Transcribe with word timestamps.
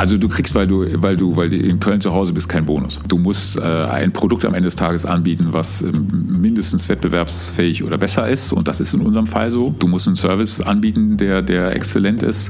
Also 0.00 0.16
du 0.16 0.30
kriegst, 0.30 0.54
weil 0.54 0.66
du, 0.66 0.86
weil 1.02 1.14
du, 1.14 1.36
weil 1.36 1.50
du 1.50 1.56
in 1.56 1.78
Köln 1.78 2.00
zu 2.00 2.14
Hause 2.14 2.32
bist, 2.32 2.48
keinen 2.48 2.64
Bonus. 2.64 2.98
Du 3.06 3.18
musst 3.18 3.58
äh, 3.58 3.60
ein 3.60 4.12
Produkt 4.12 4.46
am 4.46 4.54
Ende 4.54 4.68
des 4.68 4.74
Tages 4.74 5.04
anbieten, 5.04 5.48
was 5.50 5.82
äh, 5.82 5.92
mindestens 5.92 6.88
wettbewerbsfähig 6.88 7.84
oder 7.84 7.98
besser 7.98 8.26
ist. 8.26 8.54
Und 8.54 8.66
das 8.66 8.80
ist 8.80 8.94
in 8.94 9.02
unserem 9.02 9.26
Fall 9.26 9.52
so. 9.52 9.74
Du 9.78 9.88
musst 9.88 10.06
einen 10.06 10.16
Service 10.16 10.62
anbieten, 10.62 11.18
der, 11.18 11.42
der 11.42 11.76
exzellent 11.76 12.22
ist. 12.22 12.48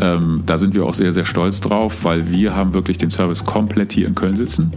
Ähm, 0.00 0.42
da 0.44 0.58
sind 0.58 0.74
wir 0.74 0.86
auch 0.86 0.94
sehr, 0.94 1.12
sehr 1.12 1.24
stolz 1.24 1.60
drauf, 1.60 2.02
weil 2.02 2.32
wir 2.32 2.56
haben 2.56 2.74
wirklich 2.74 2.98
den 2.98 3.12
Service 3.12 3.44
komplett 3.44 3.92
hier 3.92 4.08
in 4.08 4.16
Köln 4.16 4.34
sitzen. 4.34 4.72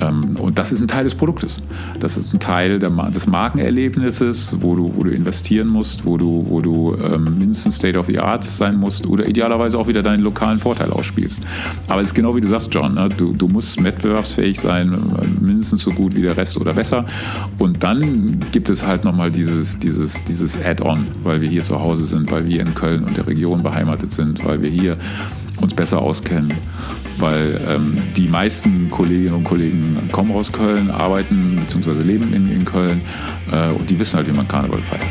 Ähm, 0.00 0.36
und 0.36 0.58
das 0.58 0.72
ist 0.72 0.80
ein 0.80 0.88
Teil 0.88 1.04
des 1.04 1.14
Produktes. 1.14 1.56
Das 2.00 2.16
ist 2.16 2.32
ein 2.32 2.40
Teil 2.40 2.78
des 2.78 3.26
Markenerlebnisses, 3.26 4.56
wo 4.60 4.74
du, 4.74 4.94
wo 4.94 5.04
du 5.04 5.10
investieren 5.10 5.68
musst, 5.68 6.04
wo 6.04 6.16
du, 6.16 6.46
wo 6.48 6.60
du 6.60 6.96
ähm, 7.02 7.38
mindestens 7.38 7.76
State 7.76 7.98
of 7.98 8.06
the 8.06 8.18
Art 8.18 8.44
sein 8.44 8.76
musst 8.76 9.06
oder 9.06 9.26
idealerweise 9.26 9.78
auch 9.78 9.88
wieder 9.88 10.02
deinen 10.02 10.22
lokalen 10.22 10.58
Vorteil 10.58 10.90
ausspielst. 10.90 11.40
Aber 11.88 12.02
es 12.02 12.08
ist 12.08 12.14
genau 12.14 12.34
wie 12.36 12.40
du 12.40 12.48
sagst, 12.48 12.72
John. 12.72 12.94
Ne? 12.94 13.08
Du, 13.16 13.32
du 13.32 13.48
musst 13.48 13.82
wettbewerbsfähig 13.82 14.58
sein, 14.58 14.98
mindestens 15.40 15.82
so 15.82 15.90
gut 15.90 16.14
wie 16.14 16.22
der 16.22 16.36
Rest 16.36 16.60
oder 16.60 16.74
besser. 16.74 17.04
Und 17.58 17.82
dann 17.82 18.40
gibt 18.52 18.68
es 18.68 18.86
halt 18.86 19.04
nochmal 19.04 19.30
dieses, 19.30 19.78
dieses, 19.78 20.22
dieses 20.24 20.58
Add-on, 20.62 21.06
weil 21.22 21.40
wir 21.40 21.48
hier 21.48 21.62
zu 21.62 21.80
Hause 21.80 22.04
sind, 22.04 22.30
weil 22.30 22.46
wir 22.46 22.60
in 22.60 22.74
Köln 22.74 23.04
und 23.04 23.16
der 23.16 23.26
Region 23.26 23.62
beheimatet 23.62 24.12
sind, 24.12 24.44
weil 24.44 24.62
wir 24.62 24.70
hier 24.70 24.96
uns 25.60 25.74
besser 25.74 26.00
auskennen 26.00 26.52
weil 27.20 27.60
ähm, 27.68 27.98
die 28.16 28.28
meisten 28.28 28.90
Kolleginnen 28.90 29.34
und 29.34 29.44
Kollegen 29.44 30.08
kommen 30.12 30.32
aus 30.32 30.52
Köln, 30.52 30.90
arbeiten 30.90 31.56
bzw. 31.56 32.02
leben 32.02 32.32
in, 32.32 32.50
in 32.50 32.64
Köln 32.64 33.00
äh, 33.50 33.70
und 33.70 33.88
die 33.90 33.98
wissen 33.98 34.16
halt, 34.16 34.26
wie 34.28 34.32
man 34.32 34.46
Karneval 34.46 34.82
feiert. 34.82 35.02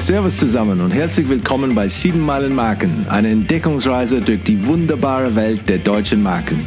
Servus 0.00 0.36
zusammen 0.36 0.80
und 0.80 0.90
herzlich 0.90 1.28
willkommen 1.28 1.74
bei 1.76 1.88
7 1.88 2.18
Meilen 2.18 2.54
Marken, 2.54 3.06
eine 3.08 3.28
Entdeckungsreise 3.30 4.20
durch 4.20 4.42
die 4.42 4.66
wunderbare 4.66 5.36
Welt 5.36 5.68
der 5.68 5.78
deutschen 5.78 6.22
Marken. 6.22 6.66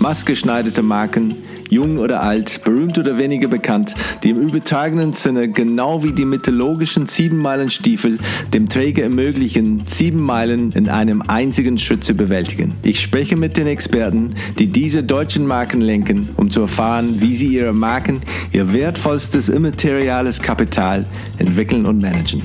Maßgeschneiderte 0.00 0.82
Marken, 0.82 1.34
jung 1.74 1.98
oder 1.98 2.22
alt, 2.22 2.62
berühmt 2.64 2.96
oder 2.98 3.18
weniger 3.18 3.48
bekannt, 3.48 3.94
die 4.22 4.30
im 4.30 4.40
übertragenen 4.40 5.12
Sinne 5.12 5.48
genau 5.48 6.02
wie 6.02 6.12
die 6.12 6.24
mythologischen 6.24 7.06
sieben 7.06 7.38
Meilen 7.38 7.68
Stiefel 7.68 8.18
dem 8.52 8.68
Träger 8.68 9.02
ermöglichen, 9.02 9.82
sieben 9.86 10.20
Meilen 10.20 10.72
in 10.72 10.88
einem 10.88 11.22
einzigen 11.26 11.76
Schritt 11.76 12.04
zu 12.04 12.14
bewältigen. 12.14 12.74
Ich 12.82 13.00
spreche 13.00 13.36
mit 13.36 13.56
den 13.56 13.66
Experten, 13.66 14.34
die 14.58 14.68
diese 14.68 15.02
deutschen 15.02 15.46
Marken 15.46 15.80
lenken, 15.80 16.28
um 16.36 16.50
zu 16.50 16.60
erfahren, 16.60 17.20
wie 17.20 17.34
sie 17.34 17.48
ihre 17.48 17.72
Marken, 17.72 18.20
ihr 18.52 18.72
wertvollstes 18.72 19.48
immateriales 19.48 20.40
Kapital 20.40 21.04
entwickeln 21.38 21.86
und 21.86 22.00
managen. 22.00 22.42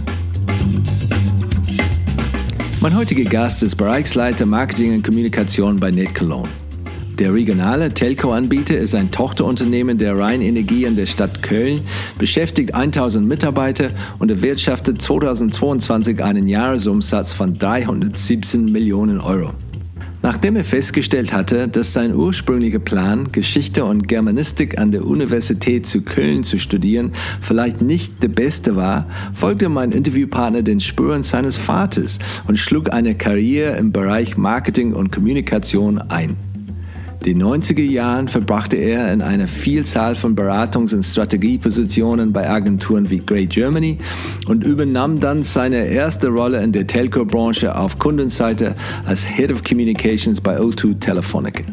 Mein 2.82 2.96
heutiger 2.96 3.30
Gast 3.30 3.62
ist 3.62 3.76
Bereichsleiter 3.76 4.46
Marketing 4.46 4.96
und 4.96 5.04
Kommunikation 5.04 5.80
bei 5.80 5.92
Net 5.92 6.16
Cologne. 6.16 6.50
Der 7.20 7.34
regionale 7.34 7.94
Telco-Anbieter 7.94 8.78
ist 8.78 8.96
ein 8.96 9.12
Tochterunternehmen 9.12 9.98
der 9.98 10.18
Rheinenergie 10.18 10.86
in 10.86 10.96
der 10.96 11.06
Stadt 11.06 11.44
Köln, 11.44 11.82
beschäftigt 12.18 12.74
1000 12.74 13.28
Mitarbeiter 13.28 13.90
und 14.20 14.32
erwirtschaftet 14.32 15.02
2022 15.02 16.24
einen 16.24 16.48
Jahresumsatz 16.48 17.34
von 17.34 17.58
317 17.58 18.72
Millionen 18.72 19.20
Euro. 19.20 19.52
Nachdem 20.22 20.56
er 20.56 20.64
festgestellt 20.64 21.34
hatte, 21.34 21.68
dass 21.68 21.94
sein 21.94 22.16
ursprünglicher 22.16 22.80
Plan, 22.80 23.34
Geschichte 23.34 23.84
und 23.84 24.08
Germanistik 24.08 24.80
an 24.80 24.94
der 24.94 25.06
Universität 25.06 25.88
zu 25.88 26.04
Köln 26.04 26.46
zu 26.46 26.58
studieren, 26.58 27.12
vielleicht 27.42 27.82
nicht 27.82 28.24
der 28.24 28.30
beste 28.30 28.78
war, 28.78 29.08
folgte 29.34 29.68
mein 29.68 29.92
Interviewpartner 29.92 30.62
den 30.62 30.80
Spuren 30.80 31.24
seines 31.24 31.58
Vaters 31.58 32.20
und 32.48 32.58
schlug 32.58 32.94
eine 32.94 33.16
Karriere 33.16 33.76
im 33.76 33.92
Bereich 33.92 34.38
Marketing 34.38 34.94
und 34.94 35.12
Kommunikation 35.12 35.98
ein. 35.98 36.49
Die 37.26 37.36
90er 37.36 37.84
Jahren 37.84 38.30
verbrachte 38.30 38.78
er 38.78 39.12
in 39.12 39.22
einer 39.22 39.50
Vielzahl 39.50 40.16
von 40.16 40.38
Beratungs- 40.38 40.96
und 40.96 41.04
Strategiepositionen 41.04 42.32
bei 42.32 42.50
Agenturen 42.50 43.10
wie 43.10 43.20
Grey 43.20 43.46
Germany 43.46 43.98
und 44.48 44.64
übernahm 44.64 45.20
dann 45.20 45.44
seine 45.44 45.86
erste 45.88 46.30
Rolle 46.30 46.64
in 46.64 46.72
der 46.72 46.88
Telco-Branche 46.88 47.76
auf 47.76 48.00
Kundenseite 48.00 48.74
als 49.06 49.26
Head 49.28 49.52
of 49.52 49.66
Communications 49.66 50.40
bei 50.40 50.58
O2 50.60 50.98
Telefonica. 51.02 51.64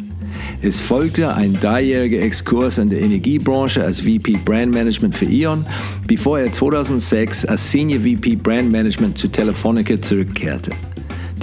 Es 0.62 0.81
folgte 0.81 1.33
ein 1.33 1.59
dreijähriger 1.61 2.23
Exkurs 2.23 2.79
in 2.79 2.91
der 2.91 3.01
Energiebranche 3.01 3.85
als 3.85 4.01
VP 4.01 4.39
Brand 4.45 4.73
Management 4.73 5.15
für 5.15 5.27
E.ON, 5.27 5.65
bevor 6.09 6.41
er 6.41 6.53
2006 6.53 7.45
als 7.45 7.71
Senior 7.71 8.01
VP 8.01 8.35
Brand 8.35 8.73
Management 8.73 9.17
zu 9.17 9.29
Telefonica 9.29 10.03
zurückkehrte. 10.03 10.73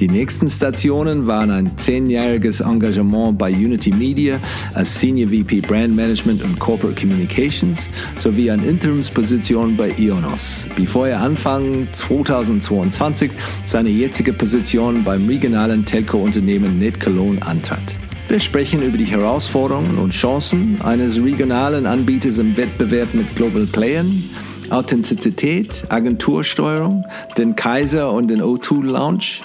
Die 0.04 0.10
nächsten 0.10 0.50
Stationen 0.50 1.28
waren 1.28 1.50
ein 1.50 1.78
zehnjähriges 1.78 2.60
Engagement 2.60 3.38
bei 3.38 3.50
Unity 3.54 3.90
Media 3.90 4.38
als 4.74 5.00
Senior 5.00 5.30
VP 5.30 5.62
Brand 5.62 5.96
Management 5.96 6.44
und 6.44 6.60
Corporate 6.60 7.00
Communications 7.00 7.90
sowie 8.18 8.52
eine 8.52 8.66
Interimsposition 8.66 9.78
bei 9.78 9.94
Ionos, 9.98 10.68
bevor 10.76 11.08
er 11.08 11.22
Anfang 11.22 11.88
2022 11.94 13.32
seine 13.64 13.92
jetzige 13.92 14.34
Position 14.34 15.06
beim 15.06 15.26
regionalen 15.26 15.86
Telco-Unternehmen 15.86 16.80
Net 16.80 17.00
Cologne 17.00 17.42
antrat. 17.42 17.96
Wir 18.28 18.42
sprechen 18.42 18.82
über 18.82 18.98
die 18.98 19.06
Herausforderungen 19.06 19.98
und 19.98 20.12
Chancen 20.12 20.82
eines 20.82 21.24
regionalen 21.24 21.86
Anbieters 21.86 22.40
im 22.40 22.58
Wettbewerb 22.58 23.14
mit 23.14 23.34
Global 23.38 23.66
Playern, 23.68 24.22
Authentizität, 24.70 25.86
Agentursteuerung, 25.88 27.06
den 27.38 27.56
Kaiser 27.56 28.12
und 28.12 28.28
den 28.28 28.42
O2 28.42 28.84
Lounge, 28.84 29.44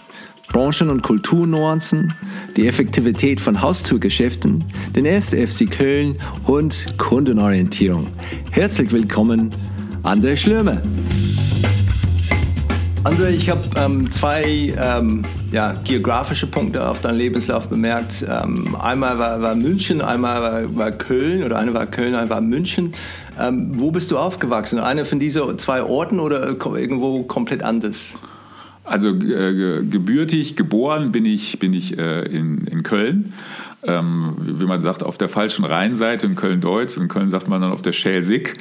Branchen- 0.52 0.90
und 0.90 1.02
Kulturnuancen, 1.02 2.12
die 2.56 2.66
Effektivität 2.66 3.40
von 3.40 3.60
Haustürgeschäften, 3.60 4.64
den 4.96 5.06
1. 5.06 5.30
FC 5.30 5.70
Köln 5.70 6.16
und 6.46 6.86
Kundenorientierung. 6.98 8.08
Herzlich 8.50 8.90
willkommen, 8.90 9.50
André 10.02 10.36
Schlöme. 10.36 10.82
André, 13.04 13.28
ich 13.28 13.48
habe 13.48 13.60
ähm, 13.76 14.10
zwei 14.10 14.74
ähm, 14.76 15.24
ja, 15.52 15.74
geografische 15.84 16.46
Punkte 16.46 16.86
auf 16.86 17.00
deinem 17.00 17.16
Lebenslauf 17.16 17.68
bemerkt. 17.68 18.24
Ähm, 18.28 18.74
einmal 18.74 19.18
war, 19.18 19.40
war, 19.40 19.54
München, 19.54 20.02
einmal 20.02 20.42
war, 20.42 20.76
war, 20.76 20.90
Köln 20.90 21.44
oder 21.44 21.58
eine 21.58 21.72
war 21.74 21.86
Köln, 21.86 22.14
eine 22.14 22.28
war 22.28 22.40
München. 22.40 22.94
Ähm, 23.40 23.70
wo 23.74 23.92
bist 23.92 24.10
du 24.10 24.18
aufgewachsen? 24.18 24.78
Eine 24.78 25.04
von 25.04 25.18
diesen 25.18 25.58
zwei 25.58 25.82
Orten 25.82 26.18
oder 26.18 26.48
irgendwo 26.48 27.22
komplett 27.22 27.62
anders? 27.62 28.14
Also 28.88 29.08
äh, 29.10 29.84
gebürtig 29.84 30.56
geboren 30.56 31.12
bin 31.12 31.24
ich, 31.24 31.58
bin 31.58 31.72
ich 31.72 31.98
äh, 31.98 32.22
in, 32.22 32.66
in 32.66 32.82
Köln. 32.82 33.32
Ähm, 33.84 34.34
wie 34.38 34.64
man 34.64 34.80
sagt, 34.80 35.04
auf 35.04 35.18
der 35.18 35.28
falschen 35.28 35.64
Rheinseite 35.64 36.26
in 36.26 36.34
Köln-Deutz. 36.34 36.96
In 36.96 37.06
Köln 37.06 37.30
sagt 37.30 37.48
man 37.48 37.60
dann 37.60 37.70
auf 37.70 37.82
der 37.82 37.92
Schelsig. 37.92 38.54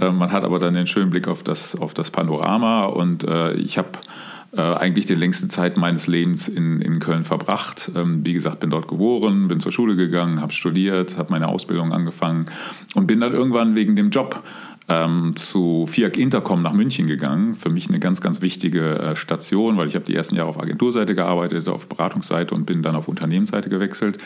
Äh, 0.00 0.10
man 0.10 0.30
hat 0.30 0.44
aber 0.44 0.58
dann 0.58 0.74
den 0.74 0.86
schönen 0.86 1.10
Blick 1.10 1.26
auf 1.26 1.42
das, 1.42 1.74
auf 1.74 1.94
das 1.94 2.10
Panorama. 2.10 2.84
Und 2.84 3.24
äh, 3.24 3.52
ich 3.54 3.78
habe 3.78 3.90
äh, 4.52 4.60
eigentlich 4.60 5.06
die 5.06 5.14
längste 5.14 5.48
Zeit 5.48 5.76
meines 5.76 6.06
Lebens 6.06 6.48
in, 6.48 6.80
in 6.80 6.98
Köln 6.98 7.24
verbracht. 7.24 7.90
Ähm, 7.94 8.24
wie 8.24 8.32
gesagt, 8.32 8.60
bin 8.60 8.70
dort 8.70 8.88
geboren, 8.88 9.48
bin 9.48 9.60
zur 9.60 9.72
Schule 9.72 9.96
gegangen, 9.96 10.40
habe 10.40 10.52
studiert, 10.52 11.16
habe 11.16 11.32
meine 11.32 11.48
Ausbildung 11.48 11.92
angefangen 11.92 12.46
und 12.94 13.06
bin 13.06 13.20
dann 13.20 13.32
irgendwann 13.32 13.76
wegen 13.76 13.96
dem 13.96 14.10
Job 14.10 14.42
ähm, 14.88 15.34
zu 15.36 15.86
FIAC 15.86 16.18
Intercom 16.18 16.62
nach 16.62 16.72
München 16.72 17.06
gegangen. 17.06 17.54
Für 17.54 17.70
mich 17.70 17.88
eine 17.88 18.00
ganz, 18.00 18.20
ganz 18.20 18.42
wichtige 18.42 18.98
äh, 18.98 19.16
Station, 19.16 19.76
weil 19.76 19.86
ich 19.86 19.94
habe 19.94 20.04
die 20.04 20.14
ersten 20.14 20.36
Jahre 20.36 20.48
auf 20.48 20.60
Agenturseite 20.60 21.14
gearbeitet, 21.14 21.68
auf 21.68 21.88
Beratungsseite 21.88 22.54
und 22.54 22.66
bin 22.66 22.82
dann 22.82 22.96
auf 22.96 23.08
Unternehmensseite 23.08 23.70
gewechselt. 23.70 24.18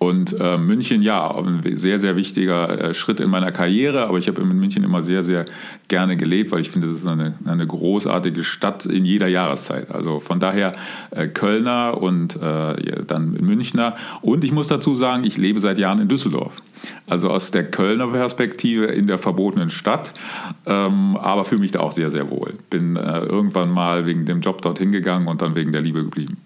Und 0.00 0.38
äh, 0.38 0.58
München, 0.58 1.02
ja, 1.02 1.28
ein 1.36 1.60
sehr, 1.76 1.98
sehr 1.98 2.14
wichtiger 2.14 2.90
äh, 2.90 2.94
Schritt 2.94 3.18
in 3.18 3.30
meiner 3.30 3.50
Karriere, 3.50 4.06
aber 4.06 4.18
ich 4.18 4.28
habe 4.28 4.40
in 4.40 4.48
München 4.48 4.84
immer 4.84 5.02
sehr, 5.02 5.24
sehr 5.24 5.44
gerne 5.88 6.16
gelebt, 6.16 6.52
weil 6.52 6.60
ich 6.60 6.70
finde, 6.70 6.86
es 6.86 6.94
ist 6.94 7.06
eine, 7.06 7.34
eine 7.44 7.66
großartige 7.66 8.44
Stadt 8.44 8.86
in 8.86 9.04
jeder 9.04 9.26
Jahreszeit. 9.26 9.90
Also 9.90 10.20
von 10.20 10.38
daher 10.38 10.74
äh, 11.10 11.26
Kölner 11.26 12.00
und 12.00 12.36
äh, 12.40 13.02
dann 13.04 13.32
Münchner. 13.40 13.96
Und 14.22 14.44
ich 14.44 14.52
muss 14.52 14.68
dazu 14.68 14.94
sagen, 14.94 15.24
ich 15.24 15.36
lebe 15.36 15.58
seit 15.58 15.80
Jahren 15.80 16.00
in 16.00 16.06
Düsseldorf. 16.06 16.62
Also 17.08 17.30
aus 17.30 17.50
der 17.50 17.68
Kölner 17.68 18.06
Perspektive 18.06 18.84
in 18.84 19.08
der 19.08 19.18
verbotenen 19.18 19.70
Stadt, 19.70 19.97
ähm, 20.66 21.16
aber 21.16 21.44
fühle 21.44 21.60
mich 21.60 21.72
da 21.72 21.80
auch 21.80 21.92
sehr, 21.92 22.10
sehr 22.10 22.30
wohl. 22.30 22.54
Bin 22.70 22.96
äh, 22.96 23.20
irgendwann 23.20 23.70
mal 23.70 24.06
wegen 24.06 24.26
dem 24.26 24.40
Job 24.40 24.62
dorthin 24.62 24.92
gegangen 24.92 25.28
und 25.28 25.42
dann 25.42 25.54
wegen 25.54 25.72
der 25.72 25.80
Liebe 25.80 26.02
geblieben. 26.04 26.38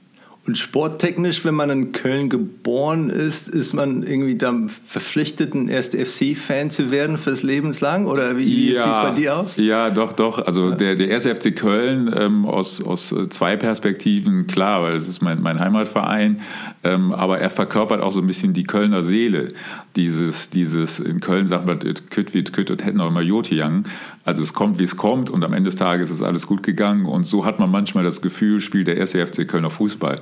Und 0.45 0.59
sporttechnisch, 0.59 1.45
wenn 1.45 1.55
man 1.55 1.71
in 1.71 1.93
Köln 1.93 2.29
geboren 2.29 3.11
ist, 3.11 3.49
ist 3.49 3.75
man 3.75 4.03
irgendwie 4.03 4.35
dann 4.35 4.69
verpflichtet, 4.69 5.55
ein 5.55 5.71
1. 5.71 5.91
FC-Fan 5.91 6.71
zu 6.71 6.91
werden 6.91 7.17
fürs 7.17 7.45
Lebenslang? 7.45 8.07
Oder 8.07 8.37
wie, 8.37 8.73
ja, 8.73 8.83
sieht 8.83 8.93
es 8.93 8.99
bei 8.99 9.11
dir 9.13 9.37
aus? 9.37 9.57
Ja, 9.57 9.91
doch, 9.91 10.13
doch. 10.13 10.45
Also 10.45 10.71
ja. 10.71 10.75
der, 10.75 10.97
der 10.97 11.15
1. 11.15 11.27
FC 11.27 11.55
Köln 11.55 12.13
ähm, 12.19 12.45
aus, 12.45 12.83
aus 12.83 13.15
zwei 13.31 13.57
Perspektiven, 13.57 14.49
klar, 14.49 14.83
weil 14.83 14.97
es 14.97 15.09
ist 15.09 15.23
mein, 15.23 15.41
mein 15.41 15.61
Heimatverein, 15.61 16.41
ähm, 16.83 17.13
aber 17.13 17.39
er 17.39 17.51
verkörpert 17.51 18.01
auch 18.01 18.11
so 18.11 18.21
ein 18.21 18.27
bisschen 18.27 18.53
die 18.53 18.65
Kölner 18.65 19.05
Seele. 19.05 19.47
Dieses, 19.95 20.51
dieses 20.51 20.99
in 20.99 21.21
Köln 21.21 21.47
sagt 21.47 21.67
man, 21.67 21.79
kütt 21.79 22.35
wie 22.35 22.43
kütt 22.43 22.73
und 22.73 22.85
hätten 22.85 23.01
auch 23.01 23.09
immer 23.09 23.23
Jotiang. 23.23 23.85
Also 24.25 24.43
es 24.43 24.53
kommt, 24.53 24.79
wie 24.79 24.85
es 24.85 24.97
kommt 24.97 25.31
und 25.31 25.43
am 25.43 25.53
Ende 25.53 25.69
des 25.69 25.77
Tages 25.77 26.11
ist 26.11 26.23
alles 26.23 26.47
gut 26.47 26.63
gegangen 26.63 27.07
und 27.07 27.25
so 27.25 27.45
hat 27.45 27.59
man 27.59 27.71
manchmal 27.71 28.05
das 28.05 28.23
Gefühl, 28.23 28.61
spielt 28.61 28.87
der 28.87 28.97
erste 28.97 29.25
FC 29.27 29.49
Kölner 29.49 29.71
Fußball. 29.71 30.21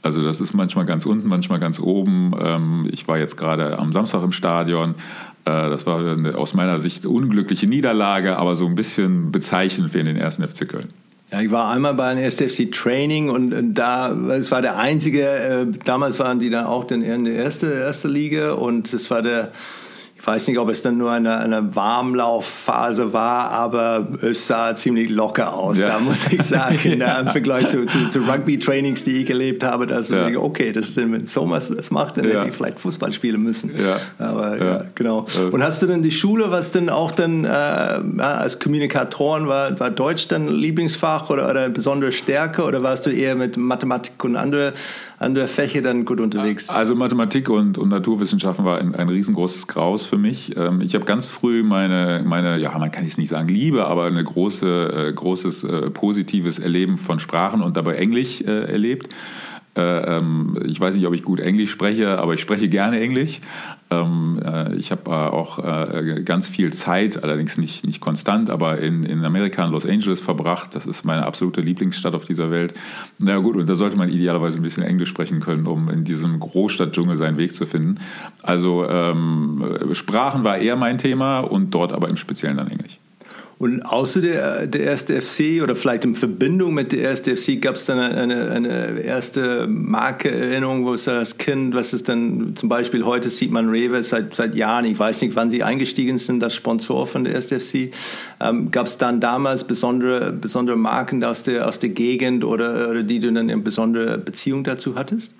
Also 0.00 0.22
das 0.22 0.40
ist 0.40 0.54
manchmal 0.54 0.84
ganz 0.84 1.06
unten, 1.06 1.28
manchmal 1.28 1.60
ganz 1.60 1.78
oben. 1.78 2.32
Ähm, 2.40 2.88
ich 2.90 3.06
war 3.08 3.18
jetzt 3.18 3.36
gerade 3.36 3.78
am 3.78 3.92
Samstag 3.92 4.22
im 4.24 4.32
Stadion. 4.32 4.94
Äh, 5.44 5.70
das 5.70 5.86
war 5.86 6.04
eine, 6.04 6.36
aus 6.36 6.54
meiner 6.54 6.78
Sicht 6.78 7.06
unglückliche 7.06 7.66
Niederlage, 7.66 8.36
aber 8.36 8.56
so 8.56 8.66
ein 8.66 8.74
bisschen 8.74 9.30
bezeichnend 9.32 9.90
für 9.90 10.02
den 10.02 10.16
ersten 10.16 10.46
FC 10.46 10.68
Köln. 10.68 10.88
Ja, 11.30 11.40
ich 11.40 11.50
war 11.50 11.70
einmal 11.70 11.94
bei 11.94 12.08
einem 12.08 12.24
SFC 12.24 12.70
Training 12.70 13.30
und 13.30 13.74
da, 13.74 14.12
es 14.32 14.50
war 14.50 14.60
der 14.60 14.78
einzige, 14.78 15.26
äh, 15.26 15.66
damals 15.84 16.18
waren 16.18 16.38
die 16.38 16.50
dann 16.50 16.66
auch 16.66 16.90
in 16.90 17.24
der 17.24 17.34
erste, 17.34 17.72
erste 17.72 18.08
Liga 18.08 18.52
und 18.52 18.92
es 18.92 19.10
war 19.10 19.22
der, 19.22 19.52
ich 20.22 20.26
weiß 20.28 20.46
nicht, 20.46 20.58
ob 20.58 20.68
es 20.68 20.82
dann 20.82 20.98
nur 20.98 21.10
eine, 21.10 21.38
eine 21.38 21.74
Warmlaufphase 21.74 23.12
war, 23.12 23.50
aber 23.50 24.06
es 24.22 24.46
sah 24.46 24.72
ziemlich 24.76 25.10
locker 25.10 25.52
aus, 25.52 25.80
ja. 25.80 25.88
da 25.88 25.98
muss 25.98 26.28
ich 26.30 26.44
sagen, 26.44 26.78
im 26.84 27.26
Vergleich 27.26 27.66
zu, 27.66 27.86
zu, 27.86 28.08
zu 28.08 28.20
Rugby-Trainings, 28.20 29.02
die 29.02 29.22
ich 29.22 29.28
erlebt 29.28 29.64
habe. 29.64 29.88
Da 29.88 30.00
so, 30.00 30.14
ja. 30.14 30.38
okay, 30.38 30.70
das, 30.70 30.96
wenn 30.96 31.26
Thomas 31.26 31.72
das 31.76 31.90
macht, 31.90 32.18
dann 32.18 32.26
ja. 32.26 32.38
hätte 32.38 32.50
ich 32.50 32.54
vielleicht 32.54 32.78
Fußball 32.78 33.12
spielen 33.12 33.42
müssen. 33.42 33.72
Ja. 33.76 33.96
Aber 34.24 34.64
ja, 34.64 34.84
genau. 34.94 35.26
Und 35.50 35.60
hast 35.60 35.82
du 35.82 35.88
denn 35.88 36.04
die 36.04 36.12
Schule, 36.12 36.52
was 36.52 36.70
denn 36.70 36.88
auch 36.88 37.10
dann 37.10 37.44
äh, 37.44 37.48
als 38.22 38.60
Kommunikatoren 38.60 39.48
war, 39.48 39.80
war 39.80 39.90
Deutsch 39.90 40.28
dann 40.28 40.46
Lieblingsfach 40.46 41.30
oder, 41.30 41.50
oder 41.50 41.68
besondere 41.68 42.12
Stärke 42.12 42.62
oder 42.62 42.84
warst 42.84 43.06
du 43.06 43.10
eher 43.10 43.34
mit 43.34 43.56
Mathematik 43.56 44.22
und 44.22 44.36
andere 44.36 44.72
andere 45.22 45.48
Fächer 45.48 45.82
dann 45.82 46.04
gut 46.04 46.20
unterwegs? 46.20 46.68
Also 46.68 46.94
Mathematik 46.94 47.48
und, 47.48 47.78
und 47.78 47.88
Naturwissenschaften 47.88 48.64
war 48.64 48.78
ein, 48.78 48.94
ein 48.94 49.08
riesengroßes 49.08 49.66
Graus 49.66 50.06
für 50.06 50.18
mich. 50.18 50.56
Ähm, 50.56 50.80
ich 50.80 50.94
habe 50.94 51.04
ganz 51.04 51.26
früh 51.26 51.62
meine, 51.62 52.22
meine, 52.24 52.58
ja, 52.58 52.76
man 52.78 52.90
kann 52.90 53.04
es 53.04 53.18
nicht 53.18 53.30
sagen 53.30 53.48
Liebe, 53.48 53.86
aber 53.86 54.06
ein 54.06 54.22
große, 54.22 55.08
äh, 55.08 55.12
großes 55.12 55.64
äh, 55.64 55.90
positives 55.90 56.58
Erleben 56.58 56.98
von 56.98 57.18
Sprachen 57.18 57.62
und 57.62 57.76
dabei 57.76 57.94
Englisch 57.94 58.40
äh, 58.42 58.70
erlebt. 58.70 59.08
Äh, 59.74 60.18
ähm, 60.18 60.58
ich 60.66 60.78
weiß 60.78 60.94
nicht, 60.94 61.06
ob 61.06 61.14
ich 61.14 61.22
gut 61.22 61.40
Englisch 61.40 61.70
spreche, 61.70 62.18
aber 62.18 62.34
ich 62.34 62.40
spreche 62.40 62.68
gerne 62.68 63.00
Englisch. 63.00 63.40
Ähm, 63.90 64.38
äh, 64.44 64.74
ich 64.74 64.90
habe 64.90 65.10
äh, 65.10 65.14
auch 65.14 65.62
ganz 66.24 66.48
viel 66.48 66.72
Zeit, 66.72 67.22
allerdings 67.22 67.56
nicht, 67.56 67.86
nicht 67.86 68.00
konstant, 68.00 68.50
aber 68.50 68.78
in, 68.78 69.02
in 69.04 69.24
Amerika, 69.24 69.64
in 69.64 69.70
Los 69.70 69.86
Angeles 69.86 70.20
verbracht. 70.20 70.74
Das 70.74 70.86
ist 70.86 71.04
meine 71.04 71.24
absolute 71.24 71.60
Lieblingsstadt 71.60 72.14
auf 72.14 72.24
dieser 72.24 72.50
Welt. 72.50 72.74
Na 73.18 73.38
gut, 73.38 73.56
und 73.56 73.68
da 73.68 73.74
sollte 73.74 73.96
man 73.96 74.08
idealerweise 74.08 74.56
ein 74.56 74.62
bisschen 74.62 74.82
Englisch 74.82 75.08
sprechen 75.08 75.40
können, 75.40 75.66
um 75.66 75.88
in 75.88 76.04
diesem 76.04 76.38
Großstadtdschungel 76.38 77.16
seinen 77.16 77.38
Weg 77.38 77.54
zu 77.54 77.66
finden. 77.66 77.96
Also 78.42 78.86
ähm, 78.88 79.64
Sprachen 79.92 80.44
war 80.44 80.58
eher 80.58 80.76
mein 80.76 80.98
Thema 80.98 81.40
und 81.40 81.70
dort 81.70 81.92
aber 81.92 82.08
im 82.08 82.16
Speziellen 82.16 82.58
dann 82.58 82.68
Englisch. 82.68 82.98
Und 83.62 83.82
außer 83.82 84.20
der, 84.20 84.66
der 84.66 84.80
erste 84.80 85.22
FC 85.22 85.62
oder 85.62 85.76
vielleicht 85.76 86.04
in 86.04 86.16
Verbindung 86.16 86.74
mit 86.74 86.90
der 86.90 86.98
erste 86.98 87.36
FC 87.36 87.62
gab 87.62 87.76
es 87.76 87.84
dann 87.84 88.00
eine, 88.00 88.50
eine 88.50 88.98
erste 88.98 89.68
Marke-Erinnerung, 89.68 90.84
wo 90.84 90.94
es 90.94 91.06
als 91.06 91.38
Kind, 91.38 91.72
was 91.72 91.92
ist 91.92 92.08
dann 92.08 92.56
zum 92.56 92.68
Beispiel 92.68 93.04
heute 93.04 93.30
sieht 93.30 93.52
man 93.52 93.68
Rewe 93.68 94.02
seit, 94.02 94.34
seit 94.34 94.56
Jahren, 94.56 94.84
ich 94.86 94.98
weiß 94.98 95.22
nicht, 95.22 95.36
wann 95.36 95.48
sie 95.48 95.62
eingestiegen 95.62 96.18
sind, 96.18 96.40
das 96.40 96.56
Sponsor 96.56 97.06
von 97.06 97.22
der 97.22 97.34
erste 97.34 97.60
FC. 97.60 97.92
Ähm, 98.40 98.72
gab 98.72 98.88
es 98.88 98.98
dann 98.98 99.20
damals 99.20 99.62
besondere, 99.62 100.32
besondere 100.32 100.76
Marken 100.76 101.22
aus 101.22 101.44
der, 101.44 101.68
aus 101.68 101.78
der 101.78 101.90
Gegend 101.90 102.42
oder, 102.42 102.90
oder 102.90 103.04
die 103.04 103.20
du 103.20 103.28
dann 103.28 103.48
eine 103.48 103.62
besondere 103.62 104.18
Beziehung 104.18 104.64
dazu 104.64 104.96
hattest? 104.96 105.34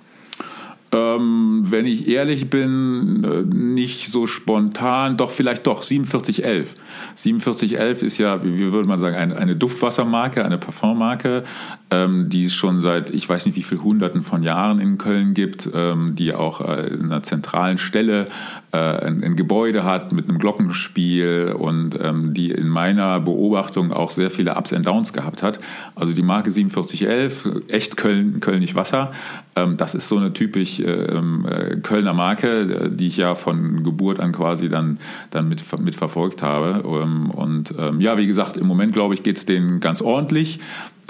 Ähm, 0.94 1.62
wenn 1.70 1.86
ich 1.86 2.06
ehrlich 2.06 2.50
bin, 2.50 3.24
äh, 3.24 3.42
nicht 3.54 4.10
so 4.10 4.26
spontan, 4.26 5.16
doch 5.16 5.30
vielleicht 5.30 5.66
doch 5.66 5.82
4711. 5.82 6.74
4711 7.16 8.02
ist 8.02 8.18
ja, 8.18 8.44
wie 8.44 8.72
würde 8.72 8.86
man 8.86 8.98
sagen, 8.98 9.16
eine, 9.16 9.36
eine 9.36 9.56
Duftwassermarke, 9.56 10.44
eine 10.44 10.58
Parfummarke, 10.58 11.44
ähm, 11.90 12.28
die 12.28 12.44
es 12.44 12.54
schon 12.54 12.82
seit, 12.82 13.08
ich 13.08 13.26
weiß 13.26 13.46
nicht 13.46 13.56
wie 13.56 13.62
viel 13.62 13.78
Hunderten 13.78 14.22
von 14.22 14.42
Jahren 14.42 14.80
in 14.80 14.98
Köln 14.98 15.32
gibt, 15.32 15.68
ähm, 15.74 16.14
die 16.14 16.34
auch 16.34 16.60
äh, 16.60 16.88
in 16.88 17.04
einer 17.04 17.22
zentralen 17.22 17.78
Stelle 17.78 18.26
äh, 18.72 18.76
ein, 18.76 19.24
ein, 19.24 19.36
Gebäude 19.36 19.84
hat 19.84 20.12
mit 20.12 20.28
einem 20.28 20.38
Glockenspiel 20.38 21.54
und 21.58 21.98
ähm, 22.00 22.34
die 22.34 22.50
in 22.50 22.68
meiner 22.68 23.20
Beobachtung 23.20 23.92
auch 23.92 24.10
sehr 24.10 24.30
viele 24.30 24.56
Ups 24.56 24.72
and 24.72 24.86
Downs 24.86 25.12
gehabt 25.12 25.42
hat. 25.42 25.58
Also 25.94 26.12
die 26.12 26.22
Marke 26.22 26.50
4711, 26.50 27.68
echt 27.68 27.96
Köln, 27.96 28.40
Kölnisch 28.40 28.74
Wasser, 28.74 29.12
das 29.54 29.94
ist 29.94 30.08
so 30.08 30.16
eine 30.16 30.32
typisch 30.32 30.81
ähm, 30.81 31.46
äh, 31.46 31.76
Kölner 31.76 32.14
Marke, 32.14 32.90
die 32.90 33.08
ich 33.08 33.19
ja 33.19 33.34
von 33.34 33.82
Geburt 33.82 34.19
an 34.19 34.32
quasi 34.32 34.69
dann, 34.69 34.99
dann 35.31 35.49
mit, 35.49 35.62
mit 35.81 35.94
verfolgt 35.94 36.43
habe. 36.43 36.82
Ähm, 36.87 37.31
und 37.31 37.75
ähm, 37.78 38.00
ja, 38.00 38.16
wie 38.16 38.26
gesagt, 38.26 38.56
im 38.56 38.66
Moment 38.66 38.93
glaube 38.93 39.14
ich, 39.14 39.22
geht 39.22 39.37
es 39.37 39.44
denen 39.44 39.81
ganz 39.81 40.00
ordentlich. 40.00 40.58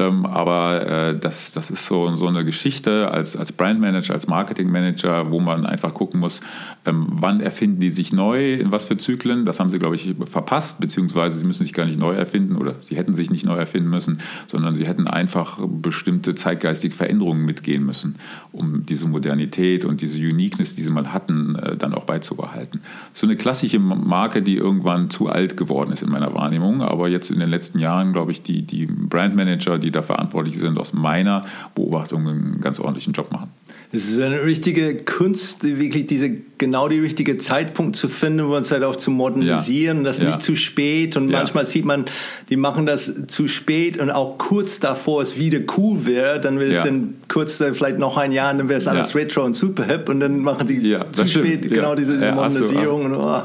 Ähm, 0.02 0.26
aber 0.26 0.86
äh, 0.86 1.18
das, 1.18 1.52
das 1.52 1.70
ist 1.70 1.86
so, 1.86 2.14
so 2.16 2.26
eine 2.26 2.44
Geschichte 2.44 3.10
als, 3.10 3.36
als 3.36 3.52
Brandmanager, 3.52 4.14
als 4.14 4.26
Marketingmanager, 4.26 5.30
wo 5.30 5.40
man 5.40 5.66
einfach 5.66 5.94
gucken 5.94 6.20
muss, 6.20 6.40
ähm, 6.84 7.06
wann 7.08 7.40
erfinden 7.40 7.80
die 7.80 7.90
sich 7.90 8.12
neu, 8.12 8.54
in 8.54 8.72
was 8.72 8.84
für 8.86 8.96
Zyklen. 8.96 9.46
Das 9.46 9.60
haben 9.60 9.70
sie, 9.70 9.78
glaube 9.78 9.96
ich, 9.96 10.14
verpasst, 10.30 10.80
beziehungsweise 10.80 11.38
sie 11.38 11.44
müssen 11.44 11.64
sich 11.64 11.72
gar 11.72 11.86
nicht 11.86 11.98
neu 11.98 12.14
erfinden 12.14 12.56
oder 12.56 12.74
sie 12.80 12.96
hätten 12.96 13.14
sich 13.14 13.30
nicht 13.30 13.46
neu 13.46 13.56
erfinden 13.56 13.90
müssen, 13.90 14.18
sondern 14.46 14.74
sie 14.74 14.86
hätten 14.86 15.06
einfach 15.06 15.58
bestimmte 15.66 16.34
zeitgeistige 16.34 16.94
Veränderungen 16.94 17.44
mitgehen 17.44 17.84
müssen, 17.84 18.16
um 18.52 18.84
diese 18.86 19.08
Modernität 19.08 19.84
und 19.84 20.00
diese 20.00 20.18
Uniqueness, 20.18 20.74
die 20.74 20.82
sie 20.82 20.90
mal 20.90 21.12
hatten, 21.12 21.56
äh, 21.56 21.76
dann 21.76 21.94
auch 21.94 22.04
beizubehalten. 22.04 22.80
So 23.12 23.26
eine 23.26 23.36
klassische 23.36 23.78
Marke, 23.78 24.42
die 24.42 24.56
irgendwann 24.56 25.10
zu 25.10 25.28
alt 25.28 25.56
geworden 25.56 25.92
ist 25.92 26.02
in 26.02 26.10
meiner 26.10 26.34
Wahrnehmung, 26.34 26.82
aber 26.82 27.08
jetzt 27.08 27.30
in 27.30 27.38
den 27.38 27.50
letzten 27.50 27.78
Jahren, 27.78 28.12
glaube 28.12 28.32
ich, 28.32 28.42
die, 28.42 28.62
die 28.62 28.86
Brandmanager, 28.86 29.78
die 29.78 29.91
da 29.92 30.02
verantwortlich 30.02 30.58
sind, 30.58 30.78
aus 30.78 30.92
meiner 30.92 31.44
Beobachtung 31.74 32.28
einen 32.28 32.60
ganz 32.60 32.80
ordentlichen 32.80 33.12
Job 33.12 33.30
machen. 33.30 33.50
Es 33.94 34.08
ist 34.08 34.20
eine 34.20 34.42
richtige 34.42 34.96
Kunst, 34.96 35.64
wirklich 35.64 36.06
diese, 36.06 36.30
genau 36.56 36.88
die 36.88 36.98
richtige 36.98 37.36
Zeitpunkt 37.36 37.94
zu 37.94 38.08
finden, 38.08 38.48
wo 38.48 38.56
uns 38.56 38.70
halt 38.70 38.84
auch 38.84 38.96
zu 38.96 39.10
modernisieren, 39.10 39.98
ja. 39.98 40.04
das 40.04 40.16
ja. 40.16 40.24
nicht 40.24 40.42
zu 40.42 40.56
spät. 40.56 41.14
Und 41.18 41.28
ja. 41.28 41.36
manchmal 41.36 41.66
sieht 41.66 41.84
man, 41.84 42.06
die 42.48 42.56
machen 42.56 42.86
das 42.86 43.26
zu 43.26 43.48
spät 43.48 43.98
und 43.98 44.10
auch 44.10 44.38
kurz 44.38 44.80
davor 44.80 45.20
es 45.20 45.36
wieder 45.36 45.58
cool 45.76 46.06
wäre, 46.06 46.40
dann 46.40 46.58
wäre 46.58 46.70
es 46.70 46.82
dann 46.82 47.16
kurz, 47.28 47.56
vielleicht 47.56 47.98
noch 47.98 48.16
ein 48.16 48.32
Jahr, 48.32 48.52
und 48.52 48.58
dann 48.58 48.68
wäre 48.70 48.78
es 48.78 48.86
alles 48.86 49.14
retro 49.14 49.44
und 49.44 49.54
super 49.54 49.84
hip 49.84 50.08
und 50.08 50.20
dann 50.20 50.40
machen 50.40 50.66
die 50.66 50.96
zu 51.12 51.26
spät 51.26 51.68
genau 51.68 51.94
diese, 51.94 52.16
diese 52.16 52.32
Modernisierung. 52.32 53.04
Und, 53.04 53.14
oh, 53.14 53.42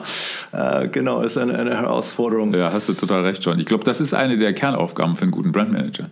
äh, 0.52 0.88
genau, 0.88 1.22
ist 1.22 1.38
eine, 1.38 1.58
eine 1.58 1.76
Herausforderung. 1.76 2.54
Ja, 2.54 2.72
hast 2.72 2.90
du 2.90 2.94
total 2.94 3.24
recht, 3.24 3.44
John. 3.44 3.60
Ich 3.60 3.66
glaube, 3.66 3.84
das 3.84 4.02
ist 4.02 4.14
eine 4.14 4.38
der 4.38 4.54
Kernaufgaben 4.54 5.16
für 5.16 5.24
einen 5.24 5.32
guten 5.32 5.52
Brandmanager 5.52 6.10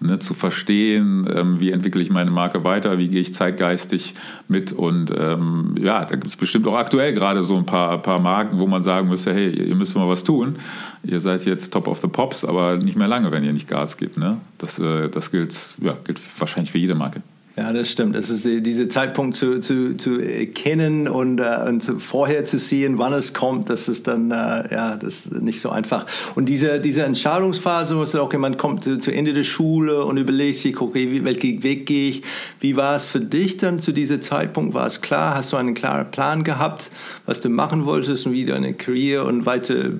ne, 0.00 0.18
zu 0.18 0.34
verstehen, 0.34 1.28
ähm, 1.32 1.60
wie 1.60 1.70
entwickle 1.70 2.02
ich 2.02 2.10
meine 2.10 2.30
Marke 2.30 2.64
weiter, 2.64 2.98
wie 2.98 3.08
gehe 3.08 3.20
ich 3.20 3.34
zeitgeistig 3.34 4.14
mit. 4.48 4.72
Und 4.72 5.12
ähm, 5.16 5.74
ja, 5.78 6.04
da 6.04 6.14
gibt 6.14 6.26
es 6.26 6.36
bestimmt 6.36 6.66
auch 6.66 6.76
aktuell 6.76 7.14
gerade 7.14 7.42
so 7.42 7.56
ein 7.56 7.66
paar, 7.66 7.98
paar 8.02 8.18
Marken, 8.18 8.58
wo 8.58 8.66
man 8.66 8.82
sagen 8.82 9.08
müsste, 9.08 9.32
hey, 9.32 9.50
ihr 9.50 9.74
müsst 9.74 9.96
mal 9.96 10.08
was 10.08 10.24
tun. 10.24 10.56
Ihr 11.02 11.20
seid 11.20 11.44
jetzt 11.44 11.72
Top 11.72 11.88
of 11.88 12.00
the 12.00 12.08
Pops, 12.08 12.44
aber 12.44 12.76
nicht 12.76 12.96
mehr 12.96 13.08
lange, 13.08 13.30
wenn 13.32 13.44
ihr 13.44 13.52
nicht 13.52 13.68
Gas 13.68 13.96
gebt. 13.96 14.16
Ne? 14.16 14.38
Das, 14.58 14.78
äh, 14.78 15.08
das 15.08 15.30
gilt, 15.30 15.56
ja, 15.80 15.96
gilt 16.04 16.20
wahrscheinlich 16.38 16.72
für 16.72 16.78
jede 16.78 16.94
Marke. 16.94 17.22
Ja, 17.58 17.72
das 17.72 17.90
stimmt. 17.90 18.14
Es 18.16 18.28
ist 18.28 18.44
dieser 18.44 18.90
Zeitpunkt 18.90 19.34
zu, 19.34 19.60
zu, 19.60 19.96
zu 19.96 20.20
erkennen 20.20 21.08
und, 21.08 21.40
äh, 21.40 21.64
und 21.66 21.80
vorher 22.02 22.44
zu 22.44 22.58
sehen, 22.58 22.98
wann 22.98 23.14
es 23.14 23.32
kommt, 23.32 23.70
das 23.70 23.88
ist 23.88 24.06
dann 24.06 24.30
äh, 24.30 24.70
ja, 24.70 24.96
das 24.96 25.24
ist 25.24 25.40
nicht 25.40 25.62
so 25.62 25.70
einfach. 25.70 26.04
Und 26.34 26.50
diese, 26.50 26.80
diese 26.80 27.04
Entscheidungsphase, 27.04 27.96
wo 27.96 28.02
es 28.02 28.14
auch 28.14 28.30
jemand 28.30 28.58
kommt 28.58 28.84
zu, 28.84 28.98
zu, 28.98 29.10
Ende 29.10 29.32
der 29.32 29.42
Schule 29.42 30.04
und 30.04 30.18
überlegt 30.18 30.58
sich, 30.58 30.78
okay, 30.78 31.24
welchen 31.24 31.62
Weg 31.62 31.86
gehe 31.86 32.10
ich? 32.10 32.22
Wie 32.60 32.76
war 32.76 32.94
es 32.94 33.08
für 33.08 33.20
dich 33.20 33.56
dann 33.56 33.80
zu 33.80 33.92
diesem 33.92 34.20
Zeitpunkt? 34.20 34.74
War 34.74 34.86
es 34.86 35.00
klar? 35.00 35.34
Hast 35.34 35.54
du 35.54 35.56
einen 35.56 35.72
klaren 35.72 36.10
Plan 36.10 36.44
gehabt, 36.44 36.90
was 37.24 37.40
du 37.40 37.48
machen 37.48 37.86
wolltest 37.86 38.26
und 38.26 38.34
wie 38.34 38.44
deine 38.44 38.74
Karriere 38.74 39.24
und 39.24 39.46
weiter 39.46 39.92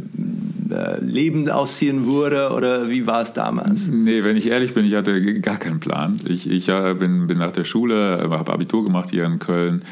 äh, 0.71 0.99
Leben 1.01 1.49
aussehen 1.49 2.07
würde 2.07 2.51
oder 2.51 2.89
wie 2.91 3.07
war 3.07 3.23
es 3.23 3.33
damals? 3.33 3.89
Nee, 3.89 4.25
wenn 4.25 4.37
ich 4.37 4.47
ehrlich 4.47 4.75
bin, 4.75 4.85
ich 4.85 4.95
hatte 4.95 5.41
gar 5.41 5.59
keinen 5.59 5.81
Plan. 5.81 6.17
Ich, 6.27 6.51
ich 6.51 6.69
äh, 6.69 6.95
bin, 6.95 7.27
bin 7.27 7.39
nach 7.39 7.53
der 7.53 7.65
Schule, 7.65 8.19
äh, 8.19 8.29
habe 8.31 8.53
Abitur 8.53 8.85
gemacht 8.85 9.11
hier 9.11 9.25
in 9.25 9.39
Köln 9.39 9.83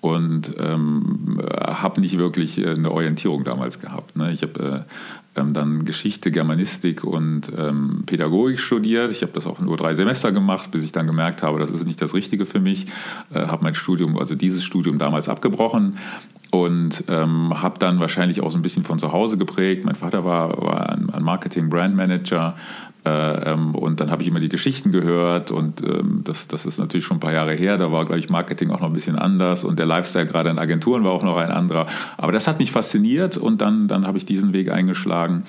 und 0.00 0.54
ähm, 0.58 1.40
habe 1.50 2.00
nicht 2.00 2.18
wirklich 2.18 2.64
eine 2.66 2.90
Orientierung 2.90 3.42
damals 3.42 3.80
gehabt. 3.80 4.16
Ne? 4.16 4.32
Ich 4.32 4.42
habe 4.42 4.84
äh, 4.86 4.92
dann 5.34 5.84
Geschichte, 5.84 6.30
Germanistik 6.30 7.02
und 7.04 7.50
ähm, 7.56 8.04
Pädagogik 8.06 8.60
studiert. 8.60 9.10
Ich 9.10 9.22
habe 9.22 9.32
das 9.32 9.46
auch 9.46 9.60
nur 9.60 9.76
drei 9.76 9.94
Semester 9.94 10.32
gemacht, 10.32 10.70
bis 10.70 10.84
ich 10.84 10.92
dann 10.92 11.06
gemerkt 11.06 11.42
habe, 11.42 11.58
das 11.58 11.70
ist 11.70 11.86
nicht 11.86 12.00
das 12.00 12.14
Richtige 12.14 12.46
für 12.46 12.60
mich. 12.60 12.86
Äh, 13.32 13.46
habe 13.46 13.64
mein 13.64 13.74
Studium, 13.74 14.18
also 14.18 14.34
dieses 14.34 14.62
Studium 14.62 14.98
damals 14.98 15.28
abgebrochen 15.28 15.96
und 16.54 17.02
ähm, 17.08 17.60
habe 17.62 17.80
dann 17.80 17.98
wahrscheinlich 17.98 18.40
auch 18.40 18.50
so 18.52 18.58
ein 18.58 18.62
bisschen 18.62 18.84
von 18.84 19.00
zu 19.00 19.12
Hause 19.12 19.36
geprägt. 19.36 19.84
Mein 19.84 19.96
Vater 19.96 20.24
war, 20.24 20.62
war 20.62 20.90
ein, 20.90 21.10
Marketing-Brand-Manager 21.20 22.54
ähm, 23.06 23.74
und 23.74 24.00
dann 24.00 24.10
habe 24.10 24.22
ich 24.22 24.28
immer 24.28 24.40
die 24.40 24.48
Geschichten 24.48 24.90
gehört 24.90 25.50
und 25.50 25.82
ähm, 25.82 26.22
das, 26.24 26.48
das 26.48 26.64
ist 26.64 26.78
natürlich 26.78 27.04
schon 27.04 27.18
ein 27.18 27.20
paar 27.20 27.34
Jahre 27.34 27.52
her. 27.52 27.76
Da 27.76 27.92
war, 27.92 28.06
glaube 28.06 28.18
ich, 28.18 28.30
Marketing 28.30 28.70
auch 28.70 28.80
noch 28.80 28.88
ein 28.88 28.94
bisschen 28.94 29.18
anders 29.18 29.62
und 29.64 29.78
der 29.78 29.86
Lifestyle 29.86 30.26
gerade 30.26 30.48
in 30.48 30.58
Agenturen 30.58 31.04
war 31.04 31.12
auch 31.12 31.22
noch 31.22 31.36
ein 31.36 31.50
anderer. 31.50 31.86
Aber 32.16 32.32
das 32.32 32.48
hat 32.48 32.58
mich 32.58 32.72
fasziniert 32.72 33.36
und 33.36 33.60
dann, 33.60 33.88
dann 33.88 34.06
habe 34.06 34.16
ich 34.16 34.24
diesen 34.24 34.52
Weg 34.52 34.70
eingeschlagen 34.70 35.44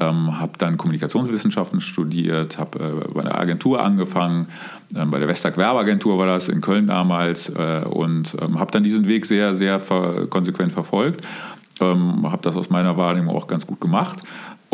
Ähm, 0.00 0.40
habe 0.40 0.58
dann 0.58 0.76
Kommunikationswissenschaften 0.76 1.80
studiert, 1.80 2.58
habe 2.58 2.78
äh, 2.80 3.14
bei 3.14 3.20
einer 3.20 3.38
Agentur 3.38 3.80
angefangen, 3.80 4.48
äh, 4.92 5.04
bei 5.04 5.20
der 5.20 5.28
Westag 5.28 5.56
Werbeagentur 5.56 6.18
war 6.18 6.26
das 6.26 6.48
in 6.48 6.60
Köln 6.60 6.88
damals 6.88 7.48
äh, 7.50 7.84
und 7.88 8.36
ähm, 8.42 8.58
habe 8.58 8.72
dann 8.72 8.82
diesen 8.82 9.06
Weg 9.06 9.24
sehr, 9.24 9.54
sehr 9.54 9.78
ver 9.78 10.26
konsequent 10.26 10.72
verfolgt. 10.72 11.24
Ähm, 11.80 12.28
habe 12.30 12.42
das 12.42 12.56
aus 12.56 12.70
meiner 12.70 12.96
Wahrnehmung 12.96 13.36
auch 13.36 13.46
ganz 13.46 13.66
gut 13.68 13.80
gemacht. 13.80 14.18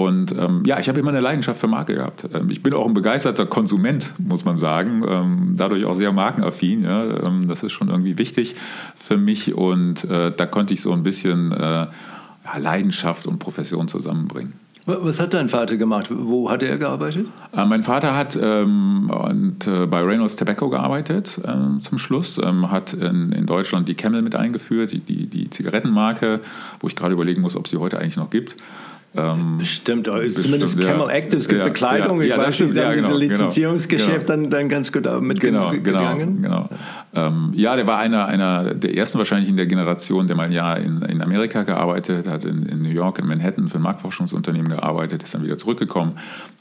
Und 0.07 0.33
ähm, 0.33 0.62
ja, 0.64 0.78
ich 0.78 0.88
habe 0.88 0.99
immer 0.99 1.11
eine 1.11 1.21
Leidenschaft 1.21 1.61
für 1.61 1.66
Marke 1.66 1.95
gehabt. 1.95 2.26
Ähm, 2.33 2.49
ich 2.50 2.62
bin 2.62 2.73
auch 2.75 2.87
ein 2.87 2.95
begeisterter 2.95 3.47
Konsument, 3.47 4.14
muss 4.19 4.45
man 4.45 4.59
sagen. 4.59 5.02
Ähm, 5.09 5.54
dadurch 5.57 5.85
auch 5.85 5.95
sehr 5.95 6.12
markenaffin. 6.12 6.85
Ja? 6.85 7.04
Ähm, 7.26 7.47
das 7.47 7.62
ist 7.62 7.73
schon 7.73 7.88
irgendwie 7.88 8.19
wichtig 8.19 8.54
für 8.95 9.16
mich. 9.16 9.54
Und 9.54 10.04
äh, 10.04 10.33
da 10.35 10.47
konnte 10.47 10.75
ich 10.75 10.80
so 10.80 10.92
ein 10.92 11.02
bisschen 11.02 11.52
äh, 11.52 11.57
ja, 11.57 11.90
Leidenschaft 12.59 13.26
und 13.26 13.38
Profession 13.38 13.88
zusammenbringen. 13.88 14.54
Was 14.87 15.21
hat 15.21 15.35
dein 15.35 15.49
Vater 15.49 15.76
gemacht? 15.76 16.09
Wo 16.11 16.50
hat 16.50 16.62
er 16.62 16.78
gearbeitet? 16.78 17.26
Äh, 17.52 17.66
mein 17.66 17.85
Vater 17.85 18.16
hat 18.16 18.38
ähm, 18.40 19.11
und, 19.11 19.66
äh, 19.66 19.87
bei 19.87 20.02
Reynolds 20.02 20.37
Tobacco 20.37 20.71
gearbeitet 20.71 21.38
äh, 21.45 21.80
zum 21.80 21.99
Schluss, 21.99 22.40
ähm, 22.42 22.71
hat 22.71 22.95
in, 22.95 23.33
in, 23.33 23.47
Deutschland 23.47 23.88
die 23.88 23.95
Camel 23.95 24.23
mit 24.23 24.35
eingeführt, 24.35 24.92
die, 24.92 25.00
die, 25.00 25.26
die 25.26 25.50
Zigarettenmarke, 25.50 26.40
wo 26.80 26.88
ich 26.88 26.97
gerade 26.97 27.12
überlegen 27.12 27.42
muss, 27.42 27.57
ob 27.57 27.69
sie 27.69 27.76
heute 27.76 28.00
eigentlich 28.00 28.16
noch 28.16 28.30
gibt. 28.30 28.57
Ähm, 29.17 29.59
bestimmt, 29.59 30.05
bestimmt, 30.05 30.38
zumindest 30.38 30.81
Camel 30.81 31.09
ja. 31.09 31.14
Active, 31.14 31.38
es 31.38 31.49
gibt 31.49 31.59
ja, 31.59 31.64
Bekleidung, 31.64 32.23
ja, 32.23 32.37
ich 32.37 32.38
weiß 32.38 32.61
nicht, 32.61 32.76
dann 32.76 32.93
genau, 32.93 33.09
diese 33.09 33.19
Lizenzierungsgeschäft 33.19 34.29
genau, 34.29 34.43
dann, 34.43 34.50
dann 34.50 34.69
ganz 34.69 34.93
gut 34.93 35.05
mitgegangen. 35.21 35.83
Genau, 35.83 36.09
genau, 36.09 36.26
genau. 36.40 36.69
Ähm, 37.12 37.50
ja, 37.55 37.75
der 37.75 37.87
war 37.88 37.99
einer, 37.99 38.26
einer 38.26 38.75
der 38.75 38.97
ersten 38.97 39.19
wahrscheinlich 39.19 39.50
in 39.50 39.57
der 39.57 39.67
Generation, 39.67 40.29
der 40.29 40.37
mal 40.37 40.45
ein 40.45 40.52
Jahr 40.52 40.79
in, 40.79 41.02
in 41.02 41.21
Amerika 41.23 41.64
gearbeitet 41.64 42.29
hat, 42.29 42.45
in, 42.45 42.64
in 42.67 42.83
New 42.83 42.88
York, 42.88 43.19
in 43.19 43.26
Manhattan 43.26 43.67
für 43.67 43.79
ein 43.79 43.83
Marktforschungsunternehmen 43.83 44.71
gearbeitet, 44.71 45.25
ist 45.25 45.35
dann 45.35 45.43
wieder 45.43 45.59
zurückgekommen, 45.59 46.12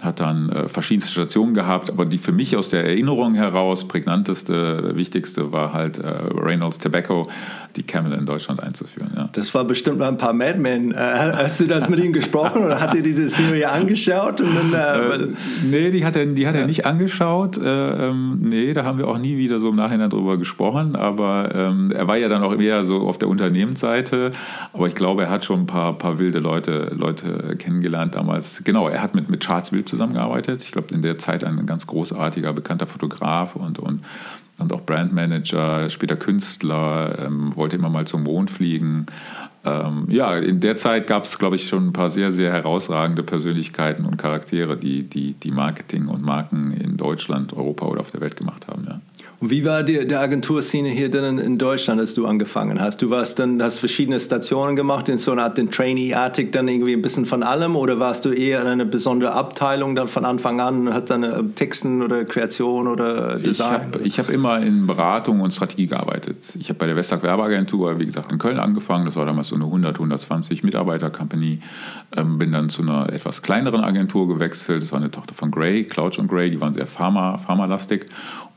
hat 0.02 0.20
dann 0.20 0.50
äh, 0.50 0.68
verschiedenste 0.68 1.12
Stationen 1.12 1.54
gehabt, 1.54 1.92
aber 1.92 2.06
die 2.06 2.18
für 2.18 2.32
mich 2.32 2.58
aus 2.58 2.70
der 2.70 2.84
Erinnerung 2.84 3.36
heraus 3.36 3.88
prägnanteste, 3.88 4.96
wichtigste 4.96 5.52
war 5.52 5.74
halt 5.74 6.00
äh, 6.00 6.08
Reynolds 6.08 6.80
Tobacco, 6.80 7.28
die 7.76 7.84
Camel 7.84 8.14
in 8.14 8.26
Deutschland 8.26 8.62
einzuführen. 8.64 9.12
Ja. 9.16 9.30
Das 9.32 9.54
war 9.54 9.64
bestimmt 9.64 10.00
mal 10.00 10.08
ein 10.08 10.18
paar 10.18 10.34
Madmen. 10.34 10.92
Äh, 10.92 10.96
hast 10.98 11.60
du 11.60 11.68
das 11.68 11.90
mit 11.90 12.00
ihm 12.00 12.14
gesprochen 12.14 12.64
oder 12.64 12.80
hat 12.80 12.96
er 12.96 13.02
diese 13.02 13.28
Serie 13.28 13.70
angeschaut? 13.70 14.42
Und 14.42 14.56
dann, 14.56 14.74
äh, 14.74 15.16
äh, 15.16 15.28
nee, 15.64 15.92
die 15.92 16.04
hat 16.04 16.16
er, 16.16 16.26
die 16.26 16.48
hat 16.48 16.56
er 16.56 16.66
nicht 16.66 16.88
angeschaut. 16.88 17.58
Äh, 17.58 18.10
ähm, 18.10 18.40
nee, 18.42 18.74
da 18.74 18.84
haben 18.84 18.98
wir 18.98 19.08
auch 19.08 19.20
nie 19.20 19.38
wieder 19.38 19.60
so 19.60 19.70
im 19.70 19.76
Nachhinein 19.76 20.10
drüber 20.10 20.39
gesprochen. 20.40 20.96
Aber 20.96 21.54
ähm, 21.54 21.92
er 21.92 22.08
war 22.08 22.18
ja 22.18 22.30
dann 22.30 22.44
auch 22.44 22.58
eher 22.58 22.86
so 22.86 23.08
auf 23.08 23.18
der 23.18 23.28
Unternehmensseite. 23.28 24.32
Aber 24.74 24.88
ich 24.88 24.96
glaube, 24.96 25.24
er 25.24 25.30
hat 25.30 25.46
schon 25.46 25.62
ein 25.62 25.68
paar, 25.68 25.98
paar 25.98 26.20
wilde 26.20 26.40
Leute, 26.40 26.96
Leute 26.98 27.56
kennengelernt 27.58 28.16
damals. 28.16 28.64
Genau, 28.64 28.88
er 28.88 29.02
hat 29.02 29.16
mit, 29.16 29.30
mit 29.30 29.42
Charles 29.42 29.72
Wild 29.72 29.88
zusammengearbeitet. 29.88 30.64
Ich 30.64 30.72
glaube, 30.72 30.94
in 30.94 31.02
der 31.02 31.18
Zeit 31.18 31.44
ein 31.44 31.66
ganz 31.66 31.88
großartiger, 31.88 32.54
bekannter 32.54 32.88
Fotograf 32.88 33.56
und, 33.56 33.80
und 33.80 34.02
und 34.60 34.74
auch 34.74 34.82
Brandmanager, 34.82 35.90
später 35.90 36.16
Künstler, 36.16 37.18
ähm, 37.20 37.56
wollte 37.56 37.78
immer 37.78 37.90
mal 37.90 38.06
zum 38.06 38.24
Mond 38.24 38.52
fliegen. 38.52 39.06
Ähm, 39.66 40.06
ja, 40.10 40.38
in 40.38 40.60
der 40.60 40.76
Zeit 40.76 41.08
gab 41.08 41.24
es, 41.24 41.38
glaube 41.38 41.56
ich, 41.56 41.68
schon 41.68 41.88
ein 41.88 41.94
paar 41.94 42.10
sehr, 42.10 42.32
sehr 42.32 42.52
herausragende 42.52 43.24
Persönlichkeiten 43.24 44.06
und 44.06 44.18
Charaktere, 44.18 44.78
die, 44.78 45.04
die, 45.04 45.34
die 45.34 45.52
Marketing 45.52 46.08
und 46.08 46.24
Marken 46.24 46.72
in 46.72 46.98
Deutschland, 46.98 47.54
Europa 47.54 47.86
oder 47.86 48.02
auf 48.02 48.12
der 48.12 48.22
Welt 48.22 48.38
gemacht 48.38 48.68
haben. 48.68 48.86
Ja. 48.88 49.02
Und 49.42 49.52
wie 49.52 49.64
war 49.64 49.84
die, 49.84 50.06
die 50.06 50.16
Agenturszene 50.16 50.90
hier 50.90 51.10
denn 51.10 51.38
in 51.38 51.58
Deutschland, 51.58 52.02
als 52.02 52.14
du 52.14 52.26
angefangen 52.26 52.82
hast? 52.82 53.02
Du 53.02 53.10
warst 53.10 53.40
dann, 53.40 53.64
hast 53.64 53.80
verschiedene 53.80 54.20
Stationen 54.20 54.76
gemacht, 54.76 55.08
in 55.08 55.18
so 55.18 55.32
einer 55.32 55.44
Art 55.44 55.60
Trainee-artig, 55.72 56.52
dann 56.52 56.68
irgendwie 56.68 56.94
ein 56.94 57.02
bisschen 57.02 57.26
von 57.26 57.42
allem, 57.44 57.78
oder 57.78 58.00
warst 58.00 58.26
du 58.26 58.32
eher 58.32 58.62
in 58.62 58.68
einer 58.68 58.84
besonderen 58.84 59.34
Abteilung 59.34 59.96
dann 59.96 60.10
von 60.10 60.26
Anfang 60.26 60.60
an 60.60 60.88
und 60.88 60.94
hat 60.94 61.10
dann 61.10 61.24
äh, 61.24 61.44
Texten 61.56 62.02
oder 62.02 62.26
Kreation 62.26 62.88
oder 62.88 63.38
Design? 63.38 63.92
Ich 64.04 64.20
habe 64.20 64.28
hab 64.28 64.34
immer 64.34 64.60
in 64.60 64.88
Beratung 64.88 65.40
und 65.40 65.52
Strategie 65.52 65.88
gearbeitet. 65.88 66.38
Ich 66.60 66.68
habe 66.68 66.80
bei 66.80 66.88
der 66.88 66.98
Westag 66.98 67.24
Werbeagentur, 67.24 67.98
wie 67.98 68.06
gesagt, 68.06 68.34
in 68.34 68.40
Köln 68.40 68.60
angefangen. 68.60 69.06
Das 69.06 69.16
war 69.16 69.26
damals 69.26 69.50
so 69.50 69.56
eine 69.56 69.66
100, 69.66 69.96
120 69.96 70.64
Mitarbeiter-Company. 70.64 71.62
Ähm, 72.18 72.38
bin 72.38 72.52
dann 72.52 72.68
zu 72.68 72.82
einer 72.82 73.14
etwas 73.14 73.42
kleineren 73.42 73.86
Agentur 73.86 74.28
gewechselt. 74.28 74.84
Das 74.84 74.92
war 74.92 75.00
eine 75.00 75.12
Tochter 75.12 75.34
von 75.34 75.50
Gray, 75.50 75.86
Clouch 75.86 76.18
und 76.18 76.28
Gray. 76.28 76.52
Die 76.52 76.60
waren 76.60 76.74
sehr 76.74 76.88
pharma, 76.88 77.38
pharmalastig 77.38 78.08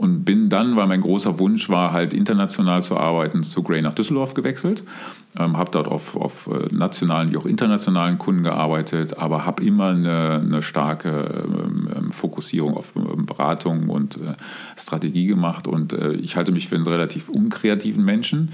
und 0.02 0.24
bin 0.24 0.48
dann, 0.48 0.74
weil 0.74 0.88
mein 0.88 1.00
großer 1.00 1.38
Wunsch 1.38 1.68
war, 1.68 1.92
halt 1.92 2.12
international 2.12 2.82
zu 2.82 2.96
arbeiten, 2.96 3.44
zu 3.44 3.62
Gray 3.62 3.80
nach 3.82 3.92
Düsseldorf 3.92 4.34
gewechselt. 4.34 4.82
Ähm, 5.38 5.56
habe 5.56 5.70
dort 5.70 5.86
auf, 5.86 6.16
auf 6.16 6.48
äh, 6.48 6.74
nationalen 6.74 7.30
wie 7.30 7.36
auch 7.36 7.46
internationalen 7.46 8.18
Kunden 8.18 8.42
gearbeitet, 8.42 9.18
aber 9.18 9.46
habe 9.46 9.62
immer 9.62 9.90
eine, 9.90 10.40
eine 10.44 10.60
starke 10.60 11.44
ähm, 11.46 11.88
ähm 11.94 12.10
Fokussierung 12.10 12.76
auf 12.76 12.94
ähm, 12.96 13.26
Beratung 13.26 13.90
und 13.90 14.16
äh, 14.16 14.34
Strategie 14.76 15.28
gemacht. 15.28 15.68
Und 15.68 15.92
äh, 15.92 16.14
ich 16.14 16.34
halte 16.34 16.50
mich 16.50 16.68
für 16.68 16.74
einen 16.74 16.86
relativ 16.88 17.28
unkreativen 17.28 18.04
Menschen. 18.04 18.50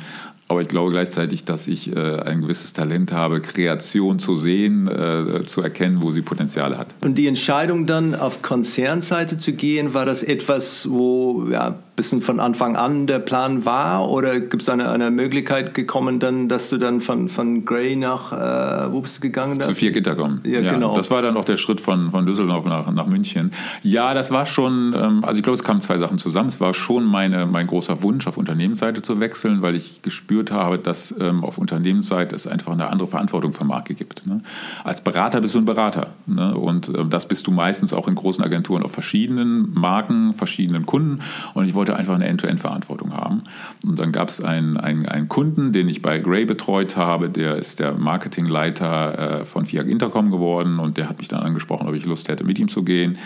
Aber 0.48 0.62
ich 0.62 0.68
glaube 0.68 0.90
gleichzeitig, 0.90 1.44
dass 1.44 1.68
ich 1.68 1.94
äh, 1.94 2.20
ein 2.20 2.40
gewisses 2.40 2.72
Talent 2.72 3.12
habe, 3.12 3.42
Kreation 3.42 4.18
zu 4.18 4.36
sehen, 4.36 4.88
äh, 4.88 5.44
zu 5.44 5.60
erkennen, 5.60 6.00
wo 6.00 6.10
sie 6.10 6.22
Potenziale 6.22 6.78
hat. 6.78 6.94
Und 7.02 7.18
die 7.18 7.26
Entscheidung 7.26 7.84
dann 7.84 8.14
auf 8.14 8.40
Konzernseite 8.40 9.38
zu 9.38 9.52
gehen, 9.52 9.92
war 9.92 10.06
das 10.06 10.22
etwas, 10.22 10.88
wo 10.90 11.46
ja, 11.50 11.78
bisschen 11.98 12.22
von 12.22 12.40
Anfang 12.40 12.76
an 12.76 13.06
der 13.06 13.18
Plan 13.18 13.64
war? 13.64 14.08
Oder 14.08 14.40
gibt 14.40 14.62
es 14.62 14.68
eine, 14.68 14.88
eine 14.90 15.10
Möglichkeit 15.10 15.74
gekommen, 15.74 16.20
dann, 16.20 16.48
dass 16.48 16.70
du 16.70 16.78
dann 16.78 17.00
von, 17.00 17.28
von 17.28 17.64
Gray 17.64 17.96
nach, 17.96 18.32
äh, 18.32 18.92
wo 18.92 19.00
bist 19.00 19.18
du 19.18 19.20
gegangen? 19.20 19.60
Zu 19.60 19.74
vier 19.74 19.90
Gitter 19.90 20.14
kommen. 20.14 20.40
Ja, 20.44 20.60
ja, 20.60 20.72
genau. 20.72 20.96
Das 20.96 21.10
war 21.10 21.20
dann 21.20 21.36
auch 21.36 21.44
der 21.44 21.56
Schritt 21.56 21.80
von, 21.80 22.10
von 22.12 22.24
Düsseldorf 22.24 22.64
nach, 22.64 22.90
nach 22.90 23.06
München. 23.06 23.50
Ja, 23.82 24.14
das 24.14 24.30
war 24.30 24.46
schon, 24.46 24.94
ähm, 24.96 25.24
also 25.24 25.38
ich 25.38 25.42
glaube, 25.42 25.56
es 25.56 25.64
kamen 25.64 25.80
zwei 25.80 25.98
Sachen 25.98 26.18
zusammen. 26.18 26.48
Es 26.48 26.60
war 26.60 26.72
schon 26.72 27.04
meine, 27.04 27.46
mein 27.46 27.66
großer 27.66 28.02
Wunsch, 28.02 28.26
auf 28.28 28.38
Unternehmensseite 28.38 29.02
zu 29.02 29.18
wechseln, 29.18 29.60
weil 29.60 29.74
ich 29.74 30.00
gespürt 30.00 30.52
habe, 30.52 30.78
dass 30.78 31.12
ähm, 31.20 31.44
auf 31.44 31.58
Unternehmensseite 31.58 32.34
es 32.36 32.46
einfach 32.46 32.72
eine 32.72 32.88
andere 32.90 33.08
Verantwortung 33.08 33.52
für 33.52 33.64
Marke 33.64 33.94
gibt. 33.94 34.24
Ne? 34.24 34.40
Als 34.84 35.02
Berater 35.02 35.40
bist 35.40 35.56
du 35.56 35.58
ein 35.58 35.64
Berater. 35.64 36.10
Ne? 36.26 36.54
Und 36.54 36.88
äh, 36.90 37.04
das 37.04 37.26
bist 37.26 37.48
du 37.48 37.50
meistens 37.50 37.92
auch 37.92 38.06
in 38.06 38.14
großen 38.14 38.44
Agenturen 38.44 38.84
auf 38.84 38.92
verschiedenen 38.92 39.74
Marken, 39.74 40.32
verschiedenen 40.34 40.86
Kunden. 40.86 41.18
Und 41.54 41.66
ich 41.66 41.74
wollte 41.74 41.87
wollte 41.88 41.98
einfach 41.98 42.14
eine 42.14 42.26
End-to-End-Verantwortung 42.26 43.14
haben. 43.14 43.44
Und 43.84 43.98
dann 43.98 44.12
gab 44.12 44.28
es 44.28 44.42
einen, 44.42 44.76
einen, 44.76 45.06
einen, 45.06 45.28
Kunden, 45.28 45.72
den 45.72 45.88
ich 45.88 46.02
bei 46.02 46.18
Gray 46.18 46.44
betreut 46.44 46.96
habe, 46.96 47.30
der 47.30 47.56
ist 47.56 47.80
der 47.80 47.94
Marketingleiter 47.94 49.40
äh, 49.40 49.44
von 49.44 49.64
Fiat 49.64 49.86
Intercom 49.86 50.30
geworden 50.30 50.78
und 50.78 50.98
der 50.98 51.08
hat 51.08 51.18
mich 51.18 51.28
dann 51.28 51.40
angesprochen, 51.40 51.88
ob 51.88 51.94
ich 51.94 52.04
Lust 52.04 52.28
hätte, 52.28 52.44
mit 52.44 52.58
ihm 52.58 52.68
zu 52.68 52.82
gehen 52.82 53.18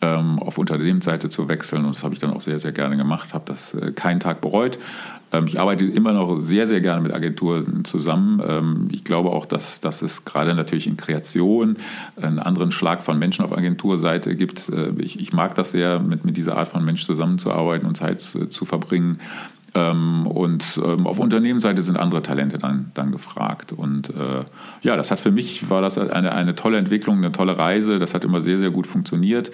ähm, 0.00 0.38
auf 0.38 0.58
Unternehmensseite 0.58 1.28
zu 1.28 1.48
wechseln. 1.48 1.84
Und 1.84 1.94
das 1.94 2.04
habe 2.04 2.14
ich 2.14 2.20
dann 2.20 2.32
auch 2.32 2.40
sehr, 2.40 2.58
sehr 2.58 2.72
gerne 2.72 2.96
gemacht, 2.96 3.34
habe 3.34 3.44
das 3.46 3.74
äh, 3.74 3.92
keinen 3.92 4.20
Tag 4.20 4.40
bereut. 4.40 4.78
Ähm, 5.32 5.46
ich 5.46 5.60
arbeite 5.60 5.84
immer 5.84 6.12
noch 6.12 6.40
sehr, 6.40 6.66
sehr 6.66 6.80
gerne 6.80 7.02
mit 7.02 7.12
Agenturen 7.12 7.84
zusammen. 7.84 8.42
Ähm, 8.46 8.88
ich 8.90 9.04
glaube 9.04 9.30
auch, 9.30 9.46
dass, 9.46 9.80
dass 9.80 10.02
es 10.02 10.24
gerade 10.24 10.54
natürlich 10.54 10.86
in 10.86 10.96
Kreation 10.96 11.76
einen 12.20 12.38
anderen 12.38 12.70
Schlag 12.70 13.02
von 13.02 13.18
Menschen 13.18 13.44
auf 13.44 13.56
Agenturseite 13.56 14.36
gibt. 14.36 14.68
Äh, 14.68 14.92
ich, 14.98 15.20
ich 15.20 15.32
mag 15.32 15.54
das 15.54 15.72
sehr, 15.72 16.00
mit, 16.00 16.24
mit 16.24 16.36
dieser 16.36 16.56
Art 16.56 16.68
von 16.68 16.84
Mensch 16.84 17.04
zusammenzuarbeiten 17.04 17.86
und 17.86 17.96
Zeit 17.96 18.20
zu, 18.20 18.46
zu 18.46 18.64
verbringen. 18.64 19.20
Ähm, 19.74 20.26
und 20.26 20.80
auf 21.04 21.18
Unternehmensseite 21.18 21.82
sind 21.82 21.98
andere 21.98 22.22
Talente 22.22 22.56
dann, 22.58 22.90
dann 22.94 23.12
gefragt. 23.12 23.72
Und 23.72 24.10
äh, 24.10 24.44
ja, 24.82 24.96
das 24.96 25.10
hat 25.10 25.20
für 25.20 25.30
mich, 25.30 25.68
war 25.68 25.82
das 25.82 25.98
eine, 25.98 26.32
eine 26.32 26.54
tolle 26.54 26.78
Entwicklung, 26.78 27.18
eine 27.18 27.32
tolle 27.32 27.58
Reise. 27.58 27.98
Das 27.98 28.14
hat 28.14 28.24
immer 28.24 28.40
sehr, 28.40 28.58
sehr 28.58 28.70
gut 28.70 28.86
funktioniert. 28.86 29.50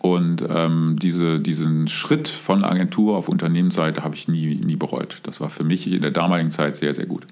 Und 0.00 0.44
ähm, 0.48 0.96
diese, 1.00 1.40
diesen 1.40 1.88
Schritt 1.88 2.28
von 2.28 2.64
Agentur 2.64 3.16
auf 3.16 3.28
Unternehmensseite 3.28 4.04
habe 4.04 4.14
ich 4.14 4.28
nie, 4.28 4.54
nie 4.54 4.76
bereut. 4.76 5.18
Das 5.24 5.40
war 5.40 5.50
für 5.50 5.64
mich 5.64 5.92
in 5.92 6.02
der 6.02 6.12
damaligen 6.12 6.50
Zeit 6.50 6.76
sehr, 6.76 6.94
sehr 6.94 7.06
gut. 7.06 7.26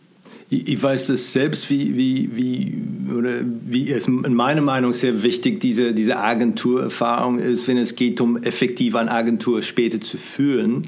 Ich 0.49 0.81
weiß 0.81 1.09
das 1.09 1.33
selbst, 1.33 1.71
wie, 1.71 1.97
wie, 1.97 2.31
wie, 2.37 3.13
oder 3.13 3.41
wie 3.43 3.91
es 3.91 4.07
in 4.07 4.35
meiner 4.35 4.61
Meinung 4.61 4.93
sehr 4.93 5.25
wichtig 5.25 5.59
diese, 5.59 5.93
diese 5.93 6.19
Agenturerfahrung 6.19 7.41
ist, 7.41 7.67
wenn 7.67 7.77
es 7.79 7.97
geht, 7.97 8.21
um 8.21 8.37
effektiv 8.37 8.95
eine 8.95 9.11
Agentur 9.11 9.63
später 9.63 10.01
zu 10.01 10.19
führen. 10.19 10.85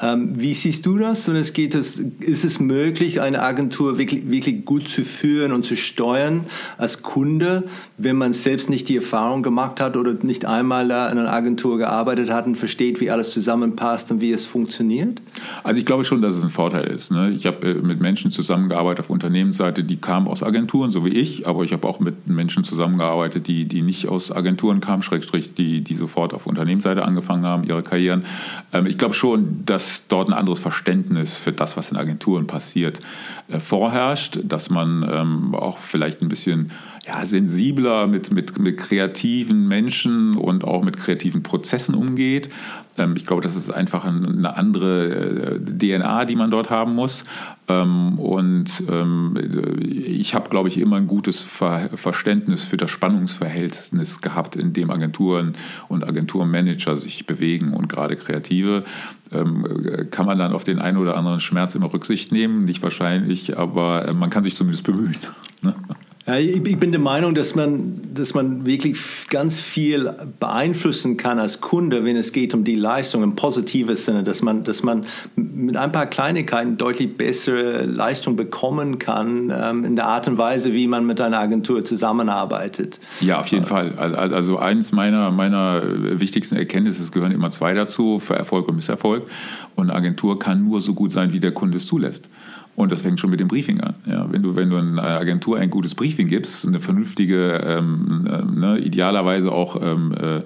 Ähm, 0.00 0.40
wie 0.40 0.54
siehst 0.54 0.86
du 0.86 0.98
das? 0.98 1.28
Und 1.28 1.36
es 1.36 1.52
geht 1.52 1.74
es, 1.74 1.98
ist 1.98 2.44
es 2.44 2.60
möglich, 2.60 3.20
eine 3.20 3.42
Agentur 3.42 3.98
wirklich, 3.98 4.30
wirklich 4.30 4.64
gut 4.64 4.88
zu 4.88 5.04
führen 5.04 5.52
und 5.52 5.64
zu 5.64 5.76
steuern 5.76 6.46
als 6.78 7.02
Kunde, 7.02 7.64
wenn 7.98 8.16
man 8.16 8.32
selbst 8.32 8.70
nicht 8.70 8.88
die 8.88 8.96
Erfahrung 8.96 9.42
gemacht 9.42 9.80
hat 9.80 9.96
oder 9.96 10.14
nicht 10.22 10.46
einmal 10.46 10.86
in 10.86 10.92
einer 10.92 11.32
Agentur 11.32 11.78
gearbeitet 11.78 12.30
hat 12.30 12.46
und 12.46 12.56
versteht, 12.56 13.00
wie 13.00 13.10
alles 13.10 13.30
zusammenpasst 13.30 14.10
und 14.10 14.20
wie 14.20 14.32
es 14.32 14.46
funktioniert? 14.46 15.20
Also 15.62 15.78
ich 15.78 15.86
glaube 15.86 16.04
schon, 16.04 16.22
dass 16.22 16.36
es 16.36 16.42
ein 16.42 16.48
Vorteil 16.48 16.86
ist. 16.86 17.10
Ne? 17.10 17.30
Ich 17.30 17.46
habe 17.46 17.66
äh, 17.68 17.74
mit 17.74 18.00
Menschen 18.00 18.30
zusammengearbeitet 18.30 19.00
auf 19.00 19.10
Unternehmensseite, 19.10 19.84
die 19.84 19.96
kamen 19.96 20.26
aus 20.26 20.42
Agenturen, 20.42 20.90
so 20.90 21.04
wie 21.04 21.10
ich, 21.10 21.46
aber 21.46 21.64
ich 21.64 21.72
habe 21.72 21.86
auch 21.86 22.00
mit 22.00 22.26
Menschen 22.26 22.64
zusammengearbeitet, 22.64 23.46
die, 23.46 23.66
die 23.66 23.82
nicht 23.82 24.08
aus 24.08 24.32
Agenturen 24.32 24.80
kamen, 24.80 25.02
Schrägstrich, 25.02 25.54
die, 25.54 25.82
die 25.82 25.94
sofort 25.94 26.32
auf 26.32 26.46
Unternehmensseite 26.46 27.04
angefangen 27.04 27.44
haben, 27.44 27.64
ihre 27.64 27.82
Karrieren. 27.82 28.24
Ähm, 28.72 28.86
ich 28.86 28.96
glaube 28.96 29.14
schon, 29.14 29.64
dass 29.66 29.81
dort 30.08 30.28
ein 30.28 30.34
anderes 30.34 30.60
Verständnis 30.60 31.38
für 31.38 31.52
das, 31.52 31.76
was 31.76 31.90
in 31.90 31.96
Agenturen 31.96 32.46
passiert, 32.46 33.00
äh, 33.48 33.60
vorherrscht, 33.60 34.40
dass 34.44 34.70
man 34.70 35.08
ähm, 35.10 35.54
auch 35.54 35.78
vielleicht 35.78 36.22
ein 36.22 36.28
bisschen 36.28 36.72
ja, 37.04 37.26
sensibler 37.26 38.06
mit, 38.06 38.30
mit, 38.30 38.58
mit 38.60 38.76
kreativen 38.76 39.66
Menschen 39.66 40.36
und 40.36 40.62
auch 40.62 40.84
mit 40.84 40.96
kreativen 40.96 41.42
Prozessen 41.42 41.96
umgeht. 41.96 42.48
Ähm, 42.96 43.14
ich 43.16 43.26
glaube, 43.26 43.42
das 43.42 43.56
ist 43.56 43.70
einfach 43.70 44.04
eine 44.04 44.56
andere 44.56 45.56
äh, 45.56 45.58
DNA, 45.58 46.26
die 46.26 46.36
man 46.36 46.52
dort 46.52 46.70
haben 46.70 46.94
muss. 46.94 47.24
Ähm, 47.66 48.20
und 48.20 48.84
ähm, 48.88 49.36
ich 49.80 50.34
habe, 50.36 50.48
glaube 50.48 50.68
ich, 50.68 50.78
immer 50.78 50.96
ein 50.96 51.08
gutes 51.08 51.42
Verständnis 51.42 52.62
für 52.62 52.76
das 52.76 52.90
Spannungsverhältnis 52.92 54.20
gehabt, 54.20 54.54
in 54.54 54.72
dem 54.72 54.90
Agenturen 54.90 55.54
und 55.88 56.06
Agenturmanager 56.06 56.96
sich 56.96 57.26
bewegen 57.26 57.72
und 57.72 57.88
gerade 57.88 58.16
Kreative. 58.16 58.84
Kann 59.30 60.26
man 60.26 60.38
dann 60.38 60.52
auf 60.52 60.64
den 60.64 60.78
einen 60.78 60.98
oder 60.98 61.16
anderen 61.16 61.40
Schmerz 61.40 61.74
immer 61.74 61.90
Rücksicht 61.90 62.32
nehmen? 62.32 62.66
Nicht 62.66 62.82
wahrscheinlich, 62.82 63.58
aber 63.58 64.08
äh, 64.08 64.12
man 64.12 64.28
kann 64.28 64.44
sich 64.44 64.54
zumindest 64.54 64.84
bemühen. 64.84 65.16
Ja, 66.24 66.36
ich, 66.36 66.62
bin 66.62 66.92
der 66.92 67.00
Meinung, 67.00 67.34
dass 67.34 67.56
man, 67.56 68.00
dass 68.14 68.32
man 68.32 68.64
wirklich 68.64 68.96
ganz 69.28 69.60
viel 69.60 70.08
beeinflussen 70.38 71.16
kann 71.16 71.40
als 71.40 71.60
Kunde, 71.60 72.04
wenn 72.04 72.16
es 72.16 72.32
geht 72.32 72.54
um 72.54 72.62
die 72.62 72.76
Leistung 72.76 73.24
im 73.24 73.34
positiven 73.34 73.96
Sinne, 73.96 74.22
dass 74.22 74.40
man, 74.40 74.62
dass 74.62 74.84
man 74.84 75.04
mit 75.34 75.76
ein 75.76 75.90
paar 75.90 76.06
Kleinigkeiten 76.06 76.76
deutlich 76.76 77.16
bessere 77.16 77.86
Leistung 77.86 78.36
bekommen 78.36 79.00
kann 79.00 79.52
ähm, 79.52 79.84
in 79.84 79.96
der 79.96 80.06
Art 80.06 80.28
und 80.28 80.38
Weise, 80.38 80.72
wie 80.72 80.86
man 80.86 81.04
mit 81.06 81.20
einer 81.20 81.40
Agentur 81.40 81.84
zusammenarbeitet. 81.84 83.00
Ja, 83.20 83.40
auf 83.40 83.48
jeden 83.48 83.66
Fall. 83.66 83.98
Also, 83.98 84.16
also 84.16 84.58
eins 84.58 84.92
meiner, 84.92 85.32
meiner 85.32 85.82
wichtigsten 86.20 86.54
Erkenntnisse, 86.54 87.02
es 87.02 87.10
gehören 87.10 87.32
immer 87.32 87.50
zwei 87.50 87.74
dazu, 87.74 88.20
für 88.20 88.36
Erfolg 88.36 88.68
und 88.68 88.76
Misserfolg. 88.76 89.28
Und 89.74 89.90
eine 89.90 89.98
Agentur 89.98 90.38
kann 90.38 90.62
nur 90.62 90.80
so 90.80 90.94
gut 90.94 91.10
sein, 91.10 91.32
wie 91.32 91.40
der 91.40 91.50
Kunde 91.52 91.78
es 91.78 91.86
zulässt. 91.86 92.28
Und 92.74 92.90
das 92.90 93.02
fängt 93.02 93.20
schon 93.20 93.30
mit 93.30 93.38
dem 93.38 93.48
Briefing 93.48 93.80
an. 93.80 93.94
Ja, 94.06 94.32
wenn, 94.32 94.42
du, 94.42 94.56
wenn 94.56 94.70
du 94.70 94.76
einer 94.76 95.02
Agentur 95.02 95.58
ein 95.58 95.68
gutes 95.68 95.94
Briefing 95.94 96.26
gibst, 96.26 96.66
eine 96.66 96.80
vernünftige, 96.80 97.60
ähm, 97.64 98.26
äh, 98.26 98.58
ne, 98.58 98.78
idealerweise 98.78 99.52
auch 99.52 99.80
ähm, 99.82 100.12
äh, 100.12 100.40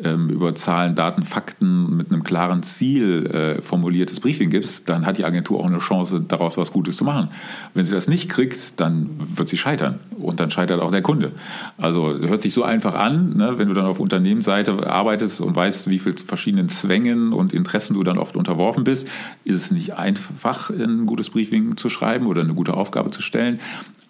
über 0.00 0.54
Zahlen, 0.54 0.94
Daten, 0.94 1.22
Fakten 1.22 1.96
mit 1.96 2.10
einem 2.10 2.22
klaren 2.22 2.62
Ziel 2.62 3.26
äh, 3.26 3.62
formuliertes 3.62 4.20
Briefing 4.20 4.50
gibst, 4.50 4.88
dann 4.88 5.06
hat 5.06 5.18
die 5.18 5.24
Agentur 5.24 5.60
auch 5.60 5.66
eine 5.66 5.78
Chance, 5.78 6.20
daraus 6.26 6.56
was 6.56 6.72
Gutes 6.72 6.96
zu 6.96 7.04
machen. 7.04 7.28
Wenn 7.74 7.84
sie 7.84 7.92
das 7.92 8.08
nicht 8.08 8.28
kriegt, 8.28 8.80
dann 8.80 9.10
wird 9.18 9.48
sie 9.48 9.56
scheitern 9.56 9.98
und 10.18 10.40
dann 10.40 10.50
scheitert 10.50 10.80
auch 10.80 10.90
der 10.90 11.02
Kunde. 11.02 11.32
Also 11.78 12.18
hört 12.18 12.42
sich 12.42 12.54
so 12.54 12.62
einfach 12.62 12.94
an, 12.94 13.36
ne, 13.36 13.58
wenn 13.58 13.68
du 13.68 13.74
dann 13.74 13.86
auf 13.86 14.00
Unternehmensseite 14.00 14.88
arbeitest 14.90 15.40
und 15.40 15.54
weißt, 15.54 15.90
wie 15.90 15.98
viel 15.98 16.16
verschiedenen 16.16 16.68
Zwängen 16.68 17.32
und 17.32 17.52
Interessen 17.52 17.94
du 17.94 18.02
dann 18.02 18.18
oft 18.18 18.36
unterworfen 18.36 18.84
bist, 18.84 19.08
ist 19.44 19.56
es 19.56 19.70
nicht 19.70 19.94
einfach, 19.94 20.70
ein 20.70 21.06
gutes 21.06 21.30
Briefing 21.30 21.76
zu 21.76 21.88
schreiben 21.88 22.26
oder 22.26 22.42
eine 22.42 22.54
gute 22.54 22.74
Aufgabe 22.74 23.10
zu 23.10 23.22
stellen 23.22 23.60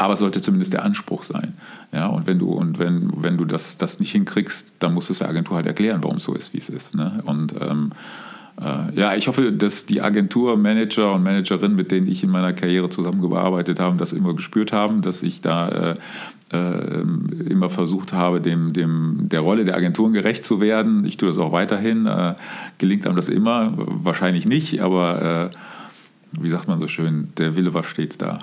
aber 0.00 0.14
es 0.14 0.20
sollte 0.20 0.40
zumindest 0.40 0.72
der 0.72 0.82
Anspruch 0.82 1.24
sein. 1.24 1.52
Ja, 1.92 2.06
und 2.06 2.26
wenn 2.26 2.38
du, 2.38 2.48
und 2.48 2.78
wenn, 2.78 3.10
wenn 3.16 3.36
du 3.36 3.44
das, 3.44 3.76
das 3.76 4.00
nicht 4.00 4.12
hinkriegst, 4.12 4.72
dann 4.78 4.94
musst 4.94 5.10
du 5.10 5.12
es 5.12 5.18
der 5.18 5.28
Agentur 5.28 5.56
halt 5.56 5.66
erklären, 5.66 5.79
warum 6.00 6.16
es 6.16 6.24
so 6.24 6.34
ist, 6.34 6.52
wie 6.52 6.58
es 6.58 6.68
ist. 6.68 6.94
Ne? 6.94 7.22
Und 7.24 7.54
ähm, 7.60 7.90
äh, 8.60 8.94
ja, 8.94 9.14
ich 9.14 9.28
hoffe, 9.28 9.52
dass 9.52 9.86
die 9.86 10.02
Agenturmanager 10.02 11.14
und 11.14 11.22
Managerinnen, 11.22 11.76
mit 11.76 11.90
denen 11.90 12.06
ich 12.06 12.22
in 12.22 12.30
meiner 12.30 12.52
Karriere 12.52 12.90
zusammengearbeitet 12.90 13.80
habe, 13.80 13.96
das 13.96 14.12
immer 14.12 14.34
gespürt 14.34 14.72
haben, 14.72 15.02
dass 15.02 15.22
ich 15.22 15.40
da 15.40 15.68
äh, 15.68 15.94
äh, 16.52 17.00
immer 17.48 17.70
versucht 17.70 18.12
habe, 18.12 18.40
dem, 18.40 18.72
dem, 18.72 19.28
der 19.28 19.40
Rolle 19.40 19.64
der 19.64 19.76
Agenturen 19.76 20.12
gerecht 20.12 20.44
zu 20.44 20.60
werden. 20.60 21.04
Ich 21.04 21.16
tue 21.16 21.28
das 21.28 21.38
auch 21.38 21.52
weiterhin. 21.52 22.06
Äh, 22.06 22.34
gelingt 22.78 23.06
einem 23.06 23.16
das 23.16 23.28
immer? 23.28 23.72
Wahrscheinlich 23.76 24.46
nicht, 24.46 24.82
aber 24.82 25.50
äh, 25.52 25.56
wie 26.32 26.50
sagt 26.50 26.68
man 26.68 26.80
so 26.80 26.88
schön, 26.88 27.28
der 27.38 27.56
Wille 27.56 27.72
war 27.74 27.84
stets 27.84 28.18
da. 28.18 28.40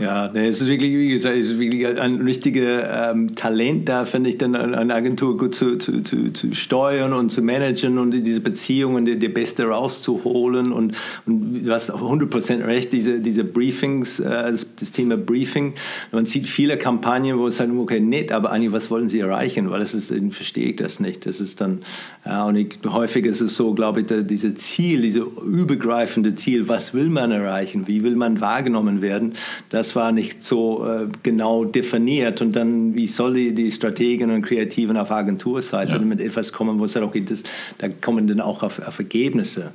Ja, 0.00 0.30
nee, 0.32 0.48
es 0.48 0.62
ist 0.62 0.68
wirklich, 0.68 0.94
wie 0.94 1.08
gesagt, 1.10 1.36
es 1.36 1.46
ist 1.46 1.58
wirklich 1.58 1.86
ein 1.86 2.22
richtiges 2.22 2.84
ähm, 2.90 3.34
Talent 3.34 3.86
da, 3.86 4.06
finde 4.06 4.30
ich, 4.30 4.38
dann 4.38 4.56
eine 4.56 4.94
Agentur 4.94 5.36
gut 5.36 5.54
zu, 5.54 5.76
zu, 5.76 6.02
zu, 6.02 6.32
zu, 6.32 6.54
steuern 6.54 7.12
und 7.12 7.30
zu 7.30 7.42
managen 7.42 7.98
und 7.98 8.12
diese 8.12 8.40
Beziehungen, 8.40 9.04
die, 9.04 9.18
die 9.18 9.28
Beste 9.28 9.64
rauszuholen. 9.64 10.72
Und, 10.72 10.96
und 11.26 11.64
du 11.64 11.70
hast 11.70 11.92
100% 11.92 12.64
recht, 12.66 12.94
diese, 12.94 13.20
diese 13.20 13.44
Briefings, 13.44 14.20
äh, 14.20 14.52
das, 14.52 14.66
das, 14.74 14.92
Thema 14.92 15.18
Briefing. 15.18 15.74
Man 16.12 16.24
sieht 16.24 16.48
viele 16.48 16.78
Kampagnen, 16.78 17.38
wo 17.38 17.46
es 17.46 17.60
halt, 17.60 17.70
okay, 17.70 18.00
nett, 18.00 18.32
aber 18.32 18.52
eigentlich, 18.52 18.72
was 18.72 18.90
wollen 18.90 19.10
sie 19.10 19.20
erreichen? 19.20 19.70
Weil 19.70 19.80
das 19.80 19.92
ist, 19.92 20.14
verstehe 20.30 20.70
ich 20.70 20.76
das 20.76 21.00
nicht. 21.00 21.26
Das 21.26 21.40
ist 21.40 21.60
dann, 21.60 21.82
ja, 22.24 22.46
und 22.46 22.56
ich, 22.56 22.78
häufig 22.86 23.26
ist 23.26 23.42
es 23.42 23.54
so, 23.54 23.74
glaube 23.74 24.00
ich, 24.00 24.06
dieses 24.26 24.54
Ziel, 24.54 25.02
dieses 25.02 25.24
übergreifende 25.44 26.34
Ziel, 26.36 26.68
was 26.68 26.94
will 26.94 27.10
man 27.10 27.32
erreichen? 27.32 27.86
Wie 27.86 28.02
will 28.02 28.16
man 28.16 28.40
wahrgenommen 28.40 29.02
werden? 29.02 29.34
Das 29.68 29.89
das 29.90 29.96
war 29.96 30.12
nicht 30.12 30.44
so 30.44 30.86
äh, 30.86 31.08
genau 31.24 31.64
definiert. 31.64 32.40
Und 32.40 32.54
dann, 32.54 32.94
wie 32.94 33.08
soll 33.08 33.34
die, 33.34 33.52
die 33.52 33.72
Strategen 33.72 34.30
und 34.30 34.42
Kreativen 34.42 34.96
auf 34.96 35.10
Agenturseite 35.10 35.92
ja. 35.94 35.98
mit 35.98 36.20
etwas 36.20 36.52
kommen, 36.52 36.78
wo 36.78 36.84
es 36.84 36.92
sagt, 36.92 37.04
okay, 37.04 37.24
das, 37.28 37.42
da 37.78 37.88
kommen 37.88 38.28
dann 38.28 38.40
auch 38.40 38.62
auf, 38.62 38.78
auf 38.86 39.00
Ergebnisse. 39.00 39.72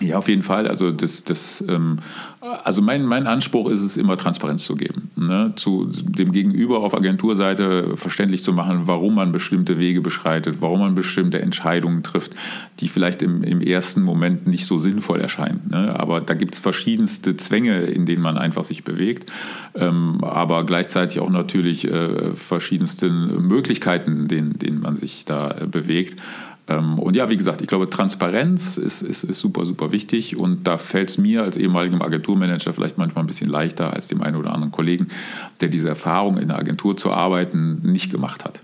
Ja, 0.00 0.18
auf 0.18 0.28
jeden 0.28 0.42
Fall. 0.42 0.66
Also, 0.66 0.90
das, 0.90 1.22
das, 1.22 1.64
ähm, 1.68 2.00
also 2.40 2.82
mein, 2.82 3.04
mein 3.04 3.28
Anspruch 3.28 3.70
ist 3.70 3.80
es, 3.80 3.96
immer 3.96 4.16
Transparenz 4.16 4.64
zu 4.64 4.74
geben. 4.74 5.10
Ne? 5.14 5.52
Zu 5.54 5.88
dem 6.02 6.32
Gegenüber 6.32 6.80
auf 6.80 6.94
Agenturseite 6.94 7.96
verständlich 7.96 8.42
zu 8.42 8.52
machen, 8.52 8.82
warum 8.86 9.14
man 9.14 9.30
bestimmte 9.30 9.78
Wege 9.78 10.00
beschreitet, 10.00 10.56
warum 10.58 10.80
man 10.80 10.96
bestimmte 10.96 11.40
Entscheidungen 11.40 12.02
trifft, 12.02 12.32
die 12.80 12.88
vielleicht 12.88 13.22
im, 13.22 13.44
im 13.44 13.60
ersten 13.60 14.02
Moment 14.02 14.48
nicht 14.48 14.66
so 14.66 14.78
sinnvoll 14.78 15.20
erscheinen. 15.20 15.62
Ne? 15.70 15.98
Aber 15.98 16.20
da 16.20 16.34
gibt 16.34 16.54
es 16.54 16.60
verschiedenste 16.60 17.36
Zwänge, 17.36 17.82
in 17.82 18.04
denen 18.04 18.22
man 18.22 18.36
einfach 18.36 18.64
sich 18.64 18.82
bewegt. 18.82 19.30
Ähm, 19.76 20.22
aber 20.22 20.64
gleichzeitig 20.64 21.20
auch 21.20 21.30
natürlich 21.30 21.90
äh, 21.90 22.34
verschiedenste 22.34 23.10
Möglichkeiten, 23.10 24.26
denen, 24.26 24.58
denen 24.58 24.80
man 24.80 24.96
sich 24.96 25.24
da 25.24 25.52
äh, 25.52 25.66
bewegt. 25.66 26.20
Ähm, 26.66 26.98
und 26.98 27.14
ja, 27.16 27.28
wie 27.28 27.36
gesagt, 27.36 27.60
ich 27.60 27.66
glaube, 27.66 27.90
Transparenz 27.90 28.76
ist, 28.76 29.02
ist, 29.02 29.24
ist 29.24 29.38
super, 29.38 29.66
super 29.66 29.92
wichtig 29.92 30.36
und 30.36 30.64
da 30.64 30.78
fällt 30.78 31.10
es 31.10 31.18
mir 31.18 31.42
als 31.42 31.56
ehemaligem 31.56 32.00
Agenturmanager 32.00 32.72
vielleicht 32.72 32.96
manchmal 32.96 33.24
ein 33.24 33.26
bisschen 33.26 33.50
leichter 33.50 33.92
als 33.92 34.08
dem 34.08 34.22
einen 34.22 34.36
oder 34.36 34.52
anderen 34.52 34.72
Kollegen, 34.72 35.08
der 35.60 35.68
diese 35.68 35.88
Erfahrung 35.88 36.38
in 36.38 36.48
der 36.48 36.58
Agentur 36.58 36.96
zu 36.96 37.10
arbeiten 37.10 37.80
nicht 37.82 38.10
gemacht 38.10 38.44
hat. 38.44 38.60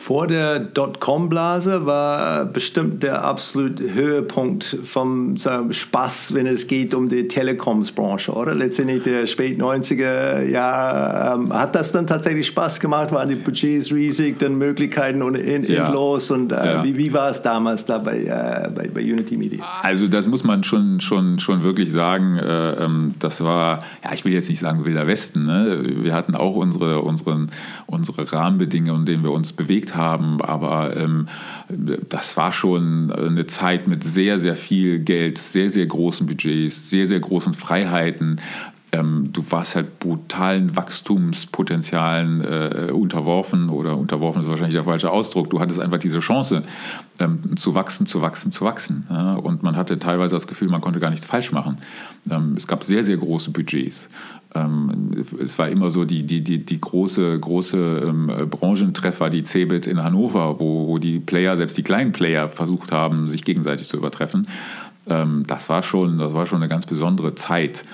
Vor 0.00 0.28
der 0.28 0.60
Dotcom-Blase 0.60 1.84
war 1.84 2.44
bestimmt 2.44 3.02
der 3.02 3.24
absolute 3.24 3.92
Höhepunkt 3.94 4.78
vom 4.84 5.36
Spaß, 5.36 6.34
wenn 6.34 6.46
es 6.46 6.68
geht 6.68 6.94
um 6.94 7.08
die 7.08 7.26
Telekoms-Branche, 7.26 8.32
oder? 8.32 8.54
Letztendlich 8.54 9.02
der 9.02 9.26
spät 9.26 9.60
90er 9.60 10.44
Jahre. 10.44 11.34
Ähm, 11.34 11.52
hat 11.52 11.74
das 11.74 11.90
dann 11.90 12.06
tatsächlich 12.06 12.46
Spaß 12.46 12.78
gemacht? 12.78 13.10
Waren 13.10 13.28
die 13.28 13.34
Budgets 13.34 13.92
riesig, 13.92 14.38
dann 14.38 14.56
Möglichkeiten 14.56 15.20
und 15.20 15.34
endlos? 15.34 16.28
Ja. 16.28 16.34
Und 16.36 16.52
äh, 16.52 16.54
ja. 16.54 16.84
wie, 16.84 16.96
wie 16.96 17.12
war 17.12 17.30
es 17.30 17.42
damals 17.42 17.84
da 17.84 17.98
bei, 17.98 18.20
äh, 18.20 18.70
bei, 18.70 18.88
bei, 18.88 19.02
Unity 19.02 19.36
Media? 19.36 19.64
Also 19.82 20.06
das 20.06 20.28
muss 20.28 20.44
man 20.44 20.62
schon, 20.62 21.00
schon, 21.00 21.40
schon 21.40 21.64
wirklich 21.64 21.90
sagen. 21.90 22.38
Äh, 22.38 22.84
ähm, 22.84 23.14
das 23.18 23.42
war, 23.42 23.80
ja, 24.04 24.14
ich 24.14 24.24
will 24.24 24.32
jetzt 24.32 24.48
nicht 24.48 24.60
sagen 24.60 24.84
Wilder 24.84 25.08
Westen. 25.08 25.44
Ne? 25.44 25.82
Wir 25.84 26.14
hatten 26.14 26.36
auch 26.36 26.54
unsere, 26.54 27.00
unseren, 27.02 27.50
unsere 27.86 28.32
Rahmenbedingungen, 28.32 29.00
in 29.00 29.06
denen 29.06 29.22
wir 29.24 29.32
uns 29.32 29.52
bewegt 29.52 29.87
bewegt 29.88 29.94
haben. 29.96 30.40
Aber 30.40 30.96
ähm, 30.96 31.26
das 31.68 32.36
war 32.36 32.52
schon 32.52 33.12
eine 33.12 33.46
Zeit 33.46 33.88
mit 33.88 34.04
sehr, 34.04 34.40
sehr 34.40 34.56
viel 34.56 34.98
Geld, 34.98 35.38
sehr, 35.38 35.70
sehr 35.70 35.86
großen 35.86 36.26
Budgets, 36.26 36.90
sehr, 36.90 37.06
sehr 37.06 37.20
großen 37.20 37.54
Freiheiten. 37.54 38.40
Ähm, 38.90 39.30
du 39.34 39.44
warst 39.50 39.74
halt 39.74 39.98
brutalen 39.98 40.74
Wachstumspotenzialen 40.74 42.40
äh, 42.40 42.90
unterworfen 42.90 43.68
oder 43.68 43.98
unterworfen 43.98 44.40
ist 44.40 44.48
wahrscheinlich 44.48 44.76
der 44.76 44.84
falsche 44.84 45.10
Ausdruck. 45.10 45.50
Du 45.50 45.60
hattest 45.60 45.78
einfach 45.78 45.98
diese 45.98 46.20
Chance 46.20 46.62
ähm, 47.18 47.56
zu 47.56 47.74
wachsen, 47.74 48.06
zu 48.06 48.22
wachsen, 48.22 48.50
zu 48.50 48.64
wachsen. 48.64 49.06
Ja? 49.10 49.34
Und 49.34 49.62
man 49.62 49.76
hatte 49.76 49.98
teilweise 49.98 50.36
das 50.36 50.46
Gefühl, 50.46 50.70
man 50.70 50.80
konnte 50.80 51.00
gar 51.00 51.10
nichts 51.10 51.26
falsch 51.26 51.52
machen. 51.52 51.76
Ähm, 52.30 52.54
es 52.56 52.66
gab 52.66 52.82
sehr, 52.82 53.04
sehr 53.04 53.18
große 53.18 53.50
Budgets. 53.50 54.08
Ähm, 54.54 55.10
es 55.42 55.58
war 55.58 55.68
immer 55.68 55.90
so 55.90 56.04
die, 56.04 56.24
die, 56.24 56.42
die, 56.42 56.64
die 56.64 56.80
große, 56.80 57.38
große 57.38 58.02
ähm, 58.06 58.48
Branchentreffer, 58.50 59.30
die 59.30 59.42
CeBIT 59.42 59.86
in 59.86 60.02
Hannover, 60.02 60.58
wo, 60.58 60.86
wo 60.88 60.98
die 60.98 61.18
Player, 61.18 61.56
selbst 61.56 61.76
die 61.76 61.82
kleinen 61.82 62.12
Player, 62.12 62.48
versucht 62.48 62.92
haben, 62.92 63.28
sich 63.28 63.44
gegenseitig 63.44 63.88
zu 63.88 63.96
übertreffen. 63.96 64.48
Ähm, 65.08 65.44
das, 65.46 65.68
war 65.68 65.82
schon, 65.82 66.18
das 66.18 66.32
war 66.34 66.46
schon 66.46 66.58
eine 66.58 66.68
ganz 66.68 66.86
besondere 66.86 67.34
Zeit. 67.34 67.84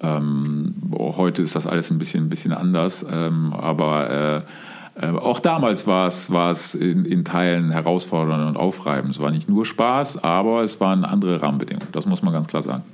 Ähm, 0.00 0.74
heute 0.92 1.42
ist 1.42 1.56
das 1.56 1.66
alles 1.66 1.90
ein 1.90 1.98
bisschen, 1.98 2.26
ein 2.26 2.28
bisschen 2.28 2.52
anders, 2.52 3.04
ähm, 3.08 3.52
aber 3.52 4.10
äh, 4.10 5.06
äh, 5.06 5.10
auch 5.10 5.40
damals 5.40 5.86
war 5.86 6.08
es, 6.08 6.30
war 6.30 6.50
es 6.50 6.74
in, 6.74 7.04
in, 7.04 7.24
Teilen 7.24 7.70
herausfordernd 7.70 8.46
und 8.46 8.56
aufreibend. 8.56 9.14
Es 9.14 9.20
war 9.20 9.30
nicht 9.30 9.48
nur 9.48 9.64
Spaß, 9.64 10.22
aber 10.22 10.62
es 10.62 10.80
waren 10.80 11.04
andere 11.04 11.42
Rahmenbedingungen. 11.42 11.88
Das 11.92 12.06
muss 12.06 12.22
man 12.22 12.32
ganz 12.32 12.46
klar 12.46 12.62
sagen. 12.62 12.84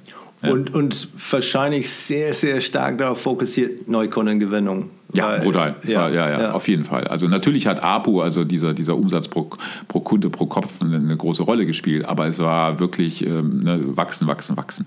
Ja. 0.42 0.52
Und, 0.52 0.74
und 0.74 1.08
wahrscheinlich 1.30 1.90
sehr, 1.90 2.32
sehr 2.32 2.60
stark 2.60 2.98
darauf 2.98 3.20
fokussiert, 3.20 3.88
Neukundengewinnung. 3.88 4.90
Ja, 5.12 5.38
brutal. 5.38 5.76
Ja, 5.84 6.02
war, 6.02 6.10
ja, 6.10 6.30
ja, 6.30 6.40
ja, 6.40 6.52
auf 6.52 6.68
jeden 6.68 6.84
Fall. 6.84 7.04
Also 7.08 7.26
natürlich 7.26 7.66
hat 7.66 7.82
APU, 7.82 8.20
also 8.20 8.44
dieser, 8.44 8.72
dieser 8.72 8.96
Umsatz 8.96 9.28
pro, 9.28 9.50
pro 9.88 10.00
Kunde, 10.00 10.30
pro 10.30 10.46
Kopf, 10.46 10.68
eine, 10.80 10.96
eine 10.96 11.16
große 11.16 11.42
Rolle 11.42 11.66
gespielt, 11.66 12.04
aber 12.04 12.26
es 12.28 12.38
war 12.38 12.78
wirklich 12.78 13.26
ähm, 13.26 13.64
ne, 13.64 13.80
wachsen, 13.96 14.28
wachsen, 14.28 14.56
wachsen. 14.56 14.86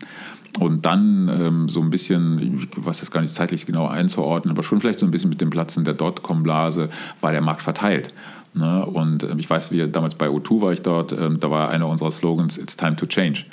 Und 0.60 0.86
dann 0.86 1.30
ähm, 1.30 1.70
so 1.70 1.82
ein 1.82 1.90
bisschen, 1.90 2.68
ich 2.76 2.86
weiß 2.86 3.02
jetzt 3.02 3.12
gar 3.12 3.22
nicht 3.22 3.34
zeitlich 3.34 3.66
genau 3.66 3.88
einzuordnen, 3.88 4.52
aber 4.52 4.64
schon 4.64 4.80
vielleicht 4.80 5.00
so 5.00 5.06
ein 5.06 5.12
bisschen 5.12 5.30
mit 5.30 5.42
dem 5.42 5.50
Platzen 5.50 5.84
der 5.84 5.96
Dotcom-Blase 5.96 6.90
war 7.22 7.32
der 7.32 7.42
Markt 7.42 7.62
verteilt. 7.62 8.14
Ne? 8.54 8.86
Und 8.86 9.24
äh, 9.24 9.36
ich 9.38 9.50
weiß, 9.50 9.72
wie 9.72 9.88
damals 9.88 10.16
bei 10.16 10.28
O2 10.28 10.62
war 10.62 10.72
ich 10.72 10.82
dort, 10.82 11.12
äh, 11.12 11.30
da 11.38 11.50
war 11.50 11.70
einer 11.70 11.88
unserer 11.88 12.12
Slogans, 12.12 12.58
It's 12.58 12.78
time 12.78 12.96
to 12.96 13.06
change. 13.06 13.46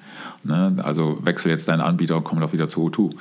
Ne? 0.43 0.77
Also 0.83 1.19
wechsel 1.25 1.51
jetzt 1.51 1.69
deinen 1.69 1.81
Anbieter 1.81 2.17
und 2.17 2.25
komm 2.25 2.41
doch 2.41 2.53
wieder 2.53 2.69
zu 2.69 2.87
O2 2.87 3.11
ähm, 3.11 3.19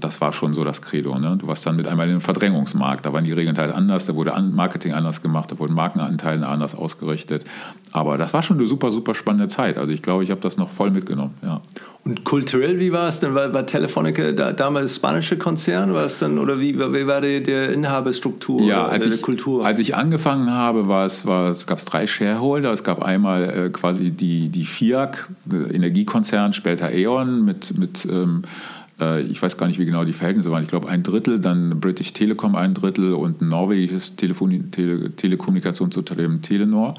das 0.00 0.20
war 0.20 0.32
schon 0.34 0.52
so 0.52 0.64
das 0.64 0.82
Credo. 0.82 1.18
Ne? 1.18 1.36
Du 1.38 1.46
warst 1.46 1.64
dann 1.64 1.76
mit 1.76 1.88
einmal 1.88 2.06
in 2.06 2.16
den 2.16 2.20
Verdrängungsmarkt. 2.20 3.06
Da 3.06 3.12
waren 3.12 3.24
die 3.24 3.32
Regeln 3.32 3.56
halt 3.56 3.74
anders, 3.74 4.04
da 4.06 4.14
wurde 4.14 4.32
Marketing 4.52 4.92
anders 4.92 5.22
gemacht, 5.22 5.50
da 5.50 5.58
wurden 5.58 5.74
Markenanteile 5.74 6.46
anders 6.46 6.74
ausgerichtet. 6.74 7.44
Aber 7.90 8.18
das 8.18 8.34
war 8.34 8.42
schon 8.42 8.58
eine 8.58 8.66
super, 8.66 8.90
super 8.90 9.14
spannende 9.14 9.48
Zeit. 9.48 9.78
Also 9.78 9.92
ich 9.92 10.02
glaube, 10.02 10.24
ich 10.24 10.30
habe 10.30 10.40
das 10.40 10.58
noch 10.58 10.68
voll 10.68 10.90
mitgenommen. 10.90 11.34
Ja. 11.42 11.62
Und 12.04 12.24
kulturell, 12.24 12.80
wie 12.80 12.92
war 12.92 13.06
es 13.06 13.20
denn? 13.20 13.34
War, 13.34 13.52
war 13.52 13.64
Telefonica 13.64 14.32
da, 14.32 14.52
damals 14.52 14.96
spanische 14.96 15.38
Konzern? 15.38 15.94
War 15.94 16.04
es 16.04 16.18
dann, 16.18 16.38
oder 16.38 16.58
wie, 16.58 16.78
wie 16.78 17.06
war 17.06 17.20
die, 17.20 17.42
die 17.42 17.52
Inhaberstruktur 17.52 18.62
ja, 18.62 18.86
als 18.86 19.06
ich, 19.06 19.22
Kultur? 19.22 19.64
Als 19.64 19.78
ich 19.78 19.94
angefangen 19.94 20.52
habe, 20.52 20.88
war 20.88 21.06
es, 21.06 21.26
war, 21.26 21.50
es 21.50 21.66
gab 21.66 21.78
es 21.78 21.84
drei 21.84 22.06
Shareholder. 22.06 22.72
Es 22.72 22.82
gab 22.82 23.02
einmal 23.02 23.44
äh, 23.44 23.70
quasi 23.70 24.10
die, 24.10 24.48
die 24.48 24.64
FIAC, 24.64 25.28
äh, 25.50 25.74
Energiekonzern, 25.74 26.52
später 26.52 26.92
E.ON 26.92 27.44
mit, 27.44 27.78
mit 27.78 28.04
ähm, 28.04 28.42
äh, 28.42 28.81
ich 29.22 29.42
weiß 29.42 29.56
gar 29.56 29.66
nicht, 29.66 29.78
wie 29.78 29.84
genau 29.84 30.04
die 30.04 30.12
Verhältnisse 30.12 30.50
waren. 30.50 30.62
Ich 30.62 30.68
glaube, 30.68 30.88
ein 30.88 31.02
Drittel, 31.02 31.40
dann 31.40 31.80
British 31.80 32.12
Telecom 32.12 32.54
ein 32.54 32.74
Drittel 32.74 33.14
und 33.14 33.40
ein 33.40 33.48
norwegisches 33.48 34.16
Telefon 34.16 34.70
Tele 34.70 35.16
Telekommunikationsunternehmen 35.16 36.42
Telenor. 36.42 36.94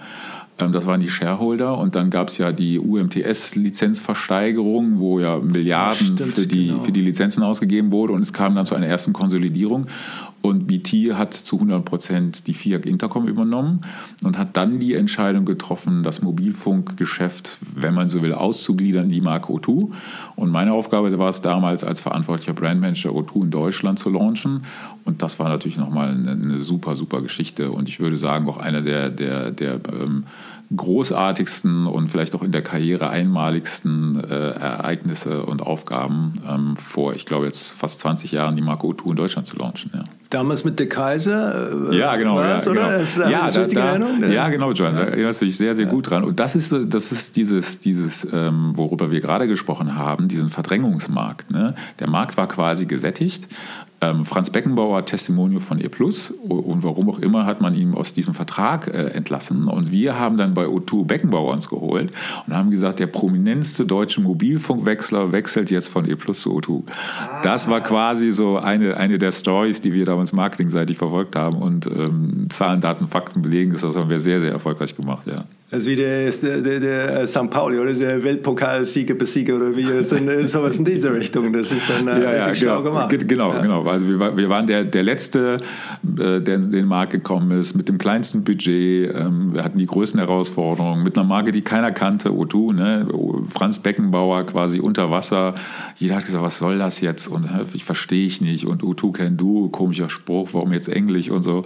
Ähm, 0.60 0.72
das 0.72 0.86
waren 0.86 1.00
die 1.00 1.10
Shareholder 1.10 1.76
und 1.78 1.96
dann 1.96 2.10
gab 2.10 2.28
es 2.30 2.38
ja 2.38 2.52
die 2.52 2.80
UMTS-Lizenzversteigerung, 2.80 5.00
wo 5.00 5.20
ja 5.20 5.40
Milliarden 5.40 6.18
Stimmt, 6.18 6.34
für, 6.34 6.48
die, 6.48 6.68
genau. 6.68 6.82
für 6.82 6.92
die 6.92 7.02
Lizenzen 7.02 7.44
ausgegeben 7.44 7.92
wurde 7.92 8.14
und 8.14 8.22
es 8.22 8.34
kam 8.34 8.56
dann 8.56 8.66
zu 8.66 8.76
einer 8.76 8.88
ersten 8.88 9.14
Konsolidierung 9.14 9.88
und 10.44 10.68
BT 10.68 11.14
hat 11.14 11.34
zu 11.34 11.56
100 11.56 11.86
Prozent 11.86 12.48
die 12.48 12.54
FIAC 12.54 12.86
Intercom 12.86 13.30
übernommen 13.30 13.80
und 14.26 14.38
hat 14.38 14.58
dann 14.58 14.78
die 14.78 14.94
Entscheidung 14.94 15.46
getroffen, 15.46 16.04
das 16.04 16.22
Mobilfunkgeschäft, 16.22 17.60
wenn 17.74 17.94
man 17.94 18.10
so 18.10 18.22
will, 18.22 18.34
auszugliedern 18.34 19.06
in 19.06 19.12
die 19.12 19.22
Marke 19.22 19.54
O2. 19.54 19.92
Und 20.36 20.52
meine 20.52 20.74
Aufgabe 20.74 21.18
war 21.18 21.30
es 21.30 21.42
damals, 21.42 21.86
als 21.86 22.02
verantwortlicher 22.02 22.52
Brandmanager 22.52 23.12
O2 23.12 23.44
in 23.44 23.52
Deutschland 23.52 24.00
zu 24.00 24.10
launchen. 24.10 24.64
Und 25.06 25.22
das 25.22 25.40
war 25.40 25.48
natürlich 25.48 25.78
nochmal 25.78 26.10
eine, 26.10 26.32
eine 26.32 26.60
super, 26.60 26.98
super 26.98 27.22
Geschichte. 27.22 27.72
Und 27.72 27.88
ich 27.88 28.02
würde 28.02 28.18
sagen, 28.18 28.50
auch 28.50 28.58
einer 28.58 28.82
der, 28.82 29.12
der, 29.12 29.50
der 29.52 29.80
ähm, 29.94 30.26
großartigsten 30.76 31.88
und 31.88 32.10
vielleicht 32.10 32.36
auch 32.36 32.44
in 32.44 32.52
der 32.52 32.64
Karriere 32.64 33.10
einmaligsten 33.10 34.22
äh, 34.22 34.52
Ereignisse 34.52 35.46
und 35.46 35.62
Aufgaben 35.62 36.34
ähm, 36.46 36.76
vor, 36.76 37.16
ich 37.16 37.26
glaube, 37.26 37.46
jetzt 37.46 37.72
fast 37.72 38.02
20 38.02 38.34
Jahren 38.34 38.58
die 38.58 38.62
Marke 38.62 38.88
O2 38.88 39.12
in 39.12 39.16
Deutschland 39.16 39.48
zu 39.48 39.56
launchen. 39.56 39.92
Ja. 39.94 40.04
Damals 40.34 40.64
mit 40.64 40.80
der 40.80 40.90
Kaiser? 40.90 41.92
Äh, 41.92 41.98
ja, 41.98 42.16
genau. 42.16 42.42
Ja, 42.42 42.58
genau. 42.58 42.74
Das, 42.74 43.18
ja, 43.18 43.48
da, 43.48 43.66
da, 43.66 44.28
ja, 44.28 44.50
genau, 44.50 44.72
John. 44.72 44.96
Da 44.96 45.04
erinnerst 45.04 45.42
du 45.42 45.46
dich 45.46 45.58
sehr, 45.58 45.76
sehr 45.76 45.86
ja. 45.86 45.92
gut 45.92 46.10
dran. 46.10 46.24
Und 46.24 46.40
das 46.40 46.56
ist, 46.56 46.74
das 46.88 47.12
ist 47.12 47.36
dieses, 47.36 47.80
dieses 47.80 48.28
ähm, 48.34 48.72
worüber 48.76 49.12
wir 49.12 49.22
gerade 49.22 49.48
gesprochen 49.48 49.96
haben, 49.96 50.28
diesen 50.28 50.50
Verdrängungsmarkt. 50.50 51.52
Ne? 51.52 51.76
Der 52.00 52.10
Markt 52.10 52.36
war 52.36 52.48
quasi 52.48 52.88
gesättigt 52.88 53.48
ähm, 54.04 54.26
Franz 54.26 54.50
Beckenbauer 54.50 55.06
Testimonial 55.06 55.62
von 55.62 55.80
E 55.80 55.90
und 56.48 56.84
warum 56.84 57.10
auch 57.10 57.20
immer 57.20 57.46
hat 57.46 57.62
man 57.62 57.76
ihn 57.76 57.94
aus 57.94 58.14
diesem 58.14 58.34
Vertrag 58.34 58.88
äh, 58.88 59.10
entlassen. 59.10 59.68
Und 59.68 59.92
wir 59.92 60.20
haben 60.20 60.38
dann 60.38 60.54
bei 60.54 60.66
O2 60.66 61.06
Beckenbauer 61.06 61.54
uns 61.54 61.70
geholt 61.70 62.12
und 62.48 62.54
haben 62.54 62.72
gesagt, 62.72 63.00
der 63.00 63.08
prominenteste 63.08 63.86
deutsche 63.86 64.22
Mobilfunkwechsler 64.22 65.32
wechselt 65.32 65.72
jetzt 65.72 65.90
von 65.90 66.06
E 66.10 66.18
zu 66.18 66.58
O2. 66.58 66.84
Das 67.44 67.70
war 67.70 67.82
quasi 67.82 68.32
so 68.32 68.58
eine, 68.58 68.98
eine 68.98 69.18
der 69.18 69.32
Stories, 69.32 69.82
die 69.82 69.94
wir 69.94 70.06
damals 70.06 70.23
marketingseitig 70.32 70.98
verfolgt 70.98 71.36
haben 71.36 71.58
und 71.58 71.88
ähm, 71.88 72.48
Zahlen, 72.50 72.80
Daten, 72.80 73.08
Fakten 73.08 73.42
belegen 73.42 73.74
das. 73.74 73.82
Das 73.82 73.96
haben 73.96 74.10
wir 74.10 74.20
sehr, 74.20 74.40
sehr 74.40 74.52
erfolgreich 74.52 74.96
gemacht, 74.96 75.28
ja. 75.28 75.44
Also 75.74 75.90
wie 75.90 75.96
der, 75.96 76.30
der, 76.30 76.80
der 76.80 77.22
äh, 77.22 77.28
St. 77.28 77.50
Pauli 77.50 77.80
oder 77.80 77.94
der 77.94 78.22
Weltpokalsieger 78.22 79.16
besieger 79.16 79.56
oder 79.56 79.76
wie 79.76 80.04
sowas 80.48 80.78
in 80.78 80.86
diese 80.86 81.12
Richtung. 81.12 81.52
Das 81.52 81.72
ist 81.72 81.90
dann 81.90 82.08
äh, 82.08 82.24
ja, 82.24 82.48
ja, 82.48 82.56
schlau 82.56 82.78
genau, 82.78 82.84
gemacht. 82.84 83.28
Genau, 83.28 83.54
ja. 83.54 83.60
genau. 83.60 83.84
Also 83.84 84.08
wir, 84.08 84.38
wir 84.38 84.50
waren 84.50 84.68
der, 84.68 84.84
der 84.84 85.02
Letzte, 85.02 85.58
äh, 86.04 86.40
der 86.40 86.56
in 86.58 86.70
den 86.70 86.86
Markt 86.86 87.14
gekommen 87.14 87.60
ist, 87.60 87.74
mit 87.74 87.90
dem 87.90 87.98
kleinsten 87.98 88.44
Budget. 88.44 89.16
Ähm, 89.16 89.56
wir 89.56 89.64
hatten 89.64 89.80
die 89.80 89.88
größten 89.88 90.20
Herausforderungen 90.20 91.04
mit 91.04 91.18
einer 91.18 91.28
Marke, 91.28 91.52
die 91.52 91.64
keiner 91.64 91.92
kannte, 91.92 92.30
O2, 92.30 92.74
ne? 92.74 93.08
Franz 93.48 93.80
Beckenbauer 93.80 94.44
quasi 94.44 94.80
unter 94.80 95.10
Wasser. 95.10 95.56
Jeder 95.98 96.18
hat 96.18 96.26
gesagt, 96.26 96.44
was 96.44 96.60
soll 96.60 96.78
das 96.78 97.02
jetzt? 97.02 97.28
Und 97.28 97.50
ich 97.74 97.84
verstehe 97.84 98.28
ich 98.28 98.42
nicht. 98.42 98.68
Und 98.68 98.84
O2 98.84 99.12
can 99.12 99.38
do, 99.38 99.70
komischer 99.70 100.08
Spruch, 100.08 100.50
warum 100.52 100.72
jetzt 100.72 100.88
Englisch 100.88 101.32
und 101.32 101.42
so. 101.42 101.66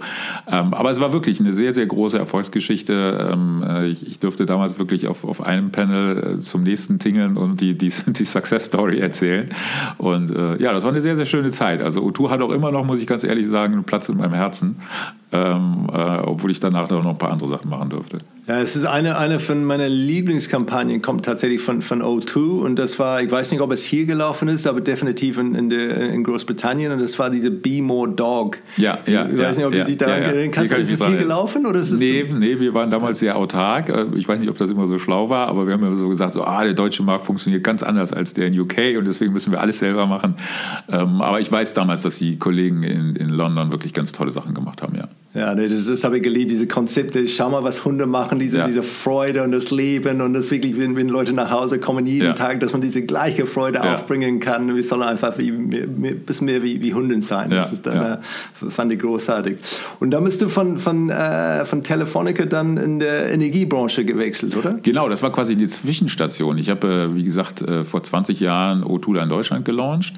Ähm, 0.50 0.72
aber 0.72 0.90
es 0.90 0.98
war 0.98 1.12
wirklich 1.12 1.40
eine 1.40 1.52
sehr, 1.52 1.74
sehr 1.74 1.84
große 1.84 2.18
Erfolgsgeschichte. 2.18 3.28
Ähm, 3.32 3.62
ich, 4.02 4.10
ich 4.10 4.18
durfte 4.18 4.46
damals 4.46 4.78
wirklich 4.78 5.08
auf, 5.08 5.24
auf 5.24 5.44
einem 5.44 5.70
Panel 5.70 6.36
äh, 6.36 6.38
zum 6.38 6.62
nächsten 6.62 6.98
tingeln 6.98 7.36
und 7.36 7.60
die, 7.60 7.76
die, 7.76 7.92
die 8.06 8.24
Success 8.24 8.66
Story 8.66 8.98
erzählen. 8.98 9.50
Und 9.98 10.30
äh, 10.30 10.60
ja, 10.62 10.72
das 10.72 10.84
war 10.84 10.90
eine 10.90 11.00
sehr, 11.00 11.16
sehr 11.16 11.24
schöne 11.24 11.50
Zeit. 11.50 11.82
Also 11.82 12.02
O2 12.02 12.30
hat 12.30 12.40
auch 12.40 12.50
immer 12.50 12.70
noch, 12.70 12.84
muss 12.84 13.00
ich 13.00 13.06
ganz 13.06 13.24
ehrlich 13.24 13.46
sagen, 13.46 13.74
einen 13.74 13.84
Platz 13.84 14.08
in 14.08 14.16
meinem 14.16 14.34
Herzen 14.34 14.76
ähm, 15.30 15.88
äh, 15.92 16.18
obwohl 16.20 16.50
ich 16.50 16.60
danach 16.60 16.88
noch 16.90 17.04
ein 17.04 17.18
paar 17.18 17.30
andere 17.30 17.48
Sachen 17.48 17.68
machen 17.68 17.90
durfte. 17.90 18.18
Ja, 18.46 18.62
es 18.62 18.76
ist 18.76 18.86
eine, 18.86 19.18
eine 19.18 19.40
von 19.40 19.62
meiner 19.62 19.90
Lieblingskampagnen, 19.90 21.02
kommt 21.02 21.26
tatsächlich 21.26 21.60
von, 21.60 21.82
von 21.82 22.00
O2 22.00 22.62
und 22.62 22.76
das 22.76 22.98
war, 22.98 23.20
ich 23.20 23.30
weiß 23.30 23.50
nicht, 23.50 23.60
ob 23.60 23.70
es 23.72 23.82
hier 23.82 24.06
gelaufen 24.06 24.48
ist, 24.48 24.66
aber 24.66 24.80
definitiv 24.80 25.36
in, 25.36 25.54
in, 25.54 25.68
der, 25.68 26.08
in 26.08 26.24
Großbritannien 26.24 26.90
und 26.92 26.98
das 26.98 27.18
war 27.18 27.28
diese 27.28 27.50
Be 27.50 27.82
More 27.82 28.08
Dog. 28.08 28.56
Ja, 28.78 29.00
ja. 29.04 29.28
Ich 29.28 29.36
weiß 29.36 29.58
nicht, 29.58 29.66
ob 29.66 29.74
ja, 29.74 29.80
du 29.80 29.84
dich 29.84 29.98
daran 29.98 30.22
ja, 30.22 30.28
erinnern 30.28 30.50
kannst. 30.50 30.72
Ist 30.72 30.90
es 30.90 31.06
hier 31.06 31.18
gelaufen 31.18 31.66
oder 31.66 31.80
ist 31.80 31.92
es 31.92 32.00
nee, 32.00 32.24
nee, 32.32 32.58
wir 32.58 32.72
waren 32.72 32.90
damals 32.90 33.18
sehr 33.18 33.36
autark. 33.36 33.90
Äh, 33.90 34.06
ich 34.16 34.26
weiß 34.26 34.40
nicht, 34.40 34.48
ob 34.48 34.56
das 34.56 34.70
immer 34.70 34.86
so 34.86 34.98
schlau 34.98 35.28
war, 35.28 35.48
aber 35.48 35.66
wir 35.66 35.74
haben 35.74 35.84
immer 35.84 35.96
so 35.96 36.08
gesagt, 36.08 36.32
so, 36.32 36.42
ah, 36.42 36.64
der 36.64 36.72
deutsche 36.72 37.02
Markt 37.02 37.26
funktioniert 37.26 37.62
ganz 37.62 37.82
anders 37.82 38.14
als 38.14 38.32
der 38.32 38.46
in 38.46 38.58
UK 38.58 38.96
und 38.96 39.06
deswegen 39.06 39.34
müssen 39.34 39.52
wir 39.52 39.60
alles 39.60 39.78
selber 39.78 40.06
machen. 40.06 40.36
Ähm, 40.88 41.20
aber 41.20 41.40
ich 41.40 41.52
weiß 41.52 41.74
damals, 41.74 42.00
dass 42.00 42.16
die 42.16 42.38
Kollegen 42.38 42.82
in, 42.82 43.14
in 43.14 43.28
London 43.28 43.72
wirklich 43.72 43.92
ganz 43.92 44.12
tolle 44.12 44.30
Sachen 44.30 44.54
gemacht 44.54 44.80
haben, 44.80 44.96
ja. 44.96 45.06
Ja, 45.38 45.54
das, 45.54 45.86
das 45.86 46.02
habe 46.02 46.16
ich 46.16 46.24
geliebt, 46.24 46.50
diese 46.50 46.66
Konzepte. 46.66 47.28
Schau 47.28 47.48
mal, 47.48 47.62
was 47.62 47.84
Hunde 47.84 48.06
machen, 48.06 48.40
diese, 48.40 48.58
ja. 48.58 48.66
diese 48.66 48.82
Freude 48.82 49.44
und 49.44 49.52
das 49.52 49.70
Leben 49.70 50.20
und 50.20 50.34
das 50.34 50.50
wirklich, 50.50 50.76
wenn, 50.78 50.96
wenn 50.96 51.08
Leute 51.08 51.32
nach 51.32 51.52
Hause 51.52 51.78
kommen 51.78 52.06
jeden 52.06 52.26
ja. 52.26 52.32
Tag, 52.32 52.58
dass 52.58 52.72
man 52.72 52.80
diese 52.80 53.02
gleiche 53.02 53.46
Freude 53.46 53.78
ja. 53.78 53.94
aufbringen 53.94 54.40
kann. 54.40 54.74
Wir 54.74 54.82
sollen 54.82 55.02
einfach 55.02 55.38
wie, 55.38 55.50
ein 55.50 56.22
bisschen 56.26 56.46
mehr 56.46 56.64
wie, 56.64 56.82
wie 56.82 56.92
Hunden 56.92 57.22
sein. 57.22 57.50
Das 57.50 57.70
ist 57.70 57.86
dann, 57.86 58.14
äh, 58.14 58.70
fand 58.70 58.92
ich 58.92 58.98
großartig. 58.98 59.58
Und 60.00 60.10
dann 60.10 60.24
bist 60.24 60.42
du 60.42 60.48
von, 60.48 60.76
von, 60.76 61.08
äh, 61.08 61.64
von 61.64 61.84
Telefonica 61.84 62.44
dann 62.44 62.76
in 62.76 62.98
der 62.98 63.30
Energiebranche 63.30 64.04
gewechselt, 64.04 64.56
oder? 64.56 64.74
Genau, 64.82 65.08
das 65.08 65.22
war 65.22 65.30
quasi 65.30 65.54
die 65.54 65.68
Zwischenstation. 65.68 66.58
Ich 66.58 66.68
habe, 66.68 67.10
äh, 67.12 67.14
wie 67.14 67.22
gesagt, 67.22 67.62
äh, 67.62 67.84
vor 67.84 68.02
20 68.02 68.40
Jahren 68.40 68.82
O2 68.82 69.22
in 69.22 69.28
Deutschland 69.28 69.64
gelauncht, 69.64 70.14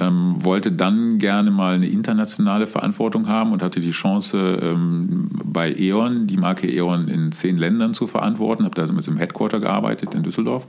ähm, 0.00 0.36
wollte 0.38 0.72
dann 0.72 1.18
gerne 1.18 1.50
mal 1.50 1.74
eine 1.74 1.88
internationale 1.88 2.66
Verantwortung 2.66 3.28
haben 3.28 3.52
und 3.52 3.62
hatte 3.62 3.80
die 3.80 3.90
Chance, 3.90 4.60
ähm, 4.62 5.28
bei 5.44 5.74
E.ON, 5.74 6.26
die 6.26 6.36
Marke 6.36 6.70
E.ON 6.70 7.08
in 7.08 7.32
zehn 7.32 7.56
Ländern 7.56 7.94
zu 7.94 8.06
verantworten, 8.06 8.64
habe 8.64 8.74
da 8.74 8.90
mit 8.92 9.06
dem 9.06 9.16
Headquarter 9.16 9.60
gearbeitet 9.60 10.14
in 10.14 10.22
Düsseldorf, 10.22 10.66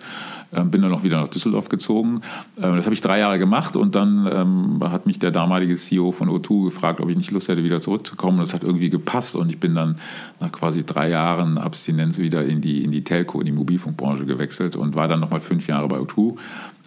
ähm, 0.54 0.72
bin 0.72 0.82
dann 0.82 0.94
auch 0.94 1.04
wieder 1.04 1.20
nach 1.20 1.28
Düsseldorf 1.28 1.70
gezogen. 1.70 2.22
Ähm, 2.62 2.76
das 2.76 2.86
habe 2.86 2.94
ich 2.94 3.02
drei 3.02 3.20
Jahre 3.20 3.40
gemacht 3.40 3.76
und 3.76 3.96
dann 3.96 4.30
ähm, 4.32 4.92
hat 4.92 5.06
mich 5.06 5.20
der 5.20 5.32
damalige 5.32 5.76
CEO 5.76 6.12
von 6.12 6.30
O2 6.30 6.66
gefragt, 6.66 7.00
ob 7.00 7.10
ich 7.10 7.18
nicht 7.18 7.32
Lust 7.32 7.48
hätte, 7.48 7.64
wieder 7.64 7.82
zurückzukommen. 7.82 8.40
Das 8.40 8.54
hat 8.54 8.64
irgendwie 8.64 8.90
gepasst 8.90 9.36
und 9.36 9.50
ich 9.50 9.60
bin 9.60 9.76
dann 9.76 9.96
nach 10.40 10.52
quasi 10.52 10.86
drei 10.86 11.10
Jahren 11.10 11.58
Abstinenz 11.58 12.18
wieder 12.18 12.44
in 12.46 12.62
die, 12.62 12.84
in 12.84 12.92
die 12.92 13.04
Telco, 13.04 13.40
in 13.40 13.46
die 13.46 13.52
Mobilfunkbranche 13.52 14.26
gewechselt 14.26 14.76
und 14.76 14.96
war 14.96 15.08
dann 15.08 15.20
nochmal 15.20 15.40
fünf 15.40 15.68
Jahre 15.68 15.88
bei 15.88 15.98
O2 15.98 16.36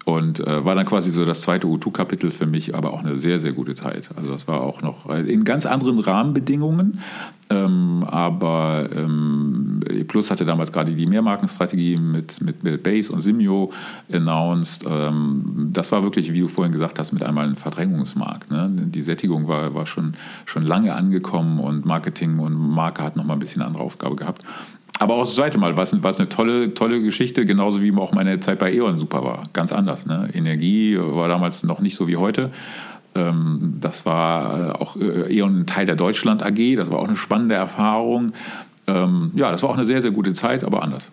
und 0.07 0.39
äh, 0.39 0.65
war 0.65 0.77
dann 0.77 0.87
quasi 0.87 1.11
so 1.11 1.25
das 1.25 1.41
zweite 1.41 1.67
U2-Kapitel 1.67 2.31
für 2.31 2.47
mich, 2.47 2.77
aber 2.77 2.93
auch 2.93 3.01
eine 3.01 3.19
sehr, 3.19 3.41
sehr 3.41 3.53
gute 3.53 3.75
Zeit. 3.75 4.09
Also 4.15 4.31
das 4.31 4.47
war 4.47 4.61
auch 4.61 4.81
noch 4.81 5.11
in 5.11 5.43
ganz 5.43 5.67
anderen 5.67 5.99
Rahmenbedingungen. 5.99 7.01
Ähm, 7.51 8.05
aber 8.09 8.89
ähm, 8.95 9.81
Plus 10.07 10.31
hatte 10.31 10.45
damals 10.45 10.71
gerade 10.71 10.95
die 10.95 11.07
Mehrmarkenstrategie 11.07 11.97
mit, 11.97 12.41
mit, 12.41 12.63
mit 12.63 12.85
Base 12.85 13.13
und 13.13 13.19
Simio 13.19 13.73
announced. 14.13 14.85
Ähm, 14.89 15.71
das 15.73 15.91
war 15.91 16.05
wirklich, 16.05 16.33
wie 16.33 16.41
du 16.41 16.49
vorhin 16.49 16.73
gesagt 16.73 17.01
hast, 17.01 17.13
mit 17.13 17.25
einmal 17.25 17.49
ein 17.49 17.57
Verdrängungsmarkt. 17.57 18.49
Ne? 18.49 18.71
Die 18.73 19.03
Sättigung 19.03 19.49
war, 19.49 19.75
war 19.75 19.87
schon, 19.87 20.15
schon 20.45 20.63
lange 20.63 20.95
angekommen 20.95 21.59
und 21.59 21.85
Marketing 21.85 22.39
und 22.39 22.55
Marke 22.55 23.03
hat 23.03 23.17
nochmal 23.17 23.37
ein 23.37 23.41
bisschen 23.41 23.63
andere 23.63 23.83
Aufgabe 23.83 24.15
gehabt. 24.15 24.45
Aber 24.99 25.15
auch 25.15 25.25
das 25.25 25.35
zweite 25.35 25.59
Mal 25.59 25.77
war 25.77 25.83
es, 25.85 25.93
eine 25.93 26.29
tolle, 26.29 26.75
tolle 26.75 27.03
Geschichte, 27.03 27.45
genauso 27.45 27.83
wie 27.83 27.93
auch 27.97 28.13
meine 28.13 28.41
Zeit 28.41 28.59
bei 28.59 28.73
E.ON 28.73 28.99
super 28.99 29.23
war. 29.25 29.43
Ganz 29.53 29.73
anders. 29.73 30.07
Ne? 30.07 30.29
Energie 30.33 30.97
war 30.99 31.29
damals 31.29 31.63
noch 31.65 31.81
nicht 31.81 31.97
so 31.97 32.09
wie 32.09 32.17
heute. 32.17 32.51
Ähm, 33.15 33.77
das 33.81 34.07
war 34.07 34.71
äh, 34.71 34.73
auch 34.73 34.97
äh, 34.97 35.35
E.ON 35.37 35.61
ein 35.61 35.67
Teil 35.67 35.87
der 35.87 35.97
Deutschland 35.97 36.43
AG. 36.43 36.77
Das 36.77 36.91
war 36.91 36.99
auch 36.99 37.09
eine 37.09 37.17
spannende 37.17 37.55
Erfahrung. 37.55 38.33
Ähm, 38.87 39.33
ja, 39.35 39.51
das 39.51 39.63
war 39.63 39.71
auch 39.71 39.77
eine 39.77 39.85
sehr, 39.85 40.01
sehr 40.01 40.13
gute 40.13 40.33
Zeit, 40.33 40.65
aber 40.65 40.83
anders. 40.83 41.11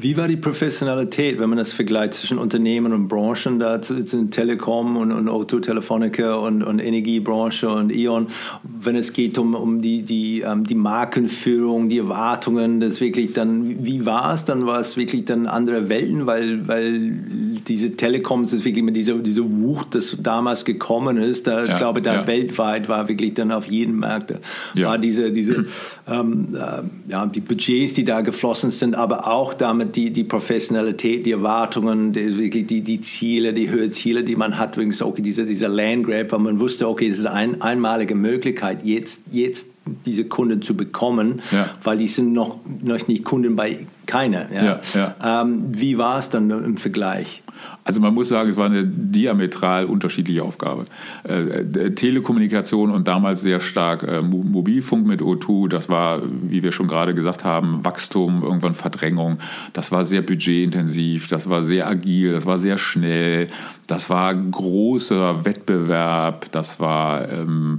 Wie 0.00 0.16
war 0.16 0.28
die 0.28 0.36
Professionalität, 0.36 1.40
wenn 1.40 1.48
man 1.48 1.58
das 1.58 1.72
vergleicht 1.72 2.14
zwischen 2.14 2.38
Unternehmen 2.38 2.92
und 2.92 3.08
Branchen, 3.08 3.58
da 3.58 3.82
zwischen 3.82 4.30
Telekom 4.30 4.96
und, 4.96 5.10
und 5.10 5.28
Auto, 5.28 5.58
Telefonica 5.58 6.34
und, 6.34 6.62
und 6.62 6.78
Energiebranche 6.78 7.68
und 7.68 7.92
E.ON, 7.92 8.28
wenn 8.62 8.94
es 8.94 9.12
geht 9.12 9.38
um, 9.38 9.56
um 9.56 9.82
die, 9.82 10.02
die, 10.02 10.42
ähm, 10.42 10.62
die 10.62 10.76
Markenführung, 10.76 11.88
die 11.88 11.98
Erwartungen, 11.98 12.78
das 12.78 13.00
wirklich 13.00 13.32
dann, 13.32 13.84
wie 13.84 14.06
war 14.06 14.34
es? 14.34 14.44
Dann 14.44 14.66
war 14.66 14.78
es 14.78 14.96
wirklich 14.96 15.24
dann 15.24 15.48
andere 15.48 15.88
Welten, 15.88 16.26
weil, 16.26 16.68
weil 16.68 17.57
diese 17.66 17.96
Telekoms 17.96 18.52
ist 18.52 18.64
wirklich 18.64 18.84
mit 18.84 18.96
dieser, 18.96 19.14
dieser 19.14 19.42
Wucht, 19.44 19.94
das 19.94 20.16
damals 20.20 20.64
gekommen 20.64 21.16
ist, 21.16 21.46
da, 21.46 21.64
ja, 21.64 21.72
ich 21.72 21.76
glaube, 21.76 22.02
da 22.02 22.14
ja. 22.14 22.26
weltweit 22.26 22.88
war 22.88 23.08
wirklich 23.08 23.34
dann 23.34 23.52
auf 23.52 23.66
jedem 23.66 23.98
Markt, 23.98 24.34
ja. 24.74 24.88
war 24.88 24.98
diese, 24.98 25.32
diese 25.32 25.66
ähm, 26.08 26.48
äh, 26.54 27.10
ja, 27.10 27.26
die 27.26 27.40
Budgets, 27.40 27.94
die 27.94 28.04
da 28.04 28.20
geflossen 28.20 28.70
sind, 28.70 28.94
aber 28.94 29.26
auch 29.26 29.54
damit 29.54 29.96
die, 29.96 30.10
die 30.10 30.24
Professionalität, 30.24 31.26
die 31.26 31.32
Erwartungen, 31.32 32.12
die, 32.12 32.38
wirklich 32.38 32.66
die, 32.66 32.82
die 32.82 33.00
Ziele, 33.00 33.52
die 33.52 33.70
Höheziele, 33.70 34.24
die 34.24 34.36
man 34.36 34.58
hat, 34.58 34.76
wegen 34.76 34.94
okay, 35.02 35.22
dieser, 35.22 35.44
dieser 35.44 35.68
Landgrab, 35.68 36.32
weil 36.32 36.38
man 36.40 36.60
wusste, 36.60 36.88
okay, 36.88 37.08
das 37.08 37.18
ist 37.18 37.26
eine 37.26 37.60
einmalige 37.60 38.14
Möglichkeit, 38.14 38.84
jetzt, 38.84 39.22
jetzt 39.32 39.68
diese 40.06 40.24
Kunden 40.24 40.62
zu 40.62 40.76
bekommen, 40.76 41.40
ja. 41.50 41.70
weil 41.82 41.98
die 41.98 42.08
sind 42.08 42.32
noch, 42.32 42.58
noch 42.82 43.08
nicht 43.08 43.24
Kunden 43.24 43.56
bei 43.56 43.86
keiner. 44.08 44.50
Ja? 44.52 44.80
Ja, 44.94 45.42
ähm, 45.42 45.68
wie 45.68 45.98
war 45.98 46.18
es 46.18 46.30
dann 46.30 46.50
im 46.50 46.76
Vergleich? 46.76 47.44
Also 47.84 48.00
man 48.00 48.14
muss 48.14 48.28
sagen, 48.28 48.50
es 48.50 48.56
war 48.56 48.66
eine 48.66 48.84
diametral 48.84 49.84
unterschiedliche 49.84 50.42
Aufgabe. 50.42 50.86
Äh, 51.26 51.62
äh 51.62 51.90
Telekommunikation 51.94 52.90
und 52.90 53.08
damals 53.08 53.40
sehr 53.40 53.60
stark 53.60 54.02
äh, 54.02 54.20
Mobilfunk 54.20 55.06
mit 55.06 55.20
O2, 55.20 55.68
das 55.68 55.88
war, 55.88 56.20
wie 56.42 56.62
wir 56.62 56.72
schon 56.72 56.88
gerade 56.88 57.14
gesagt 57.14 57.44
haben, 57.44 57.84
Wachstum, 57.84 58.42
irgendwann 58.42 58.74
Verdrängung. 58.74 59.38
Das 59.72 59.92
war 59.92 60.04
sehr 60.04 60.22
budgetintensiv, 60.22 61.28
das 61.28 61.48
war 61.48 61.64
sehr 61.64 61.86
agil, 61.86 62.32
das 62.32 62.46
war 62.46 62.58
sehr 62.58 62.78
schnell, 62.78 63.48
das 63.86 64.10
war 64.10 64.34
großer 64.34 65.44
Wettbewerb, 65.44 66.50
das 66.52 66.80
war... 66.80 67.28
Ähm, 67.28 67.78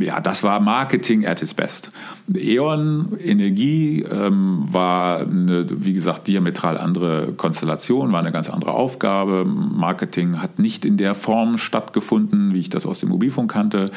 ja, 0.00 0.20
das 0.20 0.42
war 0.42 0.60
Marketing 0.60 1.24
at 1.24 1.40
its 1.40 1.54
best. 1.54 1.90
E.ON 2.34 3.18
Energie 3.20 4.02
ähm, 4.02 4.64
war 4.68 5.20
eine, 5.20 5.66
wie 5.70 5.92
gesagt, 5.92 6.26
diametral 6.26 6.76
andere 6.76 7.32
Konstellation, 7.36 8.10
war 8.10 8.20
eine 8.20 8.32
ganz 8.32 8.50
andere 8.50 8.72
Aufgabe. 8.72 9.44
Marketing 9.44 10.42
hat 10.42 10.58
nicht 10.58 10.84
in 10.84 10.96
der 10.96 11.14
Form 11.14 11.56
stattgefunden, 11.56 12.52
wie 12.52 12.58
ich 12.58 12.70
das 12.70 12.84
aus 12.84 13.00
dem 13.00 13.10
Mobilfunk 13.10 13.52
kannte. 13.52 13.90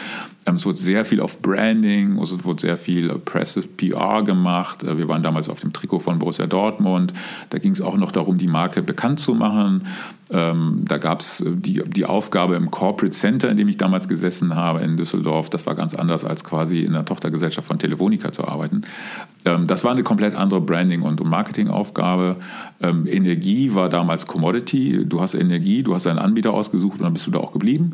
Ähm, 0.46 0.56
es 0.56 0.66
wurde 0.66 0.78
sehr 0.78 1.06
viel 1.06 1.22
auf 1.22 1.42
Branding, 1.42 2.18
es 2.20 2.44
wurde 2.44 2.62
sehr 2.62 2.78
viel 2.78 3.10
Presse, 3.20 3.64
PR 3.64 4.22
gemacht. 4.24 4.84
Äh, 4.84 4.98
wir 4.98 5.08
waren 5.08 5.24
damals 5.24 5.50
auf 5.50 5.62
dem 5.62 5.74
Trikot 5.74 6.00
von 6.00 6.20
Borussia 6.20 6.46
Dortmund. 6.46 7.14
Da 7.50 7.58
ging 7.58 7.72
es 7.72 7.82
auch 7.82 7.98
noch 7.98 8.12
darum, 8.12 8.38
die 8.38 8.48
Marke 8.48 8.84
bekannt 8.84 9.20
zu 9.20 9.34
machen. 9.34 9.86
Ähm, 10.32 10.84
da 10.86 10.98
gab 10.98 11.22
es 11.22 11.42
äh, 11.42 11.52
die, 11.52 11.82
die 11.86 12.06
Aufgabe 12.06 12.56
im 12.56 12.70
Corporate 12.70 13.16
Center, 13.16 13.50
in 13.50 13.58
dem 13.58 13.68
ich 13.68 13.78
damals 13.78 14.08
gesessen 14.08 14.56
habe 14.56 14.82
in 14.82 14.98
Düsseldorf. 14.98 15.50
Das 15.50 15.66
war 15.66 15.76
ganz 15.76 15.96
anders 15.96 16.24
als 16.24 16.44
quasi 16.44 16.82
in 16.82 16.94
der 16.94 17.06
Tochtergesellschaft 17.06 17.68
von 17.68 17.80
Telefonica 17.80 18.19
zu 18.32 18.48
arbeiten. 18.48 18.84
Ähm, 19.46 19.68
das 19.68 19.84
war 19.84 19.92
eine 19.92 20.04
komplett 20.04 20.36
andere 20.36 20.62
Branding- 20.62 21.02
und 21.02 21.24
Marketingaufgabe. 21.24 22.38
Ähm, 22.82 23.08
Energie 23.08 23.74
war 23.74 23.90
damals 23.90 24.28
Commodity. 24.28 25.06
Du 25.06 25.22
hast 25.22 25.34
Energie, 25.34 25.84
du 25.84 25.96
hast 25.96 26.08
einen 26.08 26.20
Anbieter 26.20 26.54
ausgesucht 26.54 27.00
und 27.00 27.04
dann 27.04 27.14
bist 27.14 27.28
du 27.28 27.32
da 27.32 27.40
auch 27.40 27.52
geblieben. 27.52 27.94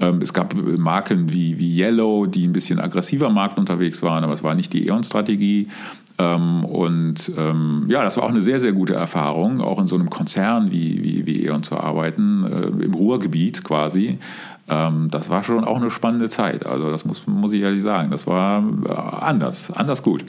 Ähm, 0.00 0.20
es 0.22 0.32
gab 0.32 0.54
Marken 0.54 1.32
wie, 1.32 1.58
wie 1.58 1.78
Yellow, 1.78 2.26
die 2.26 2.46
ein 2.46 2.52
bisschen 2.52 2.80
aggressiver 2.80 3.26
am 3.26 3.34
Markt 3.34 3.58
unterwegs 3.58 4.02
waren, 4.02 4.24
aber 4.24 4.34
es 4.34 4.42
war 4.42 4.54
nicht 4.54 4.72
die 4.72 4.86
E.ON-Strategie. 4.86 5.68
Und 6.22 7.32
ja, 7.88 8.04
das 8.04 8.18
war 8.18 8.24
auch 8.24 8.28
eine 8.28 8.42
sehr, 8.42 8.60
sehr 8.60 8.72
gute 8.72 8.92
Erfahrung, 8.92 9.62
auch 9.62 9.80
in 9.80 9.86
so 9.86 9.96
einem 9.96 10.10
Konzern 10.10 10.70
wie, 10.70 11.02
wie, 11.02 11.24
wie 11.24 11.46
E.ON 11.46 11.62
zu 11.62 11.78
arbeiten, 11.78 12.44
äh, 12.44 12.84
im 12.84 12.92
Ruhrgebiet 12.92 13.64
quasi. 13.64 14.18
Ähm, 14.70 15.08
das 15.10 15.28
war 15.28 15.42
schon 15.42 15.64
auch 15.64 15.76
eine 15.76 15.90
spannende 15.90 16.28
Zeit. 16.28 16.64
Also 16.64 16.90
das 16.90 17.04
muss, 17.04 17.26
muss 17.26 17.52
ich 17.52 17.62
ehrlich 17.62 17.82
sagen. 17.82 18.10
Das 18.10 18.26
war 18.26 18.62
äh, 18.86 18.92
anders, 18.92 19.70
anders 19.72 20.02
gut. 20.02 20.24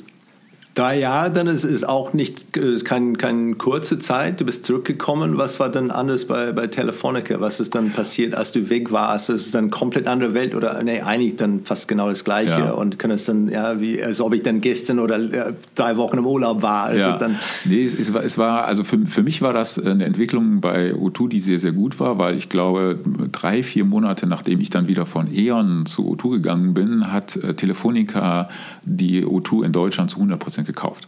Drei 0.73 0.99
Jahre, 0.99 1.31
dann 1.31 1.47
ist 1.47 1.65
es 1.65 1.83
auch 1.83 2.13
nicht 2.13 2.55
ist 2.55 2.85
kein, 2.85 3.17
keine 3.17 3.55
kurze 3.55 3.99
Zeit. 3.99 4.39
Du 4.39 4.45
bist 4.45 4.65
zurückgekommen. 4.65 5.37
Was 5.37 5.59
war 5.59 5.69
dann 5.69 5.91
anders 5.91 6.25
bei, 6.25 6.53
bei 6.53 6.67
Telefonica? 6.67 7.41
Was 7.41 7.59
ist 7.59 7.75
dann 7.75 7.91
passiert, 7.91 8.35
als 8.35 8.53
du 8.53 8.69
weg 8.69 8.91
warst? 8.91 9.29
Ist 9.29 9.47
es 9.47 9.51
dann 9.51 9.69
komplett 9.69 10.07
andere 10.07 10.33
Welt 10.33 10.55
oder 10.55 10.81
nee, 10.81 11.01
eigentlich 11.01 11.35
dann 11.35 11.65
fast 11.65 11.89
genau 11.89 12.07
das 12.07 12.23
Gleiche? 12.23 12.51
Ja. 12.51 12.71
Und 12.71 12.99
kann 12.99 13.11
es 13.11 13.25
dann, 13.25 13.49
ja, 13.49 13.81
wie, 13.81 14.01
als 14.01 14.21
ob 14.21 14.33
ich 14.33 14.43
dann 14.43 14.61
gestern 14.61 14.99
oder 14.99 15.19
ja, 15.19 15.47
drei 15.75 15.97
Wochen 15.97 16.19
im 16.19 16.25
Urlaub 16.25 16.61
war? 16.61 16.93
Ist 16.93 17.03
ja. 17.03 17.09
es 17.09 17.17
dann 17.17 17.37
nee, 17.65 17.85
es, 17.85 17.93
es, 17.93 18.13
war, 18.13 18.23
es 18.23 18.37
war, 18.37 18.63
also 18.65 18.85
für, 18.85 18.97
für 19.07 19.23
mich 19.23 19.41
war 19.41 19.51
das 19.51 19.77
eine 19.77 20.05
Entwicklung 20.05 20.61
bei 20.61 20.93
O2, 20.93 21.27
die 21.27 21.41
sehr, 21.41 21.59
sehr 21.59 21.73
gut 21.73 21.99
war, 21.99 22.17
weil 22.17 22.35
ich 22.35 22.47
glaube, 22.47 22.97
drei, 23.33 23.61
vier 23.61 23.83
Monate 23.83 24.25
nachdem 24.25 24.61
ich 24.61 24.69
dann 24.69 24.87
wieder 24.87 25.05
von 25.05 25.27
E.ON 25.33 25.85
zu 25.85 26.13
O2 26.13 26.31
gegangen 26.31 26.73
bin, 26.73 27.11
hat 27.11 27.35
äh, 27.35 27.55
Telefonica 27.55 28.47
die 28.85 29.25
O2 29.25 29.65
in 29.65 29.73
Deutschland 29.73 30.09
zu 30.09 30.15
100 30.15 30.39
Prozent 30.39 30.60
gekauft. 30.63 31.07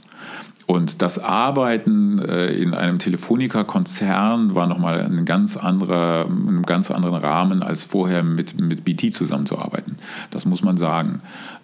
Und 0.66 1.02
das 1.02 1.20
Arbeiten 1.20 2.20
äh, 2.20 2.48
in 2.54 2.74
einem 2.74 2.98
Telefonica-Konzern 2.98 4.56
war 4.56 4.66
nochmal 4.66 5.02
ein 5.02 5.26
ganz 5.26 5.58
anderer, 5.58 6.26
einem 6.26 6.64
ganz 6.64 6.90
anderen 6.90 7.16
Rahmen, 7.16 7.64
als 7.64 7.84
vorher 7.84 8.24
mit, 8.24 8.60
mit 8.60 8.86
BT 8.86 9.14
zusammenzuarbeiten. 9.14 9.98
Das 10.30 10.46
muss 10.46 10.64
man 10.64 10.78
sagen. 10.78 11.22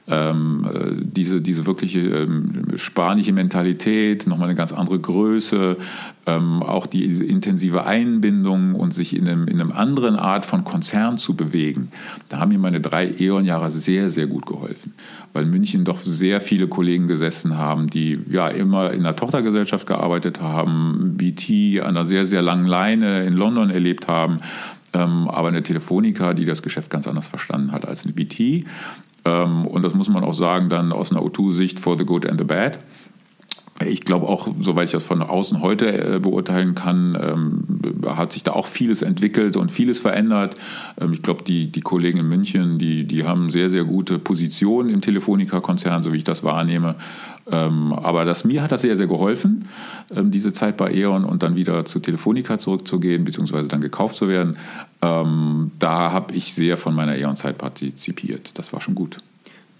Ähm, 0.09 0.67
äh, 0.73 0.95
diese, 0.99 1.41
diese 1.41 1.65
wirkliche 1.65 1.99
ähm, 1.99 2.65
spanische 2.75 3.33
Mentalität, 3.33 4.27
nochmal 4.27 4.49
eine 4.49 4.57
ganz 4.57 4.71
andere 4.71 4.99
Größe, 4.99 5.77
ähm, 6.25 6.63
auch 6.63 6.87
die 6.87 7.05
intensive 7.05 7.85
Einbindung 7.85 8.75
und 8.75 8.93
sich 8.93 9.15
in 9.15 9.27
einem, 9.27 9.47
in 9.47 9.61
einem 9.61 9.71
anderen 9.71 10.15
Art 10.15 10.45
von 10.45 10.63
Konzern 10.63 11.17
zu 11.17 11.35
bewegen, 11.35 11.89
da 12.29 12.39
haben 12.39 12.49
mir 12.49 12.59
meine 12.59 12.81
drei 12.81 13.13
E.ON-Jahre 13.19 13.71
sehr, 13.71 14.09
sehr 14.09 14.27
gut 14.27 14.45
geholfen 14.45 14.93
weil 15.33 15.45
München 15.45 15.85
doch 15.85 15.99
sehr 15.99 16.41
viele 16.41 16.67
Kollegen 16.67 17.07
gesessen 17.07 17.57
haben, 17.57 17.87
die 17.87 18.19
ja 18.29 18.47
immer 18.47 18.91
in 18.91 19.03
der 19.03 19.15
Tochtergesellschaft 19.15 19.87
gearbeitet 19.87 20.41
haben, 20.41 21.15
BT 21.17 21.81
an 21.81 21.97
einer 21.97 22.05
sehr, 22.05 22.25
sehr 22.25 22.41
langen 22.41 22.65
Leine 22.65 23.25
in 23.25 23.33
London 23.33 23.69
erlebt 23.69 24.07
haben, 24.07 24.37
ähm, 24.93 25.27
aber 25.27 25.49
eine 25.49 25.63
Telefonica, 25.63 26.33
die 26.33 26.45
das 26.45 26.61
Geschäft 26.63 26.89
ganz 26.89 27.07
anders 27.07 27.27
verstanden 27.27 27.71
hat 27.71 27.87
als 27.87 28.03
eine 28.03 28.13
BT. 28.13 28.65
Ähm, 29.25 29.65
und 29.65 29.83
das 29.83 29.93
muss 29.93 30.09
man 30.09 30.23
auch 30.23 30.33
sagen, 30.33 30.69
dann 30.69 30.91
aus 30.91 31.11
einer 31.11 31.21
O2-Sicht 31.21 31.79
for 31.79 31.97
the 31.97 32.05
good 32.05 32.27
and 32.27 32.39
the 32.39 32.45
bad. 32.45 32.79
Ich 33.85 34.01
glaube 34.01 34.27
auch, 34.27 34.49
soweit 34.59 34.85
ich 34.85 34.91
das 34.91 35.03
von 35.03 35.21
außen 35.21 35.61
heute 35.61 36.15
äh, 36.15 36.19
beurteilen 36.19 36.75
kann, 36.75 37.17
ähm, 37.19 37.63
hat 38.05 38.33
sich 38.33 38.43
da 38.43 38.51
auch 38.51 38.67
vieles 38.67 39.01
entwickelt 39.01 39.55
und 39.55 39.71
vieles 39.71 40.01
verändert. 40.01 40.55
Ähm, 40.99 41.13
ich 41.13 41.21
glaube, 41.21 41.43
die, 41.43 41.71
die 41.71 41.79
Kollegen 41.79 42.19
in 42.19 42.27
München, 42.27 42.77
die, 42.77 43.05
die 43.05 43.23
haben 43.23 43.49
sehr, 43.49 43.69
sehr 43.69 43.85
gute 43.85 44.19
Positionen 44.19 44.89
im 44.89 44.99
Telefonica-Konzern, 44.99 46.03
so 46.03 46.11
wie 46.11 46.17
ich 46.17 46.25
das 46.25 46.43
wahrnehme. 46.43 46.95
Ähm, 47.51 47.93
aber 47.93 48.25
das, 48.25 48.45
mir 48.45 48.61
hat 48.61 48.71
das 48.71 48.81
sehr, 48.81 48.95
sehr 48.95 49.07
geholfen, 49.07 49.67
diese 50.11 50.53
Zeit 50.53 50.77
bei 50.77 50.91
E.ON 50.91 51.23
und 51.23 51.43
dann 51.43 51.55
wieder 51.55 51.85
zu 51.85 51.99
Telefonica 51.99 52.57
zurückzugehen, 52.57 53.25
beziehungsweise 53.25 53.67
dann 53.67 53.81
gekauft 53.81 54.15
zu 54.15 54.27
werden. 54.27 54.57
da 55.01 56.11
habe 56.11 56.33
ich 56.33 56.53
sehr 56.53 56.77
von 56.77 56.95
meiner 56.95 57.15
E.ON-Zeit 57.15 57.57
partizipiert. 57.57 58.57
Das 58.57 58.73
war 58.73 58.81
schon 58.81 58.95
gut. 58.95 59.17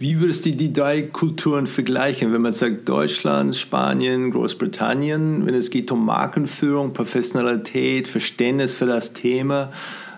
Wie 0.02 0.22
würdest 0.22 0.46
du 0.46 0.52
die 0.52 0.72
drei 0.72 1.02
Kulturen 1.02 1.68
vergleichen, 1.68 2.32
wenn 2.32 2.42
man 2.42 2.54
sagt 2.54 2.88
Deutschland, 2.88 3.58
Spanien, 3.58 4.32
Großbritannien, 4.32 5.46
wenn 5.46 5.54
es 5.54 5.72
geht 5.72 5.92
um 5.92 6.06
Markenführung, 6.06 6.94
Professionalität, 6.94 8.08
Verständnis 8.08 8.76
für 8.76 8.86
das 8.86 9.12
Thema? 9.12 9.74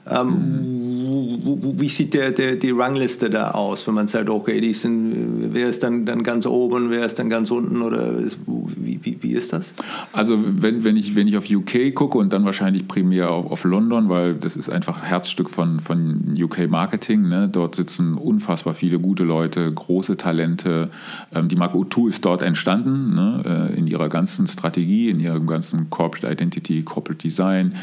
Ähm, 0.07 1.10
wie 1.21 1.89
sieht 1.89 2.13
der, 2.13 2.31
der, 2.31 2.55
die 2.55 2.71
Rangliste 2.71 3.29
da 3.29 3.51
aus, 3.51 3.87
wenn 3.87 3.93
man 3.93 4.07
sagt, 4.07 4.29
okay, 4.29 4.61
die 4.61 4.73
sind, 4.73 5.53
wer 5.53 5.69
ist 5.69 5.83
dann, 5.83 6.05
dann 6.05 6.23
ganz 6.23 6.45
oben, 6.45 6.89
wer 6.89 7.05
ist 7.05 7.19
dann 7.19 7.29
ganz 7.29 7.51
unten 7.51 7.81
oder 7.81 8.13
ist, 8.13 8.37
wie, 8.47 8.99
wie, 9.03 9.17
wie 9.21 9.31
ist 9.33 9.53
das? 9.53 9.73
Also 10.13 10.37
wenn, 10.43 10.83
wenn, 10.83 10.97
ich, 10.97 11.15
wenn 11.15 11.27
ich 11.27 11.37
auf 11.37 11.49
UK 11.49 11.93
gucke 11.93 12.17
und 12.17 12.33
dann 12.33 12.45
wahrscheinlich 12.45 12.87
primär 12.87 13.31
auf, 13.31 13.51
auf 13.51 13.63
London, 13.63 14.09
weil 14.09 14.35
das 14.35 14.55
ist 14.55 14.69
einfach 14.69 15.01
Herzstück 15.03 15.49
von, 15.49 15.79
von 15.79 16.35
UK 16.39 16.69
Marketing, 16.69 17.27
ne? 17.27 17.49
dort 17.51 17.75
sitzen 17.75 18.15
unfassbar 18.15 18.73
viele 18.73 18.99
gute 18.99 19.23
Leute, 19.23 19.71
große 19.71 20.17
Talente. 20.17 20.89
Ähm, 21.33 21.47
die 21.47 21.55
Marke 21.55 21.77
O2 21.77 22.09
ist 22.09 22.25
dort 22.25 22.41
entstanden, 22.41 23.13
ne? 23.15 23.69
Äh, 23.71 23.77
in 23.77 23.87
ihrer 23.87 24.09
ganzen 24.09 24.47
Strategie, 24.47 25.09
in 25.09 25.19
ihrem 25.19 25.47
ganzen 25.47 25.89
Corporate 25.89 26.31
Identity, 26.31 26.83
Corporate 26.83 27.21
Design. 27.21 27.75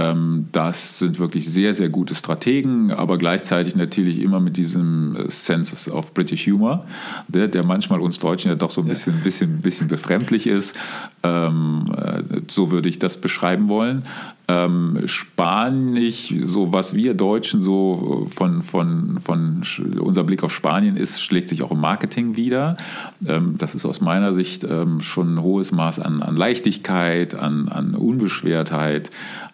Ähm, 0.00 0.46
das 0.52 0.98
sind 0.98 1.18
wirklich 1.18 1.46
sehr, 1.48 1.74
sehr 1.74 1.90
gute 1.90 2.14
Strategen, 2.14 2.90
aber 2.90 3.18
gleichzeitig 3.18 3.76
natürlich 3.76 4.22
immer 4.22 4.40
mit 4.40 4.56
diesem 4.56 5.14
äh, 5.14 5.30
Sense 5.30 5.92
of 5.92 6.14
British 6.14 6.46
Humor, 6.46 6.86
der, 7.28 7.48
der 7.48 7.64
manchmal 7.64 8.00
uns 8.00 8.18
Deutschen 8.18 8.48
ja 8.48 8.54
doch 8.54 8.70
so 8.70 8.80
ein 8.80 8.86
bisschen, 8.88 9.20
bisschen, 9.20 9.60
bisschen 9.60 9.88
befremdlich 9.88 10.46
ist. 10.46 10.74
Ähm, 11.22 11.92
äh, 11.94 12.40
so 12.48 12.70
würde 12.70 12.88
ich 12.88 12.98
das 12.98 13.18
beschreiben 13.18 13.68
wollen. 13.68 14.04
Ähm, 14.48 15.02
Spanisch, 15.04 16.34
so 16.42 16.72
was 16.72 16.94
wir 16.94 17.12
Deutschen 17.12 17.60
so 17.60 18.26
von, 18.34 18.62
von, 18.62 19.20
von 19.20 19.62
unser 20.00 20.24
Blick 20.24 20.42
auf 20.42 20.52
Spanien 20.52 20.96
ist, 20.96 21.20
schlägt 21.20 21.50
sich 21.50 21.62
auch 21.62 21.72
im 21.72 21.80
Marketing 21.80 22.36
wieder. 22.36 22.76
Das 23.20 23.74
ist 23.76 23.84
aus 23.84 24.00
meiner 24.00 24.32
Sicht 24.32 24.66
schon 25.00 25.34
ein 25.34 25.42
hohes 25.42 25.70
Maß 25.70 26.00
an, 26.00 26.20
an 26.22 26.36
Leichtigkeit, 26.36 27.36
an, 27.36 27.68
an 27.68 27.94
Unbeschwertheit, 27.94 29.10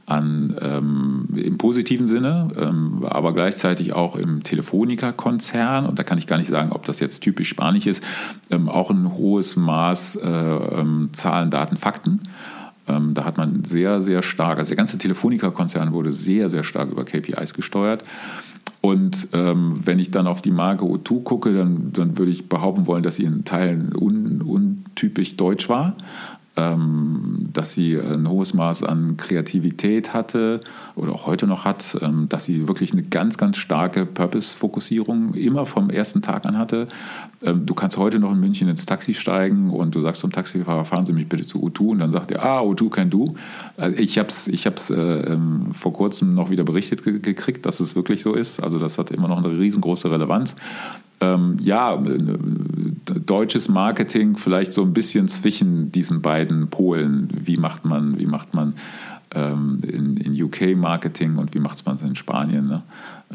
an, 0.07 0.57
ähm, 0.61 1.29
im 1.35 1.59
positiven 1.59 2.07
Sinne, 2.07 2.49
ähm, 2.57 3.05
aber 3.05 3.33
gleichzeitig 3.33 3.93
auch 3.93 4.17
im 4.17 4.45
Telefonica-Konzern, 4.45 5.85
und 5.85 5.99
da 5.99 6.05
kann 6.05 6.19
ich 6.19 6.29
gar 6.29 6.39
nicht 6.39 6.49
sagen, 6.49 6.71
ob 6.71 6.85
das 6.85 7.01
jetzt 7.01 7.21
typisch 7.21 7.49
spanisch 7.49 7.87
ist, 7.87 8.05
ähm, 8.51 8.69
auch 8.69 8.91
ein 8.91 9.13
hohes 9.15 9.57
Maß 9.57 10.17
äh, 10.17 10.29
ähm, 10.29 11.11
Zahlen, 11.13 11.51
Daten, 11.51 11.77
Fakten. 11.77 12.21
Ähm, 12.87 13.15
da 13.15 13.25
hat 13.25 13.37
man 13.37 13.65
sehr, 13.65 14.01
sehr 14.01 14.23
stark, 14.23 14.59
also 14.59 14.69
der 14.69 14.77
ganze 14.77 14.97
Telefonica-Konzern 14.97 15.93
wurde 15.93 16.13
sehr, 16.13 16.49
sehr 16.49 16.63
stark 16.63 16.91
über 16.91 17.05
KPIs 17.05 17.53
gesteuert. 17.53 18.05
Und 18.81 19.29
ähm, 19.33 19.75
wenn 19.85 19.99
ich 19.99 20.13
dann 20.13 20.29
auf 20.29 20.41
die 20.41 20.53
Marke 20.53 20.85
O2 20.85 21.25
gucke, 21.25 21.53
dann, 21.53 21.93
dann 21.93 22.17
würde 22.19 22.31
ich 22.31 22.49
behaupten 22.49 22.87
wollen, 22.87 23.03
dass 23.03 23.17
sie 23.17 23.25
in 23.25 23.45
Teilen 23.45 23.93
un, 23.97 24.41
untypisch 24.43 25.37
deutsch 25.37 25.69
war 25.69 25.97
dass 26.57 27.75
sie 27.75 27.99
ein 27.99 28.29
hohes 28.29 28.55
Maß 28.55 28.83
an 28.83 29.17
Kreativität 29.17 30.15
hatte 30.15 30.61
oder 30.97 31.13
auch 31.13 31.27
heute 31.27 31.47
noch 31.47 31.65
hat, 31.65 31.97
ähm, 32.01 32.27
dass 32.29 32.47
sie 32.47 32.67
wirklich 32.67 32.93
eine 32.93 33.03
ganz, 33.03 33.37
ganz 33.37 33.59
starke 33.59 34.07
Purpose-Fokussierung 34.07 35.35
immer 35.35 35.67
vom 35.67 35.91
ersten 35.91 36.23
Tag 36.23 36.47
an 36.47 36.57
hatte. 36.59 36.89
Ähm, 37.45 37.67
du 37.67 37.75
kannst 37.75 37.99
heute 37.99 38.19
noch 38.19 38.33
in 38.33 38.41
München 38.41 38.67
ins 38.69 38.87
Taxi 38.87 39.13
steigen 39.13 39.71
und 39.71 39.95
du 39.95 40.01
sagst 40.01 40.23
zum 40.23 40.33
Taxifahrer, 40.33 40.87
fahren 40.87 41.05
Sie 41.05 41.13
mich 41.13 41.29
bitte 41.29 41.45
zu 41.45 41.63
U2 41.63 41.81
und 41.91 41.99
dann 41.99 42.13
sagt 42.13 42.31
er, 42.31 42.45
ah, 42.45 42.63
U2 42.63 42.91
can 42.91 43.11
do. 43.11 43.35
Also 43.77 43.97
ich 43.99 44.19
habe 44.19 44.29
es 44.29 44.49
ich 44.49 44.67
hab's, 44.67 44.89
äh, 44.89 45.37
vor 45.73 45.93
kurzem 45.93 46.35
noch 46.35 46.49
wieder 46.49 46.65
berichtet 46.65 47.03
gekriegt, 47.05 47.67
dass 47.67 47.79
es 47.81 47.95
wirklich 47.95 48.23
so 48.23 48.33
ist. 48.33 48.63
Also 48.63 48.79
das 48.79 48.97
hat 48.97 49.11
immer 49.11 49.29
noch 49.29 49.39
eine 49.39 49.57
riesengroße 49.57 50.11
Relevanz 50.11 50.57
ähm, 51.21 51.57
ja, 51.61 52.03
deutsches 53.05 53.69
Marketing 53.69 54.37
vielleicht 54.37 54.73
so 54.73 54.83
ein 54.83 54.93
bisschen 54.93 55.29
zwischen 55.29 55.91
diesen 55.91 56.21
beiden 56.21 56.69
Polen. 56.69 57.29
Wie 57.33 57.57
macht 57.57 57.85
man, 57.85 58.19
wie 58.19 58.27
macht 58.27 58.55
man 58.55 58.75
ähm, 59.37 59.81
in, 59.87 60.17
in 60.17 60.43
UK 60.43 60.77
Marketing 60.77 61.37
und 61.37 61.55
wie 61.55 61.61
macht 61.61 61.85
man 61.85 61.97
es 61.97 62.03
in 62.03 62.17
Spanien? 62.17 62.69
Ne? 62.69 62.83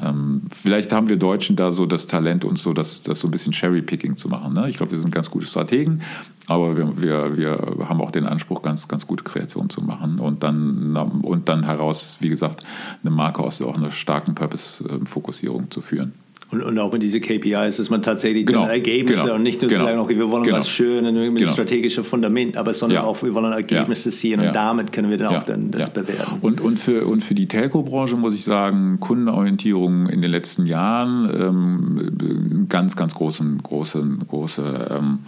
Ähm, 0.02 0.42
vielleicht 0.52 0.92
haben 0.92 1.10
wir 1.10 1.18
Deutschen 1.18 1.56
da 1.56 1.72
so 1.72 1.86
das 1.86 2.08
Talent, 2.08 2.44
uns 2.44 2.64
so 2.64 2.74
das, 2.74 3.04
das 3.04 3.20
so 3.20 3.28
ein 3.28 3.32
bisschen 3.32 3.54
Cherry-Picking 3.54 4.18
zu 4.18 4.28
machen. 4.28 4.54
Ne? 4.54 4.68
Ich 4.70 4.78
glaube, 4.78 4.94
wir 4.94 5.00
sind 5.00 5.12
ganz 5.12 5.30
gute 5.30 5.46
Strategen, 5.46 6.02
aber 6.48 6.76
wir, 6.76 7.02
wir, 7.02 7.38
wir 7.38 7.88
haben 7.88 8.02
auch 8.02 8.12
den 8.12 8.26
Anspruch, 8.26 8.64
ganz, 8.64 8.88
ganz 8.88 9.06
gute 9.06 9.24
Kreation 9.24 9.70
zu 9.70 9.82
machen 9.82 10.20
und 10.20 10.42
dann, 10.44 10.96
und 10.96 11.48
dann 11.48 11.64
heraus, 11.64 12.18
wie 12.20 12.30
gesagt, 12.30 12.66
eine 13.04 13.12
Marke 13.12 13.44
aus 13.44 13.62
auch 13.62 13.78
einer 13.78 13.92
starken 13.92 14.34
Purpose-Fokussierung 14.34 15.70
zu 15.70 15.82
führen. 15.82 16.14
Und, 16.52 16.62
und 16.64 16.78
auch 16.80 16.92
mit 16.92 17.02
diesen 17.02 17.22
KPIs, 17.22 17.78
dass 17.78 17.90
man 17.90 18.02
tatsächlich 18.04 18.46
genau. 18.46 18.68
Ergebnisse 18.68 19.24
genau. 19.24 19.36
und 19.36 19.44
nicht 19.44 19.62
nur 19.62 19.70
genau. 19.72 19.86
sagen, 19.86 20.00
okay, 20.00 20.18
wir 20.18 20.30
wollen 20.30 20.44
genau. 20.44 20.58
was 20.58 20.68
Schönes 20.68 21.14
mit 21.14 21.38
genau. 21.38 21.52
strategischem 21.52 22.04
Fundament, 22.04 22.58
aber 22.58 22.74
sondern 22.74 23.04
ja. 23.04 23.08
auch, 23.08 23.24
wir 23.24 23.34
wollen 23.34 23.54
Ergebnisse 23.54 24.10
ja. 24.10 24.14
sehen 24.14 24.40
und 24.40 24.48
ja. 24.48 24.52
damit 24.52 24.92
können 24.92 25.10
wir 25.10 25.18
dann 25.18 25.36
auch 25.36 25.44
dann 25.44 25.72
das 25.72 25.90
bewerten. 25.90 26.40
Und, 26.42 26.60
und, 26.60 26.78
für, 26.78 27.06
und 27.06 27.24
für 27.24 27.36
die 27.36 27.48
Telco-Branche 27.48 28.18
muss 28.18 28.36
ich 28.36 28.44
sagen, 28.44 29.00
Kundenorientierung 29.00 30.10
in 30.10 30.22
den 30.22 30.30
letzten 30.30 30.66
Jahren 30.66 31.30
ähm, 31.40 32.66
ganz, 32.68 32.98
ganz 32.98 33.16
großen, 33.16 33.64
großen, 33.64 34.28
große 34.28 34.98
ähm, 35.00 35.20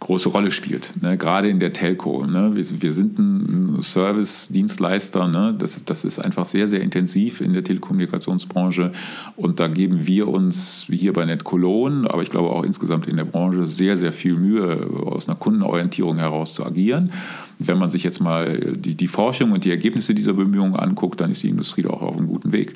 große 0.00 0.28
Rolle 0.28 0.50
spielt. 0.50 0.90
Ne? 1.02 1.16
Gerade 1.16 1.48
in 1.48 1.58
der 1.58 1.72
Telco. 1.72 2.26
Ne? 2.26 2.52
Wir, 2.54 2.64
wir, 2.82 2.92
sind 2.92 3.18
ein 3.18 3.80
Service-Dienstleister. 3.80 5.28
Ne? 5.28 5.54
Das, 5.58 5.82
das 5.84 6.04
ist 6.04 6.18
einfach 6.18 6.46
sehr, 6.46 6.68
sehr 6.68 6.80
intensiv 6.80 7.40
in 7.40 7.54
der 7.54 7.64
Telekommunikationsbranche. 7.64 8.92
Und 9.36 9.58
da 9.58 9.68
geben 9.68 10.06
wir 10.06 10.28
uns 10.28 10.86
hier 10.90 11.12
bei 11.12 11.24
Net 11.24 11.44
Cologne, 11.44 12.08
aber 12.10 12.22
ich 12.22 12.30
glaube 12.30 12.50
auch 12.50 12.62
insgesamt 12.62 13.06
in 13.06 13.16
der 13.16 13.24
Branche, 13.24 13.66
sehr, 13.66 13.96
sehr 13.96 14.12
viel 14.12 14.34
Mühe, 14.34 14.86
aus 15.06 15.28
einer 15.28 15.36
Kundenorientierung 15.36 16.18
heraus 16.18 16.54
zu 16.54 16.64
agieren. 16.64 17.12
Wenn 17.58 17.78
man 17.78 17.88
sich 17.88 18.04
jetzt 18.04 18.20
mal 18.20 18.74
die, 18.76 18.94
die 18.94 19.08
Forschung 19.08 19.52
und 19.52 19.64
die 19.64 19.70
Ergebnisse 19.70 20.14
dieser 20.14 20.34
Bemühungen 20.34 20.76
anguckt, 20.76 21.20
dann 21.20 21.30
ist 21.30 21.42
die 21.42 21.48
Industrie 21.48 21.82
da 21.82 21.90
auch 21.90 22.02
auf 22.02 22.16
einem 22.16 22.28
guten 22.28 22.52
Weg. 22.52 22.74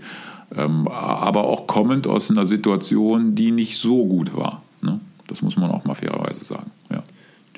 Ähm, 0.56 0.88
aber 0.88 1.44
auch 1.44 1.66
kommend 1.66 2.06
aus 2.06 2.30
einer 2.30 2.46
Situation, 2.46 3.34
die 3.34 3.50
nicht 3.50 3.78
so 3.78 4.06
gut 4.06 4.34
war. 4.34 4.62
Ne? 4.82 5.00
Das 5.30 5.42
muss 5.42 5.56
man 5.56 5.70
auch 5.70 5.84
mal 5.84 5.94
fairerweise 5.94 6.44
sagen. 6.44 6.70
Ja. 6.90 7.02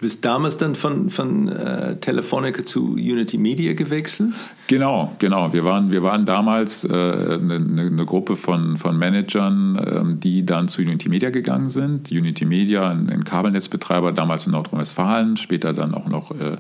Du 0.03 0.07
bist 0.07 0.25
damals 0.25 0.57
dann 0.57 0.75
von, 0.75 1.11
von 1.11 1.47
äh, 1.47 1.97
Telefonica 1.97 2.65
zu 2.67 2.95
Unity 2.95 3.39
Media 3.39 3.73
gewechselt? 3.73 4.51
Genau, 4.67 5.13
genau. 5.21 5.53
Wir 5.53 5.65
waren, 5.65 5.93
wir 5.93 6.03
waren 6.03 6.27
damals 6.27 6.83
äh, 6.83 6.89
eine, 6.91 7.55
eine, 7.55 8.05
Gruppe 8.05 8.35
von, 8.35 8.77
von 8.77 8.97
Managern, 8.99 9.77
äh, 9.77 10.03
die 10.19 10.45
dann 10.45 10.67
zu 10.67 10.83
Unity 10.83 11.09
Media 11.09 11.31
gegangen 11.31 11.71
sind. 11.71 12.11
Unity 12.11 12.47
Media, 12.47 12.91
ein, 12.91 13.11
ein 13.11 13.23
Kabelnetzbetreiber, 13.23 14.11
damals 14.11 14.47
in 14.47 14.53
Nordrhein-Westfalen, 14.53 15.37
später 15.37 15.73
dann 15.73 15.95
auch 15.95 16.09
noch 16.09 16.33
äh, 16.33 16.57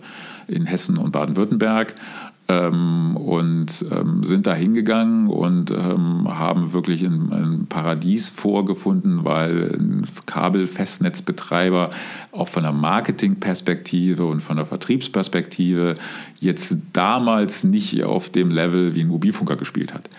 in 0.46 0.66
Hessen 0.66 0.96
und 0.96 1.11
Baden-Württemberg 1.11 1.94
ähm, 2.48 3.16
und 3.16 3.85
ähm, 3.90 4.24
sind 4.24 4.46
da 4.46 4.55
hingegangen 4.55 5.28
und 5.28 5.70
ähm, 5.70 6.26
haben 6.28 6.72
wirklich 6.72 7.02
ein, 7.05 7.33
ein, 7.33 7.66
Paradies 7.68 8.28
vorgefunden, 8.28 9.24
weil 9.24 9.76
ein 9.78 10.07
Kabelfestnetzbetreiber 10.26 11.90
auch 12.33 12.48
von 12.48 12.64
der 12.64 12.72
Marketingperspektive 12.72 14.26
und 14.26 14.40
von 14.40 14.57
der 14.57 14.66
Vertriebsperspektive 14.66 15.94
jetzt 16.40 16.76
damals 16.92 17.64
nicht 17.64 18.02
auf 18.05 18.28
dem 18.28 18.50
Level 18.50 18.94
wie 18.94 19.02
ein 19.02 19.09
Mobilfunker 19.09 19.57
gespielt 19.57 19.94
hat. 19.94 20.11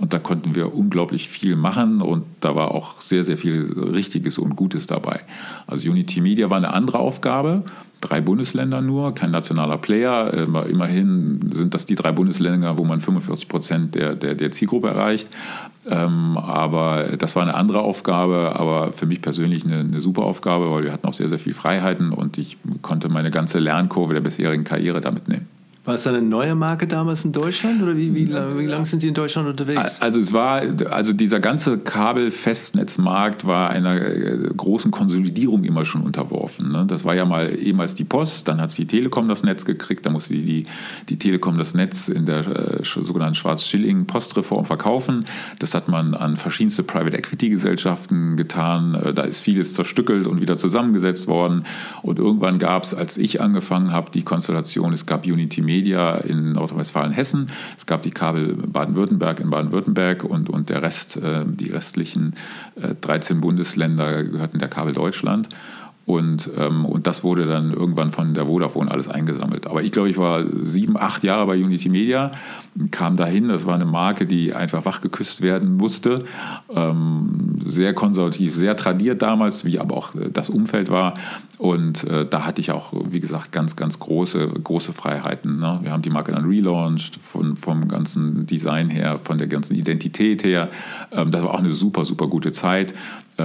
Und 0.00 0.12
da 0.12 0.18
konnten 0.18 0.54
wir 0.54 0.74
unglaublich 0.74 1.28
viel 1.28 1.56
machen 1.56 2.00
und 2.00 2.24
da 2.40 2.54
war 2.54 2.70
auch 2.70 3.00
sehr, 3.00 3.24
sehr 3.24 3.36
viel 3.36 3.72
Richtiges 3.76 4.38
und 4.38 4.56
Gutes 4.56 4.86
dabei. 4.86 5.20
Also 5.66 5.90
Unity 5.90 6.20
Media 6.20 6.48
war 6.48 6.56
eine 6.56 6.72
andere 6.72 6.98
Aufgabe 6.98 7.64
drei 8.02 8.20
Bundesländer 8.20 8.82
nur, 8.82 9.14
kein 9.14 9.30
nationaler 9.30 9.78
Player. 9.78 10.32
Immerhin 10.68 11.50
sind 11.52 11.72
das 11.72 11.86
die 11.86 11.94
drei 11.94 12.12
Bundesländer, 12.12 12.76
wo 12.76 12.84
man 12.84 13.00
45 13.00 13.48
Prozent 13.48 13.94
der, 13.94 14.14
der, 14.14 14.34
der 14.34 14.50
Zielgruppe 14.50 14.88
erreicht. 14.88 15.30
Ähm, 15.88 16.36
aber 16.36 17.16
das 17.18 17.34
war 17.34 17.42
eine 17.42 17.54
andere 17.54 17.80
Aufgabe, 17.80 18.52
aber 18.54 18.92
für 18.92 19.06
mich 19.06 19.22
persönlich 19.22 19.64
eine, 19.64 19.78
eine 19.78 20.00
super 20.00 20.22
Aufgabe, 20.22 20.70
weil 20.70 20.84
wir 20.84 20.92
hatten 20.92 21.06
auch 21.06 21.14
sehr, 21.14 21.28
sehr 21.28 21.38
viel 21.38 21.54
Freiheiten 21.54 22.12
und 22.12 22.38
ich 22.38 22.58
konnte 22.82 23.08
meine 23.08 23.30
ganze 23.30 23.58
Lernkurve 23.58 24.14
der 24.14 24.20
bisherigen 24.20 24.64
Karriere 24.64 25.00
damit 25.00 25.28
nehmen. 25.28 25.48
War 25.84 25.96
es 25.96 26.06
eine 26.06 26.22
neue 26.22 26.54
Marke 26.54 26.86
damals 26.86 27.24
in 27.24 27.32
Deutschland 27.32 27.82
oder 27.82 27.96
wie, 27.96 28.14
wie, 28.14 28.28
wie 28.28 28.66
lange 28.66 28.86
sind 28.86 29.00
Sie 29.00 29.08
in 29.08 29.14
Deutschland 29.14 29.48
unterwegs? 29.48 30.00
Also 30.00 30.20
es 30.20 30.32
war, 30.32 30.62
also 30.90 31.12
dieser 31.12 31.40
ganze 31.40 31.76
Kabelfestnetzmarkt 31.76 33.44
war 33.48 33.70
einer 33.70 34.00
äh, 34.00 34.38
großen 34.56 34.92
Konsolidierung 34.92 35.64
immer 35.64 35.84
schon 35.84 36.02
unterworfen. 36.02 36.70
Ne? 36.70 36.84
Das 36.86 37.04
war 37.04 37.16
ja 37.16 37.24
mal 37.24 37.52
ehemals 37.52 37.96
die 37.96 38.04
Post, 38.04 38.46
dann 38.46 38.60
hat 38.60 38.78
die 38.78 38.86
Telekom 38.86 39.28
das 39.28 39.42
Netz 39.42 39.64
gekriegt, 39.64 40.06
dann 40.06 40.12
musste 40.12 40.34
die, 40.34 40.44
die, 40.44 40.66
die 41.08 41.18
Telekom 41.18 41.58
das 41.58 41.74
Netz 41.74 42.06
in 42.06 42.26
der 42.26 42.46
äh, 42.46 42.84
sogenannten 42.84 43.34
Schwarz-Schilling-Postreform 43.34 44.66
verkaufen. 44.66 45.24
Das 45.58 45.74
hat 45.74 45.88
man 45.88 46.14
an 46.14 46.36
verschiedenste 46.36 46.84
Private 46.84 47.18
Equity-Gesellschaften 47.18 48.36
getan. 48.36 48.94
Äh, 48.94 49.14
da 49.14 49.22
ist 49.22 49.40
vieles 49.40 49.74
zerstückelt 49.74 50.28
und 50.28 50.40
wieder 50.40 50.56
zusammengesetzt 50.56 51.26
worden. 51.26 51.64
Und 52.02 52.20
irgendwann 52.20 52.60
gab 52.60 52.84
es, 52.84 52.94
als 52.94 53.18
ich 53.18 53.40
angefangen 53.40 53.90
habe, 53.90 54.12
die 54.12 54.22
Konstellation, 54.22 54.92
es 54.92 55.06
gab 55.06 55.26
Unity 55.26 55.60
Media 55.60 55.71
in 55.80 56.52
Nordrhein-Westfalen-Hessen. 56.52 57.50
Es 57.76 57.86
gab 57.86 58.02
die 58.02 58.10
Kabel 58.10 58.54
Baden-Württemberg 58.54 59.40
in 59.40 59.50
Baden-Württemberg 59.50 60.24
und, 60.24 60.50
und 60.50 60.68
der 60.68 60.82
Rest, 60.82 61.16
äh, 61.16 61.44
die 61.46 61.70
restlichen 61.70 62.34
13 63.00 63.36
äh, 63.36 63.40
Bundesländer 63.40 64.24
gehörten 64.24 64.58
der 64.58 64.68
Kabel 64.68 64.92
Deutschland. 64.92 65.48
Und, 66.04 66.50
ähm, 66.58 66.84
und 66.84 67.06
das 67.06 67.22
wurde 67.22 67.46
dann 67.46 67.72
irgendwann 67.72 68.10
von 68.10 68.34
der 68.34 68.46
Vodafone 68.46 68.90
alles 68.90 69.08
eingesammelt. 69.08 69.68
Aber 69.68 69.82
ich 69.82 69.92
glaube, 69.92 70.10
ich 70.10 70.18
war 70.18 70.44
sieben, 70.62 70.96
acht 70.98 71.22
Jahre 71.22 71.46
bei 71.46 71.56
Unity 71.56 71.88
Media, 71.88 72.32
kam 72.90 73.16
dahin. 73.16 73.48
Das 73.48 73.66
war 73.66 73.76
eine 73.76 73.84
Marke, 73.84 74.26
die 74.26 74.52
einfach 74.52 74.84
wachgeküsst 74.84 75.42
werden 75.42 75.76
musste. 75.76 76.24
Ähm, 76.74 77.56
sehr 77.64 77.94
konservativ, 77.94 78.54
sehr 78.54 78.76
tradiert 78.76 79.22
damals, 79.22 79.64
wie 79.64 79.78
aber 79.78 79.96
auch 79.96 80.10
das 80.32 80.50
Umfeld 80.50 80.90
war. 80.90 81.14
Und 81.58 82.02
äh, 82.04 82.26
da 82.28 82.44
hatte 82.44 82.60
ich 82.60 82.72
auch, 82.72 82.92
wie 83.10 83.20
gesagt, 83.20 83.52
ganz, 83.52 83.76
ganz 83.76 84.00
große, 84.00 84.48
große 84.48 84.92
Freiheiten. 84.92 85.60
Ne? 85.60 85.78
Wir 85.82 85.92
haben 85.92 86.02
die 86.02 86.10
Marke 86.10 86.32
dann 86.32 86.46
relaunched, 86.46 87.16
von, 87.16 87.56
vom 87.56 87.86
ganzen 87.86 88.46
Design 88.46 88.90
her, 88.90 89.20
von 89.20 89.38
der 89.38 89.46
ganzen 89.46 89.76
Identität 89.76 90.42
her. 90.42 90.70
Ähm, 91.12 91.30
das 91.30 91.42
war 91.42 91.54
auch 91.54 91.60
eine 91.60 91.72
super, 91.72 92.04
super 92.04 92.26
gute 92.26 92.50
Zeit. 92.50 92.94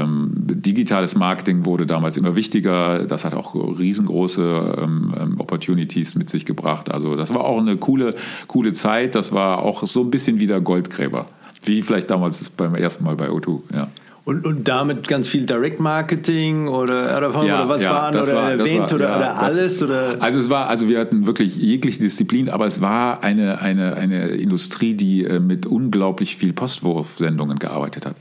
Ähm, 0.04 0.32
digitales 0.34 1.16
Marketing 1.16 1.66
wurde 1.66 1.86
damals 1.86 2.18
immer 2.18 2.36
wichtiger. 2.36 3.06
Das 3.06 3.26
hat 3.26 3.34
auch 3.34 3.56
riesengroße 3.56 4.76
ähm, 4.82 5.14
ähm, 5.20 5.40
Opportunities 5.40 6.16
mit 6.16 6.30
sich 6.30 6.46
gebracht. 6.46 6.92
Also 6.92 7.16
das 7.16 7.34
war 7.34 7.44
auch 7.44 7.60
eine 7.60 7.78
coole, 7.78 8.16
coole 8.48 8.74
Zeit. 8.74 9.16
Das 9.16 9.32
war 9.32 9.64
auch 9.64 9.86
so 9.86 10.02
ein 10.02 10.12
bisschen 10.12 10.40
wie 10.40 10.48
der 10.48 10.62
Goldgräber. 10.62 11.28
Wie 11.64 11.82
vielleicht 11.82 12.12
damals 12.12 12.50
beim 12.50 12.76
ersten 12.76 13.04
Mal 13.04 13.16
bei 13.16 13.30
O2. 13.30 13.62
Ja. 13.74 13.90
Und, 14.28 14.46
und 14.46 14.68
damit 14.68 15.08
ganz 15.08 15.30
viel 15.30 15.46
Direct 15.46 15.80
Marketing 15.80 16.68
oder, 16.68 17.18
oder, 17.18 17.46
ja, 17.46 17.62
oder 17.64 17.70
was 17.70 17.82
ja, 17.82 17.94
waren 17.94 18.14
oder 18.14 18.36
war, 18.36 18.54
Event 18.56 18.80
war, 18.80 18.94
oder, 18.96 19.10
ja, 19.10 19.16
oder 19.16 19.40
alles? 19.40 19.80
Das, 19.80 19.82
oder? 19.84 20.18
Also 20.20 20.40
es 20.40 20.50
war, 20.50 20.68
also 20.68 20.90
wir 20.90 21.00
hatten 21.00 21.26
wirklich 21.26 21.56
jegliche 21.56 22.02
Disziplin, 22.02 22.50
aber 22.50 22.68
es 22.68 22.82
war 22.82 23.24
eine, 23.24 23.62
eine, 23.62 23.96
eine 23.96 24.28
Industrie, 24.28 24.96
die 24.96 25.24
äh, 25.24 25.40
mit 25.40 25.66
unglaublich 25.66 26.36
viel 26.36 26.52
Postwurfsendungen 26.52 27.58
gearbeitet 27.58 28.06
hat. 28.06 28.18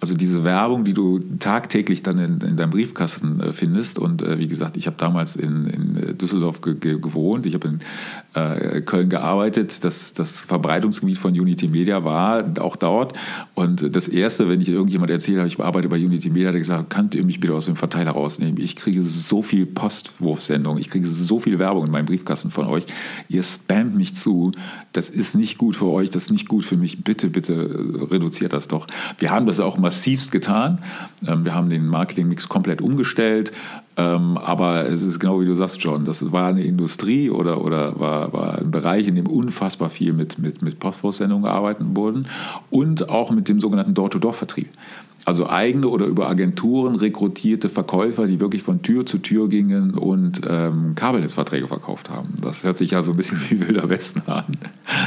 Also 0.00 0.14
diese 0.14 0.44
Werbung, 0.44 0.84
die 0.84 0.94
du 0.94 1.18
tagtäglich 1.18 2.02
dann 2.02 2.18
in, 2.18 2.40
in 2.40 2.56
deinem 2.56 2.70
Briefkasten 2.70 3.40
äh, 3.40 3.52
findest. 3.52 3.98
Und 3.98 4.22
äh, 4.22 4.38
wie 4.38 4.48
gesagt, 4.48 4.76
ich 4.76 4.86
habe 4.86 4.96
damals 4.96 5.34
in, 5.34 5.66
in 5.66 6.18
Düsseldorf 6.18 6.60
ge 6.60 6.74
ge 6.74 6.98
gewohnt, 7.00 7.46
ich 7.46 7.54
habe 7.54 7.68
in 7.68 7.80
äh, 8.34 8.80
Köln 8.82 9.08
gearbeitet. 9.08 9.84
Das, 9.84 10.12
das 10.12 10.42
Verbreitungsgebiet 10.44 11.18
von 11.18 11.32
Unity 11.32 11.68
Media 11.68 12.04
war 12.04 12.44
auch 12.60 12.76
dort. 12.76 13.18
Und 13.54 13.94
das 13.94 14.08
Erste, 14.08 14.48
wenn 14.48 14.60
ich 14.60 14.68
irgendjemand 14.68 15.10
erzähle, 15.10 15.46
ich 15.46 15.58
arbeite 15.58 15.88
bei 15.88 15.96
Unity 15.96 16.30
Media, 16.30 16.48
hat 16.48 16.54
er 16.54 16.60
gesagt, 16.60 16.90
könnt 16.90 17.14
ihr 17.14 17.24
mich 17.24 17.40
bitte 17.40 17.54
aus 17.54 17.66
dem 17.66 17.76
Verteiler 17.76 18.12
rausnehmen? 18.12 18.60
Ich 18.60 18.76
kriege 18.76 19.04
so 19.04 19.42
viel 19.42 19.66
Postwurfsendungen, 19.66 20.80
ich 20.80 20.90
kriege 20.90 21.06
so 21.06 21.40
viel 21.40 21.58
Werbung 21.58 21.86
in 21.86 21.90
meinem 21.90 22.06
Briefkasten 22.06 22.50
von 22.50 22.66
euch. 22.66 22.84
Ihr 23.28 23.42
spammt 23.42 23.96
mich 23.96 24.14
zu. 24.14 24.52
Das 24.92 25.10
ist 25.10 25.34
nicht 25.34 25.58
gut 25.58 25.76
für 25.76 25.86
euch, 25.86 26.10
das 26.10 26.24
ist 26.24 26.30
nicht 26.30 26.48
gut 26.48 26.64
für 26.64 26.76
mich. 26.76 27.04
Bitte, 27.04 27.28
bitte 27.28 28.08
reduziert 28.10 28.52
das 28.52 28.68
doch. 28.68 28.86
Wir 29.18 29.30
haben 29.30 29.46
das 29.46 29.60
auch 29.60 29.78
massivst 29.78 30.32
getan. 30.32 30.80
Ähm, 31.26 31.44
wir 31.44 31.54
haben 31.54 31.70
den 31.70 31.86
Marketingmix 31.86 32.48
komplett 32.48 32.82
umgestellt. 32.82 33.52
Ähm, 33.98 34.38
aber 34.38 34.88
es 34.88 35.02
ist 35.02 35.18
genau 35.18 35.40
wie 35.40 35.44
du 35.44 35.54
sagst, 35.54 35.82
John, 35.82 36.04
das 36.04 36.30
war 36.30 36.46
eine 36.46 36.62
Industrie 36.62 37.30
oder, 37.30 37.64
oder 37.64 37.98
war, 37.98 38.32
war 38.32 38.58
ein 38.58 38.70
Bereich, 38.70 39.08
in 39.08 39.16
dem 39.16 39.26
unfassbar 39.26 39.90
viel 39.90 40.12
mit, 40.12 40.38
mit, 40.38 40.62
mit 40.62 40.78
Postwurstsendungen 40.78 41.42
gearbeitet 41.42 41.84
wurden 41.94 42.26
und 42.70 43.08
auch 43.08 43.32
mit 43.32 43.48
dem 43.48 43.58
sogenannten 43.58 43.94
Door-to-Door-Vertrieb. 43.94 44.68
Also 45.24 45.50
eigene 45.50 45.88
oder 45.88 46.06
über 46.06 46.28
Agenturen 46.28 46.94
rekrutierte 46.94 47.68
Verkäufer, 47.68 48.26
die 48.28 48.38
wirklich 48.38 48.62
von 48.62 48.82
Tür 48.82 49.04
zu 49.04 49.18
Tür 49.18 49.48
gingen 49.48 49.90
und 49.96 50.42
ähm, 50.48 50.94
Kabelnetzverträge 50.94 51.66
verkauft 51.66 52.08
haben. 52.08 52.28
Das 52.40 52.62
hört 52.62 52.78
sich 52.78 52.92
ja 52.92 53.02
so 53.02 53.10
ein 53.10 53.16
bisschen 53.16 53.38
wie 53.50 53.66
Wilder 53.66 53.88
Westen 53.88 54.22
an. 54.30 54.44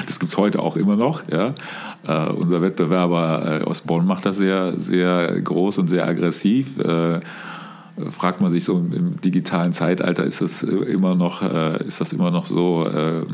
Das 0.06 0.20
gibt 0.20 0.34
es 0.34 0.38
heute 0.38 0.60
auch 0.60 0.76
immer 0.76 0.98
noch. 0.98 1.24
Ja. 1.30 1.56
Äh, 2.06 2.30
unser 2.34 2.62
Wettbewerber 2.62 3.62
äh, 3.62 3.64
aus 3.64 3.82
Bonn 3.82 4.06
macht 4.06 4.26
das 4.26 4.36
sehr, 4.36 4.74
sehr 4.78 5.42
groß 5.42 5.78
und 5.78 5.88
sehr 5.88 6.06
aggressiv. 6.06 6.78
Äh, 6.78 7.22
fragt 8.10 8.42
man 8.42 8.50
sich 8.50 8.64
so 8.64 8.78
im 8.78 9.20
digitalen 9.22 9.74
Zeitalter, 9.74 10.24
ist 10.24 10.42
das 10.42 10.64
immer 10.64 11.16
noch, 11.16 11.42
äh, 11.42 11.86
ist 11.86 12.02
das 12.02 12.14
immer 12.14 12.32
noch 12.32 12.46
so, 12.46 12.88
äh, 12.88 13.26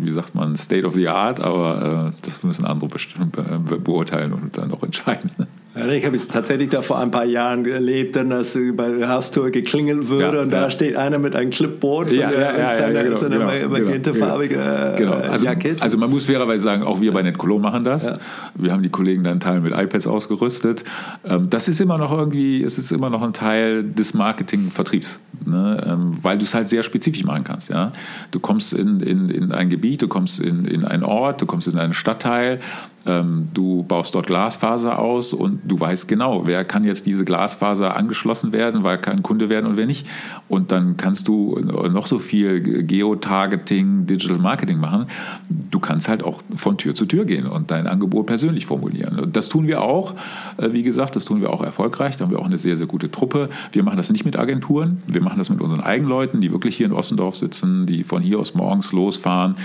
wie 0.00 0.10
sagt 0.10 0.34
man, 0.34 0.56
State 0.56 0.86
of 0.86 0.94
the 0.94 1.08
Art, 1.08 1.40
aber 1.40 2.06
äh, 2.08 2.12
das 2.22 2.42
müssen 2.42 2.64
andere 2.64 2.88
bestimmt 2.88 3.36
beurteilen 3.84 4.32
und 4.32 4.56
dann 4.56 4.72
auch 4.72 4.82
entscheiden. 4.82 5.30
Ja, 5.76 5.86
ich 5.88 6.06
habe 6.06 6.16
es 6.16 6.28
tatsächlich 6.28 6.70
da 6.70 6.80
vor 6.80 6.98
ein 6.98 7.10
paar 7.10 7.26
Jahren 7.26 7.66
erlebt, 7.66 8.16
dann, 8.16 8.30
dass 8.30 8.56
bei 8.74 8.90
der 8.90 9.10
Haustür 9.10 9.50
geklingelt 9.50 10.08
würde 10.08 10.38
ja, 10.38 10.42
und 10.42 10.50
da 10.50 10.70
steht 10.70 10.96
einer 10.96 11.18
mit 11.18 11.36
einem 11.36 11.50
Clipboard 11.50 12.10
ja, 12.12 12.30
der, 12.30 12.58
ja, 12.58 12.70
seiner, 12.70 13.04
genau, 13.04 13.16
seiner 13.16 13.38
genau, 13.38 13.68
magentefarbige 13.68 14.54
genau, 14.54 14.96
genau. 14.96 15.26
Äh, 15.26 15.28
also, 15.28 15.44
Jacket. 15.44 15.82
Also 15.82 15.98
man 15.98 16.08
muss 16.08 16.24
fairerweise 16.24 16.62
sagen, 16.62 16.82
auch 16.82 17.00
wir 17.02 17.12
bei 17.12 17.22
NetColo 17.22 17.58
machen 17.58 17.84
das. 17.84 18.10
Wir 18.54 18.72
haben 18.72 18.82
die 18.82 18.88
Kollegen 18.88 19.22
dann 19.22 19.38
Teil 19.38 19.60
mit 19.60 19.74
iPads 19.74 20.06
ausgerüstet. 20.06 20.84
Ähm, 21.28 21.50
das 21.50 21.68
ist 21.68 21.80
immer 21.80 21.98
noch 21.98 22.12
irgendwie, 22.12 22.62
es 22.62 22.78
ist 22.78 22.90
immer 22.90 23.10
noch 23.10 23.20
ein 23.20 23.34
Teil 23.34 23.84
des 23.84 24.14
Marketing-Vertriebs, 24.14 25.20
ne? 25.44 25.84
Ähm, 25.86 26.18
weil 26.22 26.38
du 26.38 26.44
es 26.44 26.54
halt 26.54 26.68
sehr 26.68 26.82
spezifisch 26.82 27.24
machen 27.24 27.44
kannst. 27.44 27.68
Ja? 27.68 27.92
Du 28.30 28.40
kommst 28.40 28.72
in, 28.72 29.00
in, 29.00 29.28
in 29.28 29.52
ein 29.52 29.68
Gebiet, 29.68 30.00
du 30.00 30.08
kommst 30.08 30.40
in, 30.40 30.64
in 30.64 30.84
einen 30.86 31.02
Ort, 31.02 31.42
du 31.42 31.46
kommst 31.46 31.68
in 31.68 31.78
einen 31.78 31.92
Stadtteil 31.92 32.60
ähm, 33.06 33.48
du 33.54 33.84
baust 33.84 34.14
dort 34.14 34.26
Glasfaser 34.26 34.98
aus 34.98 35.32
und 35.32 35.60
du 35.64 35.78
weißt 35.78 36.08
genau, 36.08 36.46
wer 36.46 36.64
kann 36.64 36.84
jetzt 36.84 37.06
diese 37.06 37.24
Glasfaser 37.24 37.96
angeschlossen 37.96 38.52
werden, 38.52 38.82
weil 38.82 38.98
kann 38.98 39.22
Kunde 39.22 39.48
werden 39.48 39.66
und 39.66 39.76
wer 39.76 39.86
nicht. 39.86 40.06
Und 40.48 40.72
dann 40.72 40.96
kannst 40.96 41.28
du 41.28 41.58
noch 41.58 42.06
so 42.06 42.18
viel 42.18 42.84
Geotargeting, 42.84 44.06
Digital 44.06 44.38
Marketing 44.38 44.78
machen. 44.78 45.06
Du 45.48 45.78
kannst 45.78 46.08
halt 46.08 46.22
auch 46.22 46.42
von 46.54 46.76
Tür 46.78 46.94
zu 46.94 47.06
Tür 47.06 47.24
gehen 47.24 47.46
und 47.46 47.70
dein 47.70 47.86
Angebot 47.86 48.26
persönlich 48.26 48.66
formulieren. 48.66 49.18
Und 49.18 49.36
das 49.36 49.48
tun 49.48 49.66
wir 49.66 49.82
auch. 49.82 50.14
Äh, 50.56 50.72
wie 50.72 50.82
gesagt, 50.82 51.16
das 51.16 51.24
tun 51.24 51.40
wir 51.40 51.50
auch 51.50 51.62
erfolgreich. 51.62 52.16
Da 52.16 52.24
haben 52.24 52.30
wir 52.30 52.38
auch 52.38 52.46
eine 52.46 52.58
sehr, 52.58 52.76
sehr 52.76 52.86
gute 52.86 53.10
Truppe. 53.10 53.48
Wir 53.72 53.82
machen 53.82 53.96
das 53.96 54.10
nicht 54.10 54.24
mit 54.24 54.38
Agenturen. 54.38 54.98
Wir 55.06 55.22
machen 55.22 55.38
das 55.38 55.50
mit 55.50 55.60
unseren 55.60 55.80
eigenen 55.80 56.08
Leuten, 56.08 56.40
die 56.40 56.52
wirklich 56.52 56.76
hier 56.76 56.86
in 56.86 56.92
Ossendorf 56.92 57.36
sitzen, 57.36 57.86
die 57.86 58.04
von 58.04 58.22
hier 58.22 58.38
aus 58.38 58.54
morgens 58.54 58.92
losfahren 58.92 59.56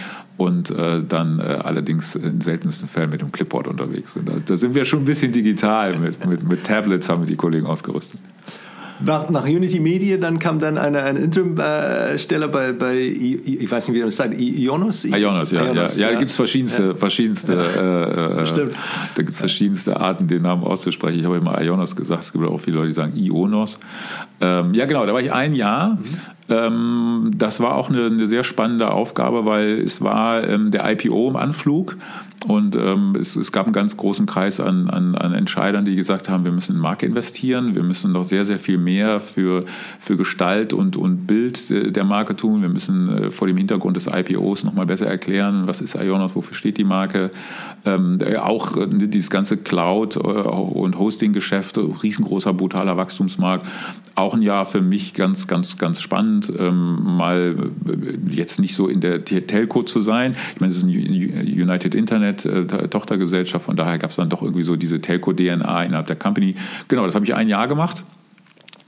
und 0.42 0.72
äh, 0.72 1.04
dann 1.08 1.40
äh, 1.40 1.60
allerdings 1.64 2.16
in 2.16 2.42
seltensten 2.42 2.88
Fällen 2.88 3.12
mit 3.12 3.22
dem 3.22 3.31
Clipboard 3.32 3.68
unterwegs 3.68 4.14
sind. 4.14 4.30
Da, 4.30 4.34
da, 4.44 4.58
sind 4.58 4.76
wir 4.76 4.86
schon 4.86 5.00
ein 5.00 5.06
bisschen 5.06 5.32
digital. 5.32 5.98
Mit, 5.98 6.26
mit, 6.26 6.48
mit 6.48 6.64
Tablets 6.64 7.10
haben 7.10 7.22
wir 7.22 7.28
die 7.28 7.36
Kollegen 7.36 7.66
ausgerüstet. 7.66 8.20
Nach, 9.04 9.30
nach, 9.30 9.46
Unity 9.46 9.80
Media, 9.80 10.18
dann 10.18 10.38
kam 10.38 10.60
dann 10.60 10.78
eine, 10.78 11.02
eine 11.02 11.20
Interim-Stelle 11.20 12.48
bei, 12.50 12.72
bei, 12.72 12.98
ich 12.98 13.72
weiß 13.72 13.88
nicht, 13.88 13.96
wie 13.96 14.00
man 14.00 14.10
das 14.10 14.18
sagt, 14.18 14.40
Ionos? 14.40 15.06
Ionos, 15.06 15.52
ja. 15.52 15.66
Ionos, 15.66 15.98
ja. 15.98 16.06
ja. 16.06 16.12
da 16.14 16.20
gibt 16.20 16.30
es 16.30 16.36
verschiedenste, 16.36 16.88
ja. 16.88 16.94
verschiedenste, 16.94 17.54
äh, 17.54 18.42
äh 18.42 18.46
Stimmt. 18.46 18.74
da 19.16 19.24
gibt's 19.24 19.40
verschiedenste 19.40 20.00
Arten, 20.00 20.28
den 20.28 20.44
Namen 20.44 20.64
auszusprechen. 20.64 21.20
Ich 21.20 21.26
habe 21.26 21.38
immer 21.38 21.60
Ionos 21.60 21.96
gesagt, 21.96 22.26
es 22.26 22.32
gibt 22.32 22.46
auch 22.46 22.60
viele 22.60 22.78
Leute, 22.78 22.90
die 22.90 22.94
sagen 22.94 23.14
Ionos. 23.16 23.80
Ähm, 24.40 24.74
ja, 24.76 24.86
genau, 24.86 25.06
da 25.06 25.14
war 25.14 25.22
ich 25.22 25.32
ein 25.32 25.56
Jahr. 25.56 25.96
Mhm. 25.96 26.00
Ähm, 26.50 27.32
das 27.36 27.60
war 27.60 27.76
auch 27.76 27.90
eine, 27.90 28.06
eine, 28.06 28.28
sehr 28.28 28.44
spannende 28.44 28.92
Aufgabe, 28.92 29.46
weil 29.46 29.80
es 29.80 30.02
war 30.02 30.48
ähm, 30.48 30.70
der 30.70 30.90
IPO 30.92 31.30
im 31.30 31.38
Anflug. 31.38 31.98
Und 32.48 32.76
ähm, 32.76 33.16
es, 33.20 33.36
es, 33.36 33.52
gab 33.52 33.68
einen 33.68 33.74
ganz 33.74 33.98
großen 33.98 34.26
Kreis 34.26 34.60
an, 34.60 34.90
an, 34.90 35.14
an, 35.14 35.34
Entscheidern, 35.34 35.86
die 35.86 35.96
gesagt 35.96 36.28
haben, 36.28 36.44
wir 36.44 36.52
müssen 36.52 36.76
in 36.76 36.82
Marke 36.82 37.06
investieren, 37.06 37.76
wir 37.76 37.84
müssen 37.84 38.12
noch 38.12 38.24
sehr, 38.24 38.46
sehr 38.46 38.58
viel 38.58 38.80
mehr 38.80 39.20
für, 39.20 39.66
für 40.00 40.18
Gestalt 40.18 40.74
und, 40.74 40.98
und 40.98 41.28
Bild 41.28 41.96
der 41.96 42.04
Marke 42.04 42.36
tun. 42.36 42.64
Wir 42.64 42.70
müssen 42.70 43.10
äh, 43.10 43.32
vor 43.32 43.48
dem 43.48 43.58
Hintergrund 43.58 43.96
des 43.96 44.08
IPOs 44.08 44.64
nochmal 44.64 44.88
besser 44.88 45.06
erklären, 45.06 45.68
was 45.68 45.82
ist 45.82 45.96
Ionos, 45.96 46.36
wofür 46.36 46.56
steht 46.56 46.78
die 46.78 46.84
Marke. 46.84 47.30
Ähm, 47.86 48.18
auch 48.40 48.76
äh, 48.76 48.88
dieses 48.90 49.30
ganze 49.30 49.58
Cloud- 49.58 50.16
äh, 50.16 50.20
und 50.20 50.98
Hosting-Geschäft, 50.98 51.78
riesengroßer, 51.78 52.54
brutaler 52.54 52.98
Wachstumsmarkt. 52.98 53.68
Auch 54.16 54.34
ein 54.34 54.42
Jahr 54.42 54.66
für 54.66 54.82
mich 54.82 55.14
ganz, 55.14 55.48
ganz, 55.48 55.78
ganz 55.78 56.02
spannend, 56.02 56.52
ähm, 56.58 57.18
mal 57.18 57.56
äh, 57.88 58.34
jetzt 58.34 58.60
nicht 58.60 58.74
so 58.74 58.88
in 58.88 59.00
der 59.00 59.24
Telco 59.24 59.84
zu 59.84 60.00
sein. 60.00 60.36
Ich 60.56 60.60
meine, 60.60 60.72
es 60.72 60.78
ist 60.78 60.84
ein 60.84 60.90
United 60.90 61.94
Internet 61.94 62.31
Internet-Tochtergesellschaft. 62.32 63.66
Von 63.66 63.76
daher 63.76 63.98
gab 63.98 64.12
es 64.12 64.16
dann 64.16 64.30
doch 64.30 64.42
irgendwie 64.42 64.64
so 64.64 64.76
diese 64.76 65.02
Telco-DNA 65.02 65.84
innerhalb 65.84 66.08
der 66.08 66.16
Company. 66.16 66.56
Genau, 66.88 67.06
das 67.06 67.16
habe 67.16 67.26
ich 67.26 67.36
ein 67.36 67.48
Jahr 67.48 67.68
gemacht 67.68 68.04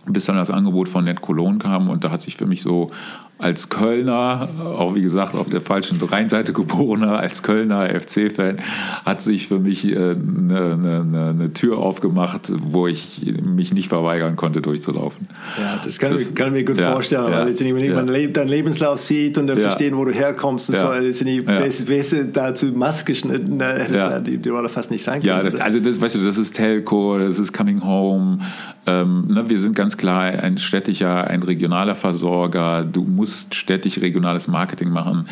bis 0.05 0.25
dann 0.25 0.35
das 0.35 0.51
Angebot 0.51 0.89
von 0.89 1.05
Net 1.05 1.21
Cologne 1.21 1.59
kam 1.59 1.89
und 1.89 2.03
da 2.03 2.11
hat 2.11 2.21
sich 2.21 2.35
für 2.35 2.45
mich 2.45 2.61
so 2.61 2.91
als 3.39 3.67
Kölner, 3.67 4.47
auch 4.63 4.95
wie 4.95 5.01
gesagt 5.01 5.35
auf 5.35 5.49
der 5.49 5.59
falschen 5.59 5.99
Rheinseite 6.01 6.53
geborener, 6.53 7.17
als 7.17 7.43
Kölner 7.43 7.89
FC-Fan, 7.89 8.59
hat 9.03 9.21
sich 9.21 9.47
für 9.49 9.59
mich 9.59 9.85
eine, 9.85 9.99
äh, 9.99 10.73
eine, 10.73 11.29
eine, 11.29 11.53
Tür 11.53 11.79
aufgemacht, 11.79 12.51
wo 12.55 12.87
ich 12.87 13.33
mich 13.43 13.73
nicht 13.73 13.89
verweigern 13.89 14.37
konnte, 14.37 14.61
durchzulaufen. 14.61 15.27
Ja, 15.59 15.81
das 15.83 15.99
kann, 15.99 16.13
das, 16.13 16.29
ich, 16.29 16.35
kann 16.35 16.47
ich 16.47 16.53
mir 16.53 16.63
gut 16.63 16.77
ja, 16.77 16.93
vorstellen, 16.93 17.25
ja, 17.25 17.39
weil 17.39 17.49
jetzt, 17.49 17.61
wenn 17.61 17.77
ja. 17.77 17.95
man 17.95 18.07
deinen 18.07 18.47
Lebenslauf 18.47 18.99
sieht 18.99 19.37
und 19.37 19.47
dann 19.47 19.57
ja. 19.57 19.63
verstehen, 19.63 19.97
wo 19.97 20.05
du 20.05 20.11
herkommst 20.11 20.69
und 20.69 20.77
so, 20.77 20.91
sind 21.11 21.27
die 21.27 21.43
ja. 21.43 21.59
besser 21.85 22.23
dazu 22.23 22.67
maßgeschnitten, 22.67 23.59
ja. 23.59 24.19
die, 24.19 24.37
die 24.37 24.49
Rolle 24.49 24.69
fast 24.69 24.89
nicht 24.89 25.03
sein 25.03 25.21
können. 25.21 25.25
Ja, 25.25 25.43
das, 25.43 25.59
also 25.59 25.79
das, 25.79 25.99
weißt 25.99 26.15
du, 26.15 26.19
das 26.19 26.37
ist 26.37 26.55
Telco, 26.55 27.17
das 27.17 27.39
ist 27.39 27.51
Coming 27.51 27.83
Home, 27.83 28.39
ähm, 28.85 29.27
ne, 29.27 29.49
wir 29.49 29.59
sind 29.59 29.75
ganz 29.75 29.97
klar 29.97 30.23
ein 30.23 30.57
städtischer, 30.57 31.27
ein 31.27 31.41
regionaler 31.41 31.95
Versorger, 31.95 32.83
du 32.83 33.03
musst 33.03 33.22
musst 33.23 33.55
städtisch 33.55 33.99
regionales 33.99 34.49
Marketing 34.49 34.89
machen. 34.89 35.27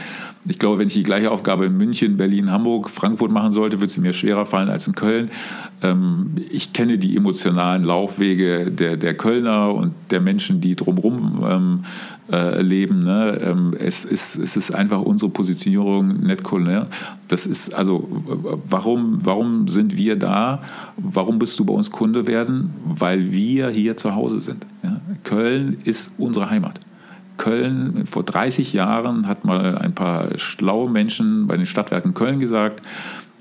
Ich 0.45 0.57
glaube, 0.57 0.79
wenn 0.79 0.87
ich 0.87 0.93
die 0.93 1.03
gleiche 1.03 1.29
Aufgabe 1.29 1.65
in 1.65 1.75
München, 1.75 2.15
Berlin, 2.15 2.49
Hamburg, 2.49 2.89
Frankfurt 2.89 3.31
machen 3.31 3.51
sollte, 3.51 3.81
würde 3.81 3.91
sie 3.91 3.99
mir 3.99 4.13
schwerer 4.13 4.45
fallen 4.45 4.69
als 4.69 4.87
in 4.87 4.95
Köln. 4.95 5.29
Ähm, 5.83 6.35
ich 6.49 6.71
kenne 6.71 6.97
die 6.97 7.17
emotionalen 7.17 7.83
Laufwege 7.83 8.71
der, 8.71 8.95
der 8.95 9.13
Kölner 9.13 9.75
und 9.75 9.93
der 10.09 10.21
Menschen, 10.21 10.61
die 10.61 10.77
drumherum 10.77 11.43
ähm, 11.45 11.83
äh, 12.31 12.61
leben. 12.61 13.01
Ne? 13.01 13.41
Ähm, 13.43 13.75
es, 13.77 14.05
ist, 14.05 14.37
es 14.37 14.55
ist 14.55 14.71
einfach 14.71 15.01
unsere 15.01 15.29
Positionierung 15.29 16.21
net 16.21 16.45
Kölner. 16.45 16.87
Das 17.27 17.45
ist 17.45 17.73
also, 17.73 18.07
warum, 18.69 19.17
warum 19.25 19.67
sind 19.67 19.97
wir 19.97 20.15
da? 20.15 20.61
Warum 20.95 21.39
bist 21.39 21.59
du 21.59 21.65
bei 21.65 21.73
uns 21.73 21.91
Kunde 21.91 22.25
werden? 22.25 22.69
Weil 22.85 23.33
wir 23.33 23.69
hier 23.69 23.97
zu 23.97 24.15
Hause 24.15 24.39
sind. 24.39 24.65
Köln 25.23 25.77
ist 25.83 26.13
unsere 26.17 26.49
Heimat. 26.49 26.79
Köln, 27.41 28.05
vor 28.05 28.21
30 28.21 28.71
Jahren 28.71 29.27
hat 29.27 29.45
mal 29.45 29.75
ein 29.75 29.95
paar 29.95 30.37
schlaue 30.37 30.91
Menschen 30.91 31.47
bei 31.47 31.57
den 31.57 31.65
Stadtwerken 31.65 32.13
Köln 32.13 32.37
gesagt, 32.37 32.85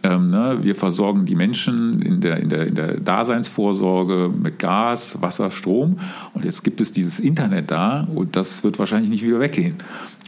ähm, 0.03 0.31
ne, 0.31 0.57
wir 0.63 0.75
versorgen 0.75 1.27
die 1.27 1.35
Menschen 1.35 2.01
in 2.01 2.23
der, 2.23 2.39
in, 2.39 2.49
der, 2.49 2.67
in 2.67 2.75
der 2.77 2.99
Daseinsvorsorge 2.99 4.31
mit 4.35 4.59
Gas, 4.59 5.21
Wasser, 5.21 5.51
Strom. 5.51 5.99
Und 6.33 6.47
jetzt 6.47 6.65
gibt 6.65 6.81
es 6.81 6.93
dieses 6.93 7.21
Internet 7.21 7.71
da 7.71 8.09
und 8.15 8.37
das 8.37 8.65
wird 8.65 8.79
wahrscheinlich 8.79 9.11
nicht 9.11 9.23
wieder 9.23 9.39
weggehen. 9.39 9.75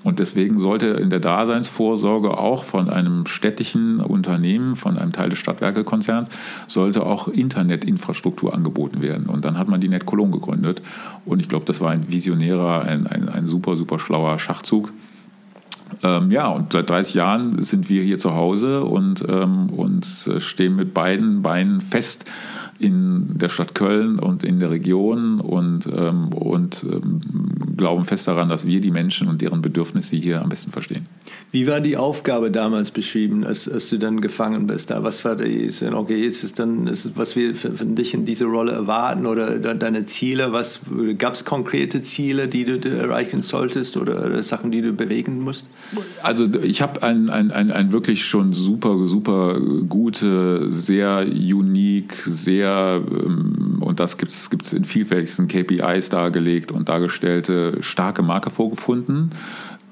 Und 0.04 0.18
deswegen 0.18 0.58
sollte 0.58 0.86
in 0.88 1.10
der 1.10 1.20
Daseinsvorsorge 1.20 2.36
auch 2.36 2.64
von 2.64 2.90
einem 2.90 3.26
städtischen 3.26 4.00
Unternehmen, 4.00 4.74
von 4.74 4.98
einem 4.98 5.12
Teil 5.12 5.28
des 5.28 5.38
Stadtwerkekonzerns, 5.38 6.28
sollte 6.66 7.06
auch 7.06 7.28
Internetinfrastruktur 7.28 8.54
angeboten 8.54 9.00
werden. 9.00 9.26
Und 9.26 9.44
dann 9.44 9.58
hat 9.58 9.68
man 9.68 9.80
die 9.80 9.88
Net 9.88 10.06
gegründet. 10.06 10.82
Und 11.24 11.40
ich 11.40 11.48
glaube, 11.48 11.64
das 11.66 11.80
war 11.80 11.90
ein 11.90 12.10
visionärer, 12.10 12.82
ein, 12.82 13.06
ein, 13.06 13.28
ein 13.28 13.46
super, 13.46 13.76
super 13.76 13.98
schlauer 13.98 14.38
Schachzug. 14.38 14.92
Ähm, 16.02 16.30
ja, 16.30 16.48
und 16.48 16.72
seit 16.72 16.90
30 16.90 17.14
Jahren 17.14 17.62
sind 17.62 17.88
wir 17.88 18.02
hier 18.02 18.18
zu 18.18 18.34
Hause 18.34 18.84
und, 18.84 19.24
ähm, 19.28 19.68
und 19.70 20.06
stehen 20.38 20.76
mit 20.76 20.94
beiden 20.94 21.42
Beinen 21.42 21.80
fest 21.80 22.24
in 22.78 23.38
der 23.38 23.48
Stadt 23.48 23.74
Köln 23.74 24.18
und 24.18 24.44
in 24.44 24.58
der 24.58 24.70
Region 24.70 25.40
und, 25.40 25.86
ähm, 25.86 26.32
und 26.32 26.84
ähm, 26.84 27.20
glauben 27.76 28.04
fest 28.04 28.28
daran, 28.28 28.48
dass 28.48 28.66
wir 28.66 28.80
die 28.80 28.90
Menschen 28.90 29.28
und 29.28 29.40
deren 29.40 29.62
Bedürfnisse 29.62 30.16
hier 30.16 30.42
am 30.42 30.48
besten 30.48 30.72
verstehen. 30.72 31.06
Wie 31.52 31.66
war 31.66 31.80
die 31.80 31.96
Aufgabe 31.96 32.50
damals 32.50 32.90
beschrieben, 32.90 33.44
als, 33.44 33.68
als 33.68 33.88
du 33.90 33.98
dann 33.98 34.20
gefangen 34.20 34.66
bist? 34.66 34.90
Da? 34.90 35.02
Was 35.04 35.24
war 35.24 35.36
die, 35.36 35.70
okay, 35.92 36.22
jetzt 36.22 36.44
ist 36.44 36.58
dann, 36.58 36.86
ist, 36.86 37.16
was 37.16 37.36
wir 37.36 37.54
von 37.54 37.94
dich 37.94 38.14
in 38.14 38.24
dieser 38.24 38.46
Rolle 38.46 38.72
erwarten 38.72 39.26
oder 39.26 39.58
deine 39.58 40.04
Ziele? 40.06 40.50
gab 41.18 41.34
es 41.34 41.44
konkrete 41.44 42.02
Ziele, 42.02 42.48
die 42.48 42.64
du 42.64 42.78
erreichen 42.88 43.42
solltest 43.42 43.96
oder, 43.96 44.24
oder 44.24 44.42
Sachen, 44.42 44.70
die 44.70 44.80
du 44.80 44.92
bewegen 44.92 45.40
musst? 45.40 45.66
Also 46.22 46.48
ich 46.62 46.82
habe 46.82 47.02
ein, 47.02 47.30
ein, 47.30 47.50
ein, 47.50 47.70
ein 47.70 47.92
wirklich 47.92 48.24
schon 48.24 48.52
super, 48.52 49.06
super 49.06 49.60
gute, 49.88 50.70
sehr 50.70 51.26
unique, 51.28 52.14
sehr 52.26 52.61
ähm, 52.66 53.78
und 53.80 54.00
das 54.00 54.18
gibt 54.18 54.32
es 54.32 54.72
in 54.72 54.84
vielfältigsten 54.84 55.48
KPIs 55.48 56.08
dargelegt 56.08 56.72
und 56.72 56.88
dargestellte, 56.88 57.78
starke 57.82 58.22
Marke 58.22 58.50
vorgefunden, 58.50 59.30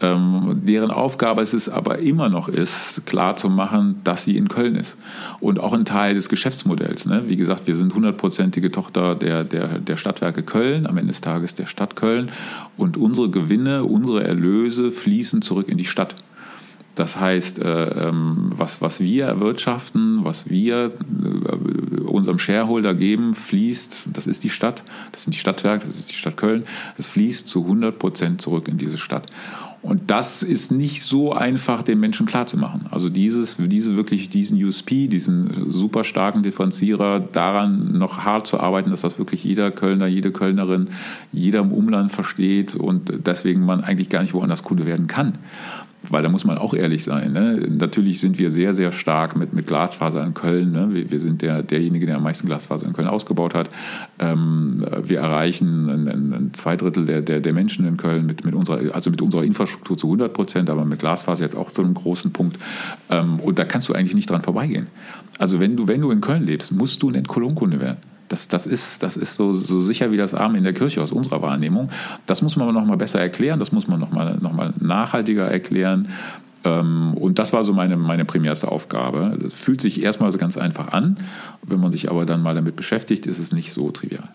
ähm, 0.02 0.62
deren 0.64 0.90
Aufgabe 0.90 1.42
es 1.42 1.52
ist 1.52 1.68
aber 1.68 1.98
immer 1.98 2.30
noch 2.30 2.48
ist, 2.48 3.04
klar 3.04 3.36
zu 3.36 3.50
machen, 3.50 4.00
dass 4.02 4.24
sie 4.24 4.36
in 4.36 4.48
Köln 4.48 4.74
ist. 4.74 4.96
Und 5.40 5.60
auch 5.60 5.74
ein 5.74 5.84
Teil 5.84 6.14
des 6.14 6.30
Geschäftsmodells. 6.30 7.04
Ne? 7.04 7.24
Wie 7.26 7.36
gesagt, 7.36 7.66
wir 7.66 7.76
sind 7.76 7.94
hundertprozentige 7.94 8.70
Tochter 8.70 9.14
der, 9.14 9.44
der, 9.44 9.78
der 9.78 9.96
Stadtwerke 9.98 10.42
Köln, 10.42 10.86
am 10.86 10.96
Ende 10.96 11.08
des 11.08 11.20
Tages 11.20 11.54
der 11.54 11.66
Stadt 11.66 11.96
Köln. 11.96 12.30
Und 12.78 12.96
unsere 12.96 13.28
Gewinne, 13.28 13.84
unsere 13.84 14.24
Erlöse 14.24 14.90
fließen 14.90 15.42
zurück 15.42 15.68
in 15.68 15.76
die 15.76 15.84
Stadt. 15.84 16.14
Das 17.00 17.18
heißt, 17.18 17.60
äh, 17.60 18.08
ähm, 18.08 18.50
was, 18.54 18.82
was 18.82 19.00
wir 19.00 19.24
erwirtschaften, 19.24 20.22
was 20.22 20.50
wir 20.50 20.92
äh, 20.92 22.00
unserem 22.02 22.38
Shareholder 22.38 22.92
geben, 22.92 23.32
fließt, 23.32 24.02
das 24.12 24.26
ist 24.26 24.44
die 24.44 24.50
Stadt, 24.50 24.82
das 25.12 25.22
sind 25.22 25.32
die 25.32 25.38
Stadtwerke, 25.38 25.86
das 25.86 25.96
ist 25.96 26.10
die 26.10 26.14
Stadt 26.14 26.36
Köln, 26.36 26.64
das 26.98 27.06
fließt 27.06 27.48
zu 27.48 27.62
100 27.62 27.98
Prozent 27.98 28.42
zurück 28.42 28.68
in 28.68 28.76
diese 28.76 28.98
Stadt. 28.98 29.32
Und 29.80 30.10
das 30.10 30.42
ist 30.42 30.72
nicht 30.72 31.02
so 31.02 31.32
einfach 31.32 31.82
den 31.82 32.00
Menschen 32.00 32.26
klarzumachen. 32.26 32.82
Also 32.90 33.08
dieses, 33.08 33.56
diese 33.58 33.96
wirklich 33.96 34.28
diesen 34.28 34.62
USP, 34.62 35.08
diesen 35.08 35.72
super 35.72 36.04
starken 36.04 36.42
Differenzierer, 36.42 37.18
daran 37.18 37.96
noch 37.96 38.18
hart 38.18 38.46
zu 38.46 38.60
arbeiten, 38.60 38.90
dass 38.90 39.00
das 39.00 39.18
wirklich 39.18 39.42
jeder 39.42 39.70
Kölner, 39.70 40.06
jede 40.06 40.32
Kölnerin, 40.32 40.88
jeder 41.32 41.60
im 41.60 41.72
Umland 41.72 42.12
versteht 42.12 42.74
und 42.74 43.10
deswegen 43.26 43.64
man 43.64 43.82
eigentlich 43.82 44.10
gar 44.10 44.20
nicht 44.20 44.34
woanders 44.34 44.64
Kunde 44.64 44.84
werden 44.84 45.06
kann 45.06 45.38
weil 46.08 46.22
da 46.22 46.28
muss 46.28 46.44
man 46.44 46.58
auch 46.58 46.74
ehrlich 46.74 47.04
sein. 47.04 47.32
Ne? 47.32 47.68
Natürlich 47.68 48.20
sind 48.20 48.38
wir 48.38 48.50
sehr, 48.50 48.74
sehr 48.74 48.92
stark 48.92 49.36
mit, 49.36 49.52
mit 49.52 49.66
Glasfaser 49.66 50.24
in 50.24 50.34
Köln. 50.34 50.72
Ne? 50.72 50.88
Wir, 50.92 51.10
wir, 51.10 51.20
sind 51.20 51.42
der, 51.42 51.62
derjenige, 51.62 52.06
der 52.06 52.16
am 52.16 52.22
meisten 52.22 52.46
Glasfaser 52.46 52.86
in 52.86 52.92
Köln 52.92 53.08
ausgebaut 53.08 53.54
hat. 53.54 53.68
Ähm, 54.18 54.84
wir 55.02 55.20
erreichen 55.20 55.88
ein, 55.88 56.08
ein, 56.08 56.50
zwei 56.54 56.76
Drittel 56.76 57.04
der, 57.06 57.20
der, 57.20 57.40
der, 57.40 57.52
Menschen 57.52 57.86
in 57.86 57.96
Köln 57.96 58.26
mit, 58.26 58.44
mit, 58.44 58.54
unserer, 58.54 58.94
also 58.94 59.10
mit 59.10 59.20
unserer 59.20 59.44
Infrastruktur 59.44 59.98
zu 59.98 60.06
100 60.06 60.32
Prozent, 60.32 60.70
aber 60.70 60.84
mit 60.84 61.00
Glasfaser 61.00 61.44
jetzt 61.44 61.56
auch 61.56 61.70
zu 61.70 61.82
einem 61.82 61.94
großen 61.94 62.32
Punkt. 62.32 62.58
Ähm, 63.10 63.38
und 63.40 63.58
da 63.58 63.64
kannst 63.64 63.88
du 63.88 63.92
eigentlich 63.92 64.14
nicht 64.14 64.30
dran 64.30 64.42
vorbeigehen. 64.42 64.86
Also 65.38 65.60
wenn 65.60 65.76
du, 65.76 65.86
wenn 65.86 66.00
du 66.00 66.10
in 66.10 66.20
Köln 66.20 66.44
lebst, 66.44 66.72
musst 66.72 67.02
du 67.02 67.10
ein 67.10 67.14
Entkolonkunde 67.14 67.80
werden. 67.80 67.98
Das, 68.30 68.46
das 68.46 68.64
ist, 68.64 69.02
das 69.02 69.16
ist 69.16 69.34
so, 69.34 69.52
so 69.52 69.80
sicher 69.80 70.12
wie 70.12 70.16
das 70.16 70.34
Arm 70.34 70.54
in 70.54 70.62
der 70.62 70.72
Kirche 70.72 71.02
aus 71.02 71.10
unserer 71.10 71.42
Wahrnehmung. 71.42 71.90
Das 72.26 72.42
muss 72.42 72.54
man 72.54 72.72
noch 72.72 72.84
mal 72.84 72.96
besser 72.96 73.20
erklären, 73.20 73.58
das 73.58 73.72
muss 73.72 73.88
man 73.88 73.98
noch 73.98 74.12
mal, 74.12 74.38
noch 74.40 74.52
mal 74.52 74.72
nachhaltiger 74.78 75.50
erklären. 75.50 76.08
Ähm, 76.64 77.14
und 77.14 77.40
das 77.40 77.52
war 77.52 77.64
so 77.64 77.72
meine, 77.72 77.96
meine 77.96 78.24
primärste 78.24 78.70
Aufgabe. 78.70 79.36
Das 79.40 79.52
fühlt 79.52 79.80
sich 79.80 80.02
erstmal 80.02 80.30
so 80.30 80.38
ganz 80.38 80.56
einfach 80.56 80.92
an. 80.92 81.18
Wenn 81.62 81.80
man 81.80 81.90
sich 81.90 82.08
aber 82.08 82.24
dann 82.24 82.40
mal 82.40 82.54
damit 82.54 82.76
beschäftigt, 82.76 83.26
ist 83.26 83.40
es 83.40 83.52
nicht 83.52 83.72
so 83.72 83.90
trivial. 83.90 84.28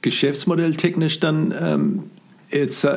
Geschäftsmodell 0.00 0.74
technisch 0.74 1.20
dann 1.20 1.52
ähm, 1.60 2.04
it's, 2.50 2.84
uh, 2.84 2.90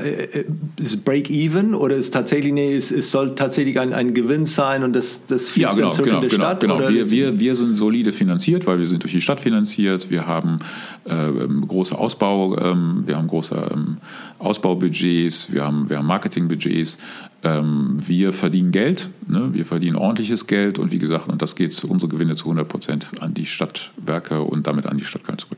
ist 0.79 1.03
Break-Even 1.03 1.73
oder 1.73 1.95
ist 1.95 2.13
tatsächlich, 2.13 2.53
nee, 2.53 2.75
es, 2.75 2.91
es 2.91 3.11
soll 3.11 3.35
tatsächlich 3.35 3.79
ein, 3.79 3.93
ein 3.93 4.13
Gewinn 4.13 4.45
sein 4.45 4.83
und 4.83 4.93
das, 4.93 5.25
das 5.25 5.49
fließt 5.49 5.69
ja, 5.69 5.75
genau, 5.75 5.91
zurück 5.91 6.05
genau, 6.05 6.17
in 6.17 6.23
die 6.23 6.35
genau, 6.35 6.45
Stadt? 6.45 6.59
Genau, 6.59 6.79
wir, 6.79 7.09
wir, 7.11 7.39
wir 7.39 7.55
sind 7.55 7.75
solide 7.75 8.11
finanziert, 8.13 8.65
weil 8.67 8.79
wir 8.79 8.87
sind 8.87 9.03
durch 9.03 9.13
die 9.13 9.21
Stadt 9.21 9.39
finanziert. 9.39 10.09
Wir 10.09 10.27
haben 10.27 10.59
äh, 11.05 11.29
große 11.67 11.97
Ausbau, 11.97 12.57
ähm, 12.57 13.03
wir 13.05 13.17
haben 13.17 13.27
große 13.27 13.69
ähm, 13.73 13.97
Ausbaubudgets, 14.39 15.51
wir 15.51 15.63
haben, 15.63 15.89
wir 15.89 15.97
haben 15.97 16.07
Marketingbudgets. 16.07 16.97
Ähm, 17.43 17.97
wir 18.05 18.33
verdienen 18.33 18.71
Geld, 18.71 19.09
ne? 19.27 19.49
wir 19.53 19.63
verdienen 19.63 19.95
ordentliches 19.95 20.47
Geld 20.47 20.79
und 20.79 20.91
wie 20.91 20.97
gesagt, 20.97 21.29
und 21.29 21.39
das 21.39 21.55
geht 21.55 21.83
unsere 21.83 22.09
Gewinne 22.09 22.35
zu 22.35 22.45
100 22.45 22.67
Prozent 22.67 23.07
an 23.19 23.35
die 23.35 23.45
Stadtwerke 23.45 24.41
und 24.41 24.65
damit 24.65 24.87
an 24.87 24.97
die 24.97 25.05
Stadt 25.05 25.23
Köln 25.23 25.37
zurück. 25.37 25.56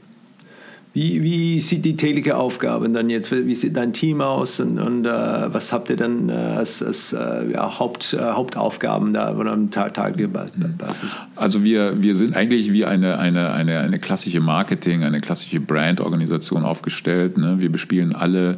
Wie, 0.91 1.21
wie 1.21 1.59
sieht 1.59 1.85
die 1.85 1.95
tägliche 1.95 2.35
Aufgabe 2.35 2.89
dann 2.89 3.11
jetzt? 3.11 3.31
Wie 3.31 3.53
sieht 3.53 3.77
dein 3.77 3.93
Team 3.93 4.21
aus 4.21 4.59
und, 4.59 4.79
und 4.79 5.05
äh, 5.05 5.09
was 5.09 5.71
habt 5.71 5.91
ihr 5.91 5.97
dann 5.97 6.29
äh, 6.29 6.33
als, 6.33 6.81
als 6.81 7.13
äh, 7.13 7.51
ja, 7.51 7.77
Haupt, 7.77 8.15
äh, 8.15 8.17
Hauptaufgaben 8.19 9.13
da 9.13 9.35
oder 9.35 9.51
am 9.51 9.69
Tag, 9.69 9.93
Tagebasis? 9.93 11.19
Also 11.35 11.63
wir, 11.63 12.01
wir 12.01 12.15
sind 12.15 12.35
eigentlich 12.35 12.73
wie 12.73 12.85
eine, 12.85 13.19
eine, 13.19 13.53
eine, 13.53 13.79
eine 13.79 13.99
klassische 13.99 14.39
Marketing, 14.39 15.03
eine 15.03 15.21
klassische 15.21 15.59
Brandorganisation 15.59 16.65
aufgestellt. 16.65 17.37
Ne? 17.37 17.57
Wir 17.59 17.71
bespielen 17.71 18.15
alle 18.15 18.53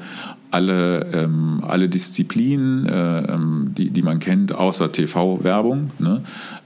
alle, 0.52 1.06
ähm, 1.14 1.64
alle 1.66 1.90
Disziplinen, 1.90 2.86
äh, 2.86 3.34
ähm, 3.34 3.72
die, 3.76 3.90
die 3.90 4.02
man 4.02 4.20
kennt, 4.20 4.54
außer 4.54 4.92
TV-Werbung. 4.92 5.92
Ne? 5.98 6.24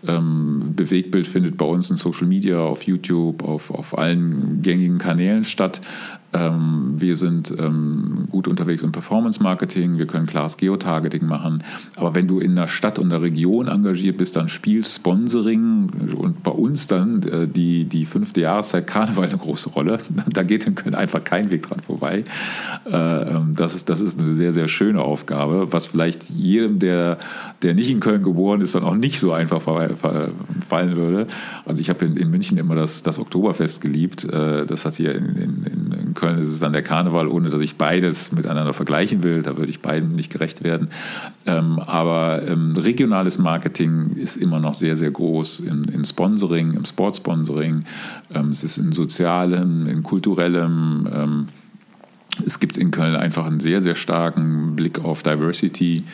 Ähm, 0.08 0.74
Bewegtbild 0.76 1.28
findet 1.28 1.58
bei 1.58 1.66
uns 1.66 1.90
in 1.90 1.98
Social 1.98 2.28
Media, 2.28 2.60
auf 2.60 2.84
YouTube, 2.84 3.44
auf, 3.44 3.72
auf 3.72 3.98
allen 3.98 4.62
gängigen 4.62 4.98
Kanälen 4.98 5.44
statt. 5.44 5.82
Ähm, 6.36 6.96
wir 6.98 7.16
sind 7.16 7.54
ähm, 7.60 8.28
gut 8.30 8.48
unterwegs 8.48 8.84
im 8.84 8.92
Performance-Marketing, 8.92 9.98
wir 9.98 10.06
können 10.06 10.26
klares 10.26 10.58
Geotargeting 10.58 11.26
machen. 11.26 11.64
Aber 11.96 12.14
wenn 12.14 12.28
du 12.28 12.40
in 12.40 12.52
einer 12.52 12.68
Stadt 12.68 13.00
und 13.00 13.12
einer 13.12 13.22
Region 13.22 13.68
engagiert 13.68 14.18
bist, 14.18 14.36
dann 14.36 14.50
spielt 14.50 14.86
Sponsoring 14.86 15.90
und 16.18 16.44
bei 16.44 16.52
uns 16.52 16.88
dann 16.88 17.24
äh, 17.24 17.48
die, 17.48 17.86
die 17.86 18.06
fünfte 18.06 18.42
Jahreszeit 18.42 18.86
Karneval 18.86 19.30
eine 19.30 19.38
große 19.38 19.70
Rolle. 19.70 19.98
Da 20.28 20.44
geht 20.44 20.66
in 20.68 20.76
Köln 20.76 20.96
einfach 20.96 21.24
kein 21.24 21.52
Weg 21.52 21.64
dran 21.64 21.80
vorbei. 21.80 22.24
Äh, 22.86 22.98
ähm, 22.98 23.54
das, 23.56 23.76
ist, 23.76 23.88
das 23.90 24.02
ist 24.02 24.20
eine 24.20 24.36
sehr, 24.36 24.52
sehr 24.52 24.68
schöne 24.68 25.02
Aufgabe, 25.02 25.72
was 25.72 25.86
vielleicht 25.86 26.30
jedem, 26.30 26.80
der, 26.80 27.20
der 27.62 27.74
nicht 27.74 27.90
in 27.90 28.00
Köln 28.00 28.24
geboren 28.24 28.60
ist, 28.60 28.76
dann 28.76 28.84
auch 28.84 28.96
nicht 28.96 29.20
so 29.20 29.32
einfach 29.32 29.62
fallen 29.62 30.96
würde. 30.96 31.28
Also 31.66 31.80
ich 31.80 31.90
habe 31.90 32.04
in, 32.06 32.18
in 32.18 32.30
München 32.30 32.58
immer 32.58 32.76
das, 32.76 33.04
das 33.04 33.20
Oktoberfest 33.20 33.80
geliebt. 33.80 34.26
Äh, 34.26 34.66
das 34.66 34.84
hat 34.84 34.96
hier 34.96 35.16
in, 35.16 35.36
in, 35.36 35.94
in 35.94 36.14
Köln 36.16 36.25
Köln 36.26 36.40
ist 36.40 36.50
es 36.50 36.60
dann 36.60 36.74
der 36.74 36.82
Karneval, 36.82 37.28
ohne 37.28 37.50
dass 37.50 37.62
ich 37.62 37.76
beides 37.76 38.32
miteinander 38.32 38.74
vergleichen 38.74 39.22
will. 39.22 39.44
Da 39.44 39.58
würde 39.58 39.70
ich 39.70 39.82
beiden 39.82 40.16
nicht 40.16 40.32
gerecht 40.32 40.64
werden. 40.64 40.90
Ähm, 41.46 41.78
aber 41.80 42.42
ähm, 42.48 42.74
regionales 42.76 43.38
Marketing 43.38 44.16
ist 44.16 44.36
immer 44.36 44.60
noch 44.60 44.74
sehr, 44.74 44.96
sehr 44.96 45.12
groß 45.12 45.60
in, 45.60 45.84
in 45.84 46.04
Sponsoring, 46.04 46.74
im 46.74 46.86
Sportsponsoring. 46.86 47.86
Ähm, 48.34 48.50
es 48.50 48.64
ist 48.64 48.80
in 48.80 48.92
sozialem, 48.92 49.86
in 49.86 50.02
kulturellem. 50.02 51.08
Ähm, 51.14 51.48
es 52.44 52.60
gibt 52.60 52.76
in 52.76 52.90
Köln 52.90 53.16
einfach 53.16 53.46
einen 53.46 53.60
sehr, 53.60 53.82
sehr 53.82 53.96
starken 53.96 54.76
Blick 54.76 55.06
auf 55.06 55.22
Diversity. 55.22 56.06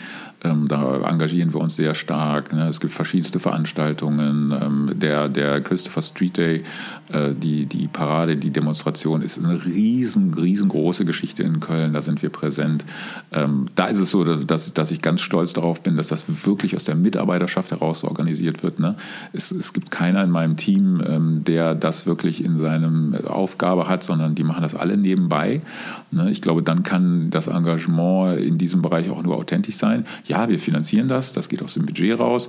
Ähm, 0.44 0.68
da 0.68 1.02
engagieren 1.08 1.54
wir 1.54 1.62
uns 1.62 1.76
sehr 1.76 1.94
stark. 1.94 2.52
Ne? 2.52 2.68
Es 2.68 2.80
gibt 2.80 2.94
verschiedenste 2.94 3.40
Veranstaltungen. 3.40 4.52
Ähm, 4.52 4.92
der, 4.96 5.30
der 5.30 5.62
Christopher 5.62 6.02
Street 6.02 6.38
Day, 6.38 6.64
äh, 7.12 7.34
die, 7.36 7.68
die 7.68 7.88
Parade, 7.88 8.38
die 8.38 8.50
Demonstration 8.50 9.22
ist 9.22 9.38
eine 9.38 9.64
riesen, 9.66 10.34
riesengroße 10.34 11.06
Geschichte 11.06 11.44
in 11.44 11.60
Köln. 11.60 11.94
Da 11.94 12.02
sind 12.02 12.24
wir 12.24 12.30
präsent. 12.30 12.86
Ähm, 13.32 13.68
da 13.76 13.86
ist 13.86 14.00
es 14.00 14.10
so, 14.10 14.24
dass, 14.24 14.74
dass 14.74 14.92
ich 14.92 15.02
ganz 15.02 15.22
stolz 15.22 15.54
darauf 15.54 15.84
bin, 15.84 15.96
dass 15.96 16.08
das 16.08 16.26
wirklich 16.46 16.76
aus 16.76 16.86
der 16.86 16.96
Mitarbeiterschaft 16.96 17.70
heraus 17.70 18.04
organisiert 18.04 18.64
wird. 18.64 18.80
Ne? 18.80 18.96
Es, 19.34 19.52
es 19.52 19.74
gibt 19.74 19.92
keiner 19.92 20.24
in 20.24 20.32
meinem 20.32 20.58
Team, 20.58 21.04
ähm, 21.06 21.44
der 21.44 21.76
das 21.76 22.08
wirklich 22.08 22.44
in 22.44 22.58
seinem 22.58 23.14
Aufgabe 23.28 23.88
hat, 23.88 24.04
sondern 24.04 24.34
die 24.34 24.44
machen 24.44 24.64
das 24.64 24.74
alle 24.74 24.98
nebenbei. 24.98 25.62
Ne? 26.10 26.32
Ich 26.32 26.42
glaube, 26.42 26.64
dann 26.64 26.82
kann 26.82 27.30
das 27.30 27.46
Engagement 27.46 28.40
in 28.40 28.58
diesem 28.58 28.82
Bereich 28.82 29.12
auch 29.12 29.22
nur 29.22 29.36
authentisch 29.36 29.76
sein 29.76 30.06
ja, 30.32 30.50
wir 30.50 30.60
finanzieren 30.60 31.10
das, 31.10 31.34
das 31.34 31.50
geht 31.50 31.62
aus 31.62 31.74
dem 31.74 31.86
Budget 31.86 32.18
raus. 32.18 32.48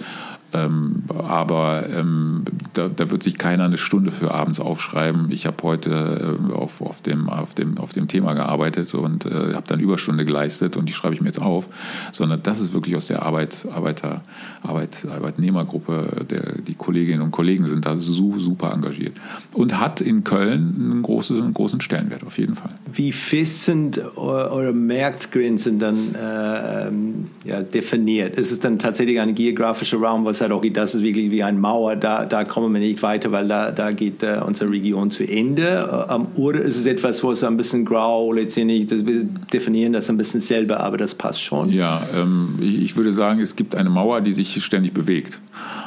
Ähm, 0.54 1.04
aber 1.08 1.84
ähm, 1.88 2.44
da, 2.74 2.88
da, 2.88 3.10
wird 3.10 3.22
sich 3.22 3.38
keiner 3.38 3.64
eine 3.64 3.78
Stunde 3.78 4.10
für 4.10 4.32
abends 4.32 4.60
aufschreiben. 4.60 5.30
Ich 5.30 5.46
habe 5.46 5.56
heute 5.62 6.38
äh, 6.50 6.52
auf, 6.52 6.82
auf, 6.82 7.00
dem, 7.00 7.30
auf, 7.30 7.54
dem, 7.54 7.78
auf 7.78 7.94
dem 7.94 8.06
Thema 8.06 8.34
gearbeitet 8.34 8.92
und 8.94 9.24
äh, 9.24 9.54
habe 9.54 9.64
dann 9.66 9.80
Überstunde 9.80 10.26
geleistet 10.26 10.76
und 10.76 10.90
die 10.90 10.92
schreibe 10.92 11.14
ich 11.14 11.22
mir 11.22 11.28
jetzt 11.28 11.40
auf, 11.40 11.68
sondern 12.12 12.42
das 12.42 12.60
ist 12.60 12.74
wirklich 12.74 12.96
aus 12.96 13.06
der 13.06 13.22
Arbeit, 13.22 13.66
Arbeiter, 13.72 14.22
Arbeit, 14.62 15.06
Arbeitnehmergruppe. 15.10 16.26
Der, 16.28 16.60
die 16.60 16.74
Kolleginnen 16.74 17.22
und 17.22 17.30
Kollegen 17.30 17.66
sind 17.66 17.86
da 17.86 17.98
so, 17.98 18.38
super 18.38 18.72
engagiert 18.72 19.14
und 19.54 19.80
hat 19.80 20.02
in 20.02 20.22
Köln 20.22 20.76
einen 20.78 21.02
großen, 21.02 21.42
einen 21.42 21.54
großen 21.54 21.80
Stellenwert 21.80 22.24
auf 22.24 22.36
jeden 22.36 22.56
Fall. 22.56 22.72
Wie 22.92 23.12
fest 23.12 23.64
sind 23.64 24.00
eure 24.16 24.74
Marktgrenzen 24.74 25.78
dann 25.78 26.14
äh, 26.14 26.88
ähm, 26.88 27.28
ja, 27.44 27.62
definiert? 27.74 28.38
Ist 28.38 28.52
es 28.52 28.60
dann 28.60 28.78
tatsächlich 28.78 29.20
ein 29.20 29.34
geografischer 29.34 29.98
Raum, 29.98 30.24
was 30.24 30.38
sagt, 30.38 30.52
okay, 30.52 30.70
das 30.70 30.94
ist 30.94 31.02
wirklich 31.02 31.30
wie 31.30 31.42
eine 31.42 31.58
Mauer, 31.58 31.96
da, 31.96 32.24
da 32.24 32.44
kommen 32.44 32.72
wir 32.72 32.80
nicht 32.80 33.02
weiter, 33.02 33.32
weil 33.32 33.48
da, 33.48 33.70
da 33.70 33.92
geht 33.92 34.22
äh, 34.22 34.40
unsere 34.44 34.70
Region 34.70 35.10
zu 35.10 35.24
Ende? 35.24 36.06
Ähm, 36.10 36.26
oder 36.36 36.60
ist 36.60 36.76
es 36.76 36.86
etwas, 36.86 37.22
wo 37.22 37.32
es 37.32 37.44
ein 37.44 37.56
bisschen 37.56 37.84
grau 37.84 38.32
letztendlich, 38.32 38.86
das, 38.86 39.04
wir 39.06 39.24
definieren 39.24 39.92
das 39.92 40.08
ein 40.10 40.16
bisschen 40.16 40.40
selber, 40.40 40.80
aber 40.80 40.96
das 40.96 41.14
passt 41.14 41.40
schon? 41.40 41.70
Ja, 41.70 42.02
ähm, 42.16 42.58
ich 42.60 42.96
würde 42.96 43.12
sagen, 43.12 43.40
es 43.40 43.56
gibt 43.56 43.74
eine 43.74 43.90
Mauer, 43.90 44.20
die 44.20 44.32
sich 44.32 44.62
ständig 44.62 44.94
bewegt. 44.94 45.40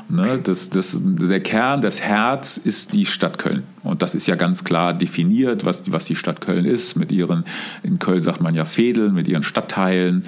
Ne? 0.08 0.40
Das, 0.44 0.70
das, 0.70 1.02
der 1.02 1.40
Kern, 1.40 1.82
das 1.82 2.02
Herz 2.02 2.58
ist 2.58 2.94
die 2.94 3.06
Stadt 3.06 3.40
Köln. 3.40 3.64
Und 3.84 4.02
das 4.02 4.14
ist 4.14 4.28
ja 4.28 4.36
ganz 4.36 4.64
klar 4.64 4.94
definiert, 4.94 5.66
was, 5.66 5.92
was 5.92 6.06
die 6.06 6.16
Stadt 6.16 6.42
Köln 6.42 6.66
ist. 6.66 6.96
Mit 6.96 7.12
ihren, 7.12 7.44
in 7.82 7.98
Köln 7.98 8.22
sagt 8.22 8.42
man 8.42 8.54
ja 8.54 8.66
Fädeln, 8.66 9.14
mit 9.14 9.28
ihren 9.28 9.44
Stadtteilen, 9.44 10.24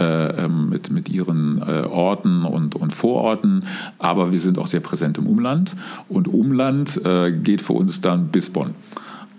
äh, 0.00 0.44
ähm, 0.44 0.70
mit, 0.70 0.90
mit 0.90 1.08
ihren 1.08 1.62
äh, 1.62 1.86
Orten 1.86 2.44
und, 2.44 2.74
und 2.74 2.92
Vororten. 2.92 3.64
Aber 3.98 4.32
wir 4.32 4.40
sind 4.40 4.58
auch 4.58 4.66
sehr 4.66 4.80
präsent 4.80 5.18
im 5.18 5.26
Umland. 5.26 5.76
Und 6.08 6.28
Umland 6.28 7.00
äh, 7.04 7.30
geht 7.30 7.62
für 7.62 7.74
uns 7.74 8.00
dann 8.00 8.28
bis 8.28 8.50
Bonn. 8.50 8.74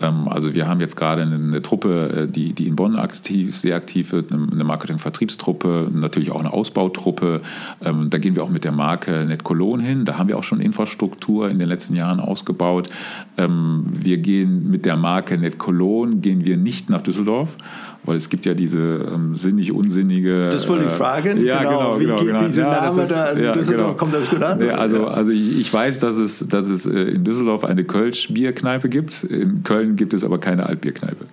Ähm, 0.01 0.27
also 0.27 0.53
wir 0.53 0.67
haben 0.67 0.79
jetzt 0.79 0.95
gerade 0.95 1.21
eine, 1.21 1.61
Truppe, 1.61 2.09
äh, 2.09 2.27
die, 2.27 2.53
die 2.53 2.67
in 2.67 2.75
Bonn 2.75 2.95
aktiv, 2.95 3.57
sehr 3.57 3.75
aktiv 3.75 4.11
wird, 4.11 4.31
eine 4.31 4.63
Marketing-Vertriebstruppe, 4.63 5.89
natürlich 5.93 6.31
auch 6.31 6.39
eine 6.39 6.51
Ausbautruppe. 6.51 7.41
Ähm, 7.83 8.09
da 8.09 8.17
gehen 8.17 8.35
wir 8.35 8.43
auch 8.43 8.49
mit 8.49 8.63
der 8.63 8.71
Marke 8.71 9.25
Net 9.25 9.43
Cologne 9.43 9.83
hin. 9.83 10.05
Da 10.05 10.17
haben 10.17 10.27
wir 10.27 10.37
auch 10.37 10.43
schon 10.43 10.59
Infrastruktur 10.61 11.49
in 11.49 11.59
den 11.59 11.67
letzten 11.67 11.95
Jahren 11.95 12.19
ausgebaut. 12.19 12.89
Wir 13.37 14.17
gehen 14.17 14.69
mit 14.69 14.85
der 14.85 14.97
Marke 14.97 15.37
Net 15.37 15.57
Cologne, 15.57 16.17
gehen 16.17 16.45
wir 16.45 16.57
nicht 16.57 16.89
nach 16.89 17.01
Düsseldorf, 17.01 17.57
weil 18.03 18.17
es 18.17 18.29
gibt 18.29 18.45
ja 18.45 18.53
diese 18.53 18.79
ähm, 18.79 19.35
sinnig 19.35 19.71
unsinnige. 19.71 20.49
Das 20.49 20.67
wollte 20.67 20.85
ich 20.85 20.91
äh, 20.91 20.95
fragen. 20.95 21.43
Ja, 21.45 21.59
genau, 21.59 21.71
genau. 21.71 21.99
Wie 21.99 22.03
genau, 22.05 22.15
geht 22.17 22.27
genau. 22.27 22.45
diese 22.45 22.61
ja, 22.61 22.81
Name 22.81 23.01
ist, 23.03 23.11
da 23.11 23.25
in 23.31 23.43
ja, 23.43 23.51
Düsseldorf? 23.51 23.87
Genau. 23.87 23.97
Kommt 23.97 24.13
das 24.13 24.29
gut 24.29 24.41
an? 24.41 24.59
Ja, 24.59 24.75
also, 24.75 25.05
also 25.05 25.31
ich, 25.31 25.59
ich, 25.59 25.71
weiß, 25.71 25.99
dass 25.99 26.17
es, 26.17 26.47
dass 26.47 26.67
es 26.67 26.85
äh, 26.85 26.91
in 26.91 27.23
Düsseldorf 27.23 27.63
eine 27.63 27.83
Kölsch-Bierkneipe 27.83 28.89
gibt. 28.89 29.23
In 29.23 29.63
Köln 29.63 29.95
gibt 29.95 30.13
es 30.13 30.23
aber 30.23 30.39
keine 30.39 30.65
Altbierkneipe. 30.65 31.25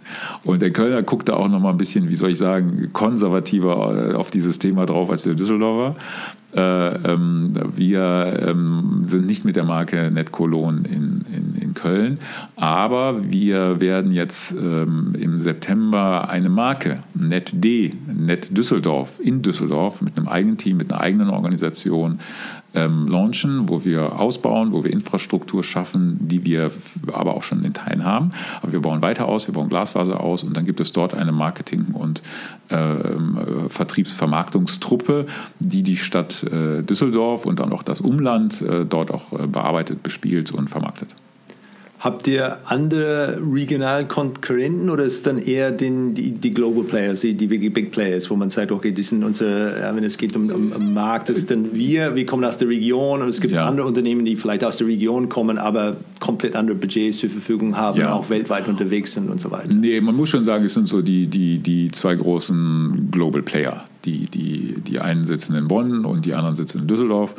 Und 0.45 0.61
der 0.61 0.71
Kölner 0.71 1.03
guckt 1.03 1.29
da 1.29 1.35
auch 1.35 1.49
noch 1.49 1.61
mal 1.61 1.71
ein 1.71 1.79
bisschen, 1.79 2.11
wie 2.11 2.17
soll 2.17 2.31
ich 2.31 2.39
sagen, 2.39 2.91
konservativer 2.93 4.11
äh, 4.13 4.15
auf 4.15 4.31
dieses 4.31 4.59
Thema 4.59 4.85
drauf 4.85 5.11
als 5.11 5.23
der 5.23 5.35
Düsseldorfer. 5.35 5.97
Äh, 6.59 7.13
ähm, 7.13 7.53
wir 7.77 8.43
ähm, 8.49 9.05
sind 9.07 9.27
nicht 9.27 9.45
mit 9.45 9.55
der 9.55 9.63
Marke 9.63 10.11
Net 10.11 10.33
Cologne 10.33 10.89
in, 10.89 11.25
in, 11.33 11.55
in 11.55 11.75
Köln, 11.75 12.19
aber 12.57 13.31
wir 13.31 13.81
werden 13.81 14.11
jetzt 14.11 14.53
ähm, 14.53 15.13
im 15.17 15.39
September 15.39 16.29
eine 16.29 16.49
Marke, 16.49 17.05
NetD, 17.15 17.95
Net 18.09 18.57
Düsseldorf, 18.57 19.21
in 19.21 19.43
Düsseldorf, 19.43 20.03
mit 20.03 20.17
einem 20.17 20.27
eigenen 20.27 20.59
Team, 20.59 20.79
mit 20.79 20.93
einer 20.93 21.01
eigenen 21.01 21.31
Organisation 21.31 22.19
ähm, 22.75 23.09
launchen, 23.09 23.69
wo 23.69 23.85
wir 23.85 24.19
ausbauen, 24.19 24.73
wo 24.73 24.85
wir 24.85 24.93
Infrastruktur 24.93 25.65
schaffen, 25.65 26.19
die 26.21 26.45
wir 26.45 26.71
aber 27.13 27.35
auch 27.35 27.43
schon 27.43 27.65
in 27.65 27.73
Teilen 27.73 28.05
haben. 28.05 28.31
Aber 28.61 28.73
wir 28.73 28.81
bauen 28.81 29.03
weiter 29.03 29.27
aus, 29.27 29.47
wir 29.47 29.55
bauen 29.55 29.69
Glasfaser 29.69 30.21
aus 30.21 30.43
und 30.43 30.57
dann 30.57 30.65
gibt 30.65 30.81
es 30.81 30.93
dort 30.93 31.15
eine 31.15 31.33
Marketing- 31.33 31.93
und 31.93 32.23
ähm, 32.71 33.39
äh, 33.39 33.69
Vertriebsvermarktungstruppe, 33.69 35.27
die 35.59 35.83
die 35.83 35.97
Stadt 35.97 36.45
äh, 36.45 36.83
Düsseldorf 36.83 37.47
und 37.47 37.61
dann 37.61 37.73
auch 37.73 37.83
das 37.83 38.01
Umland 38.01 38.61
äh, 38.63 38.85
dort 38.85 39.11
auch 39.11 39.33
äh, 39.33 39.47
bearbeitet, 39.47 40.03
bespielt 40.03 40.53
und 40.53 40.69
vermarktet. 40.69 41.15
Habt 42.01 42.29
ihr 42.29 42.59
andere 42.65 43.41
regionalen 43.41 44.07
Konkurrenten 44.07 44.89
oder 44.89 45.05
ist 45.05 45.15
es 45.15 45.23
dann 45.23 45.39
eher 45.39 45.73
den, 45.73 46.15
die, 46.15 46.31
die 46.31 46.53
Global 46.53 46.85
Players, 46.85 47.23
die, 47.23 47.35
die 47.35 47.49
Big 47.49 47.91
Players, 47.91 48.31
wo 48.31 48.37
man 48.37 48.51
sagt, 48.51 48.71
okay, 48.71 48.93
die 48.93 49.03
sind 49.03 49.25
unsere, 49.25 49.75
wenn 49.95 50.05
es 50.05 50.17
geht 50.17 50.37
um, 50.37 50.49
um, 50.51 50.71
um 50.71 50.95
Markt, 50.95 51.29
das 51.29 51.45
dann 51.47 51.75
wir, 51.75 52.15
wir 52.15 52.25
kommen 52.25 52.45
aus 52.45 52.57
der 52.57 52.69
Region 52.69 53.21
und 53.21 53.29
es 53.29 53.41
gibt 53.41 53.55
ja. 53.55 53.67
andere 53.67 53.87
Unternehmen, 53.87 54.25
die 54.25 54.37
vielleicht 54.37 54.63
aus 54.63 54.77
der 54.77 54.87
Region 54.87 55.29
kommen, 55.29 55.59
aber 55.59 55.97
komplett 56.21 56.55
andere 56.55 56.77
Budgets 56.77 57.19
zur 57.19 57.31
Verfügung 57.31 57.77
haben, 57.77 57.99
ja. 57.99 58.13
auch 58.13 58.31
weltweit 58.31 58.69
unterwegs 58.69 59.13
sind 59.13 59.29
und 59.29 59.41
so 59.41 59.51
weiter. 59.51 59.75
Nee, 59.75 60.01
man 60.01 60.15
muss 60.15 60.29
schon 60.29 60.45
sagen, 60.45 60.65
es 60.65 60.75
sind 60.75 60.87
so 60.87 61.03
die, 61.03 61.27
die, 61.27 61.59
die 61.59 61.91
zwei 61.91 62.15
großen 62.15 63.09
Global 63.11 63.43
Player 63.43 63.85
die, 64.09 64.27
die, 64.27 64.81
die 64.81 65.01
einen 65.01 65.25
sitzen 65.27 65.55
in 65.55 65.69
Bonn 65.69 66.05
und 66.05 66.25
die 66.25 66.35
anderen 66.35 66.57
sitzen 66.57 66.81
in 66.81 66.87
Düsseldorf. 66.87 67.35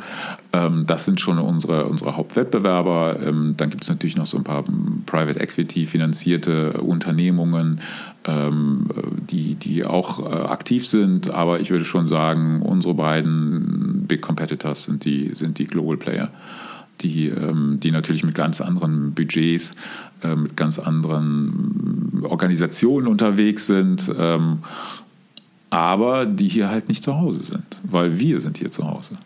Ähm, 0.52 0.84
das 0.86 1.04
sind 1.04 1.20
schon 1.20 1.38
unsere, 1.38 1.86
unsere 1.86 2.16
Hauptwettbewerber. 2.16 3.18
Ähm, 3.24 3.54
dann 3.56 3.70
gibt 3.70 3.82
es 3.82 3.88
natürlich 3.88 4.16
noch 4.16 4.26
so 4.26 4.36
ein 4.36 4.44
paar 4.44 4.64
Private 5.06 5.40
Equity 5.40 5.86
finanzierte 5.86 6.74
Unternehmungen, 6.74 7.80
ähm, 8.24 8.86
die, 9.30 9.54
die 9.54 9.84
auch 9.84 10.20
äh, 10.20 10.46
aktiv 10.46 10.86
sind. 10.86 11.30
Aber 11.30 11.60
ich 11.60 11.70
würde 11.70 11.84
schon 11.84 12.06
sagen, 12.06 12.62
unsere 12.62 12.94
beiden 12.94 14.04
Big 14.06 14.22
Competitors 14.22 14.84
sind 14.84 15.04
die, 15.04 15.34
sind 15.34 15.58
die 15.58 15.66
Global 15.66 15.96
Player. 15.96 16.30
Die, 17.00 17.28
ähm, 17.28 17.80
die 17.80 17.92
natürlich 17.92 18.24
mit 18.24 18.34
ganz 18.34 18.60
anderen 18.60 19.14
Budgets, 19.14 19.74
äh, 20.22 20.36
mit 20.36 20.54
ganz 20.54 20.78
anderen 20.78 22.20
Organisationen 22.24 23.06
unterwegs 23.06 23.66
sind. 23.66 24.12
Aber 25.70 26.26
die 26.26 26.48
hier 26.48 26.68
halt 26.68 26.88
nicht 26.88 27.04
zu 27.04 27.18
Hause 27.18 27.42
sind, 27.42 27.80
weil 27.84 28.18
wir 28.18 28.40
sind 28.40 28.58
hier 28.58 28.70
zu 28.70 28.88
Hause. 28.88 29.16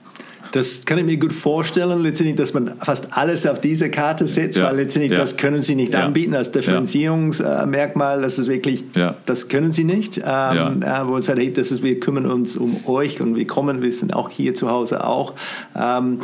Das 0.54 0.84
kann 0.84 0.98
ich 0.98 1.04
mir 1.04 1.16
gut 1.16 1.32
vorstellen, 1.32 2.00
letztendlich, 2.00 2.36
dass 2.36 2.54
man 2.54 2.68
fast 2.78 3.16
alles 3.16 3.44
auf 3.44 3.60
diese 3.60 3.90
Karte 3.90 4.28
setzt, 4.28 4.56
ja. 4.56 4.66
weil 4.66 4.76
letztendlich 4.76 5.10
ja. 5.10 5.18
das 5.18 5.36
können 5.36 5.60
sie 5.60 5.74
nicht 5.74 5.94
ja. 5.94 6.04
anbieten 6.04 6.32
als 6.32 6.52
Differenzierungsmerkmal. 6.52 8.22
Das 8.22 8.38
ist 8.38 8.46
wirklich, 8.46 8.84
das 9.26 9.48
können 9.48 9.72
sie 9.72 9.82
nicht. 9.82 10.22
Ähm, 10.24 10.80
äh, 10.80 11.08
wo 11.08 11.16
es 11.16 11.28
halt, 11.28 11.40
hey, 11.40 11.52
das 11.52 11.72
ist, 11.72 11.82
wir 11.82 11.98
kümmern 11.98 12.26
uns 12.26 12.56
um 12.56 12.86
euch 12.86 13.20
und 13.20 13.34
wir 13.34 13.48
kommen, 13.48 13.82
wir 13.82 13.92
sind 13.92 14.14
auch 14.14 14.30
hier 14.30 14.54
zu 14.54 14.70
Hause 14.70 15.02
auch. 15.02 15.32
Ähm, 15.74 16.20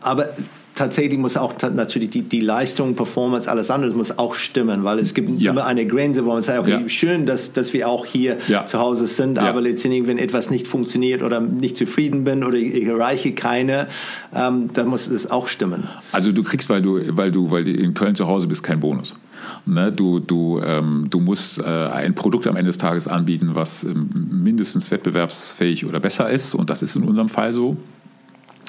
aber 0.00 0.30
tatsächlich 0.76 1.18
muss 1.18 1.36
auch 1.36 1.54
natürlich 1.74 2.10
die, 2.10 2.22
die 2.22 2.40
Leistung, 2.40 2.94
Performance, 2.94 3.50
alles 3.50 3.70
andere 3.70 3.90
muss 3.92 4.16
auch 4.16 4.34
stimmen, 4.34 4.84
weil 4.84 5.00
es 5.00 5.14
gibt 5.14 5.40
ja. 5.40 5.50
immer 5.50 5.66
eine 5.66 5.86
Grenze, 5.86 6.24
wo 6.24 6.32
man 6.32 6.42
sagt, 6.42 6.60
okay, 6.60 6.82
ja. 6.82 6.88
schön, 6.88 7.26
dass, 7.26 7.52
dass 7.52 7.72
wir 7.72 7.88
auch 7.88 8.06
hier 8.06 8.38
ja. 8.46 8.64
zu 8.66 8.78
Hause 8.78 9.08
sind, 9.08 9.38
aber 9.38 9.60
letztendlich, 9.60 10.06
wenn 10.06 10.18
etwas 10.18 10.50
nicht 10.50 10.68
funktioniert 10.68 11.22
oder 11.22 11.40
nicht 11.40 11.76
zufrieden 11.76 12.22
bin 12.24 12.44
oder 12.44 12.56
ich 12.58 12.84
erreiche 12.84 13.32
keine, 13.32 13.88
ähm, 14.34 14.70
dann 14.72 14.88
muss 14.88 15.08
es 15.08 15.30
auch 15.30 15.48
stimmen. 15.48 15.84
Also 16.12 16.30
du 16.30 16.42
kriegst, 16.42 16.68
weil 16.68 16.82
du, 16.82 17.00
weil 17.16 17.32
du, 17.32 17.50
weil 17.50 17.64
du 17.64 17.72
in 17.72 17.94
Köln 17.94 18.14
zu 18.14 18.28
Hause 18.28 18.46
bist, 18.46 18.62
keinen 18.62 18.80
Bonus. 18.80 19.16
Ne, 19.64 19.92
du, 19.92 20.20
du, 20.20 20.60
ähm, 20.60 21.06
du 21.08 21.20
musst 21.20 21.58
äh, 21.58 21.64
ein 21.64 22.14
Produkt 22.14 22.46
am 22.46 22.56
Ende 22.56 22.68
des 22.68 22.78
Tages 22.78 23.08
anbieten, 23.08 23.50
was 23.54 23.84
ähm, 23.84 24.08
mindestens 24.30 24.90
wettbewerbsfähig 24.90 25.86
oder 25.86 26.00
besser 26.00 26.28
ist. 26.30 26.54
Und 26.54 26.70
das 26.70 26.82
ist 26.82 26.96
in 26.96 27.04
unserem 27.04 27.28
Fall 27.28 27.54
so. 27.54 27.76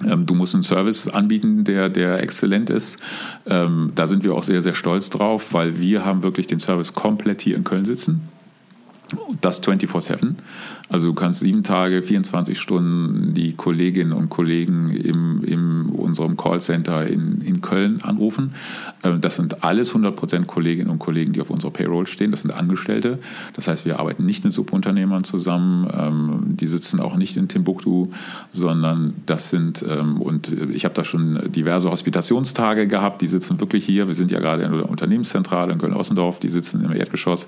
Ähm, 0.06 0.26
du 0.26 0.36
musst 0.36 0.54
einen 0.54 0.64
Service 0.64 1.08
anbieten, 1.08 1.64
der, 1.64 1.90
der 1.90 2.22
exzellent 2.22 2.70
ist. 2.70 2.98
Ähm, 3.46 3.92
da 3.96 4.08
sind 4.08 4.24
wir 4.24 4.36
auch 4.36 4.44
sehr, 4.44 4.62
sehr 4.62 4.76
stolz 4.76 5.10
drauf, 5.10 5.54
weil 5.54 5.80
wir 5.80 6.06
haben 6.06 6.24
wirklich 6.24 6.48
den 6.48 6.60
Service 6.60 6.94
komplett 6.94 7.42
hier 7.42 7.56
in 7.56 7.64
Köln 7.64 7.86
sitzen. 7.86 8.28
Das 9.42 9.64
24-7. 9.64 10.36
Also 10.90 11.08
du 11.08 11.14
kannst 11.14 11.42
sieben 11.42 11.64
Tage, 11.64 12.02
24 12.02 12.58
Stunden 12.60 13.34
die 13.34 13.54
Kolleginnen 13.54 14.14
und 14.14 14.30
Kollegen 14.30 14.90
im, 14.92 15.44
in 15.44 15.90
unserem 15.90 16.38
Callcenter 16.38 17.08
in, 17.08 17.42
in 17.42 17.62
Köln 17.62 18.02
anrufen. 18.02 18.54
Ähm, 19.04 19.20
das 19.20 19.36
sind 19.36 19.64
alles 19.64 19.94
100% 19.94 20.46
Kolleginnen 20.46 20.90
und 20.90 21.00
Kollegen, 21.00 21.34
die 21.34 21.42
auf 21.42 21.50
unserer 21.50 21.72
Payroll 21.72 22.08
stehen. 22.08 22.32
Das 22.32 22.44
sind 22.44 22.52
Angestellte. 22.52 23.20
Das 23.54 23.68
heißt, 23.68 23.86
wir 23.86 24.00
arbeiten 24.00 24.26
nicht 24.26 24.46
mit 24.46 24.54
Subunternehmern 24.54 25.24
zusammen. 25.24 25.88
Ähm, 25.94 26.40
die 26.56 26.68
sitzen 26.68 27.00
auch 27.00 27.18
nicht 27.18 27.36
in 27.36 27.48
Timbuktu, 27.50 28.10
sondern 28.52 29.16
das 29.26 29.50
sind, 29.50 29.84
ähm, 29.88 30.22
und 30.22 30.52
ich 30.72 30.86
habe 30.86 30.96
da 30.96 31.04
schon 31.04 31.52
diverse 31.52 31.92
Hospitationstage 31.92 32.88
gehabt, 32.88 33.22
die 33.22 33.28
sitzen 33.28 33.60
wirklich 33.60 33.86
hier. 33.86 34.08
Wir 34.08 34.16
sind 34.16 34.32
ja 34.32 34.40
gerade 34.40 34.64
in 34.64 34.72
der 34.72 34.90
Unternehmenszentrale 34.90 35.74
in 35.74 35.80
Köln-Ossendorf, 35.80 36.40
die 36.40 36.50
sitzen 36.50 36.84
im 36.86 36.94
Erdgeschoss 36.94 37.46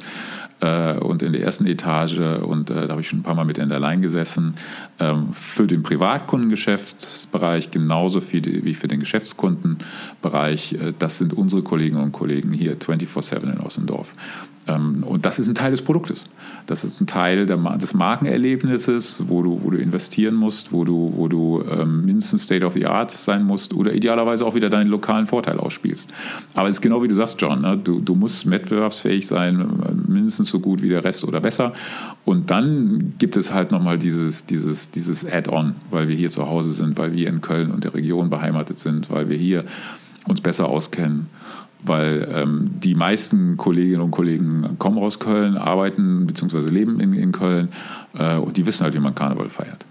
äh, 0.59 0.97
und 0.97 1.23
in 1.23 1.31
der 1.31 1.43
ersten 1.43 1.65
Etage 1.65 2.19
und 2.19 2.69
äh, 2.69 2.85
da 2.85 2.89
habe 2.89 3.01
ich 3.01 3.07
schon 3.07 3.19
ein 3.19 3.23
paar 3.23 3.28
Mal 3.35 3.45
mit 3.45 3.57
in 3.57 3.69
der 3.69 3.79
Line 3.79 4.01
gesessen. 4.01 4.55
Ähm, 4.99 5.33
für 5.33 5.67
den 5.67 5.83
Privatkundengeschäftsbereich 5.83 7.71
genauso 7.71 8.21
viel 8.21 8.63
wie 8.63 8.73
für 8.73 8.87
den 8.87 8.99
Geschäftskundenbereich. 8.99 10.73
Äh, 10.73 10.93
das 10.97 11.17
sind 11.17 11.33
unsere 11.33 11.61
Kolleginnen 11.61 12.03
und 12.03 12.11
Kollegen 12.11 12.51
hier 12.51 12.77
24-7 12.77 13.53
in 13.53 13.59
Ossendorf. 13.59 14.13
Ähm, 14.69 15.03
und 15.03 15.25
das 15.25 15.39
ist 15.39 15.47
ein 15.47 15.55
Teil 15.55 15.71
des 15.71 15.81
Produktes. 15.81 16.25
Das 16.67 16.83
ist 16.83 17.01
ein 17.01 17.07
Teil 17.07 17.45
der, 17.45 17.57
des 17.77 17.93
Markenerlebnisses, 17.93 19.23
wo 19.27 19.41
du, 19.41 19.63
wo 19.63 19.69
du 19.71 19.77
investieren 19.77 20.35
musst, 20.35 20.71
wo 20.71 20.83
du, 20.83 21.13
wo 21.15 21.27
du 21.27 21.63
ähm, 21.69 22.05
mindestens 22.05 22.43
State 22.43 22.65
of 22.65 22.73
the 22.73 22.85
Art 22.85 23.11
sein 23.11 23.43
musst 23.43 23.73
oder 23.73 23.93
idealerweise 23.93 24.45
auch 24.45 24.55
wieder 24.55 24.69
deinen 24.69 24.89
lokalen 24.89 25.25
Vorteil 25.25 25.59
ausspielst. 25.59 26.09
Aber 26.53 26.69
es 26.69 26.77
ist 26.77 26.81
genau 26.81 27.01
wie 27.01 27.07
du 27.07 27.15
sagst, 27.15 27.41
John, 27.41 27.61
ne? 27.61 27.77
du, 27.77 27.99
du 27.99 28.15
musst 28.15 28.49
wettbewerbsfähig 28.49 29.25
sein, 29.25 29.67
mindestens 30.07 30.49
so 30.49 30.59
gut 30.59 30.81
wie 30.81 30.89
der 30.89 31.03
Rest 31.03 31.23
oder 31.23 31.41
besser. 31.41 31.73
Und 32.25 32.51
dann 32.51 33.13
gibt 33.17 33.37
es 33.37 33.53
halt 33.53 33.71
nochmal 33.71 33.97
dieses, 33.97 34.45
dieses, 34.45 34.91
dieses 34.91 35.25
Add-on, 35.25 35.75
weil 35.89 36.07
wir 36.07 36.15
hier 36.15 36.29
zu 36.29 36.47
Hause 36.47 36.71
sind, 36.71 36.97
weil 36.97 37.13
wir 37.13 37.27
in 37.27 37.41
Köln 37.41 37.71
und 37.71 37.83
der 37.83 37.93
Region 37.93 38.29
beheimatet 38.29 38.79
sind, 38.79 39.09
weil 39.09 39.29
wir 39.29 39.37
hier 39.37 39.65
uns 40.27 40.41
besser 40.41 40.69
auskennen 40.69 41.27
weil 41.81 42.27
ähm, 42.33 42.69
die 42.83 42.95
meisten 42.95 43.57
Kolleginnen 43.57 44.01
und 44.01 44.11
Kollegen 44.11 44.77
kommen 44.79 44.97
aus 44.97 45.19
Köln, 45.19 45.57
arbeiten 45.57 46.27
bzw. 46.27 46.69
leben 46.69 46.99
in, 46.99 47.13
in 47.13 47.31
Köln 47.31 47.69
äh, 48.17 48.35
und 48.35 48.57
die 48.57 48.65
wissen 48.65 48.83
halt, 48.83 48.93
wie 48.93 48.99
man 48.99 49.15
Karneval 49.15 49.49
feiert. 49.49 49.85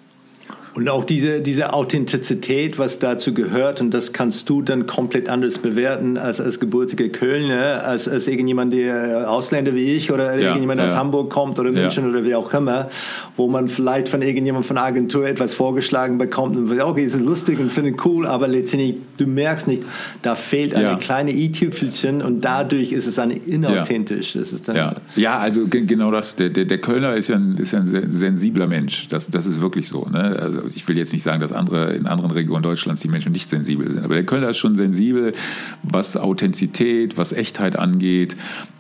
Und 0.79 0.89
auch 0.89 1.05
diese, 1.05 1.41
diese 1.41 1.73
Authentizität, 1.73 2.79
was 2.79 3.01
dazu 3.01 3.35
gehört, 3.35 3.81
und 3.81 3.93
das 3.93 4.13
kannst 4.13 4.49
du 4.49 4.63
dann 4.63 4.87
komplett 4.87 5.29
anders 5.29 5.59
bewerten 5.59 6.17
als, 6.17 6.41
als 6.41 6.61
gebürtiger 6.61 7.09
Kölner, 7.09 7.83
als, 7.85 8.09
als 8.09 8.29
irgendjemand, 8.29 8.73
der 8.73 9.29
Ausländer 9.29 9.75
wie 9.75 9.97
ich 9.97 10.13
oder 10.13 10.37
ja, 10.37 10.47
irgendjemand 10.47 10.81
ja. 10.81 10.87
aus 10.87 10.95
Hamburg 10.95 11.31
kommt 11.31 11.59
oder 11.59 11.73
München 11.73 12.05
ja. 12.05 12.11
oder 12.11 12.25
wie 12.25 12.37
auch 12.37 12.55
immer, 12.55 12.91
wo 13.37 13.49
man 13.49 13.67
vielleicht 13.67 14.09
von 14.09 14.23
irgendjemandem 14.23 14.69
von 14.69 14.79
Agentur 14.79 15.27
etwas 15.27 15.53
vorgeschlagen 15.53 16.17
bekommt 16.17 16.57
und 16.57 16.69
sagt, 16.69 16.81
okay, 16.81 17.07
ist 17.07 17.19
lustig 17.19 17.59
und 17.59 17.73
finde 17.73 17.95
cool, 18.05 18.25
aber 18.25 18.47
letztendlich, 18.47 18.95
du 19.17 19.27
merkst 19.27 19.67
nicht, 19.67 19.83
da 20.23 20.37
fehlt 20.37 20.77
eine 20.77 20.97
kleine 20.99 21.33
i-Tüpfelchen 21.33 22.23
und 22.23 22.45
dadurch 22.45 22.93
ist 22.93 23.09
es 23.09 23.17
dann 23.17 23.33
inauthentisch. 23.33 24.35
Das 24.35 24.53
ist 24.53 24.69
dann 24.69 24.77
ja. 24.77 24.95
ja, 25.17 25.39
also 25.41 25.67
genau 25.67 26.13
das. 26.13 26.37
Der, 26.37 26.51
der, 26.51 26.67
der 26.67 26.79
Kölner 26.79 27.17
ist 27.17 27.27
ja 27.27 27.35
ein, 27.35 27.57
ist 27.57 27.75
ein 27.75 28.13
sensibler 28.13 28.69
Mensch. 28.69 29.09
Das, 29.09 29.29
das 29.29 29.47
ist 29.47 29.61
wirklich 29.61 29.89
so. 29.89 30.07
Ne? 30.09 30.39
Also 30.41 30.68
ich 30.75 30.87
will 30.89 30.97
jetzt 30.97 31.13
nicht 31.13 31.23
sagen, 31.23 31.41
dass 31.41 31.53
andere 31.53 31.93
in 31.95 32.07
anderen 32.07 32.31
Regionen 32.31 32.63
Deutschlands 32.63 33.01
die 33.01 33.09
Menschen 33.09 33.33
nicht 33.33 33.49
sensibel 33.49 33.87
sind, 33.87 34.05
aber 34.05 34.15
der 34.15 34.27
Kölner 34.27 34.51
ist 34.51 34.59
schon 34.59 34.77
sensibel, 34.77 35.35
was 35.83 36.17
Authentizität, 36.17 37.19
was 37.19 37.33
Echtheit 37.33 37.77
angeht. 37.77 38.37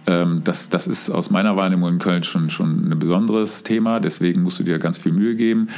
Ähm, 0.07 0.43
das, 0.45 0.71
das 0.71 0.87
ist 0.87 1.11
aus 1.11 1.31
meiner 1.31 1.57
Wahrnehmung 1.57 1.91
in 1.91 1.99
Köln 1.99 2.23
schon, 2.23 2.51
schon 2.51 2.91
ein 2.91 2.99
besonderes 2.99 3.63
Thema, 3.63 4.01
deswegen 4.01 4.43
musst 4.43 4.59
du 4.59 4.65
dir 4.65 4.79
ganz 4.79 4.99
viel 4.99 5.13
Mühe 5.13 5.37
geben. 5.37 5.69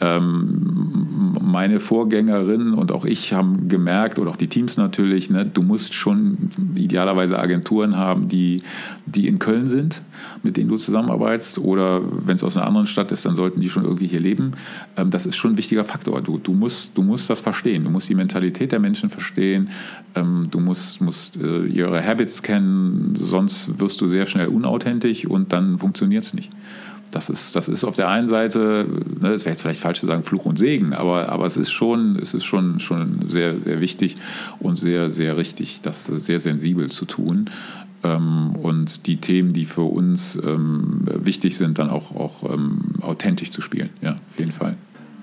Ähm, 0.00 1.36
meine 1.40 1.80
Vorgängerinnen 1.80 2.74
und 2.74 2.92
auch 2.92 3.04
ich 3.04 3.32
haben 3.32 3.68
gemerkt, 3.68 4.18
oder 4.18 4.30
auch 4.30 4.36
die 4.36 4.48
Teams 4.48 4.76
natürlich, 4.76 5.30
ne, 5.30 5.44
du 5.44 5.62
musst 5.62 5.94
schon 5.94 6.50
idealerweise 6.74 7.38
Agenturen 7.38 7.96
haben, 7.96 8.28
die, 8.28 8.62
die 9.06 9.26
in 9.26 9.38
Köln 9.38 9.68
sind, 9.68 10.02
mit 10.42 10.56
denen 10.56 10.68
du 10.68 10.76
zusammenarbeitest, 10.76 11.58
oder 11.58 12.00
wenn 12.26 12.36
es 12.36 12.44
aus 12.44 12.56
einer 12.56 12.66
anderen 12.66 12.86
Stadt 12.86 13.12
ist, 13.12 13.24
dann 13.24 13.34
sollten 13.34 13.60
die 13.60 13.70
schon 13.70 13.84
irgendwie 13.84 14.06
hier 14.06 14.20
leben. 14.20 14.52
Ähm, 14.96 15.10
das 15.10 15.26
ist 15.26 15.36
schon 15.36 15.52
ein 15.52 15.56
wichtiger 15.56 15.84
Faktor. 15.84 16.20
Du, 16.22 16.38
du, 16.38 16.52
musst, 16.52 16.96
du 16.96 17.02
musst 17.02 17.30
das 17.30 17.40
verstehen, 17.40 17.84
du 17.84 17.90
musst 17.90 18.08
die 18.08 18.14
Mentalität 18.14 18.72
der 18.72 18.80
Menschen 18.80 19.10
verstehen, 19.10 19.68
du 20.14 20.58
musst, 20.58 21.00
musst 21.00 21.36
äh, 21.36 21.66
ihre 21.66 22.04
Habits 22.04 22.42
kennen, 22.42 23.14
sonst 23.20 23.78
wirst 23.78 24.00
du 24.00 24.06
sehr 24.06 24.26
schnell 24.26 24.48
unauthentisch 24.48 25.26
und 25.26 25.52
dann 25.52 25.78
funktioniert 25.78 26.24
es 26.24 26.34
nicht. 26.34 26.50
Das 27.10 27.28
ist, 27.28 27.56
das 27.56 27.68
ist 27.68 27.84
auf 27.84 27.96
der 27.96 28.08
einen 28.08 28.28
Seite, 28.28 28.86
ne, 29.20 29.30
das 29.30 29.44
wäre 29.44 29.50
jetzt 29.52 29.62
vielleicht 29.62 29.80
falsch 29.80 30.00
zu 30.00 30.06
sagen, 30.06 30.22
Fluch 30.22 30.44
und 30.44 30.58
Segen, 30.58 30.94
aber, 30.94 31.28
aber 31.28 31.46
es 31.46 31.56
ist 31.56 31.70
schon, 31.70 32.16
es 32.16 32.34
ist 32.34 32.44
schon, 32.44 32.78
schon 32.78 33.28
sehr, 33.28 33.60
sehr 33.60 33.80
wichtig 33.80 34.16
und 34.60 34.76
sehr, 34.76 35.10
sehr 35.10 35.36
richtig, 35.36 35.80
das 35.82 36.04
sehr 36.04 36.38
sensibel 36.38 36.88
zu 36.90 37.06
tun. 37.06 37.46
Ähm, 38.02 38.56
und 38.56 39.06
die 39.06 39.18
Themen, 39.18 39.52
die 39.52 39.66
für 39.66 39.82
uns 39.82 40.36
ähm, 40.36 41.02
wichtig 41.04 41.56
sind, 41.56 41.78
dann 41.78 41.90
auch, 41.90 42.14
auch 42.14 42.50
ähm, 42.50 42.94
authentisch 43.00 43.50
zu 43.50 43.60
spielen. 43.60 43.90
Ja, 44.00 44.12
auf 44.12 44.38
jeden 44.38 44.52
Fall. 44.52 44.76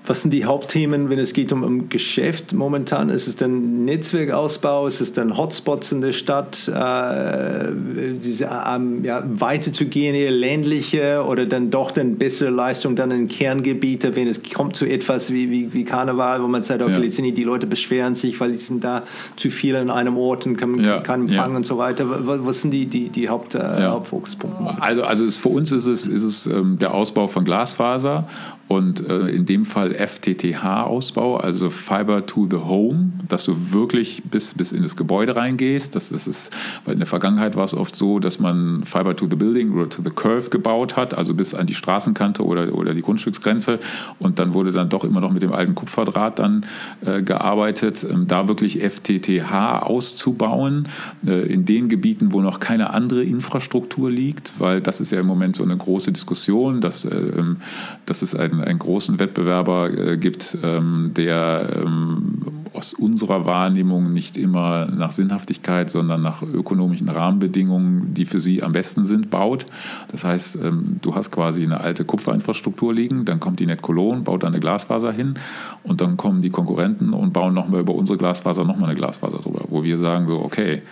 Was 0.08 0.22
sind 0.22 0.30
die 0.30 0.46
Hauptthemen, 0.46 1.10
wenn 1.10 1.18
es 1.18 1.34
geht 1.34 1.52
um, 1.52 1.62
um 1.62 1.90
Geschäft 1.90 2.54
momentan? 2.54 3.10
Ist 3.10 3.28
es 3.28 3.36
denn 3.36 3.84
Netzwerkausbau? 3.84 4.86
Ist 4.86 5.02
es 5.02 5.12
dann 5.12 5.36
Hotspots 5.36 5.92
in 5.92 6.00
der 6.00 6.14
Stadt? 6.14 6.66
Äh, 6.66 7.72
diese, 8.18 8.48
ähm, 8.74 9.04
ja, 9.04 9.22
weiterzugehen, 9.26 10.14
eher 10.14 10.30
ländliche 10.30 11.26
oder 11.28 11.44
dann 11.44 11.70
doch 11.70 11.90
dann 11.90 12.16
bessere 12.16 12.48
Leistung 12.48 12.96
dann 12.96 13.10
in 13.10 13.28
Kerngebiete, 13.28 14.16
wenn 14.16 14.28
es 14.28 14.40
kommt 14.42 14.76
zu 14.76 14.86
etwas 14.86 15.30
wie, 15.30 15.50
wie, 15.50 15.74
wie 15.74 15.84
Karneval, 15.84 16.42
wo 16.42 16.48
man 16.48 16.62
sagt, 16.62 16.80
okay, 16.80 17.04
ja. 17.04 17.30
die 17.30 17.44
Leute 17.44 17.66
beschweren 17.66 18.14
sich, 18.14 18.40
weil 18.40 18.52
die 18.52 18.58
sind 18.58 18.82
da 18.82 19.02
zu 19.36 19.50
viel 19.50 19.76
an 19.76 19.90
einem 19.90 20.16
Ort 20.16 20.46
und 20.46 20.56
können 20.56 20.82
ja. 20.82 21.00
keinen 21.00 21.28
Empfang 21.28 21.50
ja. 21.50 21.56
und 21.58 21.66
so 21.66 21.76
weiter. 21.76 22.06
Was 22.08 22.62
sind 22.62 22.70
die, 22.70 22.86
die, 22.86 23.10
die 23.10 23.28
Haupt, 23.28 23.56
äh, 23.56 23.82
Hauptfokuspunkte? 23.82 24.80
Also, 24.80 25.02
also 25.02 25.24
ist, 25.26 25.36
für 25.36 25.50
uns 25.50 25.70
ist 25.70 25.84
es, 25.84 26.06
ist 26.06 26.22
es 26.22 26.46
ähm, 26.46 26.78
der 26.78 26.94
Ausbau 26.94 27.26
von 27.28 27.44
Glasfaser 27.44 28.26
und 28.68 29.08
äh, 29.08 29.28
in 29.28 29.46
dem 29.46 29.64
Fall 29.64 29.94
FTTH-Ausbau, 29.94 31.38
also 31.38 31.70
Fiber 31.70 32.26
to 32.26 32.46
the 32.50 32.58
Home, 32.58 33.12
dass 33.26 33.44
du 33.44 33.72
wirklich 33.72 34.22
bis, 34.24 34.54
bis 34.54 34.72
in 34.72 34.82
das 34.82 34.94
Gebäude 34.94 35.36
reingehst. 35.36 35.96
Das, 35.96 36.10
das 36.10 36.26
ist, 36.26 36.52
weil 36.84 36.92
in 36.92 36.98
der 36.98 37.06
Vergangenheit 37.06 37.56
war 37.56 37.64
es 37.64 37.72
oft 37.72 37.96
so, 37.96 38.18
dass 38.18 38.38
man 38.38 38.84
Fiber 38.84 39.16
to 39.16 39.26
the 39.28 39.36
Building 39.36 39.72
oder 39.72 39.88
to 39.88 40.02
the 40.02 40.10
Curve 40.10 40.50
gebaut 40.50 40.96
hat, 40.96 41.14
also 41.14 41.32
bis 41.32 41.54
an 41.54 41.66
die 41.66 41.74
Straßenkante 41.74 42.44
oder, 42.44 42.74
oder 42.74 42.92
die 42.92 43.00
Grundstücksgrenze. 43.00 43.78
Und 44.18 44.38
dann 44.38 44.52
wurde 44.52 44.70
dann 44.70 44.90
doch 44.90 45.04
immer 45.04 45.20
noch 45.20 45.32
mit 45.32 45.40
dem 45.40 45.54
alten 45.54 45.74
Kupferdraht 45.74 46.38
dann 46.38 46.66
äh, 47.06 47.22
gearbeitet, 47.22 48.06
ähm, 48.08 48.26
da 48.26 48.48
wirklich 48.48 48.80
FTTH 48.80 49.82
auszubauen 49.82 50.88
äh, 51.26 51.50
in 51.50 51.64
den 51.64 51.88
Gebieten, 51.88 52.32
wo 52.32 52.42
noch 52.42 52.60
keine 52.60 52.90
andere 52.90 53.24
Infrastruktur 53.24 54.10
liegt, 54.10 54.52
weil 54.58 54.82
das 54.82 55.00
ist 55.00 55.10
ja 55.10 55.20
im 55.20 55.26
Moment 55.26 55.56
so 55.56 55.64
eine 55.64 55.76
große 55.76 56.12
Diskussion, 56.12 56.82
dass, 56.82 57.06
äh, 57.06 57.16
ähm, 57.16 57.56
dass 58.04 58.20
es 58.20 58.34
ein 58.34 58.57
einen, 58.60 58.78
großen 58.78 59.18
Wettbewerber 59.18 59.90
äh, 59.90 60.16
gibt, 60.16 60.56
ähm, 60.62 61.12
der 61.14 61.82
ähm, 61.84 62.42
aus 62.72 62.94
unserer 62.94 63.44
Wahrnehmung 63.44 64.12
nicht 64.12 64.36
immer 64.36 64.86
nach 64.86 65.12
Sinnhaftigkeit, 65.12 65.90
sondern 65.90 66.22
nach 66.22 66.42
ökonomischen 66.42 67.08
Rahmenbedingungen, 67.08 68.14
die 68.14 68.24
für 68.24 68.40
sie 68.40 68.62
am 68.62 68.72
besten 68.72 69.04
sind, 69.04 69.30
baut. 69.30 69.66
Das 70.12 70.24
heißt, 70.24 70.58
ähm, 70.62 70.98
du 71.02 71.14
hast 71.14 71.30
quasi 71.32 71.64
eine 71.64 71.80
alte 71.80 72.04
Kupferinfrastruktur 72.04 72.94
liegen, 72.94 73.24
dann 73.24 73.40
kommt 73.40 73.60
die 73.60 73.66
Net 73.66 73.82
Cologne, 73.82 74.22
baut 74.22 74.42
da 74.42 74.46
eine 74.46 74.60
Glasfaser 74.60 75.12
hin 75.12 75.34
und 75.82 76.00
dann 76.00 76.16
kommen 76.16 76.40
die 76.40 76.50
Konkurrenten 76.50 77.12
und 77.12 77.32
bauen 77.32 77.54
nochmal 77.54 77.80
über 77.80 77.94
unsere 77.94 78.18
Glasfaser 78.18 78.64
nochmal 78.64 78.90
eine 78.90 78.98
Glasfaser 78.98 79.38
drüber, 79.38 79.64
wo 79.68 79.82
wir 79.82 79.98
sagen 79.98 80.26
so, 80.26 80.38
okay, 80.38 80.82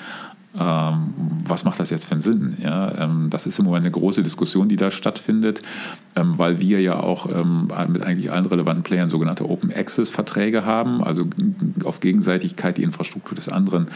ähm, 0.59 1.14
was 1.46 1.64
macht 1.64 1.80
das 1.80 1.90
jetzt 1.90 2.07
für 2.07 2.12
einen 2.12 2.20
Sinn? 2.20 2.57
Ja, 2.62 2.92
ähm, 2.98 3.28
das 3.30 3.46
ist 3.46 3.59
im 3.59 3.64
Moment 3.64 3.84
eine 3.84 3.92
große 3.92 4.22
Diskussion, 4.22 4.68
die 4.68 4.76
da 4.76 4.90
stattfindet, 4.90 5.62
ähm, 6.16 6.34
weil 6.36 6.61
wir 6.61 6.80
ja 6.80 7.00
auch 7.00 7.26
mit 7.88 8.02
eigentlich 8.02 8.30
allen 8.30 8.46
relevanten 8.46 8.82
Playern 8.82 9.09
sogenannte 9.09 9.48
Open 9.48 9.72
Access 9.72 10.11
Verträge 10.11 10.64
haben, 10.64 11.02
also 11.02 11.24
auf 11.84 12.00
Gegenseitigkeit 12.00 12.78
die 12.78 12.82
Infrastruktur 12.82 13.34
des 13.34 13.48
anderen 13.48 13.88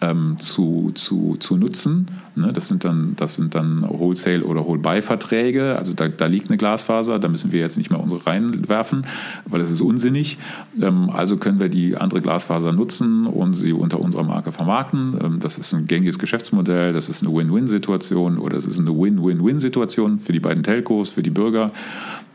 ähm, 0.00 0.36
zu, 0.38 0.92
zu, 0.94 1.36
zu 1.38 1.56
nutzen. 1.56 2.08
Ne, 2.34 2.52
das, 2.52 2.68
sind 2.68 2.84
dann, 2.84 3.14
das 3.16 3.34
sind 3.34 3.54
dann 3.54 3.82
Wholesale- 3.88 4.44
oder 4.44 4.66
Whole-Buy-Verträge. 4.66 5.76
Also 5.76 5.94
da, 5.94 6.08
da 6.08 6.26
liegt 6.26 6.48
eine 6.48 6.58
Glasfaser, 6.58 7.18
da 7.18 7.28
müssen 7.28 7.50
wir 7.50 7.60
jetzt 7.60 7.78
nicht 7.78 7.90
mehr 7.90 8.00
unsere 8.00 8.26
reinwerfen, 8.26 9.06
weil 9.46 9.60
das 9.60 9.70
ist 9.70 9.80
unsinnig. 9.80 10.38
Ähm, 10.80 11.08
also 11.10 11.38
können 11.38 11.60
wir 11.60 11.70
die 11.70 11.96
andere 11.96 12.20
Glasfaser 12.20 12.72
nutzen 12.72 13.26
und 13.26 13.54
sie 13.54 13.72
unter 13.72 14.00
unserer 14.00 14.24
Marke 14.24 14.52
vermarkten. 14.52 15.18
Ähm, 15.22 15.40
das 15.40 15.56
ist 15.56 15.72
ein 15.72 15.86
gängiges 15.86 16.18
Geschäftsmodell, 16.18 16.92
das 16.92 17.08
ist 17.08 17.22
eine 17.22 17.34
Win-Win-Situation 17.34 18.38
oder 18.38 18.58
es 18.58 18.66
ist 18.66 18.78
eine 18.78 18.90
Win-Win-Win-Situation 18.90 20.18
für 20.18 20.32
die 20.32 20.40
beiden 20.40 20.62
Telcos, 20.62 21.08
für 21.08 21.22
die 21.22 21.30
Bürger. 21.30 21.70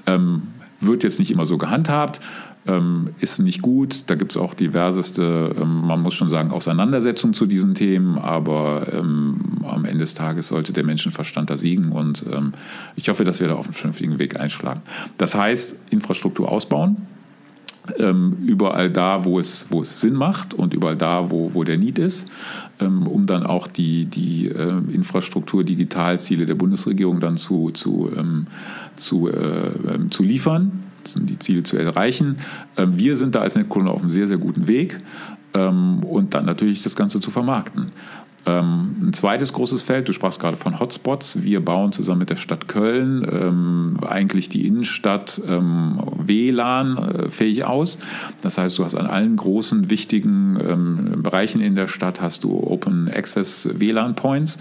Ähm, 0.07 0.43
wird 0.79 1.03
jetzt 1.03 1.19
nicht 1.19 1.29
immer 1.29 1.45
so 1.45 1.59
gehandhabt 1.59 2.21
ähm, 2.67 3.09
ist 3.19 3.39
nicht 3.39 3.61
gut. 3.61 4.03
Da 4.07 4.15
gibt 4.15 4.31
es 4.31 4.37
auch 4.37 4.53
diverseste, 4.53 5.55
ähm, 5.59 5.81
man 5.81 6.01
muss 6.01 6.13
schon 6.13 6.29
sagen, 6.29 6.51
Auseinandersetzungen 6.51 7.33
zu 7.33 7.45
diesen 7.45 7.73
Themen, 7.73 8.17
aber 8.17 8.87
ähm, 8.93 9.39
am 9.63 9.85
Ende 9.85 9.99
des 9.99 10.13
Tages 10.13 10.49
sollte 10.49 10.73
der 10.73 10.83
Menschenverstand 10.83 11.49
da 11.49 11.57
siegen 11.57 11.91
und 11.91 12.23
ähm, 12.31 12.53
ich 12.95 13.09
hoffe, 13.09 13.23
dass 13.23 13.39
wir 13.39 13.47
da 13.47 13.55
auf 13.55 13.65
einen 13.65 13.73
vernünftigen 13.73 14.19
Weg 14.19 14.39
einschlagen. 14.39 14.81
Das 15.17 15.33
heißt, 15.33 15.75
Infrastruktur 15.89 16.51
ausbauen, 16.51 16.97
ähm, 17.97 18.37
überall 18.45 18.91
da, 18.91 19.25
wo 19.25 19.39
es, 19.39 19.65
wo 19.71 19.81
es 19.81 19.99
Sinn 19.99 20.13
macht 20.13 20.53
und 20.53 20.75
überall 20.75 20.95
da, 20.95 21.31
wo, 21.31 21.55
wo 21.55 21.63
der 21.63 21.79
Need 21.79 21.97
ist, 21.97 22.27
ähm, 22.79 23.07
um 23.07 23.25
dann 23.25 23.43
auch 23.43 23.65
die, 23.65 24.05
die 24.05 24.49
äh, 24.49 24.77
Infrastruktur, 24.93 25.63
Digitalziele 25.63 26.45
der 26.45 26.55
Bundesregierung 26.55 27.19
dann 27.19 27.37
zu, 27.37 27.71
zu, 27.71 28.11
zu, 28.97 29.29
äh, 29.29 30.09
zu 30.11 30.21
liefern 30.21 30.90
die 31.15 31.39
Ziele 31.39 31.63
zu 31.63 31.77
erreichen. 31.77 32.37
Ähm, 32.77 32.97
wir 32.97 33.17
sind 33.17 33.35
da 33.35 33.41
als 33.41 33.55
Netkunde 33.55 33.91
auf 33.91 34.01
einem 34.01 34.09
sehr, 34.09 34.27
sehr 34.27 34.37
guten 34.37 34.67
Weg 34.67 34.99
ähm, 35.53 36.03
und 36.03 36.33
dann 36.33 36.45
natürlich 36.45 36.83
das 36.83 36.95
Ganze 36.95 37.19
zu 37.19 37.31
vermarkten. 37.31 37.91
Ähm, 38.43 38.95
ein 38.99 39.13
zweites 39.13 39.53
großes 39.53 39.83
Feld, 39.83 40.07
du 40.07 40.13
sprachst 40.13 40.39
gerade 40.39 40.57
von 40.57 40.79
Hotspots. 40.79 41.43
Wir 41.43 41.63
bauen 41.63 41.91
zusammen 41.91 42.19
mit 42.19 42.31
der 42.31 42.37
Stadt 42.37 42.67
Köln 42.67 43.25
ähm, 43.31 43.99
eigentlich 44.07 44.49
die 44.49 44.65
Innenstadt 44.65 45.39
ähm, 45.47 45.99
WLAN-fähig 46.17 47.59
äh, 47.59 47.63
aus. 47.63 47.99
Das 48.41 48.57
heißt, 48.57 48.79
du 48.79 48.85
hast 48.85 48.95
an 48.95 49.05
allen 49.05 49.35
großen, 49.35 49.91
wichtigen 49.91 50.57
ähm, 50.59 51.21
Bereichen 51.21 51.61
in 51.61 51.75
der 51.75 51.87
Stadt 51.87 52.19
hast 52.19 52.43
du 52.43 52.59
Open 52.63 53.07
Access 53.13 53.69
WLAN-Points. 53.77 54.57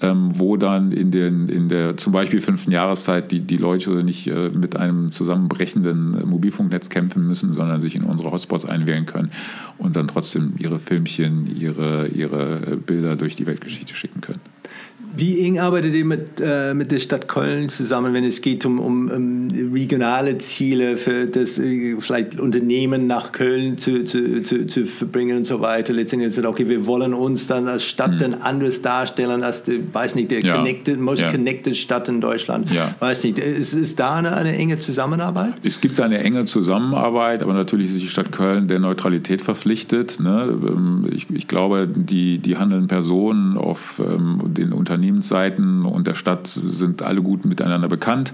Ähm, 0.00 0.38
wo 0.38 0.56
dann 0.56 0.92
in, 0.92 1.10
den, 1.10 1.48
in 1.48 1.68
der 1.68 1.96
zum 1.96 2.12
Beispiel 2.12 2.40
fünften 2.40 2.70
Jahreszeit 2.70 3.30
die, 3.32 3.40
die 3.40 3.56
Leute 3.56 4.04
nicht 4.04 4.26
äh, 4.28 4.50
mit 4.50 4.76
einem 4.76 5.10
zusammenbrechenden 5.10 6.28
Mobilfunknetz 6.28 6.88
kämpfen 6.88 7.26
müssen, 7.26 7.52
sondern 7.52 7.80
sich 7.80 7.96
in 7.96 8.04
unsere 8.04 8.30
Hotspots 8.30 8.64
einwählen 8.64 9.06
können 9.06 9.30
und 9.76 9.96
dann 9.96 10.08
trotzdem 10.08 10.54
ihre 10.58 10.78
Filmchen, 10.78 11.46
ihre, 11.46 12.08
ihre 12.08 12.76
Bilder 12.76 13.16
durch 13.16 13.36
die 13.36 13.46
Weltgeschichte 13.46 13.94
schicken 13.94 14.20
können. 14.20 14.40
Wie 15.16 15.40
eng 15.44 15.58
arbeitet 15.58 15.94
ihr 15.94 16.04
mit, 16.04 16.40
äh, 16.40 16.74
mit 16.74 16.92
der 16.92 16.98
Stadt 16.98 17.28
Köln 17.28 17.68
zusammen, 17.70 18.12
wenn 18.12 18.24
es 18.24 18.42
geht 18.42 18.66
um, 18.66 18.78
um, 18.78 19.08
um 19.08 19.72
regionale 19.72 20.38
Ziele 20.38 20.96
für 20.96 21.26
das 21.26 21.58
äh, 21.58 21.96
vielleicht 21.98 22.38
Unternehmen 22.38 23.06
nach 23.06 23.32
Köln 23.32 23.78
zu, 23.78 24.04
zu, 24.04 24.42
zu, 24.42 24.66
zu 24.66 24.84
verbringen 24.84 25.38
und 25.38 25.46
so 25.46 25.60
weiter? 25.60 25.92
Letztendlich 25.92 26.34
sagt, 26.34 26.46
okay, 26.46 26.68
wir 26.68 26.86
wollen 26.86 27.14
uns 27.14 27.46
dann 27.46 27.68
als 27.68 27.84
Stadt 27.84 28.12
mhm. 28.12 28.18
dann 28.18 28.34
anders 28.34 28.82
darstellen 28.82 29.42
als 29.42 29.62
die, 29.62 29.82
weiß 29.92 30.14
nicht, 30.14 30.30
der 30.30 30.40
ja. 30.40 30.56
connected, 30.56 31.00
most 31.00 31.22
ja. 31.22 31.30
connected 31.30 31.76
Stadt 31.76 32.08
in 32.08 32.20
Deutschland. 32.20 32.70
Ja. 32.72 32.94
Weiß 33.00 33.24
nicht, 33.24 33.38
ist, 33.38 33.72
ist 33.72 33.98
da 33.98 34.16
eine, 34.16 34.36
eine 34.36 34.54
enge 34.56 34.78
Zusammenarbeit? 34.78 35.54
Es 35.62 35.80
gibt 35.80 36.00
eine 36.00 36.18
enge 36.18 36.44
Zusammenarbeit, 36.44 37.42
aber 37.42 37.54
natürlich 37.54 37.88
ist 37.88 38.02
die 38.02 38.08
Stadt 38.08 38.30
Köln 38.30 38.68
der 38.68 38.78
Neutralität 38.78 39.40
verpflichtet. 39.40 40.20
Ne? 40.20 40.48
Ähm, 40.50 41.08
ich, 41.10 41.30
ich 41.30 41.48
glaube, 41.48 41.88
die, 41.88 42.38
die 42.38 42.56
handelnden 42.58 42.88
Personen 42.88 43.56
auf 43.56 44.02
ähm, 44.04 44.42
den 44.44 44.72
Unternehmen 44.72 44.97
Unternehmensseiten 44.98 45.84
und 45.84 46.06
der 46.08 46.14
Stadt 46.14 46.48
sind 46.48 47.02
alle 47.02 47.22
gut 47.22 47.44
miteinander 47.44 47.88
bekannt. 47.88 48.32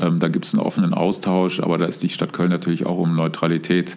Ähm, 0.00 0.20
da 0.20 0.28
gibt 0.28 0.46
es 0.46 0.54
einen 0.54 0.62
offenen 0.62 0.94
Austausch, 0.94 1.58
aber 1.60 1.76
da 1.76 1.86
ist 1.86 2.02
die 2.02 2.08
Stadt 2.08 2.32
Köln 2.32 2.50
natürlich 2.50 2.86
auch 2.86 2.98
um 2.98 3.16
Neutralität 3.16 3.96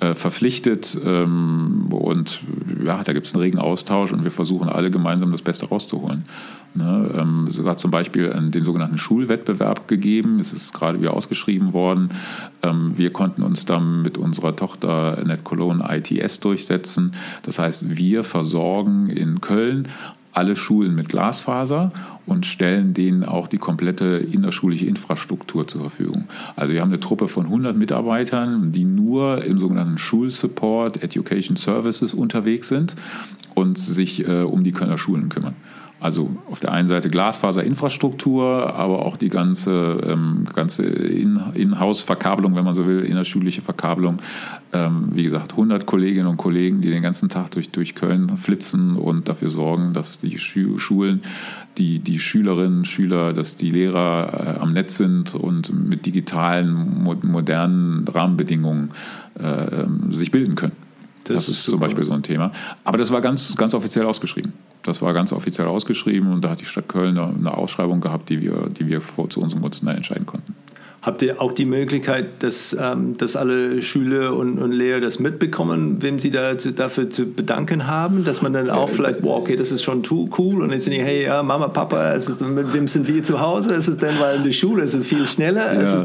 äh, 0.00 0.14
verpflichtet 0.14 0.98
ähm, 1.02 1.86
und 1.90 2.40
ja, 2.84 3.02
da 3.02 3.12
gibt 3.14 3.26
es 3.26 3.34
einen 3.34 3.42
regen 3.42 3.58
Austausch 3.58 4.12
und 4.12 4.24
wir 4.24 4.30
versuchen 4.30 4.68
alle 4.68 4.90
gemeinsam 4.90 5.32
das 5.32 5.40
Beste 5.40 5.66
rauszuholen. 5.66 6.24
Ne, 6.76 7.08
ähm, 7.16 7.46
es 7.48 7.62
hat 7.62 7.78
zum 7.78 7.92
Beispiel 7.92 8.28
den 8.50 8.64
sogenannten 8.64 8.98
Schulwettbewerb 8.98 9.86
gegeben. 9.86 10.40
Es 10.40 10.52
ist 10.52 10.74
gerade 10.74 10.98
wieder 11.00 11.14
ausgeschrieben 11.14 11.72
worden. 11.72 12.10
Ähm, 12.64 12.98
wir 12.98 13.12
konnten 13.12 13.44
uns 13.44 13.64
dann 13.64 14.02
mit 14.02 14.18
unserer 14.18 14.56
Tochter 14.56 15.22
NetCologne 15.24 15.86
ITS 15.88 16.40
durchsetzen. 16.40 17.12
Das 17.42 17.60
heißt, 17.60 17.96
wir 17.96 18.24
versorgen 18.24 19.08
in 19.08 19.40
Köln 19.40 19.86
alle 20.34 20.56
Schulen 20.56 20.94
mit 20.94 21.08
Glasfaser 21.08 21.92
und 22.26 22.44
stellen 22.44 22.92
denen 22.92 23.24
auch 23.24 23.46
die 23.46 23.58
komplette 23.58 24.04
innerschulische 24.16 24.86
Infrastruktur 24.86 25.66
zur 25.66 25.82
Verfügung. 25.82 26.24
Also 26.56 26.72
wir 26.72 26.80
haben 26.80 26.90
eine 26.90 27.00
Truppe 27.00 27.28
von 27.28 27.46
100 27.46 27.76
Mitarbeitern, 27.76 28.72
die 28.72 28.84
nur 28.84 29.44
im 29.44 29.58
sogenannten 29.58 29.98
Schulsupport, 29.98 31.02
Education 31.02 31.56
Services 31.56 32.14
unterwegs 32.14 32.68
sind 32.68 32.96
und 33.54 33.78
sich 33.78 34.26
äh, 34.26 34.42
um 34.42 34.64
die 34.64 34.72
Kölner 34.72 34.98
Schulen 34.98 35.28
kümmern. 35.28 35.54
Also 36.04 36.36
auf 36.50 36.60
der 36.60 36.70
einen 36.70 36.86
Seite 36.86 37.08
Glasfaserinfrastruktur, 37.08 38.74
aber 38.74 39.06
auch 39.06 39.16
die 39.16 39.30
ganze, 39.30 40.02
ähm, 40.06 40.46
ganze 40.52 40.82
In-Haus-Verkabelung, 40.82 42.54
wenn 42.54 42.64
man 42.64 42.74
so 42.74 42.86
will, 42.86 43.00
innerschulische 43.00 43.62
Verkabelung. 43.62 44.18
Ähm, 44.74 45.08
wie 45.14 45.22
gesagt, 45.22 45.52
100 45.52 45.86
Kolleginnen 45.86 46.26
und 46.26 46.36
Kollegen, 46.36 46.82
die 46.82 46.90
den 46.90 47.02
ganzen 47.02 47.30
Tag 47.30 47.52
durch, 47.52 47.70
durch 47.70 47.94
Köln 47.94 48.36
flitzen 48.36 48.96
und 48.96 49.30
dafür 49.30 49.48
sorgen, 49.48 49.94
dass 49.94 50.18
die 50.18 50.38
Schulen, 50.38 51.22
die, 51.78 52.00
die 52.00 52.18
Schülerinnen, 52.18 52.84
Schüler, 52.84 53.32
dass 53.32 53.56
die 53.56 53.70
Lehrer 53.70 54.58
äh, 54.58 54.60
am 54.60 54.74
Netz 54.74 54.98
sind 54.98 55.34
und 55.34 55.72
mit 55.88 56.04
digitalen, 56.04 57.02
modernen 57.22 58.06
Rahmenbedingungen 58.06 58.90
äh, 59.40 59.46
ähm, 59.46 60.12
sich 60.12 60.30
bilden 60.30 60.54
können. 60.54 60.83
Das, 61.24 61.36
das 61.36 61.48
ist, 61.48 61.58
ist 61.58 61.70
zum 61.70 61.80
Beispiel 61.80 62.04
so 62.04 62.12
ein 62.12 62.22
Thema. 62.22 62.52
Aber 62.84 62.98
das 62.98 63.10
war 63.10 63.20
ganz, 63.20 63.56
ganz 63.56 63.74
offiziell 63.74 64.06
ausgeschrieben. 64.06 64.52
Das 64.82 65.00
war 65.00 65.14
ganz 65.14 65.32
offiziell 65.32 65.66
ausgeschrieben 65.66 66.32
und 66.32 66.42
da 66.42 66.50
hat 66.50 66.60
die 66.60 66.66
Stadt 66.66 66.88
Köln 66.88 67.18
eine 67.18 67.56
Ausschreibung 67.56 68.00
gehabt, 68.00 68.28
die 68.28 68.42
wir, 68.42 68.68
die 68.68 68.86
wir 68.86 69.00
vor, 69.00 69.30
zu 69.30 69.40
unserem 69.40 69.62
Gunsten 69.62 69.88
entscheiden 69.88 70.26
konnten. 70.26 70.54
Habt 71.04 71.20
ihr 71.20 71.42
auch 71.42 71.52
die 71.52 71.66
Möglichkeit, 71.66 72.42
dass, 72.42 72.74
ähm, 72.80 73.18
dass 73.18 73.36
alle 73.36 73.82
Schüler 73.82 74.34
und, 74.34 74.58
und 74.58 74.72
Lehrer 74.72 75.02
das 75.02 75.18
mitbekommen, 75.18 76.00
wem 76.00 76.18
sie 76.18 76.30
da 76.30 76.56
zu, 76.56 76.72
dafür 76.72 77.10
zu 77.10 77.26
bedanken 77.26 77.86
haben? 77.86 78.24
Dass 78.24 78.40
man 78.40 78.54
dann 78.54 78.70
auch 78.70 78.88
vielleicht, 78.88 79.22
wow, 79.22 79.42
okay, 79.42 79.54
das 79.56 79.70
ist 79.70 79.82
schon 79.82 80.02
too 80.02 80.30
cool 80.38 80.62
und 80.62 80.72
jetzt 80.72 80.84
sind 80.84 80.94
die, 80.94 81.02
hey, 81.02 81.24
ja, 81.24 81.42
Mama, 81.42 81.68
Papa, 81.68 82.12
ist, 82.12 82.40
mit 82.40 82.72
wem 82.72 82.88
sind 82.88 83.06
wir 83.06 83.22
zu 83.22 83.38
Hause? 83.38 83.74
Ist 83.74 83.88
es 83.88 83.98
denn, 83.98 84.18
weil 84.18 84.36
in 84.36 84.44
der 84.44 84.52
Schule 84.52 84.82
ist 84.82 84.94
es 84.94 85.04
viel 85.04 85.26
schneller? 85.26 85.74
Ja, 85.74 86.04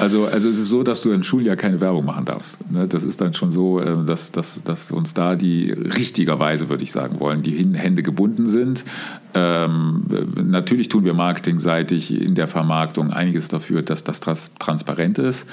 also, 0.00 0.24
also 0.24 0.48
es 0.48 0.58
ist 0.58 0.68
so, 0.68 0.82
dass 0.82 1.02
du 1.02 1.12
im 1.12 1.22
Schuljahr 1.22 1.54
keine 1.54 1.80
Werbung 1.80 2.04
machen 2.04 2.24
darfst. 2.24 2.58
Ne? 2.72 2.88
Das 2.88 3.04
ist 3.04 3.20
dann 3.20 3.34
schon 3.34 3.52
so, 3.52 3.78
äh, 3.78 4.04
dass, 4.04 4.32
dass, 4.32 4.60
dass 4.64 4.90
uns 4.90 5.14
da 5.14 5.36
die 5.36 5.70
richtigerweise, 5.70 6.68
würde 6.68 6.82
ich 6.82 6.90
sagen 6.90 7.20
wollen, 7.20 7.42
die 7.42 7.52
Hände 7.74 8.02
gebunden 8.02 8.48
sind. 8.48 8.84
Ähm, 9.32 10.06
natürlich 10.44 10.88
tun 10.88 11.04
wir 11.04 11.14
marketingseitig 11.14 12.20
in 12.20 12.34
der 12.34 12.48
Vermarktung 12.48 13.12
einiges 13.12 13.46
dafür, 13.46 13.82
dass 13.82 14.02
das 14.02 14.20
transparent 14.58 15.18
ist. 15.18 15.46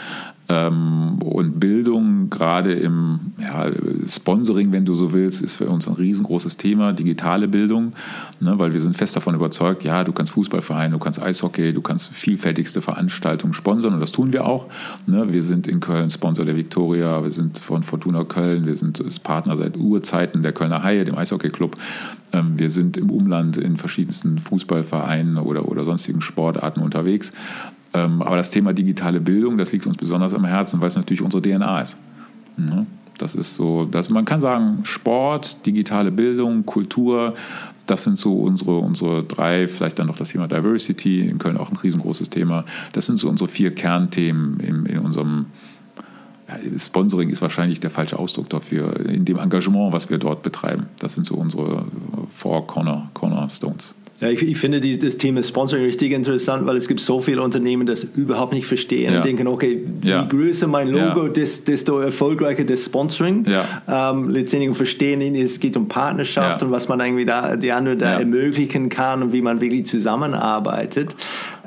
Ähm, 0.49 1.19
und 1.21 1.59
Bildung, 1.59 2.29
gerade 2.29 2.71
im 2.71 3.33
ja, 3.37 3.69
Sponsoring, 4.07 4.71
wenn 4.71 4.85
du 4.85 4.93
so 4.93 5.11
willst, 5.11 5.41
ist 5.41 5.55
für 5.55 5.67
uns 5.67 5.89
ein 5.89 5.95
riesengroßes 5.95 6.55
Thema, 6.55 6.93
digitale 6.93 7.49
Bildung, 7.49 7.91
ne, 8.39 8.57
weil 8.57 8.71
wir 8.71 8.79
sind 8.79 8.95
fest 8.95 9.15
davon 9.17 9.35
überzeugt, 9.35 9.83
ja, 9.83 10.05
du 10.05 10.13
kannst 10.13 10.31
Fußballverein, 10.31 10.91
du 10.91 10.99
kannst 10.99 11.21
Eishockey, 11.21 11.73
du 11.73 11.81
kannst 11.81 12.13
vielfältigste 12.13 12.81
Veranstaltungen 12.81 13.53
sponsern 13.53 13.95
und 13.95 13.99
das 13.99 14.13
tun 14.13 14.31
wir 14.31 14.45
auch. 14.45 14.67
Ne. 15.05 15.33
Wir 15.33 15.43
sind 15.43 15.67
in 15.67 15.81
Köln 15.81 16.09
Sponsor 16.09 16.45
der 16.45 16.55
Viktoria, 16.55 17.21
wir 17.23 17.31
sind 17.31 17.59
von 17.59 17.83
Fortuna 17.83 18.23
Köln, 18.23 18.65
wir 18.65 18.75
sind 18.77 19.03
Partner 19.23 19.57
seit 19.57 19.75
Urzeiten 19.75 20.43
der 20.43 20.53
Kölner 20.53 20.81
Haie, 20.81 21.03
dem 21.03 21.17
Eishockeyclub. 21.17 21.75
Ähm, 22.31 22.57
wir 22.57 22.69
sind 22.69 22.95
im 22.95 23.09
Umland 23.09 23.57
in 23.57 23.75
verschiedensten 23.75 24.39
Fußballvereinen 24.39 25.37
oder, 25.37 25.67
oder 25.67 25.83
sonstigen 25.83 26.21
Sportarten 26.21 26.79
unterwegs. 26.79 27.33
Ähm, 27.93 28.21
aber 28.21 28.35
das 28.35 28.49
Thema 28.49 28.73
digitale 28.73 29.19
Bildung, 29.19 29.57
das 29.57 29.71
liegt 29.71 29.87
uns 29.87 29.97
besonders 29.97 30.33
am 30.33 30.45
Herzen, 30.45 30.81
weil 30.81 30.87
es 30.87 30.95
natürlich 30.95 31.21
unsere 31.21 31.41
DNA 31.41 31.81
ist. 31.81 31.97
Ne? 32.57 32.85
Das 33.17 33.33
ist 33.33 33.55
so, 33.55 33.85
dass 33.85 34.09
man 34.09 34.25
kann 34.25 34.39
sagen, 34.39 34.79
Sport, 34.83 35.65
digitale 35.65 36.11
Bildung, 36.11 36.65
Kultur, 36.65 37.33
das 37.87 38.03
sind 38.03 38.17
so 38.17 38.35
unsere, 38.39 38.77
unsere 38.77 39.23
drei, 39.23 39.67
vielleicht 39.67 39.97
dann 39.97 40.07
noch 40.07 40.17
das 40.17 40.29
Thema 40.29 40.47
Diversity, 40.47 41.21
in 41.21 41.37
Köln 41.37 41.57
auch 41.57 41.71
ein 41.71 41.77
riesengroßes 41.77 42.29
Thema. 42.29 42.65
Das 42.91 43.05
sind 43.05 43.17
so 43.17 43.29
unsere 43.29 43.49
vier 43.49 43.73
Kernthemen 43.73 44.59
in, 44.59 44.85
in 44.85 44.99
unserem 44.99 45.45
Sponsoring 46.77 47.29
ist 47.29 47.41
wahrscheinlich 47.41 47.81
der 47.81 47.89
falsche 47.89 48.17
Ausdruck 48.17 48.49
dafür, 48.49 48.97
in 49.05 49.25
dem 49.25 49.37
Engagement, 49.37 49.91
was 49.91 50.09
wir 50.09 50.17
dort 50.17 50.43
betreiben. 50.43 50.85
Das 50.99 51.13
sind 51.13 51.27
so 51.27 51.35
unsere 51.35 51.85
Four 52.29 52.65
Corner, 52.67 53.09
Cornerstones. 53.13 53.93
Ja, 54.19 54.29
ich, 54.29 54.41
ich 54.41 54.57
finde 54.57 54.81
die, 54.81 54.97
das 54.97 55.17
Thema 55.17 55.43
Sponsoring 55.43 55.85
richtig 55.85 56.11
interessant, 56.11 56.65
weil 56.65 56.75
es 56.75 56.87
gibt 56.87 56.99
so 56.99 57.19
viele 57.19 57.43
Unternehmen, 57.43 57.85
die 57.85 57.91
das 57.91 58.03
überhaupt 58.03 58.51
nicht 58.51 58.65
verstehen 58.65 59.13
ja. 59.13 59.19
und 59.19 59.25
denken, 59.27 59.45
okay, 59.45 59.83
ja. 60.01 60.23
je 60.23 60.27
größer 60.27 60.65
mein 60.65 60.89
Logo, 60.89 61.27
ja. 61.27 61.33
desto 61.33 61.99
erfolgreicher 61.99 62.63
das 62.63 62.85
Sponsoring. 62.85 63.45
Ja. 63.45 64.11
Ähm, 64.11 64.29
letztendlich 64.29 64.75
verstehen, 64.75 65.35
es 65.35 65.59
geht 65.59 65.77
um 65.77 65.87
Partnerschaft 65.87 66.63
und 66.63 66.71
was 66.71 66.87
man 66.87 66.99
irgendwie 66.99 67.25
da, 67.25 67.55
die 67.55 67.71
anderen 67.71 67.99
da 67.99 68.19
ermöglichen 68.19 68.89
kann 68.89 69.21
und 69.21 69.33
wie 69.33 69.43
man 69.43 69.61
wirklich 69.61 69.85
zusammenarbeitet. 69.85 71.15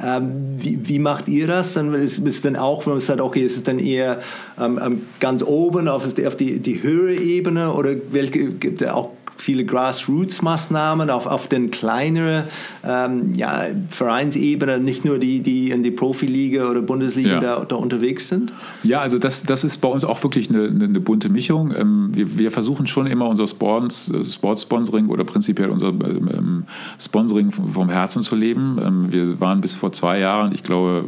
Ähm, 0.03 0.57
wie, 0.59 0.89
wie, 0.89 0.99
macht 0.99 1.29
ihr 1.29 1.47
das? 1.47 1.75
Dann 1.75 1.95
ist 1.95 2.27
es 2.27 2.43
dann 2.43 2.57
auch, 2.57 2.85
wenn 2.85 2.95
man 2.95 3.01
sagt, 3.01 3.21
okay, 3.21 3.43
ist 3.43 3.57
es 3.57 3.63
dann 3.63 3.79
eher 3.79 4.21
ähm, 4.61 4.81
ähm 4.85 5.03
ganz 5.21 5.43
oben 5.43 5.87
auf, 5.87 6.05
auf 6.27 6.37
die, 6.37 6.59
die 6.59 6.83
höhere 6.83 7.15
Ebene 7.15 7.73
oder 7.73 7.95
welche 8.11 8.47
gibt 8.47 8.83
es 8.83 8.89
auch 8.89 9.11
viele 9.43 9.65
Grassroots-Maßnahmen 9.65 11.11
auf, 11.11 11.27
auf 11.27 11.49
den 11.49 11.71
kleineren 11.71 12.45
ähm, 12.85 13.35
ja, 13.35 13.65
Vereinsebene, 13.89 14.79
nicht 14.79 15.05
nur 15.05 15.19
die, 15.19 15.41
die 15.41 15.71
in 15.71 15.83
die 15.83 15.91
Profiliga 15.91 16.69
oder 16.69 16.83
Bundesliga 16.83 17.31
ja. 17.31 17.41
da, 17.41 17.65
da, 17.65 17.77
unterwegs 17.77 18.29
sind? 18.29 18.53
Ja, 18.83 19.01
also 19.01 19.19
das, 19.19 19.43
das 19.43 19.65
ist 19.65 19.79
bei 19.79 19.89
uns 19.89 20.05
auch 20.05 20.23
wirklich 20.23 20.51
eine, 20.51 20.65
eine, 20.65 21.01
bunte 21.01 21.29
Mischung. 21.29 21.75
Ähm, 21.77 22.11
wir, 22.13 22.39
wir, 22.39 22.51
versuchen 22.51 22.87
schon 22.87 23.07
immer 23.07 23.29
unser 23.29 23.47
Sports, 23.47 24.11
äh, 24.11 24.25
Sportsponsoring 24.25 25.09
oder 25.09 25.25
prinzipiell 25.25 25.71
unser 25.71 25.89
ähm, 25.89 26.65
Sponsoring 26.99 27.53
vom 27.53 27.89
Herzen 27.89 28.23
zu 28.23 28.37
leben. 28.37 28.79
Ähm, 28.83 29.13
wir 29.13 29.41
waren 29.41 29.61
bis 29.61 29.75
vor 29.75 29.93
zwei 29.93 30.19
Jahren, 30.19 30.53
ich 30.53 30.63
glaube 30.63 31.05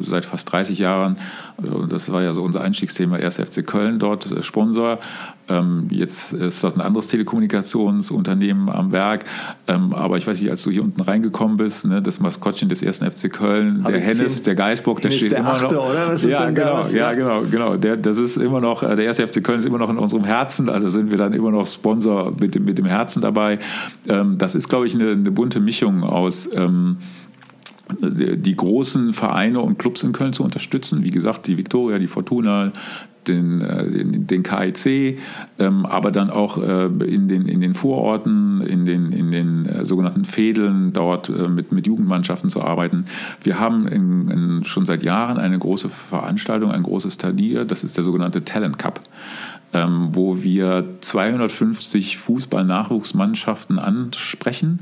seit 0.00 0.24
fast 0.24 0.50
30 0.52 0.78
Jahren, 0.78 1.18
das 1.88 2.12
war 2.12 2.22
ja 2.22 2.32
so 2.34 2.42
unser 2.42 2.60
Einstiegsthema, 2.60 3.18
erst 3.18 3.40
FC 3.40 3.66
Köln 3.66 3.98
dort 3.98 4.30
äh, 4.30 4.42
Sponsor. 4.42 5.00
Ähm, 5.48 5.88
jetzt 5.90 6.32
ist 6.32 6.62
dort 6.62 6.76
ein 6.76 6.82
anderes 6.82 7.08
Telekommunikationsunternehmen 7.08 8.68
am 8.68 8.92
Werk. 8.92 9.24
Ähm, 9.66 9.92
aber 9.92 10.18
ich 10.18 10.26
weiß 10.26 10.40
nicht, 10.40 10.50
als 10.50 10.62
du 10.62 10.70
hier 10.70 10.84
unten 10.84 11.00
reingekommen 11.00 11.56
bist, 11.56 11.86
ne, 11.86 12.00
das 12.00 12.20
Maskottchen 12.20 12.68
des 12.68 12.82
ersten 12.82 13.10
FC 13.10 13.32
Köln, 13.32 13.82
Hab 13.82 13.90
der 13.90 14.00
Hennes, 14.00 14.42
der 14.42 14.54
Geisburg, 14.54 15.00
der 15.00 15.10
steht 15.10 15.32
der 15.32 15.38
immer 15.38 15.54
Achte, 15.54 15.74
noch. 15.74 15.90
Oder? 15.90 16.08
Was 16.08 16.22
ist 16.22 16.30
ja, 16.30 16.48
genau, 16.50 16.78
das? 16.78 16.92
ja, 16.92 17.12
genau, 17.12 17.42
genau. 17.42 17.76
Der, 17.76 17.96
das 17.96 18.18
ist 18.18 18.36
immer 18.36 18.60
noch, 18.60 18.84
äh, 18.84 18.94
der 18.94 19.06
erste 19.06 19.26
FC 19.26 19.42
Köln 19.42 19.58
ist 19.58 19.66
immer 19.66 19.78
noch 19.78 19.90
in 19.90 19.98
unserem 19.98 20.24
Herzen. 20.24 20.68
Also 20.68 20.88
sind 20.88 21.10
wir 21.10 21.18
dann 21.18 21.32
immer 21.32 21.50
noch 21.50 21.66
Sponsor 21.66 22.32
mit 22.38 22.54
dem, 22.54 22.64
mit 22.66 22.78
dem 22.78 22.86
Herzen 22.86 23.20
dabei. 23.20 23.58
Ähm, 24.06 24.38
das 24.38 24.54
ist, 24.54 24.68
glaube 24.68 24.86
ich, 24.86 24.94
eine, 24.94 25.10
eine 25.10 25.30
bunte 25.32 25.58
Mischung 25.58 26.04
aus 26.04 26.48
die 28.00 28.56
großen 28.56 29.12
Vereine 29.12 29.60
und 29.60 29.78
Clubs 29.78 30.02
in 30.02 30.12
Köln 30.12 30.32
zu 30.32 30.44
unterstützen. 30.44 31.04
Wie 31.04 31.10
gesagt, 31.10 31.46
die 31.46 31.56
Viktoria, 31.56 31.98
die 31.98 32.06
Fortuna, 32.06 32.72
den, 33.26 33.60
den, 33.60 34.26
den 34.26 34.42
KIC, 34.42 35.18
ähm, 35.58 35.84
aber 35.84 36.10
dann 36.10 36.30
auch 36.30 36.56
in, 36.56 37.28
den, 37.28 37.46
in 37.46 37.60
den 37.60 37.74
Vororten, 37.74 38.62
in 38.62 38.86
den, 38.86 39.12
in 39.12 39.30
den 39.30 39.84
sogenannten 39.84 40.24
Fädeln, 40.24 40.94
dort 40.94 41.28
mit, 41.28 41.70
mit 41.70 41.86
Jugendmannschaften 41.86 42.48
zu 42.48 42.62
arbeiten. 42.62 43.04
Wir 43.42 43.60
haben 43.60 43.86
in, 43.86 44.28
in, 44.28 44.64
schon 44.64 44.86
seit 44.86 45.02
Jahren 45.02 45.36
eine 45.36 45.58
große 45.58 45.90
Veranstaltung, 45.90 46.70
ein 46.70 46.82
großes 46.82 47.18
Turnier, 47.18 47.66
das 47.66 47.84
ist 47.84 47.98
der 47.98 48.04
sogenannte 48.04 48.44
Talent 48.44 48.78
Cup 48.78 49.00
ähm, 49.72 50.08
wo 50.12 50.42
wir 50.42 50.84
250 51.00 52.18
Fußball-Nachwuchsmannschaften 52.18 53.78
ansprechen, 53.78 54.80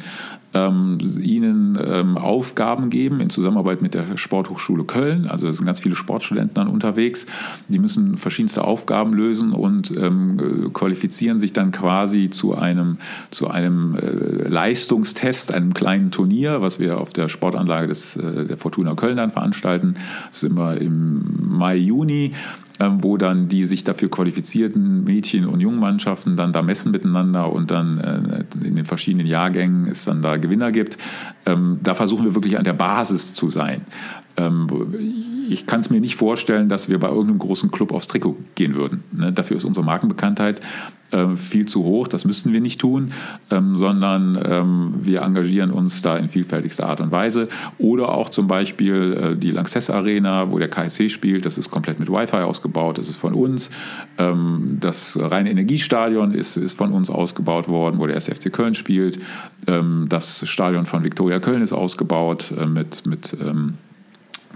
ähm, 0.56 0.98
ihnen 1.20 1.78
ähm, 1.84 2.16
Aufgaben 2.16 2.88
geben 2.88 3.20
in 3.20 3.30
Zusammenarbeit 3.30 3.82
mit 3.82 3.94
der 3.94 4.16
Sporthochschule 4.16 4.84
Köln. 4.84 5.26
Also 5.26 5.48
es 5.48 5.58
sind 5.58 5.66
ganz 5.66 5.80
viele 5.80 5.96
Sportstudenten 5.96 6.54
dann 6.54 6.68
unterwegs. 6.68 7.26
Die 7.68 7.78
müssen 7.78 8.16
verschiedenste 8.16 8.64
Aufgaben 8.64 9.12
lösen 9.12 9.52
und 9.52 9.90
ähm, 9.96 10.70
qualifizieren 10.72 11.38
sich 11.38 11.52
dann 11.52 11.72
quasi 11.72 12.30
zu 12.30 12.54
einem, 12.54 12.98
zu 13.30 13.48
einem 13.48 13.96
äh, 13.96 14.48
Leistungstest, 14.48 15.52
einem 15.52 15.74
kleinen 15.74 16.10
Turnier, 16.10 16.62
was 16.62 16.78
wir 16.78 16.98
auf 17.00 17.12
der 17.12 17.28
Sportanlage 17.28 17.88
des, 17.88 18.16
äh, 18.16 18.46
der 18.46 18.56
Fortuna 18.56 18.94
Köln 18.94 19.16
dann 19.16 19.30
veranstalten. 19.30 19.94
Das 20.28 20.42
ist 20.42 20.50
immer 20.50 20.76
im 20.76 21.24
Mai, 21.40 21.76
Juni. 21.76 22.32
Ähm, 22.78 23.02
wo 23.02 23.16
dann 23.16 23.48
die 23.48 23.64
sich 23.64 23.84
dafür 23.84 24.10
qualifizierten 24.10 25.04
Mädchen- 25.04 25.46
und 25.46 25.60
Jungmannschaften 25.60 26.36
dann 26.36 26.52
da 26.52 26.60
messen 26.60 26.92
miteinander 26.92 27.50
und 27.50 27.70
dann 27.70 27.98
äh, 27.98 28.66
in 28.66 28.76
den 28.76 28.84
verschiedenen 28.84 29.26
Jahrgängen 29.26 29.86
es 29.86 30.04
dann 30.04 30.20
da 30.20 30.36
Gewinner 30.36 30.72
gibt. 30.72 30.98
Ähm, 31.46 31.80
da 31.82 31.94
versuchen 31.94 32.26
wir 32.26 32.34
wirklich 32.34 32.58
an 32.58 32.64
der 32.64 32.74
Basis 32.74 33.32
zu 33.32 33.48
sein. 33.48 33.82
Ähm, 34.36 34.68
ich 35.48 35.66
kann 35.66 35.80
es 35.80 35.88
mir 35.88 36.00
nicht 36.00 36.16
vorstellen, 36.16 36.68
dass 36.68 36.90
wir 36.90 36.98
bei 36.98 37.08
irgendeinem 37.08 37.38
großen 37.38 37.70
Club 37.70 37.92
aufs 37.92 38.08
Trikot 38.08 38.36
gehen 38.54 38.74
würden. 38.74 39.04
Ne? 39.12 39.32
Dafür 39.32 39.56
ist 39.56 39.64
unsere 39.64 39.86
Markenbekanntheit 39.86 40.60
viel 41.36 41.66
zu 41.66 41.84
hoch. 41.84 42.08
Das 42.08 42.24
müssten 42.24 42.52
wir 42.52 42.60
nicht 42.60 42.80
tun, 42.80 43.12
ähm, 43.50 43.76
sondern 43.76 44.38
ähm, 44.44 44.94
wir 45.00 45.22
engagieren 45.22 45.70
uns 45.70 46.02
da 46.02 46.16
in 46.16 46.28
vielfältigster 46.28 46.86
Art 46.86 47.00
und 47.00 47.10
Weise. 47.10 47.48
Oder 47.78 48.10
auch 48.10 48.28
zum 48.28 48.46
Beispiel 48.46 49.12
äh, 49.12 49.36
die 49.36 49.50
Lanxess 49.50 49.90
Arena, 49.90 50.50
wo 50.50 50.58
der 50.58 50.68
KSC 50.68 51.08
spielt. 51.08 51.46
Das 51.46 51.58
ist 51.58 51.70
komplett 51.70 52.00
mit 52.00 52.10
Wi-Fi 52.10 52.38
ausgebaut. 52.38 52.98
Das 52.98 53.08
ist 53.08 53.16
von 53.16 53.34
uns. 53.34 53.70
Ähm, 54.18 54.78
das 54.80 55.18
reine 55.20 55.50
Energiestadion 55.50 56.32
ist, 56.32 56.56
ist 56.56 56.76
von 56.76 56.92
uns 56.92 57.10
ausgebaut 57.10 57.68
worden, 57.68 57.98
wo 57.98 58.06
der 58.06 58.16
SFC 58.16 58.52
Köln 58.52 58.74
spielt. 58.74 59.18
Ähm, 59.66 60.06
das 60.08 60.48
Stadion 60.48 60.86
von 60.86 61.04
Viktoria 61.04 61.38
Köln 61.38 61.62
ist 61.62 61.72
ausgebaut 61.72 62.52
äh, 62.56 62.66
mit, 62.66 63.06
mit 63.06 63.36
ähm, 63.40 63.74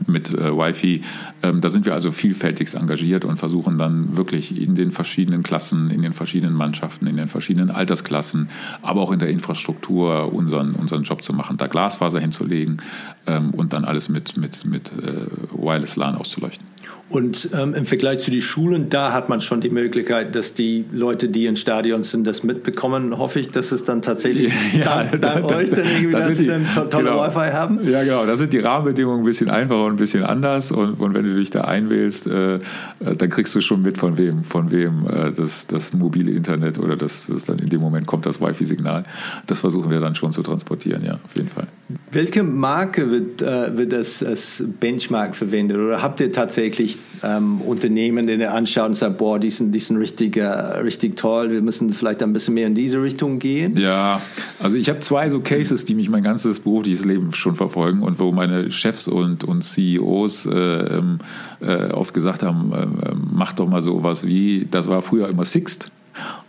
mit 0.06 0.30
äh, 0.30 0.56
Wi-Fi. 0.56 1.02
Ähm, 1.42 1.60
da 1.60 1.70
sind 1.70 1.86
wir 1.86 1.94
also 1.94 2.12
vielfältigst 2.12 2.74
engagiert 2.74 3.24
und 3.24 3.36
versuchen 3.36 3.78
dann 3.78 4.16
wirklich 4.16 4.60
in 4.60 4.74
den 4.74 4.90
verschiedenen 4.90 5.42
Klassen, 5.42 5.90
in 5.90 6.02
den 6.02 6.12
verschiedenen 6.12 6.54
Mannschaften, 6.54 7.06
in 7.06 7.16
den 7.16 7.28
verschiedenen 7.28 7.70
Altersklassen, 7.70 8.48
aber 8.82 9.00
auch 9.00 9.12
in 9.12 9.18
der 9.18 9.30
Infrastruktur 9.30 10.32
unseren, 10.32 10.74
unseren 10.74 11.02
Job 11.02 11.22
zu 11.22 11.32
machen, 11.32 11.56
da 11.56 11.66
Glasfaser 11.66 12.20
hinzulegen 12.20 12.82
ähm, 13.26 13.50
und 13.50 13.72
dann 13.72 13.84
alles 13.84 14.08
mit, 14.08 14.36
mit, 14.36 14.64
mit 14.64 14.92
äh, 14.92 15.26
Wireless 15.52 15.96
LAN 15.96 16.16
auszuleuchten. 16.16 16.66
Und 17.10 17.50
ähm, 17.58 17.74
im 17.74 17.86
Vergleich 17.86 18.20
zu 18.20 18.30
den 18.30 18.40
Schulen, 18.40 18.88
da 18.88 19.12
hat 19.12 19.28
man 19.28 19.40
schon 19.40 19.60
die 19.60 19.68
Möglichkeit, 19.68 20.36
dass 20.36 20.54
die 20.54 20.84
Leute, 20.92 21.28
die 21.28 21.46
in 21.46 21.56
Stadion 21.56 22.04
sind, 22.04 22.24
das 22.24 22.44
mitbekommen. 22.44 23.18
Hoffe 23.18 23.40
ich, 23.40 23.50
dass 23.50 23.72
es 23.72 23.82
dann 23.82 24.00
tatsächlich 24.00 24.52
ja, 24.72 24.84
dank, 24.84 25.20
dank 25.20 25.48
das, 25.48 25.58
euch 25.58 25.70
dann 25.70 25.86
irgendwie, 25.86 26.12
das 26.12 26.26
dass 26.26 26.36
sie 26.38 26.46
dann 26.46 26.66
tolle 26.72 27.10
genau. 27.10 27.26
Wi-Fi 27.26 27.52
haben. 27.52 27.80
Ja, 27.84 28.04
genau. 28.04 28.24
Da 28.26 28.36
sind 28.36 28.52
die 28.52 28.60
Rahmenbedingungen 28.60 29.22
ein 29.22 29.24
bisschen 29.24 29.50
einfacher 29.50 29.86
und 29.86 29.94
ein 29.94 29.96
bisschen 29.96 30.22
anders. 30.22 30.70
Und, 30.70 31.00
und 31.00 31.12
wenn 31.14 31.24
du 31.24 31.34
dich 31.34 31.50
da 31.50 31.62
einwählst, 31.62 32.28
äh, 32.28 32.54
äh, 32.54 32.60
dann 33.00 33.28
kriegst 33.28 33.56
du 33.56 33.60
schon 33.60 33.82
mit, 33.82 33.98
von 33.98 34.16
wem, 34.16 34.44
von 34.44 34.70
wem 34.70 35.08
äh, 35.08 35.32
das, 35.32 35.66
das 35.66 35.92
mobile 35.92 36.30
Internet 36.30 36.78
oder 36.78 36.96
das, 36.96 37.26
das 37.26 37.44
dann 37.44 37.58
in 37.58 37.70
dem 37.70 37.80
Moment 37.80 38.06
kommt 38.06 38.24
das 38.24 38.40
Wi-Fi-Signal. 38.40 39.02
Das 39.48 39.58
versuchen 39.58 39.90
wir 39.90 39.98
dann 39.98 40.14
schon 40.14 40.30
zu 40.30 40.42
transportieren, 40.42 41.04
ja, 41.04 41.18
auf 41.24 41.34
jeden 41.34 41.48
Fall. 41.48 41.66
Welche 42.12 42.42
Marke 42.42 43.10
wird, 43.10 43.42
äh, 43.42 43.76
wird 43.76 43.92
das 43.92 44.22
als 44.22 44.64
Benchmark 44.80 45.36
verwendet? 45.36 45.78
Oder 45.78 46.02
habt 46.02 46.20
ihr 46.20 46.32
tatsächlich 46.32 46.98
ähm, 47.22 47.60
Unternehmen, 47.60 48.26
die 48.26 48.34
ihr 48.34 48.52
anschaut 48.52 48.88
und 48.88 48.94
sagt, 48.94 49.18
boah, 49.18 49.38
die 49.38 49.50
sind, 49.50 49.72
die 49.72 49.80
sind 49.80 49.96
richtig, 49.96 50.36
äh, 50.36 50.44
richtig 50.44 51.16
toll, 51.16 51.50
wir 51.50 51.62
müssen 51.62 51.92
vielleicht 51.92 52.22
ein 52.22 52.32
bisschen 52.32 52.54
mehr 52.54 52.66
in 52.66 52.74
diese 52.74 53.02
Richtung 53.02 53.38
gehen? 53.38 53.76
Ja, 53.76 54.20
also 54.58 54.76
ich 54.76 54.88
habe 54.88 55.00
zwei 55.00 55.28
so 55.28 55.40
Cases, 55.40 55.84
die 55.84 55.94
mich 55.94 56.08
mein 56.08 56.22
ganzes 56.22 56.60
berufliches 56.60 57.04
Leben 57.04 57.32
schon 57.32 57.56
verfolgen 57.56 58.02
und 58.02 58.18
wo 58.18 58.32
meine 58.32 58.70
Chefs 58.70 59.08
und, 59.08 59.44
und 59.44 59.62
CEOs 59.62 60.46
äh, 60.46 60.50
ähm, 60.52 61.18
äh, 61.60 61.90
oft 61.92 62.14
gesagt 62.14 62.42
haben, 62.42 62.72
äh, 62.72 63.14
mach 63.32 63.52
doch 63.52 63.68
mal 63.68 63.82
sowas 63.82 64.26
wie, 64.26 64.66
das 64.70 64.88
war 64.88 65.02
früher 65.02 65.28
immer 65.28 65.44
Sixt. 65.44 65.90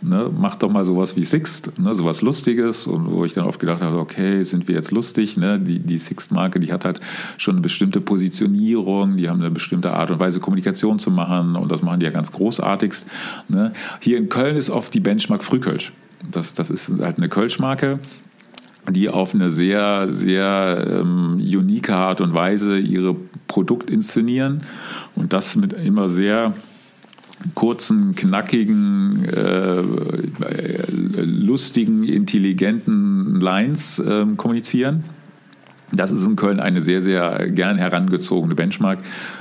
Ne, 0.00 0.30
mach 0.36 0.56
doch 0.56 0.70
mal 0.70 0.84
sowas 0.84 1.16
wie 1.16 1.24
Sixt, 1.24 1.78
ne, 1.78 1.94
sowas 1.94 2.22
Lustiges. 2.22 2.86
Und 2.86 3.10
wo 3.10 3.24
ich 3.24 3.34
dann 3.34 3.44
oft 3.44 3.60
gedacht 3.60 3.82
habe, 3.82 3.98
okay, 3.98 4.42
sind 4.42 4.68
wir 4.68 4.74
jetzt 4.74 4.90
lustig? 4.90 5.36
Ne? 5.36 5.60
Die, 5.60 5.78
die 5.78 5.98
Sixt-Marke, 5.98 6.60
die 6.60 6.72
hat 6.72 6.84
halt 6.84 7.00
schon 7.38 7.54
eine 7.54 7.62
bestimmte 7.62 8.00
Positionierung, 8.00 9.16
die 9.16 9.28
haben 9.28 9.40
eine 9.40 9.50
bestimmte 9.50 9.92
Art 9.92 10.10
und 10.10 10.18
Weise, 10.18 10.40
Kommunikation 10.40 10.98
zu 10.98 11.10
machen. 11.10 11.56
Und 11.56 11.70
das 11.70 11.82
machen 11.82 12.00
die 12.00 12.06
ja 12.06 12.12
ganz 12.12 12.32
großartigst. 12.32 13.06
Ne? 13.48 13.72
Hier 14.00 14.18
in 14.18 14.28
Köln 14.28 14.56
ist 14.56 14.70
oft 14.70 14.92
die 14.92 15.00
Benchmark 15.00 15.44
Frühkölsch. 15.44 15.92
Das, 16.30 16.54
das 16.54 16.70
ist 16.70 17.00
halt 17.00 17.18
eine 17.18 17.28
Kölschmarke 17.28 18.00
die 18.90 19.08
auf 19.08 19.34
eine 19.34 19.50
sehr, 19.50 20.08
sehr 20.12 20.84
ähm, 20.90 21.34
unique 21.34 21.90
Art 21.90 22.20
und 22.20 22.34
Weise 22.34 22.78
ihre 22.78 23.14
Produkt 23.46 23.90
inszenieren 23.90 24.62
und 25.14 25.32
das 25.32 25.54
mit 25.54 25.72
immer 25.72 26.08
sehr 26.08 26.54
kurzen, 27.54 28.14
knackigen, 28.14 29.24
äh, 29.24 29.82
lustigen, 31.22 32.04
intelligenten 32.04 33.40
Lines 33.40 33.98
äh, 33.98 34.26
kommunizieren. 34.36 35.04
Das 35.94 36.10
ist 36.10 36.26
in 36.26 36.36
Köln 36.36 36.58
eine 36.58 36.80
sehr, 36.80 37.02
sehr 37.02 37.50
gern 37.50 37.76
herangezogene 37.76 38.54
Benchmark, 38.54 39.00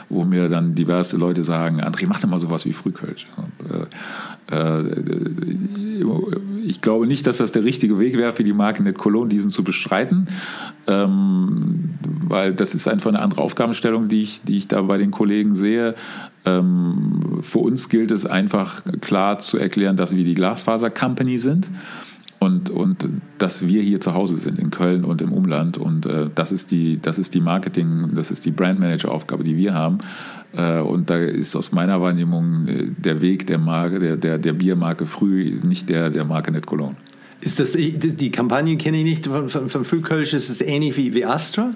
wo 0.10 0.26
mir 0.26 0.49
dann 0.49 0.76
diverse 0.76 1.16
Leute 1.16 1.45
sagen, 1.45 1.82
André, 1.82 2.08
mach 2.08 2.20
doch 2.20 2.28
mal 2.28 2.39
sowas 2.39 2.66
wie 2.66 2.74
Frühkölsch. 2.74 3.28
Und, 3.38 3.72
äh, 3.72 4.84
äh, 4.84 4.84
ich 6.66 6.82
glaube 6.82 7.08
nicht, 7.08 7.26
dass 7.26 7.38
das 7.38 7.54
der 7.54 7.64
richtige 7.64 7.99
Weg 7.99 8.18
wäre 8.18 8.34
für 8.34 8.43
die 8.43 8.52
Marke 8.52 8.84
Net 8.84 8.97
Cologne, 8.97 9.30
diesen 9.30 9.49
zu 9.49 9.64
bestreiten, 9.64 10.28
ähm, 10.88 11.91
weil 12.28 12.54
das 12.54 12.76
ist 12.76 12.88
einfach 12.88 13.10
eine 13.10 13.22
andere 13.22 13.41
Aufgabenstellung, 13.41 14.10
die 14.10 14.22
ich, 14.22 14.41
die 14.43 14.58
ich 14.58 14.68
da 14.68 14.82
bei 14.82 14.97
den 14.97 15.12
Kollegen 15.12 15.56
sehe. 15.56 15.95
Ähm, 16.46 17.39
für 17.42 17.60
uns 17.60 17.89
gilt 17.89 18.12
es 18.12 18.26
einfach 18.26 18.84
klar 19.02 19.39
zu 19.39 19.58
erklären, 19.58 19.98
dass 19.98 20.16
wir 20.16 20.24
die 20.24 20.34
Glasfaser 20.34 20.89
Company 20.89 21.38
sind 21.39 21.70
und, 22.42 22.72
und 22.72 23.08
dass 23.38 23.68
wir 23.68 23.84
hier 23.84 24.02
zu 24.02 24.16
Hause 24.16 24.38
sind 24.38 24.58
in 24.58 24.72
Köln 24.72 25.06
und 25.06 25.22
im 25.22 25.32
Umland. 25.32 25.78
Und 25.78 26.08
äh, 26.08 26.28
das 26.34 26.52
ist 26.52 26.72
die 26.72 27.00
das 27.00 27.20
ist 27.20 27.36
die 27.36 27.42
Marketing 27.42 28.10
das 28.16 28.32
ist 28.32 28.46
die 28.46 28.52
Brandmanager 28.52 29.12
Aufgabe 29.12 29.44
die 29.44 29.56
wir 29.56 29.76
haben. 29.76 30.00
Äh, 30.54 30.80
und 30.80 31.12
da 31.12 31.18
ist 31.18 31.56
aus 31.56 31.72
meiner 31.72 32.02
Wahrnehmung 32.02 32.68
äh, 32.68 32.88
der 32.98 33.22
Weg 33.22 33.46
der 33.46 33.60
Marke 33.60 34.00
der, 34.00 34.18
der, 34.18 34.39
der 34.39 34.54
Biermarke 34.54 35.06
früh 35.06 35.60
nicht 35.62 35.89
der 35.89 36.10
der 36.10 36.26
Marke 36.26 36.52
Net 36.52 36.66
Cologne. 36.66 36.96
Ist 37.42 37.60
das 37.60 37.74
die 37.74 38.32
Kampagne 38.32 38.76
kenne 38.78 38.98
ich 38.98 39.04
nicht. 39.04 39.28
Von, 39.28 39.48
von, 39.48 39.70
von 39.70 39.86
Frühkölsch 39.86 40.34
ist 40.34 40.50
es 40.50 40.62
ähnlich 40.62 40.98
wie, 40.98 41.14
wie 41.14 41.26
Astra 41.26 41.72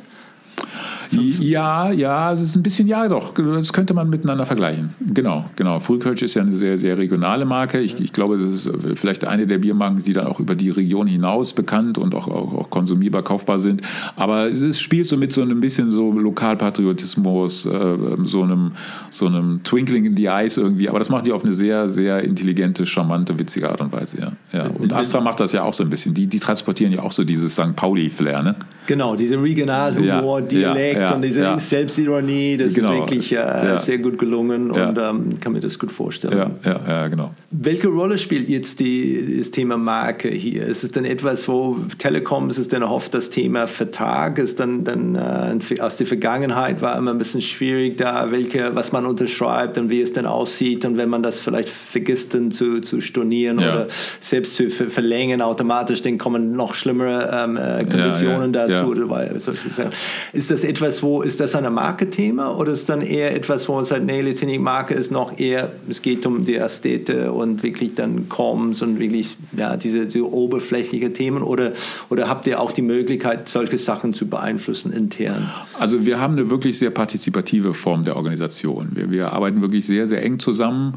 ja, 1.11 1.91
ja, 1.91 2.31
es 2.31 2.41
ist 2.41 2.55
ein 2.55 2.63
bisschen, 2.63 2.87
ja 2.87 3.07
doch, 3.07 3.33
das 3.33 3.73
könnte 3.73 3.93
man 3.93 4.09
miteinander 4.09 4.45
vergleichen. 4.45 4.89
Genau, 5.13 5.45
genau. 5.55 5.79
Frühkölsch 5.79 6.21
ist 6.21 6.35
ja 6.35 6.41
eine 6.41 6.53
sehr, 6.53 6.77
sehr 6.77 6.97
regionale 6.97 7.45
Marke. 7.45 7.79
Ich, 7.79 7.99
ich 7.99 8.13
glaube, 8.13 8.37
das 8.37 8.65
ist 8.65 8.71
vielleicht 8.95 9.25
eine 9.25 9.47
der 9.47 9.57
Biermarken, 9.57 10.03
die 10.03 10.13
dann 10.13 10.27
auch 10.27 10.39
über 10.39 10.55
die 10.55 10.69
Region 10.69 11.07
hinaus 11.07 11.53
bekannt 11.53 11.97
und 11.97 12.15
auch, 12.15 12.27
auch, 12.27 12.53
auch 12.53 12.69
konsumierbar, 12.69 13.23
kaufbar 13.23 13.59
sind. 13.59 13.81
Aber 14.15 14.47
es 14.47 14.79
spielt 14.79 15.07
so 15.07 15.17
mit 15.17 15.31
so 15.31 15.41
einem 15.41 15.59
bisschen 15.59 15.91
so 15.91 16.11
Lokalpatriotismus, 16.11 17.65
äh, 17.65 17.97
so, 18.23 18.43
einem, 18.43 18.71
so 19.11 19.27
einem 19.27 19.61
Twinkling 19.63 20.05
in 20.05 20.17
the 20.17 20.25
Eyes 20.25 20.57
irgendwie. 20.57 20.89
Aber 20.89 20.99
das 20.99 21.09
machen 21.09 21.25
die 21.25 21.31
auf 21.31 21.43
eine 21.43 21.53
sehr, 21.53 21.89
sehr 21.89 22.23
intelligente, 22.23 22.85
charmante, 22.85 23.37
witzige 23.37 23.69
Art 23.69 23.81
und 23.81 23.91
Weise, 23.91 24.19
ja. 24.19 24.31
ja. 24.51 24.67
Und 24.67 24.93
Astra 24.93 25.21
macht 25.21 25.39
das 25.39 25.51
ja 25.51 25.63
auch 25.63 25.73
so 25.73 25.83
ein 25.83 25.89
bisschen. 25.89 26.13
Die, 26.13 26.27
die 26.27 26.39
transportieren 26.39 26.93
ja 26.93 27.01
auch 27.01 27.11
so 27.11 27.23
dieses 27.23 27.53
St. 27.53 27.75
Pauli-Flair, 27.75 28.43
ne? 28.43 28.55
Genau, 28.87 29.15
diese 29.15 29.41
Regionalhumor, 29.41 30.41
ja, 30.41 30.45
Dialekt. 30.45 30.94
Ja 30.94 30.94
Effekt 30.95 31.09
ja, 31.09 31.15
und 31.15 31.21
diese 31.21 31.41
ja. 31.41 31.59
Selbstironie, 31.59 32.57
das 32.57 32.73
genau. 32.73 32.93
ist 32.93 32.99
wirklich 32.99 33.31
äh, 33.33 33.77
sehr 33.77 33.97
gut 33.97 34.17
gelungen 34.17 34.71
und 34.71 34.97
ähm, 34.97 35.39
kann 35.39 35.53
mir 35.53 35.59
das 35.59 35.77
gut 35.77 35.91
vorstellen. 35.91 36.37
Ja, 36.37 36.51
ja, 36.63 36.81
ja, 36.87 37.07
genau. 37.07 37.31
Welche 37.51 37.87
Rolle 37.87 38.17
spielt 38.17 38.49
jetzt 38.49 38.79
die, 38.79 39.37
das 39.37 39.51
Thema 39.51 39.77
Marke 39.77 40.29
hier? 40.29 40.65
Ist 40.65 40.83
es 40.83 40.91
denn 40.91 41.05
etwas, 41.05 41.47
wo 41.47 41.77
Telekom, 41.97 42.49
ist 42.49 42.57
es 42.57 42.67
denn 42.67 42.83
oft 42.83 43.13
das 43.13 43.29
Thema 43.29 43.67
Vertrag? 43.67 44.37
Ist 44.37 44.59
dann, 44.59 44.83
dann 44.83 45.15
äh, 45.15 45.81
aus 45.81 45.97
der 45.97 46.07
Vergangenheit 46.07 46.81
war 46.81 46.97
immer 46.97 47.11
ein 47.11 47.17
bisschen 47.17 47.41
schwierig 47.41 47.97
da, 47.97 48.31
welche, 48.31 48.75
was 48.75 48.91
man 48.91 49.05
unterschreibt 49.05 49.77
und 49.77 49.89
wie 49.89 50.01
es 50.01 50.13
denn 50.13 50.25
aussieht 50.25 50.85
und 50.85 50.97
wenn 50.97 51.09
man 51.09 51.23
das 51.23 51.39
vielleicht 51.39 51.69
vergisst, 51.69 52.33
dann 52.33 52.51
zu, 52.51 52.81
zu 52.81 53.01
stornieren 53.01 53.59
oder 53.59 53.87
selbst 54.19 54.55
zu 54.55 54.69
verlängern 54.69 55.41
automatisch, 55.41 56.01
dann 56.01 56.17
kommen 56.17 56.53
noch 56.53 56.73
schlimmere 56.73 57.29
ähm, 57.33 57.57
äh, 57.57 57.83
Konditionen 57.85 58.53
dazu. 58.53 58.71
ja. 58.71 58.85
oder 58.85 59.09
Sachen. 59.39 59.91
Ist 60.33 60.51
das 60.51 60.63
etwas, 60.63 60.84
wo, 61.03 61.21
ist 61.21 61.39
das 61.39 61.55
ein 61.55 61.71
Marke-Thema 61.73 62.57
oder 62.57 62.71
ist 62.71 62.89
dann 62.89 63.01
eher 63.01 63.36
etwas, 63.36 63.67
wo 63.67 63.75
man 63.75 63.86
sagt, 63.86 64.05
nee, 64.05 64.21
letztendlich 64.21 64.59
Marke 64.59 64.93
ist 64.93 65.11
noch 65.11 65.38
eher, 65.39 65.71
es 65.89 66.01
geht 66.01 66.25
um 66.25 66.45
die 66.45 66.55
Ästhete 66.55 67.31
und 67.31 67.63
wirklich 67.63 67.95
dann 67.95 68.29
Comms 68.29 68.81
und 68.81 68.99
wirklich, 68.99 69.38
ja, 69.55 69.77
diese, 69.77 70.05
diese 70.05 70.31
oberflächliche 70.31 71.13
Themen 71.13 71.41
oder, 71.41 71.73
oder 72.09 72.27
habt 72.27 72.47
ihr 72.47 72.59
auch 72.59 72.71
die 72.71 72.81
Möglichkeit, 72.81 73.49
solche 73.49 73.77
Sachen 73.77 74.13
zu 74.13 74.27
beeinflussen 74.27 74.91
intern? 74.91 75.49
Also 75.79 76.05
wir 76.05 76.19
haben 76.19 76.33
eine 76.33 76.49
wirklich 76.49 76.77
sehr 76.77 76.89
partizipative 76.89 77.73
Form 77.73 78.03
der 78.03 78.15
Organisation. 78.15 78.89
Wir, 78.93 79.11
wir 79.11 79.33
arbeiten 79.33 79.61
wirklich 79.61 79.86
sehr, 79.86 80.07
sehr 80.07 80.23
eng 80.23 80.39
zusammen. 80.39 80.95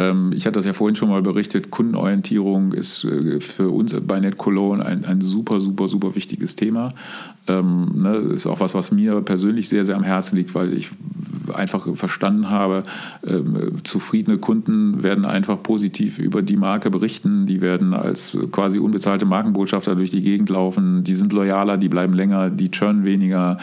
Ähm, 0.00 0.32
ich 0.34 0.46
hatte 0.46 0.58
das 0.58 0.66
ja 0.66 0.72
vorhin 0.72 0.96
schon 0.96 1.10
mal 1.10 1.20
berichtet, 1.20 1.70
Kundenorientierung 1.70 2.72
ist 2.72 3.04
äh, 3.04 3.38
für 3.40 3.68
uns 3.68 3.94
bei 4.00 4.18
NetCologne 4.18 4.84
ein, 4.84 5.04
ein 5.04 5.20
super, 5.20 5.60
super, 5.60 5.88
super 5.88 6.14
wichtiges 6.14 6.56
Thema. 6.56 6.94
Ähm, 7.46 7.90
ne, 8.02 8.16
ist 8.16 8.46
auch 8.46 8.60
was, 8.60 8.74
was 8.74 8.92
mir 8.92 9.20
persönlich 9.20 9.68
sehr, 9.68 9.84
sehr 9.84 9.96
am 9.96 10.02
Herzen 10.02 10.36
liegt, 10.36 10.54
weil 10.54 10.72
ich 10.72 10.90
einfach 11.52 11.86
verstanden 11.96 12.48
habe, 12.48 12.82
ähm, 13.26 13.78
zufriedene 13.84 14.38
Kunden 14.38 15.02
werden 15.02 15.26
einfach 15.26 15.62
positiv 15.62 16.18
über 16.18 16.42
die 16.42 16.56
Marke 16.56 16.90
berichten, 16.90 17.46
die 17.46 17.60
werden 17.60 17.92
als 17.92 18.36
quasi 18.52 18.78
unbezahlte 18.78 19.26
Markenbotschafter 19.26 19.96
durch 19.96 20.10
die 20.10 20.22
Gegend 20.22 20.48
laufen, 20.48 21.04
die 21.04 21.14
sind 21.14 21.32
loyaler, 21.32 21.76
die 21.76 21.88
bleiben 21.88 22.14
länger, 22.14 22.48
die 22.50 22.70
churn 22.70 23.04
weniger. 23.04 23.58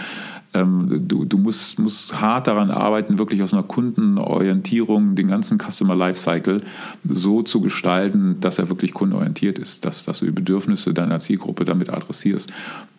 Ähm, 0.53 1.07
du, 1.07 1.25
du 1.25 1.37
musst, 1.37 1.77
musst 1.79 2.21
hart 2.21 2.47
daran 2.47 2.71
arbeiten, 2.71 3.19
wirklich 3.19 3.41
aus 3.43 3.53
einer 3.53 3.63
Kundenorientierung 3.63 5.15
den 5.15 5.27
ganzen 5.27 5.59
Customer 5.59 5.95
Lifecycle 5.95 6.61
so 7.07 7.41
zu 7.41 7.61
gestalten, 7.61 8.37
dass 8.39 8.57
er 8.57 8.69
wirklich 8.69 8.93
kundenorientiert 8.93 9.59
ist, 9.59 9.85
dass, 9.85 10.05
dass 10.05 10.19
du 10.19 10.25
die 10.25 10.31
Bedürfnisse 10.31 10.93
deiner 10.93 11.19
Zielgruppe 11.19 11.65
damit 11.65 11.89
adressierst. 11.89 12.51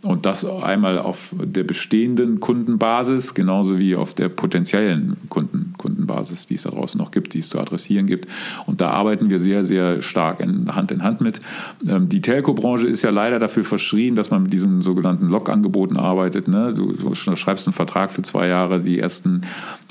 Und 0.05 0.27
das 0.27 0.45
einmal 0.45 0.97
auf 0.99 1.35
der 1.43 1.65
bestehenden 1.65 2.39
Kundenbasis, 2.39 3.35
genauso 3.35 3.81
wie 3.81 3.97
auf 3.97 4.15
der 4.15 4.29
potenziellen 4.29 5.17
Kunden, 5.29 5.75
Kundenbasis, 5.77 6.47
die 6.47 6.55
es 6.55 6.63
da 6.63 6.71
draußen 6.71 6.97
noch 6.99 7.11
gibt, 7.11 7.35
die 7.35 7.41
es 7.41 7.49
zu 7.49 7.59
adressieren 7.59 8.07
gibt. 8.07 8.29
Und 8.67 8.81
da 8.81 8.91
arbeiten 8.91 9.29
wir 9.29 9.41
sehr, 9.41 9.65
sehr 9.65 10.01
stark 10.01 10.39
in, 10.39 10.73
Hand 10.73 10.93
in 10.93 11.03
Hand 11.03 11.21
mit. 11.21 11.41
Ähm, 11.89 12.09
die 12.09 12.21
Telco-Branche 12.21 12.87
ist 12.87 13.03
ja 13.03 13.11
leider 13.11 13.41
dafür 13.41 13.65
verschrien, 13.65 14.15
dass 14.15 14.31
man 14.31 14.45
mit 14.45 14.53
diesen 14.53 14.83
sogenannten 14.83 15.29
Log-Angeboten 15.29 15.97
arbeitet. 15.97 16.47
Ne? 16.47 16.75
Du, 16.75 16.93
du 16.93 17.15
schreibst 17.15 17.67
einen 17.67 17.75
Vertrag 17.75 18.13
für 18.13 18.23
zwei 18.23 18.47
Jahre, 18.47 18.81
die 18.81 19.01
ersten 19.01 19.43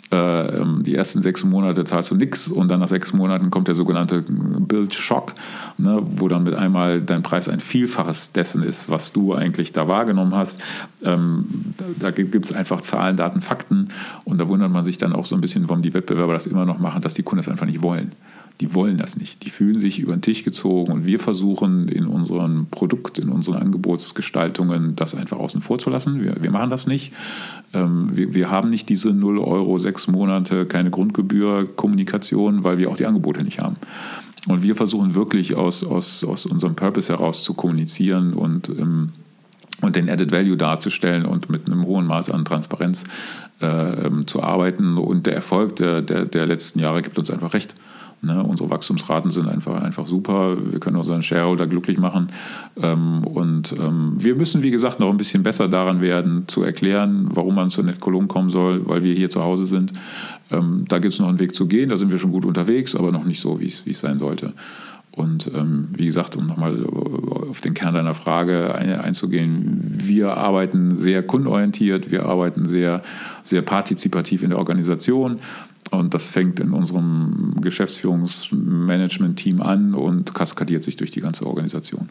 die 0.10 0.96
ersten 0.96 1.22
sechs 1.22 1.44
Monate 1.44 1.84
zahlst 1.84 2.12
du 2.12 2.16
nichts 2.16 2.48
und 2.48 2.70
dann 2.70 2.80
nach 2.80 2.88
sechs 2.88 3.12
Monaten 3.12 3.50
kommt 3.52 3.68
der 3.68 3.76
sogenannte 3.76 4.24
Bild-Schock, 4.28 5.34
ne, 5.78 6.02
wo 6.02 6.30
dann 6.30 6.44
mit 6.44 6.56
einmal 6.56 7.02
dein 7.02 7.24
Preis 7.24 7.50
ein 7.50 7.60
Vielfaches 7.60 8.32
dessen 8.32 8.64
ist, 8.64 8.90
was 8.90 9.12
du 9.12 9.34
eigentlich 9.34 9.74
da 9.74 9.90
wahrgenommen 9.90 10.34
hast. 10.34 10.62
Ähm, 11.04 11.74
da 12.00 12.12
gibt 12.12 12.46
es 12.46 12.54
einfach 12.54 12.80
Zahlen, 12.80 13.18
Daten, 13.18 13.42
Fakten 13.42 13.90
und 14.24 14.38
da 14.38 14.48
wundert 14.48 14.72
man 14.72 14.86
sich 14.86 14.98
dann 14.98 15.12
auch 15.12 15.26
so 15.26 15.36
ein 15.36 15.42
bisschen, 15.42 15.68
warum 15.68 15.82
die 15.82 15.94
Wettbewerber 15.94 16.34
das 16.34 16.48
immer 16.48 16.66
noch 16.66 16.80
machen, 16.80 17.02
dass 17.02 17.14
die 17.14 17.24
Kunden 17.24 17.44
das 17.44 17.52
einfach 17.52 17.66
nicht 17.66 17.82
wollen 17.82 18.14
die 18.60 18.74
wollen 18.74 18.98
das 18.98 19.18
nicht. 19.18 19.46
Die 19.46 19.50
fühlen 19.50 19.78
sich 19.78 20.00
über 20.00 20.16
den 20.16 20.22
Tisch 20.22 20.44
gezogen 20.44 20.92
und 20.92 21.06
wir 21.06 21.20
versuchen 21.20 21.88
in 21.90 22.08
unserem 22.08 22.68
Produkt, 22.72 23.20
in 23.20 23.30
unseren 23.30 23.58
Angebotsgestaltungen 23.58 24.96
das 24.96 25.14
einfach 25.14 25.38
außen 25.38 25.62
vor 25.62 25.78
zu 25.78 25.90
lassen. 25.90 26.22
Wir, 26.22 26.36
wir 26.42 26.52
machen 26.52 26.72
das 26.72 26.88
nicht. 26.88 27.14
Ähm, 27.74 28.10
wir, 28.14 28.34
wir, 28.34 28.50
haben 28.50 28.70
nicht 28.70 28.90
diese 28.90 29.14
0 29.14 29.38
Euro, 29.40 29.78
sechs 29.78 30.08
Monate, 30.08 30.66
keine 30.66 30.90
Grundgebühr, 30.90 31.68
Kommunikation, 31.76 32.64
weil 32.64 32.80
wir 32.80 32.90
auch 32.90 32.98
die 32.98 33.06
Angebote 33.06 33.44
nicht 33.44 33.60
haben. 33.60 33.76
Und 34.48 34.64
wir 34.64 34.76
versuchen 34.76 35.14
wirklich 35.14 35.56
aus, 35.56 35.84
aus, 35.84 36.24
aus 36.24 36.46
unserem 36.46 36.76
Purpose 36.76 37.12
heraus 37.12 37.44
zu 37.44 37.54
kommunizieren 37.54 38.34
und, 38.34 38.70
ähm, 38.70 39.10
und 39.82 39.96
den 39.96 40.10
Added 40.10 40.32
Value 40.32 40.58
darzustellen 40.58 41.26
und 41.26 41.50
mit 41.50 41.68
einem 41.68 41.86
hohen 41.86 42.08
Maß 42.08 42.32
an 42.32 42.46
Transparenz 42.46 43.04
äh, 43.62 43.68
ähm, 44.06 44.26
zu 44.26 44.42
arbeiten. 44.42 44.98
Und 44.98 45.28
der 45.28 45.36
Erfolg 45.36 45.76
der, 45.76 46.02
der, 46.02 46.26
der 46.26 46.48
letzten 46.48 46.80
Jahre 46.80 47.04
gibt 47.04 47.20
uns 47.20 47.30
einfach 47.30 47.54
recht. 47.54 47.76
Ne? 48.22 48.44
Unsere 48.44 48.70
Wachstumsraten 48.70 49.32
sind 49.32 49.48
einfach, 49.48 49.82
einfach 49.82 50.08
super. 50.08 50.58
Wir 50.72 50.80
können 50.80 50.98
unseren 50.98 51.22
Shareholder 51.22 51.68
glücklich 51.68 51.98
machen. 51.98 52.30
Ähm, 52.82 53.24
und 53.24 53.74
ähm, 53.74 54.14
wir 54.18 54.36
müssen, 54.36 54.64
wie 54.64 54.72
gesagt, 54.72 55.00
noch 55.00 55.10
ein 55.10 55.18
bisschen 55.18 55.44
besser 55.44 55.68
daran 55.68 56.02
werden, 56.02 56.48
zu 56.48 56.64
erklären, 56.64 57.30
warum 57.34 57.56
man 57.56 57.70
zur 57.70 57.84
NetCologne 57.84 58.28
kommen 58.28 58.50
soll, 58.50 58.88
weil 58.88 59.04
wir 59.04 59.14
hier 59.14 59.30
zu 59.30 59.44
Hause 59.44 59.66
sind. 59.66 59.94
Ähm, 60.52 60.86
da 60.88 61.00
gibt 61.00 61.14
es 61.14 61.20
noch 61.20 61.30
einen 61.30 61.40
Weg 61.40 61.54
zu 61.54 61.68
gehen. 61.68 61.90
Da 61.90 61.98
sind 61.98 62.12
wir 62.12 62.18
schon 62.18 62.32
gut 62.32 62.46
unterwegs, 62.46 62.96
aber 62.96 63.12
noch 63.12 63.24
nicht 63.24 63.40
so, 63.40 63.60
wie 63.60 63.68
es 63.68 64.00
sein 64.00 64.18
sollte. 64.18 64.54
Und 65.18 65.50
ähm, 65.56 65.88
wie 65.96 66.06
gesagt, 66.06 66.36
um 66.36 66.46
nochmal 66.46 66.86
auf 67.50 67.60
den 67.60 67.74
Kern 67.74 67.96
deiner 67.96 68.14
Frage 68.14 68.76
einzugehen, 68.76 69.82
wir 69.84 70.38
arbeiten 70.38 70.96
sehr 70.96 71.24
kundenorientiert, 71.24 72.12
wir 72.12 72.28
arbeiten 72.28 72.68
sehr, 72.68 73.02
sehr 73.44 73.64
partizipativ 73.64 74.44
in 74.44 74.52
der 74.52 74.60
Organisation. 74.60 75.40
Und 75.92 76.14
das 76.14 76.26
fängt 76.26 76.60
in 76.60 76.74
unserem 76.74 77.56
Geschäftsführungsmanagement-Team 77.62 79.62
an 79.62 79.94
und 79.94 80.34
kaskadiert 80.34 80.84
sich 80.84 80.98
durch 80.98 81.12
die 81.12 81.22
ganze 81.22 81.46
Organisation. 81.46 82.10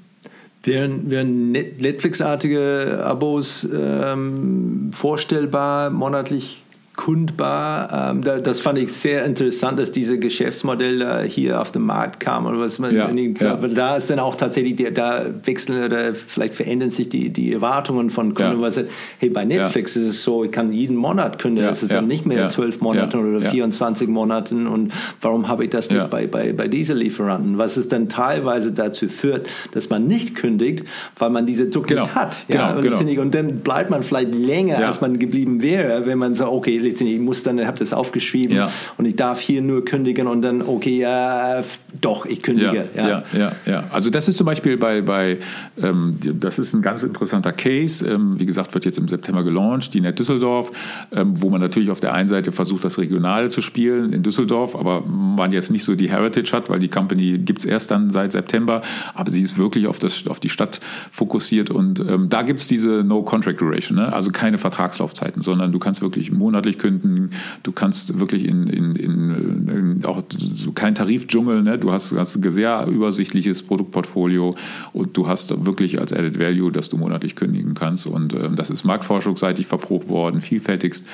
Wären, 0.63 1.11
wären 1.11 1.53
Netflix-artige 1.53 3.03
Abos 3.05 3.69
ähm, 3.73 4.91
vorstellbar, 4.93 5.91
monatlich 5.91 6.65
kundbar. 6.97 8.11
Ähm, 8.11 8.23
da, 8.23 8.39
das 8.39 8.61
fand 8.61 8.79
ich 8.79 8.93
sehr 8.93 9.25
interessant, 9.25 9.79
dass 9.79 9.93
diese 9.93 10.19
Geschäftsmodelle 10.19 11.23
hier 11.23 11.61
auf 11.61 11.71
den 11.71 11.83
Markt 11.83 12.21
kamen 12.21 12.47
oder 12.47 12.59
was 12.59 12.79
man 12.79 12.95
ja, 12.95 13.11
ja. 13.11 13.57
Da 13.57 13.97
ist 13.97 14.09
dann 14.11 14.19
auch 14.19 14.35
tatsächlich, 14.35 14.77
die, 14.77 14.93
da 14.93 15.27
wechseln 15.45 15.85
oder 15.85 16.15
vielleicht 16.15 16.55
verändern 16.55 16.91
sich 16.91 17.09
die, 17.09 17.31
die 17.31 17.53
Erwartungen 17.53 18.09
von 18.11 18.35
Kunden. 18.35 18.63
Ja. 18.63 18.71
Hey, 19.19 19.29
bei 19.29 19.45
Netflix 19.45 19.95
ja. 19.95 20.01
ist 20.01 20.09
es 20.09 20.23
so, 20.25 20.45
ich 20.45 20.51
kann 20.51 20.73
jeden 20.73 20.97
Monat 20.97 21.39
kündigen, 21.39 21.67
ja, 21.67 21.73
es 21.73 21.83
ist 21.83 21.93
dann 21.93 22.07
nicht 22.07 22.25
mehr 22.25 22.49
zwölf 22.49 22.81
Monate 22.81 23.19
oder 23.19 23.43
24 23.43 24.09
Monaten 24.09 24.67
und 24.67 24.93
warum 25.21 25.49
habe 25.49 25.65
ich 25.65 25.71
das 25.71 25.91
nicht 25.91 26.09
bei, 26.11 26.27
bei, 26.27 26.53
bei 26.53 26.67
diesen 26.67 26.97
Lieferanten? 26.97 27.59
Was 27.59 27.77
es 27.77 27.89
dann 27.89 28.09
teilweise 28.09 28.73
dazu 28.73 29.09
führt, 29.09 29.47
dass 29.73 29.91
man 29.91 30.07
nicht 30.07 30.35
kündigt, 30.35 30.85
weil 31.19 31.31
man 31.31 31.45
diese 31.45 31.67
Druck 31.67 31.89
genau. 31.89 32.03
nicht 32.03 32.15
hat. 32.15 32.45
Genau, 32.49 32.81
genau. 32.81 33.21
Und 33.21 33.35
dann 33.35 33.59
bleibt 33.59 33.91
man 33.91 34.03
vielleicht 34.03 34.35
länger, 34.35 34.79
als 34.87 35.01
man 35.01 35.19
geblieben 35.19 35.61
wäre, 35.61 36.07
wenn 36.07 36.19
man 36.19 36.35
sagt, 36.35 36.51
okay, 36.51 36.86
ich 36.87 37.21
muss 37.21 37.43
dann, 37.43 37.59
ich 37.59 37.67
habe 37.67 37.79
das 37.79 37.93
aufgeschrieben 37.93 38.57
ja. 38.57 38.71
und 38.97 39.07
ich 39.07 39.17
darf 39.17 39.41
hier 39.41 39.63
nur 39.63 39.85
kündigen 39.85 40.27
und 40.27 40.43
dann, 40.43 40.63
okay, 40.63 41.03
äh, 41.03 41.63
doch, 42.01 42.27
ich 42.27 42.43
kündige. 42.43 42.89
Ja, 42.95 43.09
ja, 43.09 43.25
ja, 43.33 43.53
ja, 43.65 43.85
Also 43.91 44.11
das 44.11 44.29
ist 44.29 44.37
zum 44.37 44.47
Beispiel 44.47 44.77
bei, 44.77 45.01
bei 45.03 45.39
ähm, 45.83 46.17
das 46.21 46.59
ist 46.59 46.75
ein 46.75 46.83
ganz 46.83 47.03
interessanter 47.03 47.53
Case. 47.53 48.07
Ähm, 48.07 48.39
wie 48.39 48.47
gesagt, 48.47 48.75
wird 48.75 48.85
jetzt 48.85 48.99
im 48.99 49.09
September 49.09 49.43
gelauncht, 49.43 49.95
die 49.95 50.01
Net 50.01 50.19
Düsseldorf, 50.19 50.73
ähm, 51.13 51.35
wo 51.41 51.51
man 51.51 51.61
natürlich 51.61 51.91
auf 51.91 52.01
der 52.01 52.15
einen 52.15 52.29
Seite 52.29 52.53
versucht, 52.53 52.85
das 52.85 52.99
Regionale 52.99 53.49
zu 53.49 53.61
spielen 53.61 54.13
in 54.13 54.23
Düsseldorf, 54.23 54.77
aber 54.77 55.03
man 55.03 55.53
jetzt 55.53 55.71
nicht 55.71 55.85
so 55.85 55.95
die 55.95 56.11
Heritage 56.11 56.53
hat, 56.53 56.71
weil 56.71 56.79
die 56.79 56.89
Company 56.89 57.39
gibt 57.39 57.61
es 57.61 57.65
erst 57.65 57.91
dann 57.91 58.11
seit 58.11 58.33
September, 58.33 58.83
aber 59.15 59.31
sie 59.31 59.43
ist 59.43 59.59
wirklich 59.59 59.87
auf, 59.87 59.99
das, 59.99 60.27
auf 60.27 60.41
die 60.41 60.49
Stadt 60.49 60.81
fokussiert 61.11 61.71
und 61.71 62.01
ähm, 62.01 62.29
da 62.29 62.43
gibt 62.43 62.61
es 62.61 62.69
diese 62.69 63.05
No 63.05 63.23
Contract 63.23 63.61
Duration, 63.61 63.99
ne? 63.99 64.13
also 64.13 64.31
keine 64.31 64.59
Vertragslaufzeiten, 64.59 65.43
sondern 65.43 65.73
du 65.73 65.79
kannst 65.79 66.03
wirklich 66.03 66.33
monatlich 66.33 66.76
kündigen, 66.77 67.31
du 67.63 67.73
kannst 67.73 68.19
wirklich 68.19 68.47
in, 68.47 68.67
in, 68.67 68.97
in, 68.97 69.69
in 69.69 70.05
auch 70.05 70.23
so 70.31 70.73
kein 70.73 70.95
Tarifdschungel, 70.95 71.63
ne? 71.63 71.79
du 71.79 71.93
hast, 71.93 72.13
hast 72.13 72.37
ein 72.37 72.51
sehr 72.51 72.87
übersichtliches 72.89 73.63
Produktportfolio 73.63 74.55
und 74.93 75.17
du 75.17 75.27
hast 75.27 75.67
wirklich 75.67 76.01
als 76.01 76.13
Added 76.13 76.39
Value, 76.39 76.73
dass 76.73 76.89
du 76.89 76.97
monatlich 76.97 77.35
kündigen 77.37 77.75
kannst 77.75 78.07
und 78.07 78.35
ähm, 78.35 78.57
das 78.57 78.71
ist 78.71 78.85
marktforschungsseitig 78.85 79.67
verprobt 79.67 80.09
worden, 80.09 80.41
vielfältigst. 80.41 81.07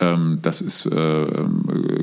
Ähm, 0.00 0.38
das 0.42 0.60
ist, 0.60 0.86
äh, 0.86 1.26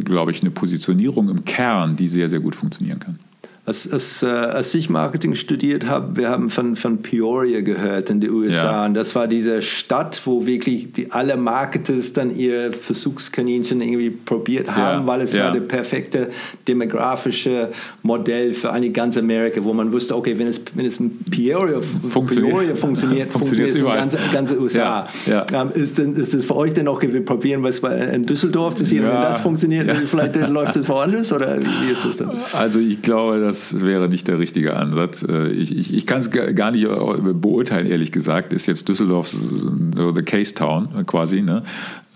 glaube 0.04 0.32
ich, 0.32 0.42
eine 0.42 0.52
Positionierung 0.52 1.30
im 1.30 1.46
Kern, 1.46 1.96
die 1.96 2.08
sehr, 2.08 2.30
sehr 2.30 2.40
gut 2.40 2.56
funktionieren 2.56 3.00
kann 3.00 3.20
als, 3.66 3.92
als, 3.92 4.22
äh, 4.22 4.28
als 4.28 4.76
ich 4.76 4.92
Marketing 4.92 5.34
studiert 5.34 5.88
habe, 5.88 6.18
wir 6.18 6.30
haben 6.30 6.52
von, 6.52 6.76
von 6.76 7.00
Peoria 7.00 7.62
gehört 7.62 8.12
in 8.12 8.22
den 8.22 8.30
USA. 8.30 8.64
Ja. 8.64 8.86
Und 8.86 8.94
das 8.94 9.16
war 9.16 9.28
diese 9.28 9.64
Stadt, 9.64 10.22
wo 10.26 10.46
wirklich 10.46 10.94
die, 10.94 11.12
alle 11.12 11.36
Marketers 11.36 12.14
dann 12.14 12.30
ihr 12.30 12.72
Versuchskaninchen 12.74 13.82
irgendwie 13.82 14.12
probiert 14.12 14.70
haben, 14.70 15.02
ja. 15.02 15.08
weil 15.08 15.22
es 15.22 15.34
ja. 15.34 15.46
war 15.46 15.52
das 15.52 15.68
perfekte 15.68 16.30
demografische 16.68 17.70
Modell 18.04 18.54
für 18.54 18.72
eine 18.72 18.92
ganze 18.92 19.22
Amerika, 19.22 19.64
wo 19.64 19.74
man 19.74 19.92
wusste, 19.92 20.16
okay, 20.16 20.38
wenn 20.38 20.48
es, 20.48 20.62
wenn 20.76 20.86
es 20.86 21.00
in 21.00 21.18
Peoria 21.32 21.82
funktioniert, 21.82 22.54
Peoria 22.54 22.76
funktioniert, 22.76 23.30
funktioniert 23.32 23.70
es 23.70 23.76
in 23.78 23.86
ganze, 23.86 24.20
ganze 24.32 24.60
USA. 24.62 25.08
Ähm, 25.28 25.72
ist, 25.74 25.98
denn, 25.98 26.14
ist 26.14 26.36
das 26.36 26.46
für 26.46 26.56
euch 26.56 26.74
denn 26.74 26.88
auch, 26.88 27.02
wir 27.02 27.26
probieren 27.26 27.64
was 27.64 27.80
in 27.80 28.28
Düsseldorf 28.28 28.76
zu 28.76 28.86
sehen, 28.86 29.04
wenn 29.06 29.22
das 29.22 29.40
funktioniert, 29.40 29.92
vielleicht 30.08 30.36
läuft 30.36 30.76
es 30.76 30.88
woanders 30.88 31.34
oder 31.34 31.60
wie 31.60 31.92
ist 31.92 32.06
das 32.06 32.18
dann? 32.18 32.38
Also 32.54 32.80
ich 32.80 33.02
glaube, 33.02 33.40
dass 33.40 33.55
das 33.56 33.82
wäre 33.82 34.10
nicht 34.10 34.28
der 34.28 34.38
richtige 34.38 34.76
Ansatz. 34.76 35.24
Äh, 35.24 35.48
ich, 35.48 35.78
ich, 35.78 35.94
ich 35.94 36.06
kann 36.06 36.18
es 36.18 36.30
gar 36.30 36.72
nicht 36.72 36.86
beurteilen, 36.86 37.88
ehrlich 37.88 38.12
gesagt. 38.12 38.52
Ist 38.52 38.66
jetzt 38.66 38.90
Düsseldorf 38.90 39.30
so 39.30 40.12
the 40.14 40.24
Case 40.24 40.54
Town 40.54 41.06
quasi. 41.06 41.42
Ne? 41.42 41.64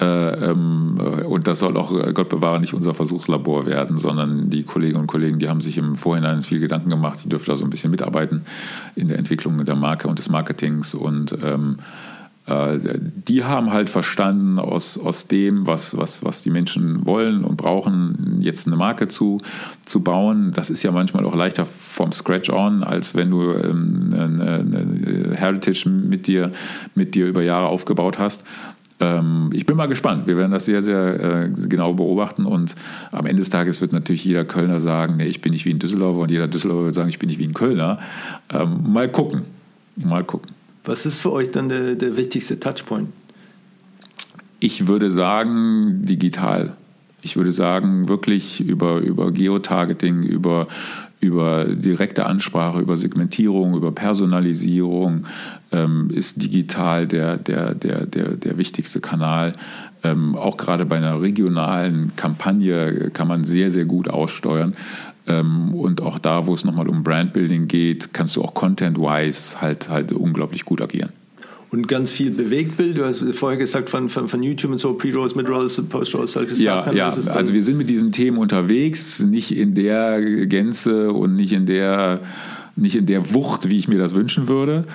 Äh, 0.01 0.49
ähm, 0.49 0.99
und 1.29 1.47
das 1.47 1.59
soll 1.59 1.77
auch, 1.77 1.97
äh, 1.97 2.11
Gott 2.11 2.27
bewahre, 2.27 2.59
nicht 2.59 2.73
unser 2.73 2.93
Versuchslabor 2.93 3.65
werden, 3.65 3.97
sondern 3.97 4.49
die 4.49 4.63
Kolleginnen 4.63 4.99
und 4.99 5.07
Kollegen, 5.07 5.39
die 5.39 5.47
haben 5.47 5.61
sich 5.61 5.77
im 5.77 5.95
Vorhinein 5.95 6.43
viel 6.43 6.59
Gedanken 6.59 6.89
gemacht. 6.89 7.19
Die 7.23 7.29
dürfen 7.29 7.49
da 7.49 7.55
so 7.55 7.63
ein 7.63 7.69
bisschen 7.69 7.91
mitarbeiten 7.91 8.41
in 8.95 9.07
der 9.07 9.17
Entwicklung 9.17 9.63
der 9.63 9.75
Marke 9.75 10.09
und 10.09 10.19
des 10.19 10.29
Marketings 10.29 10.93
und 10.93 11.37
ähm, 11.41 11.77
Äh, 11.77 12.08
die 12.49 13.43
haben 13.43 13.71
halt 13.71 13.89
verstanden, 13.89 14.59
aus, 14.59 14.97
aus 14.97 15.27
dem, 15.27 15.67
was, 15.67 15.97
was, 15.97 16.23
was 16.23 16.41
die 16.41 16.49
Menschen 16.49 17.05
wollen 17.05 17.43
und 17.43 17.57
brauchen, 17.57 18.37
jetzt 18.41 18.67
eine 18.67 18.75
Marke 18.75 19.07
zu, 19.07 19.39
zu 19.85 20.01
bauen. 20.01 20.51
Das 20.53 20.69
ist 20.69 20.83
ja 20.83 20.91
manchmal 20.91 21.25
auch 21.25 21.35
leichter 21.35 21.65
vom 21.65 22.11
Scratch 22.11 22.49
on, 22.49 22.83
als 22.83 23.15
wenn 23.15 23.29
du 23.29 23.51
ähm, 23.51 24.09
eine, 24.13 24.53
eine 24.59 25.35
Heritage 25.35 25.89
mit 25.89 26.27
dir, 26.27 26.51
mit 26.95 27.15
dir 27.15 27.27
über 27.27 27.43
Jahre 27.43 27.67
aufgebaut 27.67 28.17
hast 28.17 28.43
ähm, 29.01 29.49
ich 29.53 29.65
bin 29.65 29.77
mal 29.77 29.87
gespannt. 29.87 30.27
Wir 30.27 30.35
werden 30.35 30.51
das 30.51 30.65
sehr, 30.65 30.81
sehr 30.81 31.45
äh, 31.45 31.49
genau 31.49 31.93
beobachten 31.93 32.45
und 32.45 32.75
am 33.13 33.25
Ende 33.25 33.41
des 33.41 33.49
Tages 33.49 33.79
wird 33.79 33.93
natürlich 33.93 34.25
jeder 34.25 34.43
Kölner 34.43 34.81
sagen, 34.81 35.15
nee, 35.17 35.27
ich 35.27 35.39
bin 35.39 35.53
nicht 35.53 35.63
wie 35.63 35.73
ein 35.73 35.79
Düsseldorfer 35.79 36.19
und 36.19 36.31
jeder 36.31 36.49
Düsseldorfer 36.49 36.85
wird 36.85 36.95
sagen, 36.95 37.07
ich 37.07 37.19
bin 37.19 37.29
nicht 37.29 37.39
wie 37.39 37.47
ein 37.47 37.53
Kölner. 37.53 37.99
Ähm, 38.49 38.91
mal 38.91 39.09
gucken. 39.09 39.43
Mal 39.95 40.25
gucken. 40.25 40.51
Was 40.83 41.05
ist 41.05 41.17
für 41.17 41.31
euch 41.31 41.51
dann 41.51 41.69
der, 41.69 41.95
der 41.95 42.17
wichtigste 42.17 42.59
Touchpoint? 42.59 43.09
Ich 44.59 44.87
würde 44.87 45.11
sagen, 45.11 46.01
digital. 46.03 46.75
Ich 47.21 47.35
würde 47.35 47.51
sagen, 47.51 48.07
wirklich 48.07 48.61
über, 48.61 48.99
über 48.99 49.31
Geotargeting, 49.31 50.23
über, 50.23 50.67
über 51.19 51.65
direkte 51.65 52.25
Ansprache, 52.25 52.79
über 52.79 52.97
Segmentierung, 52.97 53.75
über 53.75 53.91
Personalisierung 53.91 55.25
ähm, 55.71 56.09
ist 56.13 56.41
digital 56.41 57.07
der, 57.07 57.37
der, 57.37 57.75
der, 57.75 58.05
der, 58.05 58.35
der 58.35 58.57
wichtigste 58.57 59.01
Kanal. 59.01 59.53
Ähm, 60.01 60.35
auch 60.35 60.55
gerade 60.55 60.85
bei 60.85 60.95
einer 60.95 61.21
regionalen 61.21 62.13
Kampagne 62.15 63.11
kann 63.11 63.27
man 63.27 63.43
sehr, 63.43 63.69
sehr 63.69 63.85
gut 63.85 64.09
aussteuern. 64.09 64.75
Ähm, 65.29 65.73
und 65.75 66.01
auch 66.01 66.19
da, 66.19 66.47
wo 66.47 66.53
es 66.53 66.65
nochmal 66.65 66.89
um 66.89 67.03
Brandbuilding 67.03 67.67
geht, 67.67 68.13
kannst 68.13 68.35
du 68.35 68.41
auch 68.41 68.53
content-wise 68.53 69.61
halt, 69.61 69.87
halt 69.87 70.11
unglaublich 70.11 70.65
gut 70.65 70.81
agieren. 70.81 71.11
Und 71.71 71.87
ganz 71.87 72.11
viel 72.11 72.31
Bewegtbild, 72.31 72.97
du 72.97 73.05
hast 73.05 73.23
vorher 73.33 73.59
gesagt 73.59 73.91
von, 73.91 74.09
von, 74.09 74.27
von 74.27 74.41
YouTube 74.41 74.71
und 74.71 74.79
so, 74.79 74.93
Pre-Rolls, 74.93 75.35
Mid-Rolls, 75.35 75.79
Post-Rolls, 75.87 76.31
solche 76.31 76.55
ja, 76.55 76.83
Sachen. 76.83 76.97
Ja, 76.97 77.09
also 77.09 77.53
wir 77.53 77.63
sind 77.63 77.77
mit 77.77 77.89
diesen 77.89 78.11
Themen 78.11 78.39
unterwegs, 78.39 79.19
nicht 79.19 79.55
in 79.55 79.75
der 79.75 80.19
Gänze 80.47 81.13
und 81.13 81.35
nicht 81.35 81.53
in 81.53 81.67
der, 81.67 82.21
nicht 82.75 82.95
in 82.95 83.05
der 83.05 83.35
Wucht, 83.35 83.69
wie 83.69 83.77
ich 83.77 83.87
mir 83.87 83.99
das 83.99 84.15
wünschen 84.15 84.47
würde. 84.47 84.85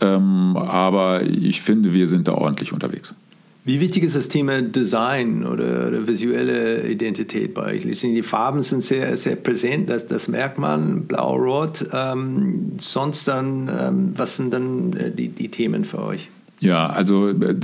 Ähm, 0.00 0.56
aber 0.56 1.24
ich 1.24 1.62
finde, 1.62 1.94
wir 1.94 2.08
sind 2.08 2.26
da 2.26 2.32
ordentlich 2.32 2.72
unterwegs. 2.72 3.14
Wie 3.66 3.80
wichtig 3.80 4.04
ist 4.04 4.14
das 4.14 4.28
Thema 4.28 4.60
Design 4.60 5.42
oder, 5.42 5.88
oder 5.88 6.06
visuelle 6.06 6.86
Identität 6.86 7.54
bei 7.54 7.76
euch? 7.76 8.00
Die 8.00 8.22
Farben 8.22 8.62
sind 8.62 8.82
sehr, 8.82 9.16
sehr 9.16 9.36
präsent, 9.36 9.88
das, 9.88 10.06
das 10.06 10.28
merkt 10.28 10.58
man, 10.58 11.06
blau-rot. 11.06 11.86
Ähm, 11.94 12.72
sonst 12.76 13.26
dann, 13.26 13.68
ähm, 13.68 14.12
was 14.16 14.36
sind 14.36 14.52
dann 14.52 14.92
äh, 14.92 15.10
die, 15.10 15.28
die 15.28 15.48
Themen 15.48 15.86
für 15.86 16.02
euch? 16.02 16.28
Ja, 16.60 16.86
also 16.88 17.28
äh, 17.28 17.54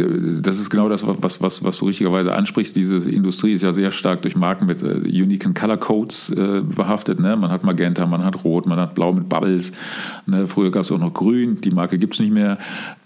das 0.43 0.59
ist 0.59 0.71
genau 0.71 0.89
das, 0.89 1.07
was, 1.07 1.41
was, 1.41 1.63
was 1.63 1.79
du 1.79 1.87
richtigerweise 1.87 2.35
ansprichst. 2.35 2.77
Diese 2.77 3.11
Industrie 3.11 3.53
ist 3.53 3.63
ja 3.63 3.73
sehr 3.73 3.91
stark 3.91 4.23
durch 4.23 4.37
Marken 4.37 4.67
mit 4.67 4.83
äh, 4.83 5.01
uniken 5.23 5.55
Color 5.55 5.77
Codes 5.77 6.31
äh, 6.31 6.63
behaftet. 6.63 7.21
Ne? 7.21 7.37
Man 7.37 7.51
hat 7.51 7.63
Magenta, 7.63 8.07
man 8.07 8.25
hat 8.25 8.45
Rot, 8.45 8.67
man 8.67 8.79
hat 8.79 8.95
Blau 8.95 9.13
mit 9.13 9.29
Bubbles. 9.29 9.73
Ne? 10.27 10.47
Früher 10.47 10.71
gab 10.71 10.83
es 10.83 10.93
auch 10.93 10.99
noch 10.99 11.15
Grün, 11.15 11.61
die 11.61 11.71
Marke 11.71 11.99
gibt 11.99 12.15
es 12.15 12.21
nicht 12.21 12.33
mehr. 12.33 12.59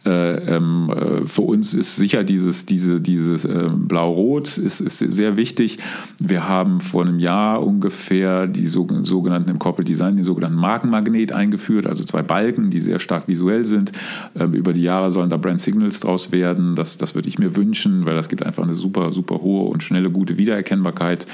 Äh, 0.06 0.56
ähm, 0.56 0.90
äh, 0.90 1.26
für 1.26 1.42
uns 1.42 1.72
ist 1.72 1.96
sicher 1.96 2.24
dieses, 2.24 2.66
diese, 2.66 3.00
dieses 3.00 3.46
äh, 3.46 3.70
Blau-Rot 3.74 4.58
ist, 4.58 4.80
ist 4.80 4.98
sehr 4.98 5.36
wichtig. 5.38 5.78
Wir 6.18 6.46
haben 6.46 6.80
vor 6.80 7.02
einem 7.02 7.18
Jahr 7.18 7.66
ungefähr 7.66 8.46
die 8.46 8.66
sogenannten 8.66 9.48
im 9.48 9.58
Corporate 9.58 9.90
Design, 9.90 10.16
den 10.16 10.24
sogenannten 10.24 10.58
Markenmagnet 10.58 11.32
eingeführt, 11.32 11.86
also 11.86 12.04
zwei 12.04 12.22
Balken, 12.22 12.68
die 12.68 12.80
sehr 12.80 12.98
stark 12.98 13.28
visuell 13.28 13.64
sind. 13.64 13.92
Ähm, 14.38 14.52
über 14.52 14.74
die 14.74 14.82
Jahre 14.82 15.10
sollen 15.10 15.30
da 15.30 15.38
Brand 15.38 15.60
Signals 15.60 16.00
draus 16.00 16.32
werden. 16.32 16.74
Das, 16.74 16.98
das 16.98 17.14
würde 17.14 17.28
ich 17.28 17.38
mir 17.38 17.56
wünschen, 17.56 18.04
weil 18.04 18.14
das 18.14 18.28
gibt 18.28 18.44
einfach 18.44 18.62
eine 18.62 18.74
super, 18.74 19.10
super 19.12 19.40
hohe 19.40 19.70
und 19.70 19.82
schnelle, 19.82 20.10
gute 20.10 20.36
Wiedererkennbarkeit 20.36 21.26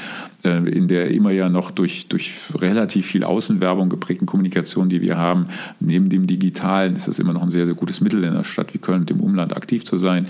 in 0.43 0.89
der 0.89 1.11
immer 1.11 1.33
ja 1.33 1.51
noch 1.51 1.71
durch, 1.71 2.09
durch 2.09 2.33
relativ 2.55 3.05
viel 3.05 3.25
Außenwerbung 3.25 3.91
geprägten 3.91 4.25
Kommunikation, 4.25 4.89
die 4.89 5.03
wir 5.03 5.19
haben. 5.19 5.45
Neben 5.81 6.09
dem 6.09 6.27
Digitalen 6.27 6.97
ist 6.97 7.09
das 7.09 7.19
immer 7.19 7.35
noch 7.35 7.43
ein 7.43 7.51
sehr, 7.51 7.67
sehr 7.67 7.75
gutes 7.75 8.01
Mittel 8.01 8.25
in 8.25 8.33
der 8.33 8.45
Stadt 8.45 8.60
Stadt 8.61 8.74
wie 8.74 8.78
Köln 8.78 9.01
und 9.01 9.11
im 9.11 9.20
Umland 9.20 9.57
aktiv 9.57 9.85
zu 9.85 9.97
sein. 9.97 10.27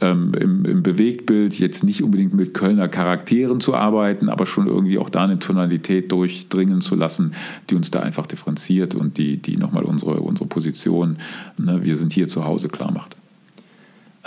Ähm, 0.00 0.32
im, 0.38 0.64
im, 0.64 0.82
Bewegtbild 0.82 1.58
jetzt 1.58 1.84
nicht 1.84 2.02
unbedingt 2.02 2.34
mit 2.34 2.54
Kölner 2.54 2.88
Charakteren 2.88 3.60
zu 3.60 3.74
arbeiten, 3.74 4.28
aber 4.28 4.46
schon 4.46 4.66
irgendwie 4.66 4.98
auch 4.98 5.10
da 5.10 5.24
eine 5.24 5.38
Tonalität 5.38 6.10
durchdringen 6.12 6.80
zu 6.80 6.94
lassen, 6.94 7.32
die 7.70 7.74
uns 7.74 7.90
da 7.90 8.00
einfach 8.00 8.26
differenziert 8.26 8.94
und 8.94 9.18
die, 9.18 9.38
die 9.38 9.56
nochmal 9.56 9.84
unsere, 9.84 10.20
unsere 10.20 10.48
Position, 10.48 11.16
ne, 11.56 11.80
wir 11.82 11.96
sind 11.96 12.12
hier 12.12 12.28
zu 12.28 12.44
Hause, 12.44 12.68
klar 12.68 12.92
macht 12.92 13.16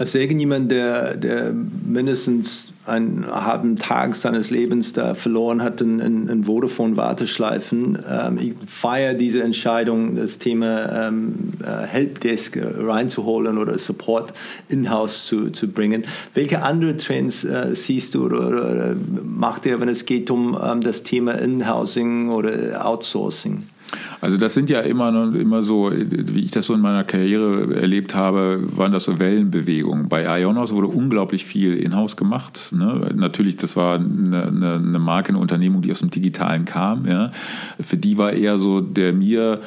als 0.01 0.15
irgendjemand, 0.15 0.71
der, 0.71 1.15
der 1.15 1.53
mindestens 1.53 2.73
einen 2.91 3.25
halben 3.29 3.77
Tag 3.77 4.15
seines 4.15 4.51
Lebens 4.51 4.93
da 4.93 5.15
verloren 5.15 5.63
hat 5.63 5.81
in, 5.81 5.99
in, 5.99 6.27
in 6.27 6.43
Vodafone-Warteschleifen, 6.43 7.97
ähm, 8.09 8.37
ich 8.39 8.53
feiere 8.67 9.13
diese 9.13 9.43
Entscheidung, 9.43 10.15
das 10.15 10.37
Thema 10.37 11.07
ähm, 11.07 11.53
äh, 11.63 11.85
Helpdesk 11.85 12.59
reinzuholen 12.61 13.57
oder 13.57 13.77
Support 13.79 14.33
in-house 14.67 15.25
zu, 15.25 15.49
zu 15.49 15.69
bringen. 15.69 16.03
Welche 16.33 16.61
andere 16.63 16.97
Trends 16.97 17.43
äh, 17.43 17.75
siehst 17.75 18.15
du 18.15 18.25
oder, 18.25 18.47
oder, 18.47 18.95
macht 19.23 19.65
ihr, 19.65 19.79
wenn 19.79 19.89
es 19.89 20.05
geht 20.05 20.29
um 20.29 20.57
ähm, 20.61 20.81
das 20.81 21.03
Thema 21.03 21.33
In-Housing 21.33 22.29
oder 22.29 22.85
Outsourcing? 22.85 23.70
Also 24.19 24.37
das 24.37 24.53
sind 24.53 24.69
ja 24.69 24.81
immer, 24.81 25.09
immer 25.35 25.63
so, 25.63 25.91
wie 25.91 26.39
ich 26.39 26.51
das 26.51 26.65
so 26.65 26.73
in 26.73 26.81
meiner 26.81 27.03
Karriere 27.03 27.75
erlebt 27.75 28.15
habe, 28.15 28.61
waren 28.75 28.91
das 28.91 29.05
so 29.05 29.19
Wellenbewegungen. 29.19 30.09
Bei 30.09 30.23
Ionos 30.39 30.73
wurde 30.73 30.87
unglaublich 30.87 31.45
viel 31.45 31.75
in-house 31.75 32.17
gemacht. 32.17 32.71
Ne? 32.71 33.11
Natürlich, 33.15 33.57
das 33.57 33.75
war 33.75 33.95
eine, 33.95 34.47
eine 34.47 34.99
Marke, 34.99 35.29
eine 35.29 35.39
Unternehmung, 35.39 35.81
die 35.81 35.91
aus 35.91 35.99
dem 35.99 36.09
Digitalen 36.09 36.65
kam. 36.65 37.05
Ja? 37.05 37.31
Für 37.79 37.97
die 37.97 38.17
war 38.17 38.33
eher 38.33 38.59
so 38.59 38.81
der 38.81 39.13
mir 39.13 39.59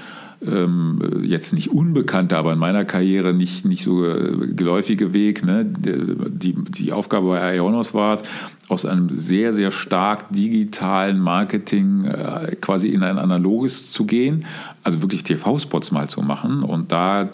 ähm, 0.47 1.23
jetzt 1.23 1.53
nicht 1.53 1.71
unbekannter, 1.71 2.39
aber 2.39 2.53
in 2.53 2.59
meiner 2.59 2.85
Karriere 2.85 3.35
nicht, 3.35 3.65
nicht 3.65 3.83
so 3.83 4.07
äh, 4.07 4.47
geläufige 4.49 5.13
Weg. 5.13 5.45
Ne? 5.45 5.65
Die, 5.65 6.55
die 6.55 6.93
Aufgabe 6.93 7.29
bei 7.29 7.57
Ionos 7.57 7.95
war 7.95 8.15
es, 8.15 8.23
aus 8.69 8.87
einem 8.87 9.11
sehr, 9.11 9.53
sehr 9.53 9.71
stark 9.71 10.33
digitalen 10.33 11.19
Marketing 11.21 12.05
äh, 12.05 12.57
quasi 12.61 12.89
in 12.89 13.03
ein 13.03 13.19
analoges 13.19 13.93
zu 13.93 14.05
gehen, 14.07 14.47
also 14.83 15.03
wirklich 15.03 15.23
TV-Spots 15.23 15.93
mal 15.93 16.09
zu 16.09 16.23
machen 16.23 16.63
und 16.63 16.91
da 16.91 17.31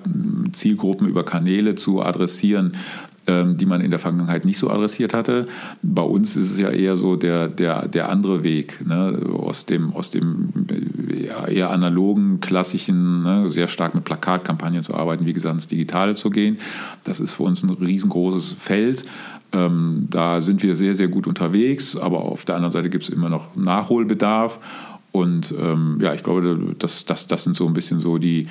Zielgruppen 0.53 1.09
über 1.09 1.25
Kanäle 1.25 1.77
zu 1.77 2.03
adressieren, 2.03 2.73
die 3.57 3.67
man 3.67 3.81
in 3.81 3.91
der 3.91 3.99
Vergangenheit 3.99 4.45
nicht 4.45 4.59
so 4.59 4.71
adressiert 4.71 5.15
hatte. 5.15 5.47
Bei 5.83 6.03
uns 6.03 6.37
ist 6.37 6.51
es 6.51 6.59
ja 6.59 6.71
eher 6.71 6.97
so 6.97 7.17
der, 7.17 7.49
der, 7.49 7.89
der 7.89 8.09
andere 8.09 8.43
Weg, 8.43 8.87
ne? 8.87 9.21
aus 9.39 9.67
dem, 9.67 9.93
aus 9.93 10.11
dem 10.11 10.49
eher 11.49 11.71
analogen, 11.71 12.41
klassischen, 12.41 13.23
ne? 13.23 13.51
sehr 13.51 13.69
stark 13.69 13.95
mit 13.95 14.05
Plakatkampagnen 14.05 14.83
zu 14.83 14.95
arbeiten, 14.95 15.27
wie 15.27 15.33
gesagt, 15.33 15.55
ins 15.55 15.69
Digitale 15.69 16.15
zu 16.15 16.31
gehen. 16.31 16.59
Das 17.05 17.21
ist 17.21 17.33
für 17.33 17.45
uns 17.45 17.63
ein 17.63 17.71
riesengroßes 17.71 18.57
Feld. 18.59 19.05
Ähm, 19.53 20.07
da 20.11 20.41
sind 20.41 20.63
wir 20.63 20.77
sehr, 20.77 20.95
sehr 20.95 21.09
gut 21.09 21.27
unterwegs, 21.27 21.97
aber 21.97 22.23
auf 22.23 22.45
der 22.45 22.57
anderen 22.57 22.73
Seite 22.73 22.91
gibt 22.91 23.05
es 23.05 23.11
immer 23.11 23.29
noch 23.29 23.57
Nachholbedarf. 23.57 24.61
Und 25.13 25.53
ähm, 25.59 25.99
ja, 26.01 26.15
ich 26.15 26.23
glaube, 26.23 26.75
das, 26.79 27.05
das, 27.05 27.27
das 27.27 27.43
sind 27.43 27.57
so 27.57 27.67
ein 27.67 27.75
bisschen 27.75 27.99
so 27.99 28.19
die, 28.19 28.47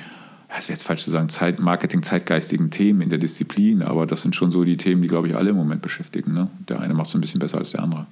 es 0.58 0.68
wäre 0.68 0.74
jetzt 0.74 0.84
falsch 0.84 1.04
zu 1.04 1.10
sagen, 1.10 1.28
Zeit, 1.28 1.60
Marketing, 1.60 2.02
zeitgeistigen 2.02 2.70
Themen 2.70 3.02
in 3.02 3.10
der 3.10 3.18
Disziplin, 3.18 3.82
aber 3.82 4.06
das 4.06 4.22
sind 4.22 4.34
schon 4.34 4.50
so 4.50 4.64
die 4.64 4.76
Themen, 4.76 5.02
die, 5.02 5.08
glaube 5.08 5.28
ich, 5.28 5.36
alle 5.36 5.50
im 5.50 5.56
Moment 5.56 5.82
beschäftigen. 5.82 6.32
Ne? 6.32 6.48
Der 6.68 6.80
eine 6.80 6.94
macht 6.94 7.08
es 7.08 7.14
ein 7.14 7.20
bisschen 7.20 7.40
besser 7.40 7.58
als 7.58 7.70
der 7.70 7.82
andere. 7.82 8.06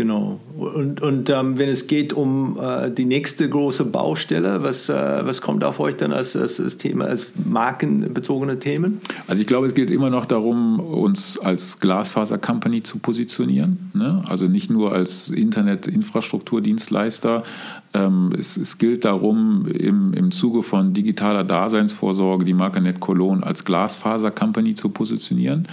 Genau. 0.00 0.40
Und, 0.56 1.02
und 1.02 1.28
ähm, 1.28 1.58
wenn 1.58 1.68
es 1.68 1.86
geht 1.86 2.14
um 2.14 2.58
äh, 2.58 2.90
die 2.90 3.04
nächste 3.04 3.46
große 3.46 3.84
Baustelle, 3.84 4.62
was, 4.62 4.88
äh, 4.88 4.94
was 4.94 5.42
kommt 5.42 5.62
auf 5.62 5.78
euch 5.78 5.94
dann 5.94 6.10
als, 6.10 6.34
als, 6.34 6.58
als 6.58 6.78
Thema, 6.78 7.04
als 7.04 7.26
markenbezogene 7.44 8.58
Themen? 8.58 9.00
Also 9.26 9.42
ich 9.42 9.46
glaube, 9.46 9.66
es 9.66 9.74
geht 9.74 9.90
immer 9.90 10.08
noch 10.08 10.24
darum, 10.24 10.80
uns 10.80 11.38
als 11.38 11.78
Glasfaser-Company 11.80 12.82
zu 12.82 12.98
positionieren. 12.98 13.90
Ne? 13.92 14.24
Also 14.26 14.46
nicht 14.46 14.70
nur 14.70 14.94
als 14.94 15.28
Internet-Infrastrukturdienstleister. 15.28 17.42
Ähm, 17.92 18.32
es, 18.38 18.56
es, 18.56 18.78
gilt 18.78 19.04
darum, 19.04 19.66
im, 19.66 20.14
im 20.14 20.30
Zuge 20.30 20.62
von 20.62 20.94
digitaler 20.94 21.44
Daseinsvorsorge 21.44 22.46
die 22.46 22.54
Marke 22.54 22.80
Net 22.80 23.00
Cologne 23.00 23.44
als 23.44 23.66
Glasfaser-Company 23.66 24.74
zu 24.74 24.88
positionieren. 24.88 25.68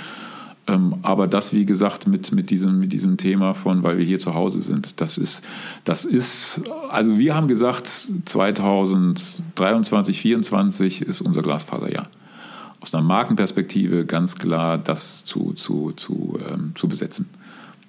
Ähm, 0.68 0.96
aber 1.02 1.28
das, 1.28 1.54
wie 1.54 1.66
gesagt, 1.66 2.08
mit, 2.08 2.32
mit, 2.34 2.50
diesem, 2.50 2.80
mit 2.80 2.92
diesem 2.92 3.18
Thema 3.18 3.54
von, 3.54 3.84
weil 3.84 3.98
wir 3.98 4.06
hier 4.06 4.20
zu 4.20 4.34
Hause 4.34 4.62
sind, 4.62 5.00
das 5.00 5.18
ist, 5.18 5.44
das 5.86 6.04
ist, 6.04 6.62
also 6.90 7.18
wir 7.18 7.36
haben 7.36 7.48
gesagt, 7.48 7.88
2023, 8.26 9.44
2024 9.56 11.02
ist 11.04 11.22
unser 11.22 11.42
Glasfaserjahr. 11.42 12.10
Aus 12.82 12.94
einer 12.94 13.04
Markenperspektive 13.04 14.06
ganz 14.06 14.36
klar 14.36 14.78
das 14.78 15.26
zu, 15.26 15.54
zu, 15.54 15.94
zu, 15.96 16.38
ähm, 16.52 16.74
zu 16.76 16.88
besetzen. 16.88 17.30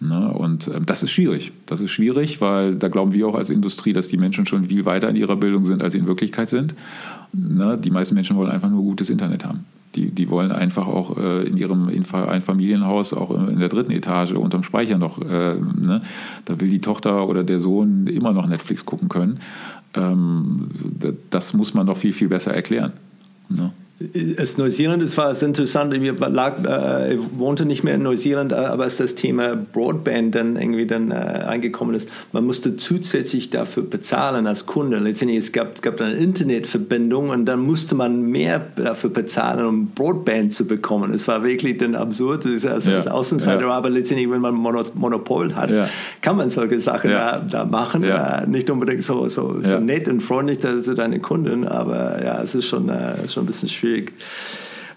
Ne? 0.00 0.32
Und 0.32 0.68
ähm, 0.68 0.86
das 0.86 1.02
ist 1.02 1.10
schwierig. 1.10 1.52
Das 1.66 1.80
ist 1.80 1.90
schwierig, 1.90 2.40
weil 2.40 2.76
da 2.76 2.88
glauben 2.88 3.12
wir 3.12 3.26
auch 3.26 3.34
als 3.34 3.50
Industrie, 3.50 3.92
dass 3.92 4.06
die 4.06 4.16
Menschen 4.16 4.46
schon 4.46 4.66
viel 4.66 4.84
weiter 4.84 5.08
in 5.08 5.16
ihrer 5.16 5.36
Bildung 5.36 5.64
sind, 5.64 5.82
als 5.82 5.94
sie 5.94 5.98
in 5.98 6.06
Wirklichkeit 6.06 6.48
sind. 6.48 6.74
Ne? 7.32 7.76
Die 7.76 7.90
meisten 7.90 8.14
Menschen 8.14 8.36
wollen 8.36 8.50
einfach 8.50 8.70
nur 8.70 8.82
gutes 8.82 9.10
Internet 9.10 9.44
haben. 9.44 9.64
Die, 9.94 10.10
die 10.10 10.28
wollen 10.28 10.52
einfach 10.52 10.86
auch 10.86 11.16
äh, 11.16 11.44
in 11.44 11.56
ihrem 11.56 11.88
Einfamilienhaus, 11.88 13.14
auch 13.14 13.30
in 13.30 13.58
der 13.58 13.68
dritten 13.68 13.90
Etage 13.90 14.32
unterm 14.32 14.62
Speicher 14.62 14.98
noch, 14.98 15.20
äh, 15.20 15.54
ne? 15.54 16.00
da 16.44 16.60
will 16.60 16.68
die 16.68 16.80
Tochter 16.80 17.26
oder 17.26 17.42
der 17.42 17.58
Sohn 17.58 18.06
immer 18.06 18.32
noch 18.32 18.46
Netflix 18.46 18.84
gucken 18.84 19.08
können. 19.08 19.40
Ähm, 19.94 20.68
das 21.30 21.54
muss 21.54 21.72
man 21.74 21.86
noch 21.86 21.96
viel, 21.96 22.12
viel 22.12 22.28
besser 22.28 22.52
erklären. 22.52 22.92
Ne? 23.48 23.72
Es 24.00 24.58
Neuseeland, 24.58 25.02
das 25.02 25.16
war 25.16 25.42
interessant, 25.42 25.92
ich 25.92 26.20
lag, 26.20 26.64
äh, 26.64 27.18
wohnte 27.32 27.64
nicht 27.64 27.82
mehr 27.82 27.96
in 27.96 28.04
Neuseeland, 28.04 28.52
äh, 28.52 28.54
aber 28.54 28.84
als 28.84 28.98
das 28.98 29.16
Thema 29.16 29.56
Broadband 29.56 30.36
dann 30.36 30.54
irgendwie 30.54 30.86
dann 30.86 31.10
äh, 31.10 31.14
eingekommen 31.14 31.96
ist, 31.96 32.08
man 32.30 32.46
musste 32.46 32.76
zusätzlich 32.76 33.50
dafür 33.50 33.82
bezahlen 33.82 34.46
als 34.46 34.66
Kunde. 34.66 35.00
Letztendlich 35.00 35.38
es 35.38 35.50
gab 35.50 35.74
es 35.74 35.82
gab 35.82 36.00
eine 36.00 36.14
Internetverbindung 36.14 37.30
und 37.30 37.46
dann 37.46 37.58
musste 37.58 37.96
man 37.96 38.22
mehr 38.22 38.64
dafür 38.76 39.10
bezahlen, 39.10 39.66
um 39.66 39.86
Broadband 39.88 40.54
zu 40.54 40.64
bekommen. 40.64 41.12
Es 41.12 41.26
war 41.26 41.42
wirklich 41.42 41.78
dann 41.78 41.96
absurd, 41.96 42.46
also 42.46 42.68
als, 42.68 42.84
ja. 42.86 43.00
Außenseiter, 43.10 43.62
ja. 43.62 43.70
aber 43.70 43.90
letztendlich, 43.90 44.30
wenn 44.30 44.40
man 44.40 44.54
Monopol 44.54 45.56
hat, 45.56 45.70
ja. 45.70 45.88
kann 46.22 46.36
man 46.36 46.50
solche 46.50 46.78
Sachen 46.78 47.10
da, 47.10 47.40
da, 47.40 47.64
machen. 47.64 48.04
Äh, 48.04 48.46
nicht 48.46 48.70
unbedingt 48.70 49.02
so, 49.02 49.26
so, 49.26 49.56
so 49.60 49.80
nett 49.80 50.06
und 50.06 50.20
freundlich 50.20 50.60
zu 50.60 50.94
deinen 50.94 51.20
Kunden, 51.20 51.66
aber 51.66 52.24
ja, 52.24 52.40
es 52.40 52.54
ist 52.54 52.66
schon, 52.66 52.88
äh, 52.88 53.28
schon 53.28 53.42
ein 53.42 53.46
bisschen 53.46 53.68
schwierig 53.68 53.87
schwierig. 53.88 54.12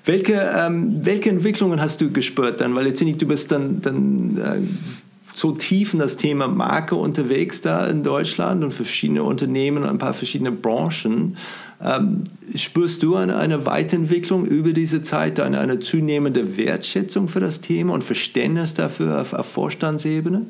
Welche, 0.04 0.52
ähm, 0.58 1.06
welche 1.06 1.30
Entwicklungen 1.30 1.80
hast 1.80 2.02
du 2.02 2.12
gespürt 2.12 2.60
dann? 2.60 2.76
Weil 2.76 2.86
letztendlich 2.86 3.18
du 3.18 3.28
bist 3.28 3.52
dann, 3.52 3.82
dann 3.82 4.38
äh, 4.38 5.36
so 5.36 5.52
tief 5.52 5.94
in 5.94 6.00
das 6.00 6.18
Thema 6.18 6.48
Marke 6.48 6.96
unterwegs 6.96 7.62
da 7.62 7.86
in 7.86 8.04
Deutschland 8.04 8.64
und 8.64 8.74
verschiedene 8.74 9.24
Unternehmen 9.24 9.84
und 9.84 9.90
ein 9.90 10.00
paar 10.00 10.16
verschiedene 10.16 10.52
Branchen. 10.52 11.38
Ähm, 11.84 12.24
spürst 12.56 13.04
du 13.04 13.16
eine, 13.16 13.38
eine 13.38 13.66
Weiterentwicklung 13.66 14.46
über 14.46 14.74
diese 14.74 15.04
Zeit, 15.04 15.40
eine, 15.40 15.60
eine 15.60 15.80
zunehmende 15.80 16.58
Wertschätzung 16.58 17.28
für 17.28 17.40
das 17.40 17.62
Thema 17.62 17.94
und 17.94 18.04
Verständnis 18.04 18.74
dafür 18.74 19.22
auf, 19.22 19.34
auf 19.34 19.46
Vorstandsebene? 19.46 20.48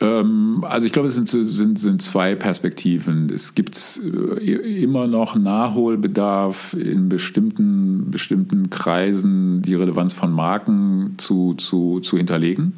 Ähm, 0.00 0.64
also 0.68 0.86
ich 0.86 0.92
glaube, 0.92 1.08
es 1.08 1.14
sind, 1.14 1.28
sind, 1.28 1.78
sind 1.78 2.02
zwei 2.02 2.34
Perspektiven. 2.34 3.30
Es 3.30 3.54
gibt 3.54 4.00
äh, 4.40 4.82
immer 4.82 5.06
noch 5.06 5.34
Nachholbedarf 5.34 6.74
in 6.74 7.08
bestimmten, 7.08 8.10
bestimmten 8.10 8.70
Kreisen, 8.70 9.62
die 9.62 9.74
Relevanz 9.74 10.12
von 10.12 10.32
Marken 10.32 11.14
zu, 11.16 11.54
zu, 11.54 12.00
zu 12.00 12.16
hinterlegen. 12.16 12.74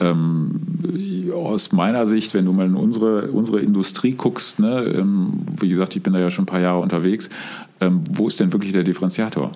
Ähm, 0.00 0.60
aus 1.34 1.72
meiner 1.72 2.06
Sicht, 2.06 2.34
wenn 2.34 2.44
du 2.44 2.52
mal 2.52 2.66
in 2.66 2.74
unsere, 2.74 3.30
unsere 3.30 3.60
Industrie 3.60 4.12
guckst, 4.12 4.58
ne, 4.58 4.84
ähm, 4.84 5.44
wie 5.60 5.68
gesagt, 5.68 5.94
ich 5.96 6.02
bin 6.02 6.12
da 6.12 6.20
ja 6.20 6.30
schon 6.30 6.44
ein 6.44 6.46
paar 6.46 6.60
Jahre 6.60 6.80
unterwegs, 6.80 7.30
ähm, 7.80 8.00
wo 8.10 8.26
ist 8.26 8.40
denn 8.40 8.52
wirklich 8.52 8.72
der 8.72 8.82
Differenziator? 8.82 9.52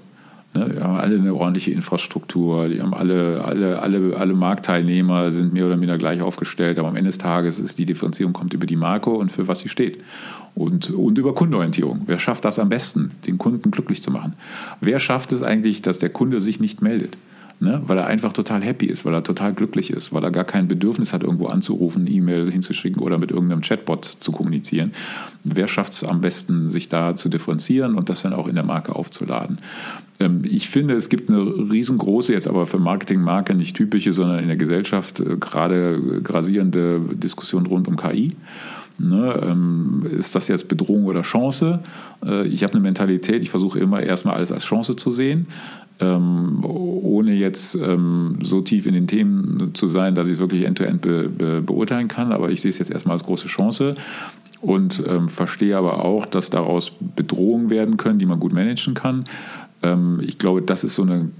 Ne, 0.58 0.74
die 0.74 0.80
haben 0.80 0.96
alle 0.96 1.16
eine 1.16 1.34
ordentliche 1.34 1.70
Infrastruktur, 1.70 2.68
die 2.68 2.80
haben 2.82 2.94
alle, 2.94 3.44
alle, 3.44 3.80
alle, 3.80 4.16
alle 4.16 4.34
Marktteilnehmer 4.34 5.30
sind 5.30 5.52
mehr 5.52 5.66
oder 5.66 5.76
minder 5.76 5.98
gleich 5.98 6.20
aufgestellt, 6.20 6.78
aber 6.78 6.88
am 6.88 6.96
Ende 6.96 7.08
des 7.08 7.18
Tages 7.18 7.58
ist 7.58 7.78
die 7.78 7.84
Differenzierung 7.84 8.32
kommt 8.32 8.54
über 8.54 8.66
die 8.66 8.76
Marke 8.76 9.10
und 9.10 9.30
für 9.30 9.46
was 9.46 9.60
sie 9.60 9.68
steht. 9.68 9.98
Und, 10.54 10.90
und 10.90 11.18
über 11.18 11.34
Kundenorientierung. 11.34 12.02
Wer 12.06 12.18
schafft 12.18 12.44
das 12.44 12.58
am 12.58 12.68
besten, 12.68 13.12
den 13.26 13.38
Kunden 13.38 13.70
glücklich 13.70 14.02
zu 14.02 14.10
machen? 14.10 14.32
Wer 14.80 14.98
schafft 14.98 15.32
es 15.32 15.42
eigentlich, 15.42 15.82
dass 15.82 15.98
der 15.98 16.08
Kunde 16.08 16.40
sich 16.40 16.58
nicht 16.58 16.82
meldet? 16.82 17.16
Ne? 17.60 17.82
weil 17.86 17.98
er 17.98 18.06
einfach 18.06 18.32
total 18.32 18.62
happy 18.62 18.86
ist, 18.86 19.04
weil 19.04 19.14
er 19.14 19.24
total 19.24 19.52
glücklich 19.52 19.90
ist, 19.90 20.12
weil 20.12 20.22
er 20.22 20.30
gar 20.30 20.44
kein 20.44 20.68
Bedürfnis 20.68 21.12
hat, 21.12 21.24
irgendwo 21.24 21.46
anzurufen, 21.46 22.06
E-Mail 22.06 22.48
hinzuschicken 22.52 23.02
oder 23.02 23.18
mit 23.18 23.32
irgendeinem 23.32 23.62
Chatbot 23.62 24.04
zu 24.04 24.30
kommunizieren. 24.30 24.92
Wer 25.42 25.66
schafft 25.66 25.92
es 25.92 26.04
am 26.04 26.20
besten, 26.20 26.70
sich 26.70 26.88
da 26.88 27.16
zu 27.16 27.28
differenzieren 27.28 27.96
und 27.96 28.10
das 28.10 28.22
dann 28.22 28.32
auch 28.32 28.46
in 28.46 28.54
der 28.54 28.62
Marke 28.62 28.94
aufzuladen? 28.94 29.58
Ähm, 30.20 30.42
ich 30.44 30.68
finde, 30.68 30.94
es 30.94 31.08
gibt 31.08 31.30
eine 31.30 31.40
riesengroße, 31.40 32.32
jetzt 32.32 32.46
aber 32.46 32.68
für 32.68 32.78
Marketingmarke 32.78 33.56
nicht 33.56 33.76
typische, 33.76 34.12
sondern 34.12 34.38
in 34.38 34.46
der 34.46 34.56
Gesellschaft 34.56 35.18
äh, 35.18 35.36
gerade 35.36 36.20
grasierende 36.22 37.00
Diskussion 37.14 37.66
rund 37.66 37.88
um 37.88 37.96
KI. 37.96 38.36
Ne, 39.00 39.40
ähm, 39.42 40.02
ist 40.10 40.34
das 40.34 40.48
jetzt 40.48 40.68
Bedrohung 40.68 41.04
oder 41.04 41.22
Chance? 41.22 41.80
Äh, 42.24 42.48
ich 42.48 42.64
habe 42.64 42.72
eine 42.72 42.82
Mentalität, 42.82 43.44
ich 43.44 43.50
versuche 43.50 43.78
immer 43.78 44.02
erstmal 44.02 44.34
alles 44.34 44.50
als 44.50 44.64
Chance 44.64 44.96
zu 44.96 45.12
sehen 45.12 45.46
ähm, 46.00 46.64
ohne 46.64 47.34
jetzt 47.34 47.74
ähm, 47.74 48.38
so 48.42 48.60
tief 48.60 48.86
in 48.86 48.94
den 48.94 49.06
Themen 49.06 49.74
zu 49.74 49.88
sein, 49.88 50.14
dass 50.14 50.28
ich 50.28 50.34
es 50.34 50.38
wirklich 50.38 50.64
end-to-end 50.64 51.00
be, 51.00 51.28
be, 51.28 51.62
beurteilen 51.62 52.08
kann. 52.08 52.32
Aber 52.32 52.50
ich 52.50 52.60
sehe 52.60 52.70
es 52.70 52.78
jetzt 52.78 52.90
erstmal 52.90 53.14
als 53.14 53.24
große 53.24 53.48
Chance 53.48 53.96
und 54.60 55.02
ähm, 55.06 55.28
verstehe 55.28 55.76
aber 55.76 56.04
auch, 56.04 56.26
dass 56.26 56.50
daraus 56.50 56.92
Bedrohungen 57.16 57.70
werden 57.70 57.96
können, 57.96 58.18
die 58.18 58.26
man 58.26 58.40
gut 58.40 58.52
managen 58.52 58.94
kann. 58.94 59.24
Ähm, 59.82 60.20
ich 60.22 60.38
glaube, 60.38 60.62
das 60.62 60.84
ist 60.84 60.94
so 60.94 61.02
ein 61.02 61.32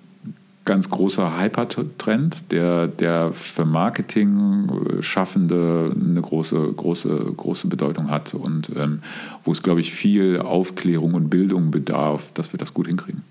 ganz 0.68 0.88
großer 0.90 1.40
Hypertrend, 1.40 2.52
der, 2.52 2.88
der 2.88 3.32
für 3.32 3.64
Marketing-Schaffende 3.64 5.96
eine 5.98 6.20
große, 6.20 6.74
große, 6.76 7.32
große 7.34 7.68
Bedeutung 7.68 8.10
hat 8.10 8.34
und 8.34 8.70
ähm, 8.76 9.00
wo 9.44 9.52
es, 9.52 9.62
glaube 9.62 9.80
ich, 9.80 9.94
viel 9.94 10.40
Aufklärung 10.40 11.14
und 11.14 11.30
Bildung 11.30 11.70
bedarf, 11.70 12.32
dass 12.34 12.52
wir 12.52 12.58
das 12.58 12.74
gut 12.74 12.86
hinkriegen. 12.86 13.22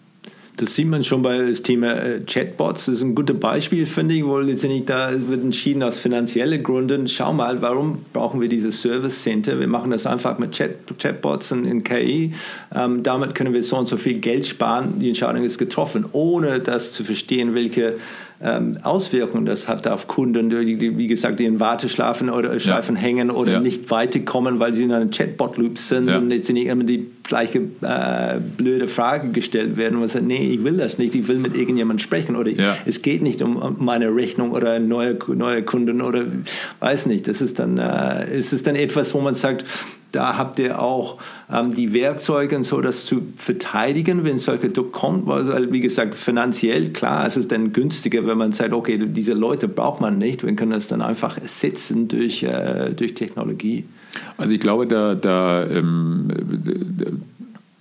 Das 0.58 0.74
sieht 0.74 0.88
man 0.88 1.04
schon 1.04 1.22
bei 1.22 1.38
das 1.38 1.62
Thema 1.62 1.94
äh, 1.94 2.20
Chatbots. 2.22 2.88
Das 2.88 2.96
ist 2.96 3.02
ein 3.04 3.14
gutes 3.14 3.40
Beispiel, 3.40 3.86
finde 3.86 4.16
ich, 4.16 4.26
wo 4.26 4.40
letztendlich 4.40 4.86
da 4.86 5.12
wird 5.12 5.44
entschieden 5.44 5.84
aus 5.84 6.00
finanziellen 6.00 6.64
Gründen. 6.64 7.08
Schau 7.08 7.32
mal, 7.32 7.62
warum 7.62 8.06
brauchen 8.12 8.42
wir 8.42 8.50
dieses 8.50 8.82
Service 8.82 9.22
Center? 9.22 9.60
Wir 9.60 9.68
machen 9.68 9.92
das 9.92 10.08
einfach 10.08 10.40
mit 10.40 10.54
Chat, 10.54 10.78
Chatbots 10.98 11.52
in, 11.52 11.66
in 11.66 11.84
KI. 11.84 12.34
Ähm, 12.76 13.04
damit 13.04 13.36
können 13.36 13.54
wir 13.54 13.62
so 13.62 13.78
und 13.78 13.88
so 13.88 13.98
viel 13.98 14.18
Geld 14.18 14.48
sparen. 14.48 15.00
Die 15.00 15.10
Entscheidung 15.10 15.44
ist 15.44 15.60
getroffen, 15.60 16.06
ohne 16.12 16.60
das 16.60 16.92
zu 16.92 17.04
verstehen, 17.04 17.54
welche 17.54 17.98
ähm, 18.40 18.78
Auswirkungen 18.84 19.46
das 19.46 19.68
hat 19.68 19.88
auf 19.88 20.08
Kunden, 20.08 20.50
die, 20.50 20.98
wie 20.98 21.08
gesagt, 21.08 21.40
die 21.40 21.46
in 21.46 21.60
Warteschlafen 21.60 22.30
oder 22.30 22.60
Schleifen 22.60 22.96
ja. 22.96 23.02
hängen 23.02 23.32
oder 23.32 23.54
ja. 23.54 23.60
nicht 23.60 23.90
weiterkommen, 23.90 24.60
weil 24.60 24.74
sie 24.74 24.84
in 24.84 24.92
einem 24.92 25.10
Chatbot-Loop 25.10 25.80
sind 25.80 26.08
ja. 26.08 26.20
und 26.20 26.30
jetzt 26.30 26.52
nicht 26.52 26.68
immer 26.68 26.84
die 26.84 27.08
gleiche 27.24 27.60
äh, 27.82 28.40
blöde 28.58 28.88
Frage 28.88 29.30
gestellt 29.30 29.76
werden 29.76 29.96
und 29.96 30.02
man 30.02 30.10
sagt, 30.10 30.26
nee, 30.26 30.52
ich 30.54 30.64
will 30.64 30.78
das 30.78 31.00
nicht, 31.00 31.16
ich 31.16 31.28
will 31.28 31.38
mit 31.38 31.58
irgendjemandem 31.58 32.04
sprechen 32.04 32.36
oder 32.36 32.52
es 32.86 33.02
geht 33.02 33.24
nicht 33.24 33.42
um, 33.42 33.78
meine 33.80 34.14
Rechnung 34.16 34.52
oder 34.52 34.80
neue, 34.80 35.18
neue 35.36 35.64
Kunden 35.64 36.02
oder 36.02 36.26
weiß 36.80 37.08
nicht. 37.08 37.28
Das 37.28 37.42
ist 37.42 37.58
dann, 37.60 37.78
äh, 37.80 38.38
ist 38.38 38.54
es 38.54 38.62
dann 38.62 38.76
etwas, 38.76 39.14
wo 39.16 39.20
man 39.20 39.34
sagt, 39.34 39.66
da 40.12 40.38
habt 40.38 40.60
ihr 40.60 40.80
auch 40.82 41.18
ähm, 41.52 41.74
die 41.74 41.94
Werkzeuge 41.94 42.64
so, 42.64 42.82
das 42.82 43.06
zu 43.06 43.22
verteidigen, 43.38 44.24
wenn 44.24 44.40
solche 44.40 44.70
Druck 44.70 44.94
kommt. 44.94 45.28
Weil, 45.28 45.72
wie 45.72 45.82
gesagt, 45.82 46.16
finanziell, 46.16 46.90
klar, 46.90 47.26
es 47.28 47.38
ist 47.38 47.52
dann 47.52 47.74
günstiger, 47.74 48.26
wenn 48.26 48.38
man 48.38 48.52
sagt, 48.52 48.74
okay, 48.74 48.98
diese 48.98 49.34
Leute 49.34 49.68
braucht 49.68 50.02
man 50.02 50.18
nicht, 50.18 50.44
wir 50.44 50.56
können 50.56 50.72
das 50.72 50.88
dann 50.88 51.02
einfach 51.02 51.38
ersetzen 51.38 52.08
durch, 52.08 52.44
äh, 52.44 52.94
durch 52.96 53.14
Technologie. 53.14 53.86
Also 54.38 54.54
ich 54.54 54.60
glaube, 54.60 54.88
da, 54.88 55.16
da 55.16 55.66
ähm, 55.66 56.28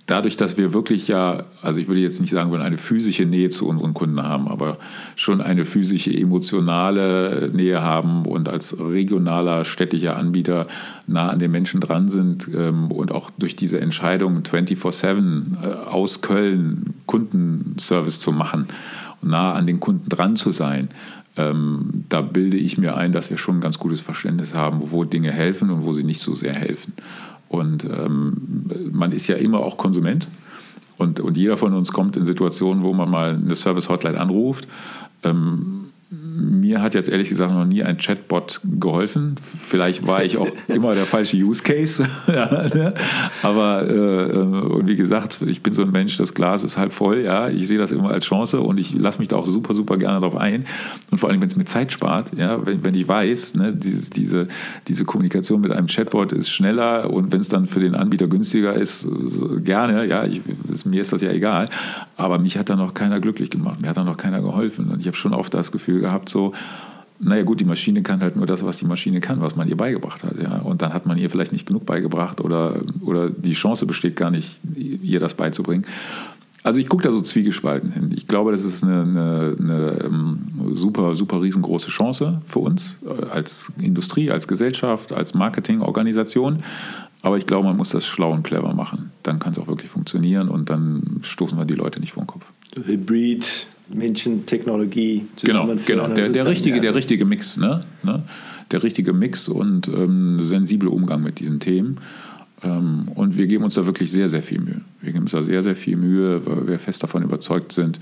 dadurch, 0.07 0.37
dass 0.37 0.57
wir 0.57 0.73
wirklich 0.73 1.07
ja, 1.07 1.43
also 1.61 1.79
ich 1.79 1.87
würde 1.87 1.99
jetzt 1.99 2.19
nicht 2.19 2.31
sagen, 2.31 2.51
wir 2.51 2.59
eine 2.61 2.77
physische 2.77 3.25
Nähe 3.25 3.49
zu 3.49 3.67
unseren 3.67 3.93
Kunden 3.93 4.23
haben, 4.23 4.47
aber 4.47 4.77
schon 5.15 5.41
eine 5.41 5.65
physische, 5.65 6.11
emotionale 6.11 7.51
Nähe 7.53 7.81
haben 7.81 8.25
und 8.25 8.49
als 8.49 8.79
regionaler 8.79 9.65
städtischer 9.65 10.17
Anbieter 10.17 10.67
nah 11.05 11.29
an 11.29 11.39
den 11.39 11.51
Menschen 11.51 11.81
dran 11.81 12.09
sind 12.09 12.49
ähm, 12.55 12.91
und 12.91 13.11
auch 13.11 13.29
durch 13.37 13.55
diese 13.55 13.79
Entscheidung 13.79 14.41
24-7 14.41 15.61
äh, 15.61 15.73
aus 15.89 16.21
Köln 16.21 16.95
Kundenservice 17.05 18.19
zu 18.19 18.31
machen 18.31 18.67
und 19.21 19.29
nah 19.29 19.53
an 19.53 19.67
den 19.67 19.79
Kunden 19.79 20.09
dran 20.09 20.37
zu 20.37 20.51
sein, 20.51 20.89
ähm, 21.35 22.05
da 22.09 22.21
bilde 22.21 22.57
ich 22.57 22.77
mir 22.77 22.97
ein, 22.97 23.11
dass 23.11 23.29
wir 23.29 23.37
schon 23.37 23.57
ein 23.57 23.61
ganz 23.61 23.77
gutes 23.77 24.01
Verständnis 24.01 24.55
haben, 24.55 24.79
wo 24.91 25.03
Dinge 25.03 25.31
helfen 25.31 25.69
und 25.69 25.83
wo 25.83 25.93
sie 25.93 26.03
nicht 26.03 26.21
so 26.21 26.33
sehr 26.33 26.53
helfen. 26.53 26.93
Und 27.49 27.85
ähm, 27.85 28.69
man 28.91 29.11
ist 29.11 29.27
ja 29.27 29.35
immer 29.35 29.59
auch 29.59 29.77
Konsument. 29.77 30.27
Und, 30.97 31.19
und 31.19 31.37
jeder 31.37 31.57
von 31.57 31.73
uns 31.73 31.93
kommt 31.93 32.17
in 32.17 32.25
Situationen, 32.25 32.83
wo 32.83 32.93
man 32.93 33.09
mal 33.09 33.35
eine 33.35 33.55
Service-Hotline 33.55 34.19
anruft. 34.19 34.67
Ähm, 35.23 35.86
mir 36.37 36.81
hat 36.81 36.93
jetzt 36.93 37.09
ehrlich 37.09 37.29
gesagt 37.29 37.51
noch 37.51 37.65
nie 37.65 37.83
ein 37.83 37.97
Chatbot 37.97 38.61
geholfen. 38.79 39.35
Vielleicht 39.67 40.05
war 40.07 40.23
ich 40.23 40.37
auch 40.37 40.49
immer 40.67 40.93
der 40.93 41.05
falsche 41.05 41.37
Use 41.37 41.63
Case. 41.63 42.07
ja, 42.27 42.67
ne? 42.67 42.93
Aber 43.41 43.89
äh, 43.89 44.37
und 44.37 44.87
wie 44.87 44.95
gesagt, 44.95 45.39
ich 45.41 45.63
bin 45.63 45.73
so 45.73 45.81
ein 45.83 45.91
Mensch, 45.91 46.17
das 46.17 46.33
Glas 46.33 46.63
ist 46.63 46.77
halb 46.77 46.93
voll. 46.93 47.21
Ja, 47.21 47.49
ich 47.49 47.67
sehe 47.67 47.77
das 47.77 47.91
immer 47.91 48.11
als 48.11 48.25
Chance 48.25 48.61
und 48.61 48.79
ich 48.79 48.93
lasse 48.93 49.19
mich 49.19 49.27
da 49.27 49.37
auch 49.37 49.45
super, 49.45 49.73
super 49.73 49.97
gerne 49.97 50.19
darauf 50.19 50.35
ein. 50.35 50.65
Und 51.11 51.17
vor 51.17 51.29
allem, 51.29 51.41
wenn 51.41 51.49
es 51.49 51.55
mir 51.55 51.65
Zeit 51.65 51.91
spart, 51.91 52.31
ja, 52.37 52.65
wenn, 52.65 52.83
wenn 52.83 52.95
ich 52.95 53.07
weiß, 53.07 53.55
ne, 53.55 53.73
diese, 53.73 54.09
diese, 54.11 54.47
diese 54.87 55.05
Kommunikation 55.05 55.61
mit 55.61 55.71
einem 55.71 55.87
Chatbot 55.87 56.31
ist 56.31 56.49
schneller 56.49 57.11
und 57.11 57.31
wenn 57.31 57.41
es 57.41 57.49
dann 57.49 57.65
für 57.65 57.79
den 57.79 57.95
Anbieter 57.95 58.27
günstiger 58.27 58.73
ist, 58.73 59.01
so, 59.01 59.59
gerne. 59.59 60.05
Ja, 60.05 60.25
ich, 60.25 60.41
mir 60.85 61.01
ist 61.01 61.13
das 61.13 61.21
ja 61.21 61.31
egal. 61.31 61.69
Aber 62.15 62.39
mich 62.39 62.57
hat 62.57 62.69
da 62.69 62.75
noch 62.75 62.93
keiner 62.93 63.19
glücklich 63.19 63.49
gemacht. 63.49 63.81
Mir 63.81 63.89
hat 63.89 63.97
da 63.97 64.03
noch 64.03 64.17
keiner 64.17 64.41
geholfen. 64.41 64.89
Und 64.89 64.99
ich 64.99 65.07
habe 65.07 65.17
schon 65.17 65.33
oft 65.33 65.53
das 65.53 65.71
Gefühl 65.71 65.99
gehabt, 65.99 66.26
so, 66.29 66.53
naja 67.19 67.43
gut, 67.43 67.59
die 67.59 67.65
Maschine 67.65 68.03
kann 68.03 68.21
halt 68.21 68.35
nur 68.35 68.45
das, 68.45 68.63
was 68.63 68.77
die 68.77 68.85
Maschine 68.85 69.21
kann, 69.21 69.41
was 69.41 69.55
man 69.55 69.67
ihr 69.67 69.77
beigebracht 69.77 70.23
hat. 70.23 70.39
Ja. 70.39 70.59
Und 70.59 70.81
dann 70.81 70.93
hat 70.93 71.05
man 71.05 71.17
ihr 71.17 71.29
vielleicht 71.29 71.51
nicht 71.51 71.65
genug 71.65 71.85
beigebracht 71.85 72.41
oder, 72.41 72.81
oder 73.01 73.29
die 73.29 73.53
Chance 73.53 73.85
besteht 73.85 74.15
gar 74.15 74.29
nicht, 74.29 74.59
ihr 74.75 75.19
das 75.19 75.33
beizubringen. 75.33 75.85
Also 76.63 76.79
ich 76.79 76.89
gucke 76.89 77.03
da 77.03 77.11
so 77.11 77.21
zwiegespalten 77.21 77.91
hin. 77.91 78.11
Ich 78.15 78.27
glaube, 78.27 78.51
das 78.51 78.65
ist 78.65 78.83
eine, 78.83 79.01
eine, 79.03 79.55
eine 79.57 80.01
ähm, 80.03 80.39
super, 80.73 81.15
super 81.15 81.41
riesengroße 81.41 81.89
Chance 81.89 82.41
für 82.45 82.59
uns 82.59 82.97
äh, 83.05 83.25
als 83.27 83.71
Industrie, 83.79 84.31
als 84.31 84.47
Gesellschaft, 84.47 85.13
als 85.13 85.33
Marketingorganisation. 85.33 86.63
Aber 87.21 87.37
ich 87.37 87.47
glaube, 87.47 87.67
man 87.67 87.77
muss 87.77 87.89
das 87.89 88.05
schlau 88.05 88.31
und 88.33 88.43
clever 88.43 88.73
machen. 88.73 89.11
Dann 89.23 89.39
kann 89.39 89.53
es 89.53 89.59
auch 89.59 89.67
wirklich 89.67 89.89
funktionieren 89.89 90.49
und 90.49 90.69
dann 90.69 91.21
stoßen 91.21 91.57
wir 91.57 91.65
die 91.65 91.73
Leute 91.73 91.99
nicht 91.99 92.13
vor 92.13 92.23
den 92.23 92.27
Kopf. 92.27 92.45
Hybrid, 92.75 93.67
Menschen, 93.89 94.45
Technologie 94.45 95.25
Genau, 95.43 95.67
genau. 95.85 96.07
Der, 96.07 96.29
der 96.29 96.45
richtige, 96.45 96.81
der 96.81 96.95
richtige 96.95 97.25
Mix, 97.25 97.57
ne? 97.57 97.81
ne? 98.03 98.23
Der 98.71 98.83
richtige 98.83 99.13
Mix 99.13 99.47
und 99.47 99.87
ähm, 99.87 100.39
sensibler 100.41 100.91
Umgang 100.91 101.23
mit 101.23 101.39
diesen 101.39 101.59
Themen. 101.59 101.99
Ähm, 102.63 103.07
und 103.15 103.37
wir 103.37 103.47
geben 103.47 103.63
uns 103.63 103.75
da 103.75 103.85
wirklich 103.85 104.11
sehr, 104.11 104.29
sehr 104.29 104.41
viel 104.41 104.59
Mühe. 104.59 104.81
Wir 105.01 105.13
geben 105.13 105.23
uns 105.23 105.31
da 105.31 105.41
sehr, 105.41 105.63
sehr 105.63 105.75
viel 105.75 105.95
Mühe, 105.95 106.45
weil 106.45 106.67
wir 106.67 106.79
fest 106.79 107.03
davon 107.03 107.23
überzeugt 107.23 107.71
sind, 107.71 107.99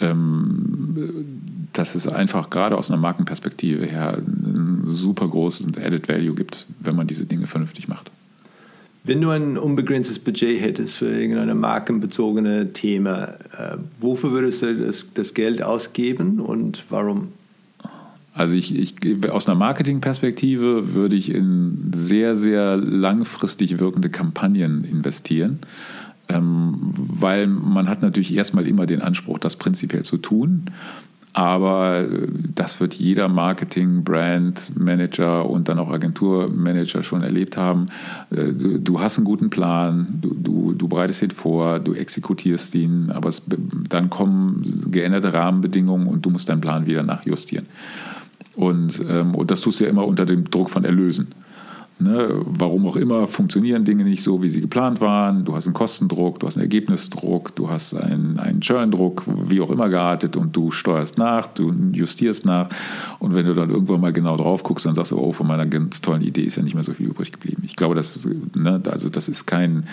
ähm, 0.00 1.64
dass 1.72 1.94
es 1.94 2.06
einfach 2.06 2.50
gerade 2.50 2.76
aus 2.76 2.90
einer 2.90 3.00
Markenperspektive 3.00 3.86
her 3.86 4.16
einen 4.18 4.84
super 4.88 5.28
großen 5.28 5.76
Added 5.76 6.08
Value 6.08 6.34
gibt, 6.34 6.66
wenn 6.80 6.96
man 6.96 7.06
diese 7.06 7.26
Dinge 7.26 7.46
vernünftig 7.46 7.88
macht. 7.88 8.10
Wenn 9.06 9.20
du 9.20 9.28
ein 9.28 9.58
unbegrenztes 9.58 10.18
Budget 10.18 10.62
hättest 10.62 10.96
für 10.96 11.06
irgendeine 11.06 11.54
markenbezogene 11.54 12.72
Thema, 12.72 13.34
äh, 13.56 13.76
wofür 14.00 14.32
würdest 14.32 14.62
du 14.62 14.74
das, 14.74 15.12
das 15.12 15.34
Geld 15.34 15.62
ausgeben 15.62 16.40
und 16.40 16.84
warum? 16.88 17.28
Also 18.32 18.54
ich, 18.54 18.74
ich, 18.74 19.30
aus 19.30 19.46
einer 19.46 19.58
Marketingperspektive 19.58 20.94
würde 20.94 21.16
ich 21.16 21.30
in 21.30 21.92
sehr, 21.94 22.34
sehr 22.34 22.78
langfristig 22.78 23.78
wirkende 23.78 24.08
Kampagnen 24.08 24.84
investieren, 24.84 25.58
ähm, 26.30 26.74
weil 26.94 27.46
man 27.46 27.90
hat 27.90 28.00
natürlich 28.00 28.34
erstmal 28.34 28.66
immer 28.66 28.86
den 28.86 29.02
Anspruch, 29.02 29.38
das 29.38 29.56
prinzipiell 29.56 30.02
zu 30.02 30.16
tun. 30.16 30.70
Aber 31.34 32.02
äh, 32.02 32.28
das 32.54 32.80
wird 32.80 32.94
jeder 32.94 33.28
Marketing, 33.28 34.04
Brand, 34.04 34.72
Manager 34.78 35.50
und 35.50 35.68
dann 35.68 35.80
auch 35.80 35.90
Agenturmanager 35.90 37.02
schon 37.02 37.22
erlebt 37.22 37.56
haben. 37.56 37.86
Äh, 38.30 38.52
du, 38.78 39.00
hast 39.00 39.18
einen 39.18 39.24
guten 39.24 39.50
Plan, 39.50 40.06
du, 40.22 40.32
du, 40.32 40.72
du 40.72 40.88
bereitest 40.88 41.22
ihn 41.22 41.32
vor, 41.32 41.80
du 41.80 41.92
exekutierst 41.92 42.74
ihn, 42.76 43.10
aber 43.10 43.28
es, 43.28 43.42
dann 43.88 44.10
kommen 44.10 44.86
geänderte 44.90 45.34
Rahmenbedingungen 45.34 46.06
und 46.06 46.24
du 46.24 46.30
musst 46.30 46.48
deinen 46.48 46.60
Plan 46.60 46.86
wieder 46.86 47.02
nachjustieren. 47.02 47.66
Und, 48.54 49.02
ähm, 49.10 49.34
und 49.34 49.50
das 49.50 49.60
tust 49.60 49.80
du 49.80 49.84
ja 49.84 49.90
immer 49.90 50.06
unter 50.06 50.26
dem 50.26 50.48
Druck 50.48 50.70
von 50.70 50.84
Erlösen. 50.84 51.28
Ne, 52.00 52.28
warum 52.44 52.86
auch 52.88 52.96
immer 52.96 53.28
funktionieren 53.28 53.84
Dinge 53.84 54.02
nicht 54.02 54.20
so, 54.20 54.42
wie 54.42 54.48
sie 54.48 54.60
geplant 54.60 55.00
waren. 55.00 55.44
Du 55.44 55.54
hast 55.54 55.66
einen 55.66 55.74
Kostendruck, 55.74 56.40
du 56.40 56.48
hast 56.48 56.56
einen 56.56 56.64
Ergebnisdruck, 56.64 57.54
du 57.54 57.70
hast 57.70 57.94
einen, 57.94 58.40
einen 58.40 58.60
Churn-Druck, 58.60 59.22
wie 59.26 59.60
auch 59.60 59.70
immer 59.70 59.88
geartet 59.88 60.36
und 60.36 60.56
du 60.56 60.72
steuerst 60.72 61.18
nach, 61.18 61.46
du 61.46 61.72
justierst 61.92 62.46
nach. 62.46 62.68
Und 63.20 63.32
wenn 63.34 63.46
du 63.46 63.54
dann 63.54 63.70
irgendwann 63.70 64.00
mal 64.00 64.12
genau 64.12 64.36
drauf 64.36 64.64
guckst, 64.64 64.86
dann 64.86 64.96
sagst 64.96 65.12
du, 65.12 65.18
oh, 65.18 65.30
von 65.30 65.46
meiner 65.46 65.66
ganz 65.66 66.00
tollen 66.00 66.22
Idee 66.22 66.42
ist 66.42 66.56
ja 66.56 66.64
nicht 66.64 66.74
mehr 66.74 66.82
so 66.82 66.94
viel 66.94 67.06
übrig 67.06 67.30
geblieben. 67.30 67.62
Ich 67.64 67.76
glaube, 67.76 67.94
das, 67.94 68.26
ne, 68.56 68.82
also 68.90 69.08
das 69.08 69.28
ist 69.28 69.46
kein 69.46 69.86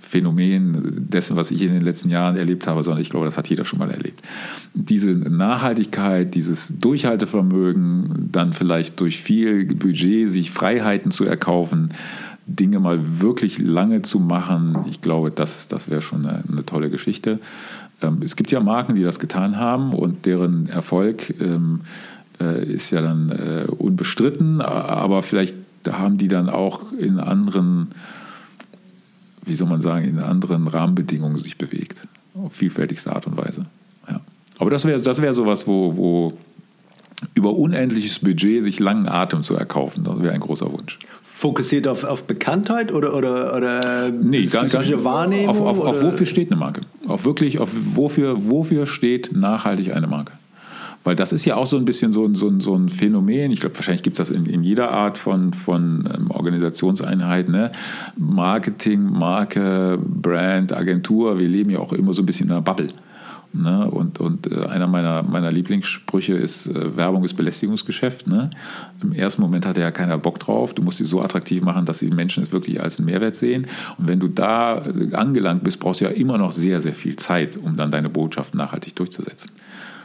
Phänomen 0.00 1.06
dessen, 1.10 1.36
was 1.36 1.50
ich 1.50 1.62
in 1.62 1.72
den 1.72 1.82
letzten 1.82 2.08
Jahren 2.08 2.36
erlebt 2.36 2.66
habe, 2.66 2.82
sondern 2.82 3.02
ich 3.02 3.10
glaube, 3.10 3.26
das 3.26 3.36
hat 3.36 3.48
jeder 3.48 3.64
schon 3.64 3.78
mal 3.78 3.90
erlebt. 3.90 4.22
Diese 4.74 5.10
Nachhaltigkeit, 5.10 6.34
dieses 6.34 6.72
Durchhaltevermögen, 6.78 8.28
dann 8.32 8.52
vielleicht 8.52 9.00
durch 9.00 9.20
viel 9.20 9.66
Budget 9.66 10.30
sich 10.30 10.50
Freiheiten 10.50 11.10
zu 11.10 11.24
erkaufen, 11.24 11.48
kaufen, 11.48 11.88
Dinge 12.46 12.78
mal 12.78 13.20
wirklich 13.20 13.58
lange 13.58 14.02
zu 14.02 14.20
machen, 14.20 14.84
ich 14.90 15.00
glaube, 15.00 15.30
das, 15.30 15.68
das 15.68 15.90
wäre 15.90 16.02
schon 16.02 16.26
eine, 16.26 16.44
eine, 16.50 16.64
tolle 16.64 16.88
Geschichte. 16.88 17.40
Ähm, 18.00 18.18
es 18.22 18.36
gibt 18.36 18.50
ja 18.50 18.60
Marken, 18.60 18.94
die 18.94 19.02
das 19.02 19.18
getan 19.18 19.56
haben 19.56 19.92
und 19.92 20.24
deren 20.24 20.66
Erfolg 20.68 21.34
ähm, 21.40 21.80
äh, 22.40 22.64
ist 22.64 22.90
ja 22.90 23.02
dann 23.02 23.30
äh, 23.30 23.70
unbestritten, 23.70 24.60
aber 24.62 25.22
vielleicht 25.22 25.56
haben 25.90 26.16
die 26.16 26.28
dann 26.28 26.48
auch 26.48 26.92
in 26.92 27.18
anderen, 27.18 27.88
wie 29.48 29.54
soll 29.54 29.68
man 29.68 29.80
sagen, 29.80 30.06
in 30.06 30.18
anderen 30.18 30.68
Rahmenbedingungen 30.68 31.36
sich 31.36 31.58
bewegt, 31.58 32.06
auf 32.34 32.52
vielfältigste 32.52 33.14
Art 33.14 33.26
und 33.26 33.36
Weise. 33.36 33.66
Ja. 34.08 34.20
Aber 34.58 34.70
das 34.70 34.84
wäre 34.84 35.00
das 35.00 35.22
wär 35.22 35.34
sowas, 35.34 35.66
wo, 35.66 35.96
wo 35.96 36.32
über 37.34 37.56
unendliches 37.56 38.20
Budget 38.20 38.62
sich 38.62 38.78
langen 38.78 39.08
Atem 39.08 39.42
zu 39.42 39.56
erkaufen, 39.56 40.04
das 40.04 40.20
wäre 40.22 40.34
ein 40.34 40.40
großer 40.40 40.72
Wunsch 40.72 40.98
fokussiert 41.38 41.86
auf, 41.86 42.02
auf 42.02 42.24
Bekanntheit 42.24 42.92
oder, 42.92 43.14
oder, 43.14 43.56
oder 43.56 44.10
nee, 44.10 44.44
gar, 44.46 44.66
gar, 44.66 44.82
Wahrnehmung? 45.04 45.48
Auf, 45.48 45.60
auf, 45.60 45.86
auf, 45.86 46.02
wofür 46.02 46.26
steht 46.26 46.50
eine 46.50 46.58
Marke? 46.58 46.80
Auf 47.06 47.24
wirklich, 47.24 47.60
auf 47.60 47.70
wofür, 47.94 48.50
wofür 48.50 48.86
steht 48.86 49.30
nachhaltig 49.32 49.94
eine 49.94 50.08
Marke? 50.08 50.32
Weil 51.04 51.16
das 51.16 51.32
ist 51.32 51.44
ja 51.44 51.56
auch 51.56 51.66
so 51.66 51.76
ein 51.76 51.84
bisschen 51.84 52.12
so, 52.12 52.32
so, 52.34 52.60
so 52.60 52.74
ein 52.74 52.88
Phänomen. 52.88 53.50
Ich 53.50 53.60
glaube, 53.60 53.76
wahrscheinlich 53.76 54.02
gibt 54.02 54.18
es 54.18 54.28
das 54.28 54.36
in, 54.36 54.46
in, 54.46 54.62
jeder 54.62 54.90
Art 54.90 55.16
von, 55.16 55.52
von 55.52 56.08
ähm, 56.12 56.30
Organisationseinheit. 56.30 57.48
Ne? 57.48 57.72
Marketing, 58.16 59.04
Marke, 59.04 59.98
Brand, 60.02 60.72
Agentur. 60.72 61.38
Wir 61.38 61.48
leben 61.48 61.70
ja 61.70 61.78
auch 61.78 61.92
immer 61.92 62.12
so 62.12 62.22
ein 62.22 62.26
bisschen 62.26 62.46
in 62.46 62.52
einer 62.52 62.62
Bubble. 62.62 62.90
Ne? 63.52 63.90
Und, 63.90 64.20
und 64.20 64.52
äh, 64.52 64.66
einer 64.66 64.86
meiner, 64.86 65.22
meiner 65.22 65.50
Lieblingssprüche 65.50 66.34
ist, 66.34 66.66
äh, 66.66 66.96
Werbung 66.96 67.24
ist 67.24 67.34
Belästigungsgeschäft. 67.34 68.26
Ne? 68.26 68.50
Im 69.02 69.12
ersten 69.12 69.40
Moment 69.40 69.64
hat 69.64 69.78
ja 69.78 69.90
keiner 69.90 70.18
Bock 70.18 70.38
drauf. 70.38 70.74
Du 70.74 70.82
musst 70.82 70.98
sie 70.98 71.04
so 71.04 71.22
attraktiv 71.22 71.62
machen, 71.62 71.86
dass 71.86 72.00
die 72.00 72.08
Menschen 72.08 72.42
es 72.42 72.52
wirklich 72.52 72.82
als 72.82 72.98
einen 72.98 73.06
Mehrwert 73.06 73.36
sehen. 73.36 73.66
Und 73.96 74.08
wenn 74.08 74.20
du 74.20 74.28
da 74.28 74.84
äh, 74.84 75.14
angelangt 75.14 75.64
bist, 75.64 75.80
brauchst 75.80 76.02
du 76.02 76.04
ja 76.04 76.10
immer 76.10 76.36
noch 76.36 76.52
sehr, 76.52 76.80
sehr 76.80 76.94
viel 76.94 77.16
Zeit, 77.16 77.56
um 77.56 77.76
dann 77.76 77.90
deine 77.90 78.10
Botschaft 78.10 78.54
nachhaltig 78.54 78.94
durchzusetzen. 78.96 79.50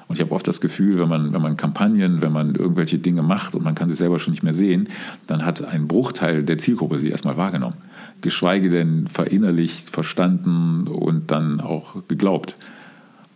Und 0.08 0.18
ich 0.18 0.22
habe 0.22 0.34
oft 0.34 0.48
das 0.48 0.62
Gefühl, 0.62 1.00
wenn 1.00 1.08
man, 1.10 1.34
wenn 1.34 1.42
man 1.42 1.58
Kampagnen, 1.58 2.22
wenn 2.22 2.32
man 2.32 2.56
irgendwelche 2.56 3.00
Dinge 3.00 3.24
macht 3.24 3.56
und 3.56 3.64
man 3.64 3.76
kann 3.76 3.90
sie 3.90 3.96
selber 3.96 4.20
schon 4.20 4.32
nicht 4.32 4.44
mehr 4.44 4.54
sehen, 4.54 4.90
dann 5.28 5.46
hat 5.46 5.64
ein 5.64 5.88
Bruchteil 5.88 6.44
der 6.44 6.58
Zielgruppe 6.58 7.00
sie 7.00 7.10
erstmal 7.10 7.38
wahrgenommen. 7.38 7.78
Geschweige 8.22 8.70
denn 8.70 9.08
verinnerlicht, 9.08 9.90
verstanden 9.90 10.88
und 10.88 11.32
dann 11.32 11.62
auch 11.62 12.08
geglaubt. 12.08 12.58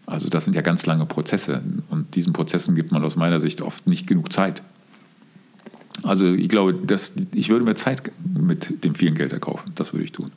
Also 0.06 0.30
das 0.30 0.46
sind 0.46 0.56
ja 0.56 0.62
ganz 0.62 0.86
lange 0.86 1.06
Prozesse 1.06 1.62
und 1.90 2.16
diesen 2.16 2.34
Prozessen 2.34 2.76
gibt 2.76 2.92
man 2.92 3.04
aus 3.04 3.16
meiner 3.16 3.40
Sicht 3.40 3.62
oft 3.62 3.88
nicht 3.88 4.08
genug 4.08 4.32
Zeit. 4.32 4.62
Also 6.04 6.28
ich 6.34 6.48
glaube, 6.48 6.74
dass, 6.74 7.14
ich 7.34 7.50
würde 7.50 7.66
mir 7.66 7.76
Zeit 7.76 8.12
mit 8.24 8.84
dem 8.84 8.96
vielen 8.96 9.16
Geld 9.16 9.34
erkaufen. 9.34 9.72
Das 9.76 9.94
würde 9.94 10.06
ich 10.06 10.12
tun. 10.12 10.32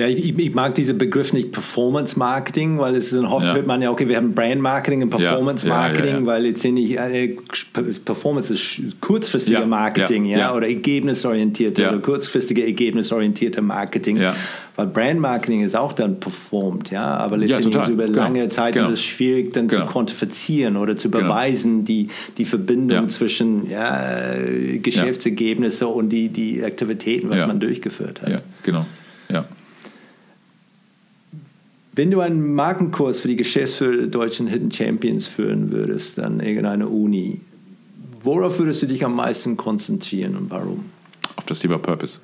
Ja, 0.00 0.06
ich, 0.06 0.38
ich, 0.38 0.54
mag 0.54 0.74
diesen 0.74 0.96
Begriff 0.96 1.34
nicht 1.34 1.52
Performance 1.52 2.18
Marketing, 2.18 2.78
weil 2.78 2.96
es 2.96 3.10
dann 3.10 3.26
oft 3.26 3.44
ja. 3.44 3.54
hört 3.54 3.66
man 3.66 3.82
ja, 3.82 3.90
okay, 3.90 4.08
wir 4.08 4.16
haben 4.16 4.34
Brand 4.34 4.62
Marketing 4.62 5.02
und 5.02 5.10
Performance 5.10 5.68
ja, 5.68 5.74
Marketing, 5.74 6.20
ja, 6.20 6.26
weil 6.26 6.46
jetzt 6.46 6.64
nicht 6.64 6.96
äh, 6.96 7.36
Performance 8.02 8.54
ist 8.54 8.98
kurzfristige 9.02 9.66
Marketing, 9.66 10.24
ja, 10.24 10.54
oder 10.54 10.68
ergebnisorientierte 10.68 11.86
oder 11.86 11.98
kurzfristige 11.98 12.64
ergebnisorientierte 12.64 13.60
Marketing. 13.60 14.18
Weil 14.76 14.86
Brand 14.86 15.20
Marketing 15.20 15.62
ist 15.62 15.76
auch 15.76 15.92
dann 15.92 16.18
performt, 16.18 16.90
ja, 16.90 17.04
aber 17.18 17.36
letztendlich 17.36 17.74
ja, 17.74 17.90
über 17.90 18.06
genau. 18.06 18.16
lange 18.16 18.48
Zeit 18.48 18.72
genau. 18.72 18.86
ist 18.88 18.94
es 18.94 19.02
schwierig 19.02 19.52
dann 19.52 19.68
genau. 19.68 19.84
zu 19.84 19.92
quantifizieren 19.92 20.78
oder 20.78 20.96
zu 20.96 21.10
genau. 21.10 21.24
beweisen, 21.24 21.84
die, 21.84 22.08
die 22.38 22.46
Verbindung 22.46 23.10
zwischen 23.10 23.68
ja, 23.68 24.32
Geschäftsergebnisse 24.82 25.86
und 25.86 26.08
die, 26.08 26.30
die 26.30 26.64
Aktivitäten, 26.64 27.28
was 27.28 27.46
man 27.46 27.60
durchgeführt 27.60 28.22
hat. 28.22 28.30
Ja, 28.30 28.40
genau. 28.62 28.86
Ja. 29.28 29.44
Wenn 32.00 32.10
du 32.10 32.20
einen 32.20 32.54
Markenkurs 32.54 33.20
für 33.20 33.28
die 33.28 33.36
Geschäftsführer 33.36 33.98
der 33.98 34.06
deutschen 34.06 34.46
Hidden 34.46 34.72
Champions 34.72 35.28
führen 35.28 35.70
würdest, 35.70 36.18
an 36.18 36.40
irgendeiner 36.40 36.90
Uni, 36.90 37.42
worauf 38.22 38.58
würdest 38.58 38.80
du 38.80 38.86
dich 38.86 39.04
am 39.04 39.14
meisten 39.14 39.58
konzentrieren 39.58 40.34
und 40.34 40.50
warum? 40.50 40.86
Auf 41.36 41.44
das 41.44 41.58
Thema 41.58 41.76
Purpose. 41.76 42.20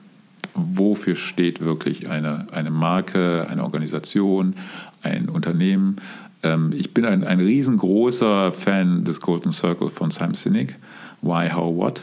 Wofür 0.55 1.15
steht 1.15 1.61
wirklich 1.61 2.09
eine, 2.09 2.47
eine 2.53 2.71
Marke, 2.71 3.49
eine 3.51 3.65
Organisation, 3.65 4.55
ein 5.03 5.29
Unternehmen? 5.29 5.97
Ähm, 6.43 6.73
ich 6.75 6.95
bin 6.95 7.05
ein, 7.05 7.23
ein 7.23 7.41
riesengroßer 7.41 8.53
Fan 8.53 9.05
des 9.05 9.21
Golden 9.21 9.53
Circle 9.53 9.91
von 9.91 10.11
Simon 10.11 10.33
Sinek. 10.33 10.77
Why, 11.21 11.51
how, 11.51 11.77
what? 11.77 12.01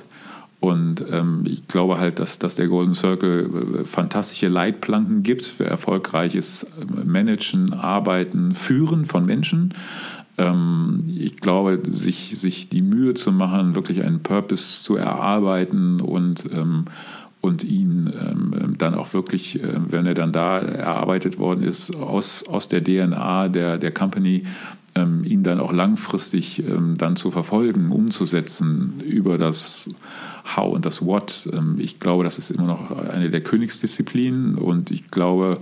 Und 0.64 1.04
ähm, 1.12 1.44
ich 1.46 1.68
glaube 1.68 1.98
halt, 1.98 2.20
dass, 2.20 2.40
dass 2.40 2.56
der 2.56 2.70
Golden 2.70 2.94
Circle 2.94 3.82
äh, 3.82 3.84
fantastische 3.84 4.48
Leitplanken 4.48 5.22
gibt 5.22 5.46
für 5.46 5.66
erfolgreiches 5.66 6.64
äh, 6.64 7.04
Managen, 7.04 7.74
Arbeiten, 7.74 8.56
Führen 8.56 9.04
von 9.04 9.26
Menschen. 9.26 9.74
Ähm, 10.38 11.00
ich 11.20 11.36
glaube, 11.36 11.82
sich, 11.86 12.40
sich 12.40 12.70
die 12.70 12.82
Mühe 12.82 13.14
zu 13.14 13.34
machen, 13.34 13.76
wirklich 13.76 14.04
einen 14.04 14.24
Purpose 14.24 14.86
zu 14.86 14.96
erarbeiten 14.96 16.00
und, 16.00 16.46
ähm, 16.54 16.86
und 17.42 17.66
ihn 17.66 18.14
ähm, 18.18 18.76
dann 18.78 18.96
auch 18.96 19.14
wirklich, 19.14 19.62
äh, 19.62 19.68
wenn 19.90 20.06
er 20.06 20.14
dann 20.14 20.32
da 20.32 20.60
erarbeitet 20.60 21.40
worden 21.40 21.62
ist, 21.62 21.94
aus, 21.94 22.48
aus 22.48 22.70
der 22.70 22.82
DNA 22.82 23.50
der, 23.50 23.78
der 23.78 23.92
Company 23.92 24.44
ähm, 24.96 25.26
ihn 25.26 25.44
dann 25.44 25.60
auch 25.60 25.74
langfristig 25.74 26.66
ähm, 26.66 26.96
dann 26.98 27.18
zu 27.18 27.32
verfolgen, 27.32 27.92
umzusetzen 27.92 29.02
über 29.06 29.38
das 29.38 29.90
How 30.46 30.74
und 30.74 30.86
das 30.86 31.06
What. 31.06 31.50
Ähm, 31.52 31.78
ich 31.80 32.00
glaube, 32.00 32.24
das 32.24 32.38
ist 32.38 32.52
immer 32.52 32.68
noch 32.68 32.92
eine 32.92 33.30
der 33.30 33.42
Königsdisziplinen 33.42 34.56
und 34.56 34.92
ich 34.92 35.10
glaube, 35.10 35.60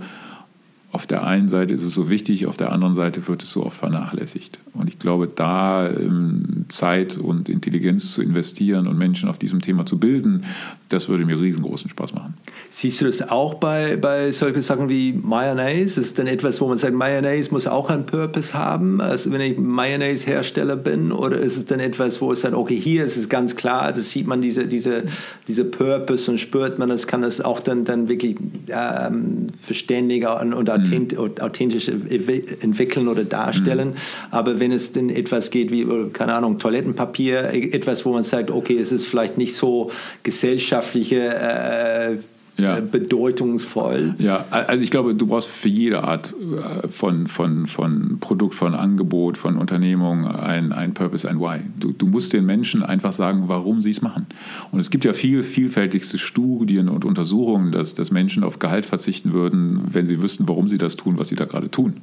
auf 0.92 1.06
der 1.06 1.26
einen 1.26 1.48
Seite 1.48 1.72
ist 1.72 1.82
es 1.82 1.94
so 1.94 2.10
wichtig, 2.10 2.46
auf 2.46 2.58
der 2.58 2.70
anderen 2.70 2.94
Seite 2.94 3.26
wird 3.26 3.42
es 3.42 3.50
so 3.50 3.64
oft 3.64 3.78
vernachlässigt. 3.78 4.58
Und 4.74 4.88
ich 4.88 4.98
glaube, 4.98 5.26
da 5.26 5.88
ähm, 5.88 6.66
Zeit 6.68 7.16
und 7.16 7.48
Intelligenz 7.48 8.12
zu 8.12 8.20
investieren 8.20 8.86
und 8.86 8.98
Menschen 8.98 9.30
auf 9.30 9.38
diesem 9.38 9.62
Thema 9.62 9.86
zu 9.86 9.98
bilden, 9.98 10.44
das 10.90 11.08
würde 11.08 11.24
mir 11.24 11.40
riesengroßen 11.40 11.88
Spaß 11.88 12.12
machen. 12.12 12.34
Siehst 12.68 13.00
du 13.00 13.06
das 13.06 13.26
auch 13.26 13.54
bei, 13.54 13.96
bei 13.96 14.32
solchen 14.32 14.60
Sachen 14.60 14.90
wie 14.90 15.14
Mayonnaise? 15.14 15.98
Ist 15.98 16.18
denn 16.18 16.26
etwas, 16.26 16.60
wo 16.60 16.68
man 16.68 16.76
sagt, 16.76 16.94
Mayonnaise 16.94 17.50
muss 17.52 17.66
auch 17.66 17.88
einen 17.88 18.04
Purpose 18.04 18.52
haben, 18.52 19.00
also 19.00 19.30
wenn 19.30 19.40
ich 19.40 19.58
Mayonnaise-Hersteller 19.58 20.76
bin? 20.76 21.10
Oder 21.10 21.38
ist 21.38 21.56
es 21.56 21.64
dann 21.64 21.80
etwas, 21.80 22.20
wo 22.20 22.32
es 22.32 22.42
dann, 22.42 22.54
okay, 22.54 22.76
hier 22.76 23.06
ist 23.06 23.16
es 23.16 23.30
ganz 23.30 23.56
klar, 23.56 23.92
das 23.92 24.10
sieht 24.10 24.26
man 24.26 24.42
diese, 24.42 24.66
diese, 24.66 25.04
diese 25.48 25.64
Purpose 25.64 26.30
und 26.30 26.38
spürt 26.38 26.78
man 26.78 26.90
das, 26.90 27.06
kann 27.06 27.24
es 27.24 27.40
auch 27.40 27.60
dann, 27.60 27.86
dann 27.86 28.10
wirklich 28.10 28.36
ähm, 28.68 29.46
verständiger 29.58 30.38
und, 30.38 30.52
und 30.52 30.81
Mhm. 30.90 31.08
authentisch 31.40 31.88
entwickeln 31.88 33.08
oder 33.08 33.24
darstellen. 33.24 33.90
Mhm. 33.90 33.94
Aber 34.30 34.60
wenn 34.60 34.72
es 34.72 34.92
denn 34.92 35.10
etwas 35.10 35.50
geht 35.50 35.70
wie, 35.70 35.86
keine 36.12 36.34
Ahnung, 36.34 36.58
Toilettenpapier, 36.58 37.52
etwas, 37.52 38.04
wo 38.04 38.12
man 38.12 38.24
sagt, 38.24 38.50
okay, 38.50 38.78
es 38.78 38.92
ist 38.92 39.06
vielleicht 39.06 39.38
nicht 39.38 39.54
so 39.54 39.90
gesellschaftliche 40.22 41.34
äh, 41.34 42.16
ja. 42.58 42.78
Äh, 42.78 42.82
bedeutungsvoll. 42.82 44.14
Ja, 44.18 44.44
also 44.50 44.82
ich 44.82 44.90
glaube, 44.90 45.14
du 45.14 45.26
brauchst 45.26 45.48
für 45.48 45.68
jede 45.68 46.04
Art 46.04 46.32
äh, 46.32 46.88
von, 46.88 47.26
von, 47.26 47.66
von 47.66 48.18
Produkt, 48.20 48.54
von 48.54 48.74
Angebot, 48.74 49.38
von 49.38 49.56
Unternehmung 49.56 50.26
ein, 50.26 50.72
ein 50.72 50.94
Purpose, 50.94 51.28
ein 51.28 51.40
Why. 51.40 51.60
Du, 51.78 51.92
du 51.92 52.06
musst 52.06 52.32
den 52.32 52.44
Menschen 52.44 52.82
einfach 52.82 53.12
sagen, 53.12 53.44
warum 53.46 53.80
sie 53.80 53.90
es 53.90 54.02
machen. 54.02 54.26
Und 54.70 54.80
es 54.80 54.90
gibt 54.90 55.04
ja 55.04 55.12
viel, 55.12 55.42
vielfältigste 55.42 56.18
Studien 56.18 56.88
und 56.88 57.04
Untersuchungen, 57.04 57.72
dass, 57.72 57.94
dass 57.94 58.10
Menschen 58.10 58.44
auf 58.44 58.58
Gehalt 58.58 58.86
verzichten 58.86 59.32
würden, 59.32 59.82
wenn 59.90 60.06
sie 60.06 60.22
wüssten, 60.22 60.48
warum 60.48 60.68
sie 60.68 60.78
das 60.78 60.96
tun, 60.96 61.18
was 61.18 61.28
sie 61.28 61.36
da 61.36 61.44
gerade 61.44 61.70
tun. 61.70 61.94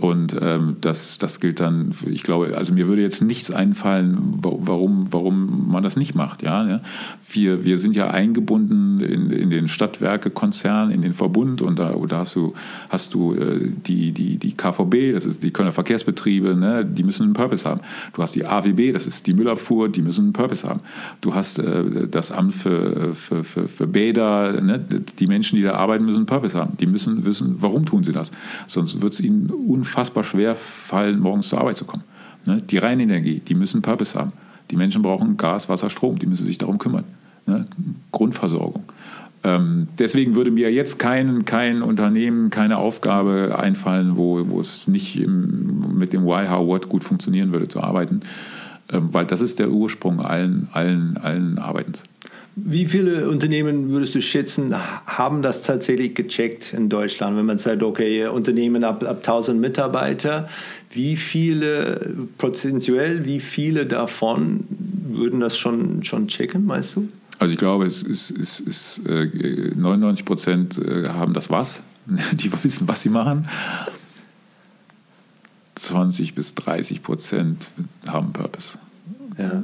Und 0.00 0.34
ähm, 0.40 0.76
das, 0.80 1.18
das 1.18 1.40
gilt 1.40 1.60
dann, 1.60 1.92
ich 2.06 2.22
glaube, 2.22 2.56
also 2.56 2.72
mir 2.72 2.88
würde 2.88 3.02
jetzt 3.02 3.20
nichts 3.20 3.50
einfallen, 3.50 4.38
warum, 4.40 5.04
warum 5.10 5.70
man 5.70 5.82
das 5.82 5.94
nicht 5.96 6.14
macht. 6.14 6.42
Ja? 6.42 6.80
Wir, 7.30 7.66
wir 7.66 7.76
sind 7.76 7.94
ja 7.94 8.08
eingebunden 8.08 9.00
in, 9.00 9.30
in 9.30 9.50
den 9.50 9.68
Stadtwerke-Konzern, 9.68 10.90
in 10.90 11.02
den 11.02 11.12
Verbund 11.12 11.60
und 11.60 11.78
da, 11.78 11.94
da 12.08 12.20
hast 12.20 12.34
du, 12.34 12.54
hast 12.88 13.12
du 13.12 13.34
äh, 13.34 13.68
die, 13.86 14.12
die, 14.12 14.38
die 14.38 14.54
KVB, 14.54 15.12
das 15.12 15.26
ist 15.26 15.42
die 15.42 15.50
Kölner 15.50 15.72
Verkehrsbetriebe, 15.72 16.54
ne? 16.54 16.86
die 16.86 17.02
müssen 17.02 17.24
einen 17.24 17.34
Purpose 17.34 17.68
haben. 17.68 17.82
Du 18.14 18.22
hast 18.22 18.34
die 18.34 18.46
AWB, 18.46 18.92
das 18.92 19.06
ist 19.06 19.26
die 19.26 19.34
Müllabfuhr, 19.34 19.90
die 19.90 20.00
müssen 20.00 20.24
einen 20.24 20.32
Purpose 20.32 20.66
haben. 20.66 20.80
Du 21.20 21.34
hast 21.34 21.58
äh, 21.58 22.08
das 22.08 22.30
Amt 22.30 22.54
für, 22.54 23.14
für, 23.14 23.44
für, 23.44 23.68
für 23.68 23.86
Bäder, 23.86 24.62
ne? 24.62 24.78
die 24.78 25.26
Menschen, 25.26 25.56
die 25.56 25.62
da 25.62 25.74
arbeiten, 25.74 26.06
müssen 26.06 26.20
einen 26.20 26.26
Purpose 26.26 26.56
haben. 26.56 26.78
Die 26.78 26.86
müssen 26.86 27.26
wissen, 27.26 27.56
warum 27.60 27.84
tun 27.84 28.02
sie 28.02 28.12
das. 28.12 28.32
Sonst 28.66 29.02
wird 29.02 29.12
es 29.12 29.20
ihnen 29.20 29.50
unfassbar 29.50 29.89
unfassbar 29.90 30.22
schwer 30.22 30.54
fallen, 30.54 31.18
morgens 31.18 31.48
zur 31.48 31.60
Arbeit 31.60 31.76
zu 31.76 31.84
kommen. 31.84 32.04
Ne? 32.46 32.62
Die 32.62 32.78
Reinenergie, 32.78 33.40
die 33.40 33.54
müssen 33.54 33.82
Purpose 33.82 34.16
haben. 34.16 34.32
Die 34.70 34.76
Menschen 34.76 35.02
brauchen 35.02 35.36
Gas, 35.36 35.68
Wasser, 35.68 35.90
Strom, 35.90 36.18
die 36.18 36.26
müssen 36.26 36.46
sich 36.46 36.58
darum 36.58 36.78
kümmern. 36.78 37.04
Ne? 37.46 37.66
Grundversorgung. 38.12 38.84
Ähm, 39.42 39.88
deswegen 39.98 40.36
würde 40.36 40.52
mir 40.52 40.72
jetzt 40.72 40.98
kein, 40.98 41.44
kein 41.44 41.82
Unternehmen, 41.82 42.50
keine 42.50 42.78
Aufgabe 42.78 43.58
einfallen, 43.58 44.16
wo, 44.16 44.48
wo 44.48 44.60
es 44.60 44.86
nicht 44.86 45.20
im, 45.20 45.98
mit 45.98 46.12
dem 46.12 46.24
Why, 46.24 46.46
How, 46.48 46.66
What 46.66 46.88
gut 46.88 47.02
funktionieren 47.02 47.50
würde, 47.50 47.66
zu 47.66 47.82
arbeiten. 47.82 48.20
Ähm, 48.92 49.08
weil 49.12 49.24
das 49.24 49.40
ist 49.40 49.58
der 49.58 49.70
Ursprung 49.70 50.20
allen, 50.20 50.68
allen, 50.72 51.16
allen 51.16 51.58
Arbeitens. 51.58 52.04
Wie 52.56 52.84
viele 52.84 53.28
Unternehmen 53.28 53.90
würdest 53.90 54.14
du 54.14 54.20
schätzen, 54.20 54.74
haben 55.06 55.40
das 55.40 55.62
tatsächlich 55.62 56.14
gecheckt 56.14 56.72
in 56.72 56.88
Deutschland? 56.88 57.36
Wenn 57.36 57.46
man 57.46 57.58
sagt, 57.58 57.82
okay, 57.82 58.26
Unternehmen 58.26 58.82
ab, 58.82 59.04
ab 59.04 59.18
1000 59.18 59.60
Mitarbeiter, 59.60 60.48
wie 60.90 61.16
viele, 61.16 62.26
prozentuell, 62.38 63.24
wie 63.24 63.40
viele 63.40 63.86
davon 63.86 64.64
würden 65.10 65.40
das 65.40 65.56
schon, 65.56 66.02
schon 66.02 66.26
checken, 66.26 66.66
meinst 66.66 66.96
du? 66.96 67.08
Also 67.38 67.52
ich 67.52 67.58
glaube, 67.58 67.86
es 67.86 68.02
ist, 68.02 68.30
ist, 68.30 68.60
ist 68.60 69.00
äh, 69.06 69.72
99 69.76 70.24
Prozent 70.24 70.78
äh, 70.78 71.08
haben 71.08 71.32
das 71.32 71.50
was, 71.50 71.80
die 72.32 72.52
wissen, 72.64 72.88
was 72.88 73.02
sie 73.02 73.10
machen. 73.10 73.48
20 75.76 76.34
bis 76.34 76.54
30 76.56 77.02
Prozent 77.02 77.68
haben 78.06 78.32
Purpose. 78.32 78.76
Ja 79.38 79.62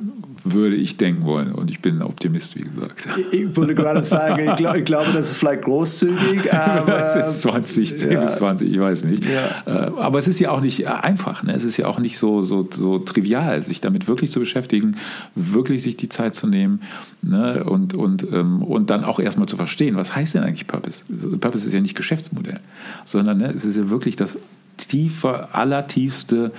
würde 0.52 0.76
ich 0.76 0.96
denken 0.96 1.24
wollen. 1.24 1.52
Und 1.52 1.70
ich 1.70 1.80
bin 1.80 1.96
ein 1.96 2.02
Optimist, 2.02 2.56
wie 2.56 2.62
gesagt. 2.62 3.08
Ich 3.32 3.56
würde 3.56 3.74
gerade 3.74 4.02
sagen, 4.02 4.48
ich, 4.48 4.56
glaub, 4.56 4.76
ich 4.76 4.84
glaube, 4.84 5.12
das 5.12 5.30
ist 5.30 5.36
vielleicht 5.36 5.62
großzügig. 5.62 6.52
Aber, 6.52 7.00
es 7.00 7.14
ist 7.14 7.42
20, 7.42 7.98
10 7.98 8.12
ja. 8.12 8.20
bis 8.22 8.36
20, 8.36 8.70
ich 8.70 8.80
weiß 8.80 9.04
nicht. 9.04 9.24
Ja. 9.24 9.62
Äh, 9.66 9.90
aber 9.98 10.18
es 10.18 10.28
ist 10.28 10.38
ja 10.38 10.50
auch 10.50 10.60
nicht 10.60 10.86
einfach. 10.88 11.42
Ne? 11.42 11.54
Es 11.54 11.64
ist 11.64 11.76
ja 11.76 11.86
auch 11.86 11.98
nicht 11.98 12.18
so, 12.18 12.42
so, 12.42 12.68
so 12.70 12.98
trivial, 12.98 13.62
sich 13.62 13.80
damit 13.80 14.08
wirklich 14.08 14.30
zu 14.30 14.40
beschäftigen, 14.40 14.96
wirklich 15.34 15.82
sich 15.82 15.96
die 15.96 16.08
Zeit 16.08 16.34
zu 16.34 16.46
nehmen 16.46 16.80
ne? 17.22 17.64
und, 17.64 17.94
und, 17.94 18.26
ähm, 18.32 18.62
und 18.62 18.90
dann 18.90 19.04
auch 19.04 19.20
erstmal 19.20 19.48
zu 19.48 19.56
verstehen, 19.56 19.96
was 19.96 20.14
heißt 20.14 20.34
denn 20.34 20.42
eigentlich 20.42 20.66
Purpose? 20.66 21.02
Purpose 21.40 21.66
ist 21.66 21.72
ja 21.72 21.80
nicht 21.80 21.96
Geschäftsmodell, 21.96 22.60
sondern 23.04 23.38
ne, 23.38 23.52
es 23.54 23.64
ist 23.64 23.76
ja 23.76 23.88
wirklich 23.90 24.16
das 24.16 24.38
tiefe, 24.76 25.54
allertiefste 25.54 26.52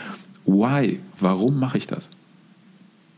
Why. 0.45 0.99
Warum 1.19 1.59
mache 1.59 1.77
ich 1.77 1.87
das? 1.87 2.09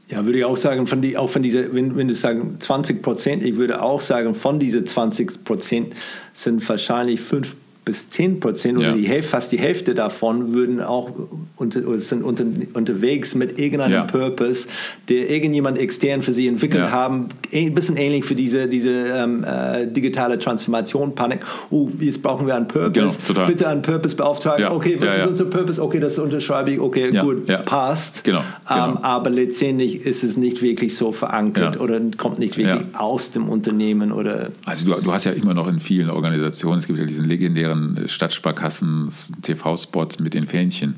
Ja, 0.09 0.25
würde 0.25 0.39
ich 0.39 0.45
auch 0.45 0.57
sagen, 0.57 0.87
von 0.87 1.01
die, 1.01 1.17
auch 1.17 1.29
von 1.29 1.43
dieser, 1.43 1.71
wenn, 1.73 1.95
wenn 1.95 2.07
du 2.07 2.15
sagen 2.15 2.57
20 2.59 3.03
Prozent, 3.03 3.43
ich 3.43 3.57
würde 3.57 3.81
auch 3.81 4.01
sagen, 4.01 4.33
von 4.33 4.59
diesen 4.59 4.87
20 4.87 5.43
Prozent 5.43 5.93
sind 6.33 6.67
wahrscheinlich 6.67 7.21
5 7.21 7.55
bis 7.85 8.09
10 8.09 8.39
Prozent 8.39 8.77
oder 8.77 8.89
ja. 8.89 8.93
die 8.93 9.07
Hälfte, 9.07 9.29
fast 9.29 9.51
die 9.51 9.57
Hälfte 9.57 9.95
davon 9.95 10.53
würden 10.53 10.81
auch 10.81 11.11
unter, 11.55 11.99
sind 11.99 12.23
unter, 12.23 12.45
unterwegs 12.73 13.35
mit 13.35 13.57
irgendeinem 13.57 13.93
ja. 13.93 14.03
Purpose, 14.03 14.67
der 15.07 15.29
irgendjemand 15.29 15.77
extern 15.77 16.21
für 16.21 16.33
sie 16.33 16.47
entwickelt 16.47 16.83
ja. 16.85 16.91
haben. 16.91 17.29
Ein 17.53 17.73
bisschen 17.73 17.97
ähnlich 17.97 18.25
für 18.25 18.35
diese, 18.35 18.67
diese 18.67 18.91
ähm, 18.91 19.43
äh, 19.43 19.87
digitale 19.87 20.37
Transformation, 20.37 21.15
Panik. 21.15 21.39
Oh, 21.71 21.89
jetzt 21.99 22.21
brauchen 22.21 22.45
wir 22.45 22.55
einen 22.55 22.67
Purpose. 22.67 23.17
Genau, 23.27 23.45
Bitte 23.45 23.67
einen 23.67 23.81
Purpose 23.81 24.15
beauftragen. 24.15 24.67
Okay, 24.67 24.97
was 24.99 25.17
ist 25.17 25.27
unser 25.27 25.45
Purpose? 25.45 25.81
Okay, 25.81 25.99
das 25.99 26.19
unterschreibe 26.19 26.71
ich. 26.71 26.79
Okay, 26.79 27.11
gut, 27.11 27.47
passt. 27.65 28.23
Genau, 28.23 28.43
genau. 28.67 28.85
Ähm, 28.85 28.97
aber 28.97 29.29
letztendlich 29.29 30.01
ist 30.01 30.23
es 30.23 30.37
nicht 30.37 30.61
wirklich 30.61 30.95
so 30.95 31.11
verankert 31.11 31.79
oder 31.79 31.99
kommt 32.17 32.39
nicht 32.39 32.57
wirklich 32.57 32.83
aus 32.93 33.31
dem 33.31 33.49
Unternehmen 33.49 34.11
oder. 34.11 34.49
Also 34.65 34.85
du, 34.85 35.01
du 35.01 35.11
hast 35.11 35.23
ja 35.23 35.31
immer 35.31 35.53
noch 35.53 35.67
in 35.67 35.79
vielen 35.79 36.09
Organisationen, 36.09 36.79
es 36.79 36.87
gibt 36.87 36.99
ja 36.99 37.05
diesen 37.05 37.25
legendären 37.25 37.68
ihren 37.69 38.09
Stadtsparkassen 38.09 39.09
TV-Spot 39.41 40.07
mit 40.19 40.33
den 40.33 40.45
Fähnchen. 40.45 40.95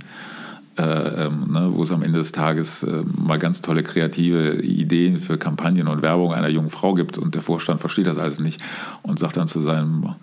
Äh, 0.78 1.26
ähm, 1.26 1.52
ne, 1.52 1.70
wo 1.74 1.84
es 1.84 1.92
am 1.92 2.02
Ende 2.02 2.20
des 2.20 2.32
Tages 2.32 2.84
äh, 2.84 3.04
mal 3.06 3.38
ganz 3.38 3.62
tolle 3.62 3.84
kreative 3.84 4.62
Ideen 4.62 5.20
für 5.20 5.38
Kampagnen 5.38 5.90
und 5.90 6.02
Werbung 6.02 6.34
einer 6.34 6.48
jungen 6.48 6.70
Frau 6.70 6.94
gibt 6.94 7.18
und 7.18 7.36
der 7.36 7.42
Vorstand 7.42 7.82
versteht 7.82 8.08
das 8.08 8.18
alles 8.18 8.40
nicht 8.40 8.62
und 9.04 9.20
sagt 9.20 9.36
dann 9.36 9.48
zu 9.48 9.60
seinem 9.60 10.16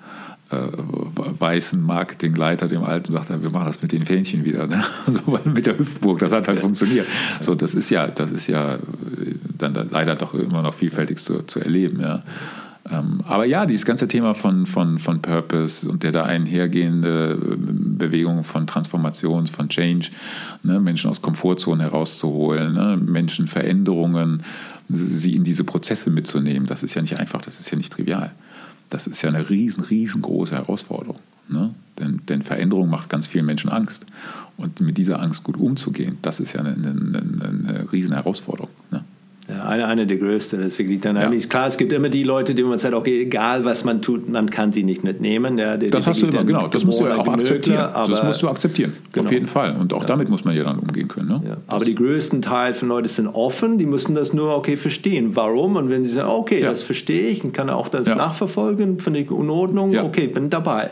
äh, 0.51 0.57
weißen 0.57 1.83
Marketingleiter, 1.83 2.67
dem 2.67 2.83
Alten, 2.83 3.13
sagt 3.13 3.29
er, 3.29 3.43
wir 3.43 3.51
machen 3.51 3.67
das 3.67 3.83
mit 3.83 3.93
den 3.93 4.07
Fähnchen 4.07 4.47
wieder, 4.47 4.67
ne? 4.67 4.83
so, 5.07 5.39
mit 5.45 5.67
der 5.67 5.79
Hüpfburg, 5.79 6.19
das 6.21 6.33
hat 6.33 6.49
halt 6.49 6.59
funktioniert. 6.61 7.07
So, 7.41 7.55
das 7.55 7.75
ist 7.75 7.91
ja, 7.91 8.07
das 8.07 8.33
ist 8.33 8.47
ja 8.47 8.77
äh, 8.77 8.79
dann 9.59 9.75
leider 9.91 10.17
doch 10.17 10.33
immer 10.33 10.63
noch 10.63 10.73
vielfältig 10.73 11.19
zu, 11.19 11.43
zu 11.43 11.61
erleben, 11.61 12.01
ja. 12.01 12.23
Ähm, 12.91 13.21
aber 13.27 13.45
ja, 13.45 13.67
dieses 13.67 13.85
ganze 13.85 14.09
Thema 14.09 14.35
von, 14.35 14.67
von, 14.67 14.99
von 14.99 15.21
Purpose 15.21 15.89
und 15.89 16.03
der 16.03 16.13
da 16.13 16.25
einhergehende 16.25 17.39
äh, 17.41 17.57
Bewegung 17.57 18.45
von 18.45 18.67
Transformation, 18.67 19.47
von 19.47 19.69
Change, 19.69 20.11
ne, 20.63 20.81
Menschen 20.81 21.11
aus 21.11 21.21
Komfortzonen 21.21 21.81
herauszuholen, 21.81 22.73
ne, 22.73 22.97
Menschen 22.97 23.47
Veränderungen, 23.47 24.43
sie 24.89 25.35
in 25.35 25.45
diese 25.45 25.65
Prozesse 25.65 26.11
mitzunehmen, 26.11 26.67
das 26.67 26.83
ist 26.83 26.95
ja 26.95 27.03
nicht 27.03 27.19
einfach, 27.19 27.43
das 27.43 27.61
ist 27.61 27.71
ja 27.71 27.77
nicht 27.77 27.93
trivial. 27.93 28.33
Das 28.91 29.07
ist 29.07 29.21
ja 29.21 29.29
eine 29.29 29.51
riesen, 29.51 29.85
riesengroße 29.85 30.55
Herausforderung. 30.55 31.19
Ne? 31.49 31.75
Denn, 31.99 32.21
denn 32.29 32.43
Veränderung 32.43 32.89
macht 32.89 33.11
ganz 33.11 33.27
vielen 33.27 33.45
Menschen 33.45 33.71
Angst. 33.71 34.07
Und 34.57 34.81
mit 34.81 34.97
dieser 34.97 35.21
Angst 35.21 35.45
gut 35.45 35.59
umzugehen, 35.59 36.19
das 36.23 36.41
ist 36.41 36.55
ja 36.55 36.61
eine, 36.61 36.73
eine, 36.73 36.89
eine, 36.89 37.69
eine 37.69 37.93
riesen 37.93 38.15
Herausforderung. 38.15 38.71
Ne? 38.91 39.05
Ja, 39.49 39.65
eine, 39.65 39.87
eine 39.87 40.07
der 40.07 40.19
größten. 40.19 40.61
Deswegen 40.61 40.91
liegt 40.91 41.07
dann 41.07 41.17
ja. 41.17 41.23
eigentlich 41.23 41.49
klar, 41.49 41.67
es 41.67 41.79
gibt 41.79 41.93
immer 41.93 42.11
die 42.11 42.23
Leute, 42.23 42.55
die 42.55 42.63
man 42.63 42.79
sagt, 42.79 42.95
okay, 42.95 43.23
egal 43.23 43.65
was 43.65 43.83
man 43.83 44.03
tut, 44.03 44.29
man 44.29 44.51
kann 44.51 44.73
sie 44.73 44.85
nicht 44.85 45.05
mitnehmen. 45.05 45.57
Ja, 45.57 45.79
die, 45.79 45.89
das 45.89 46.07
hast 46.07 46.21
du 46.23 46.27
immer, 46.27 46.45
genau. 46.45 46.69
Das 46.69 46.85
musst 46.85 47.01
du 47.01 47.07
ja 47.07 47.17
auch 47.17 47.27
akzeptieren. 47.27 47.89
das 47.95 48.23
musst 48.23 48.43
du 48.43 48.49
akzeptieren. 48.49 48.93
Genau. 49.13 49.27
Auf 49.27 49.33
jeden 49.33 49.47
Fall. 49.47 49.77
Und 49.77 49.95
auch 49.95 50.03
ja. 50.03 50.07
damit 50.07 50.29
muss 50.29 50.45
man 50.45 50.55
ja 50.55 50.65
dann 50.65 50.79
umgehen 50.79 51.09
können. 51.09 51.29
Ne? 51.29 51.43
Ja. 51.49 51.57
Aber 51.67 51.87
die 51.87 51.95
größten 51.95 52.43
Teil 52.43 52.75
von 52.75 52.89
Leuten 52.89 53.09
sind 53.09 53.27
offen, 53.29 53.79
die 53.79 53.87
müssen 53.87 54.15
das 54.15 54.35
nur 54.35 54.55
okay 54.55 54.77
verstehen. 54.77 55.35
Warum? 55.35 55.77
Und 55.77 55.89
wenn 55.89 56.05
sie 56.05 56.13
sagen, 56.13 56.29
okay, 56.29 56.61
das 56.61 56.83
verstehe 56.83 57.29
ich 57.29 57.43
und 57.43 57.53
kann 57.53 57.71
auch 57.71 57.89
das 57.89 58.07
nachverfolgen, 58.15 59.01
finde 59.01 59.21
ich 59.21 59.31
in 59.31 59.49
Ordnung, 59.49 59.97
okay, 59.99 60.27
bin 60.27 60.51
dabei. 60.51 60.91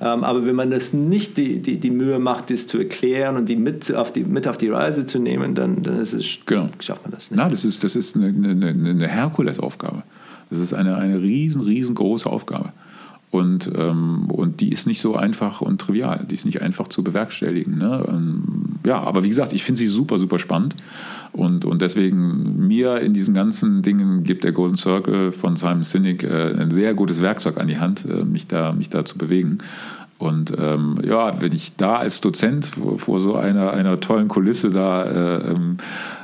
Ähm, 0.00 0.24
aber 0.24 0.46
wenn 0.46 0.54
man 0.54 0.70
das 0.70 0.92
nicht 0.92 1.36
die, 1.36 1.60
die, 1.60 1.78
die 1.78 1.90
Mühe 1.90 2.18
macht, 2.18 2.50
das 2.50 2.66
zu 2.66 2.78
erklären 2.78 3.36
und 3.36 3.48
die 3.48 3.56
mit 3.56 3.94
auf 3.94 4.12
die, 4.12 4.24
mit 4.24 4.48
auf 4.48 4.56
die 4.56 4.68
Reise 4.68 5.06
zu 5.06 5.18
nehmen, 5.18 5.54
dann, 5.54 5.82
dann 5.82 6.00
ist 6.00 6.12
es, 6.12 6.38
genau. 6.46 6.68
schafft 6.80 7.02
man 7.02 7.12
das 7.12 7.30
nicht. 7.30 7.38
Na, 7.38 7.48
das 7.48 7.64
ist, 7.64 7.84
das 7.84 7.96
ist 7.96 7.97
eine, 8.16 8.26
eine, 8.28 8.68
eine 8.68 9.08
Herkulesaufgabe. 9.08 10.02
Das 10.50 10.58
ist 10.58 10.72
eine, 10.72 10.96
eine 10.96 11.20
riesen, 11.20 11.60
riesengroße 11.60 12.28
Aufgabe. 12.28 12.72
Und, 13.30 13.70
ähm, 13.76 14.30
und 14.30 14.60
die 14.60 14.72
ist 14.72 14.86
nicht 14.86 15.02
so 15.02 15.14
einfach 15.14 15.60
und 15.60 15.80
trivial. 15.80 16.24
Die 16.30 16.34
ist 16.34 16.46
nicht 16.46 16.62
einfach 16.62 16.88
zu 16.88 17.04
bewerkstelligen. 17.04 17.76
Ne? 17.76 18.02
Ähm, 18.08 18.42
ja, 18.86 19.00
aber 19.00 19.22
wie 19.22 19.28
gesagt, 19.28 19.52
ich 19.52 19.64
finde 19.64 19.78
sie 19.78 19.86
super, 19.86 20.18
super 20.18 20.38
spannend. 20.38 20.74
Und, 21.32 21.66
und 21.66 21.82
deswegen 21.82 22.66
mir 22.66 23.00
in 23.00 23.12
diesen 23.12 23.34
ganzen 23.34 23.82
Dingen 23.82 24.24
gibt 24.24 24.44
der 24.44 24.52
Golden 24.52 24.76
Circle 24.76 25.32
von 25.32 25.56
Simon 25.56 25.84
Sinek 25.84 26.22
äh, 26.22 26.54
ein 26.58 26.70
sehr 26.70 26.94
gutes 26.94 27.20
Werkzeug 27.20 27.58
an 27.58 27.68
die 27.68 27.78
Hand, 27.78 28.06
äh, 28.06 28.24
mich, 28.24 28.46
da, 28.46 28.72
mich 28.72 28.88
da 28.88 29.04
zu 29.04 29.18
bewegen. 29.18 29.58
Und 30.16 30.52
ähm, 30.58 30.96
ja, 31.04 31.40
wenn 31.40 31.52
ich 31.52 31.76
da 31.76 31.96
als 31.96 32.20
Dozent 32.20 32.66
vor, 32.66 32.98
vor 32.98 33.20
so 33.20 33.36
einer, 33.36 33.72
einer 33.72 34.00
tollen 34.00 34.28
Kulisse 34.28 34.70
da 34.70 35.04
äh, 35.04 35.50
ähm, 35.52 35.76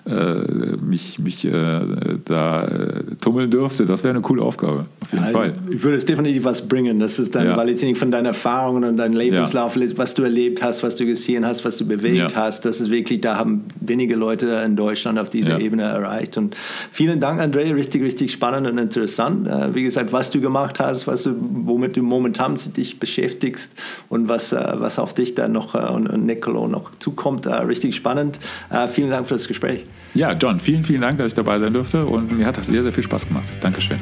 äh, 0.06 0.76
mich, 0.82 1.18
mich 1.18 1.46
äh, 1.46 1.80
da 2.26 2.64
äh, 2.64 3.16
tummeln 3.22 3.50
dürfte, 3.50 3.86
das 3.86 4.04
wäre 4.04 4.12
eine 4.12 4.20
coole 4.20 4.42
Aufgabe, 4.42 4.84
auf 5.00 5.12
jeden 5.12 5.24
ja, 5.24 5.30
Fall. 5.30 5.54
Ich 5.70 5.82
würde 5.82 5.96
es 5.96 6.04
definitiv 6.04 6.44
was 6.44 6.68
bringen. 6.68 7.00
Das 7.00 7.18
ist 7.18 7.34
dann, 7.34 7.46
ja. 7.46 7.56
weil 7.56 7.70
ich 7.70 7.98
von 7.98 8.10
deinen 8.10 8.26
Erfahrungen 8.26 8.84
und 8.84 8.98
deinem 8.98 9.14
Lebenslauf, 9.14 9.76
ja. 9.76 9.82
was 9.96 10.12
du 10.12 10.22
erlebt 10.22 10.62
hast, 10.62 10.82
was 10.82 10.96
du 10.96 11.06
gesehen 11.06 11.46
hast, 11.46 11.64
was 11.64 11.78
du 11.78 11.86
bewegt 11.86 12.36
hast, 12.36 12.66
das 12.66 12.82
ist 12.82 12.90
wirklich, 12.90 13.22
da 13.22 13.38
haben 13.38 13.64
wenige 13.80 14.14
Leute 14.14 14.62
in 14.66 14.76
Deutschland 14.76 15.18
auf 15.18 15.30
dieser 15.30 15.58
Ebene 15.58 15.84
erreicht. 15.84 16.36
Und 16.36 16.54
vielen 16.92 17.18
Dank, 17.18 17.40
André, 17.40 17.74
richtig, 17.74 18.02
richtig 18.02 18.30
spannend 18.30 18.66
und 18.66 18.76
interessant. 18.76 19.48
Äh, 19.48 19.74
wie 19.74 19.84
gesagt, 19.84 20.12
was 20.12 20.28
du 20.28 20.38
gemacht 20.38 20.80
hast, 20.80 21.06
was 21.06 21.22
du, 21.22 21.34
womit 21.40 21.96
du 21.96 22.02
momentan 22.02 22.58
dich 22.76 23.00
beschäftigst 23.00 23.72
und 24.10 24.28
was, 24.28 24.52
äh, 24.52 24.74
was 24.74 24.98
auf 24.98 25.14
dich 25.14 25.34
dann 25.34 25.52
noch 25.52 25.72
und, 25.74 26.08
und 26.08 26.26
Nicolo 26.26 26.68
noch 26.68 26.90
zukommt, 26.98 27.46
richtig 27.46 27.96
spannend. 27.96 28.38
vielen 28.90 29.10
Dank 29.10 29.26
für 29.26 29.34
das 29.34 29.48
Gespräch. 29.48 29.86
Ja, 30.14 30.32
John, 30.32 30.60
vielen, 30.60 30.84
vielen 30.84 31.00
Dank, 31.00 31.18
dass 31.18 31.28
ich 31.28 31.34
dabei 31.34 31.58
sein 31.58 31.72
durfte 31.72 32.04
und 32.04 32.36
mir 32.36 32.46
hat 32.46 32.56
das 32.56 32.66
sehr, 32.66 32.82
sehr 32.82 32.92
viel 32.92 33.02
Spaß 33.02 33.26
gemacht. 33.26 33.48
Dankeschön. 33.60 33.98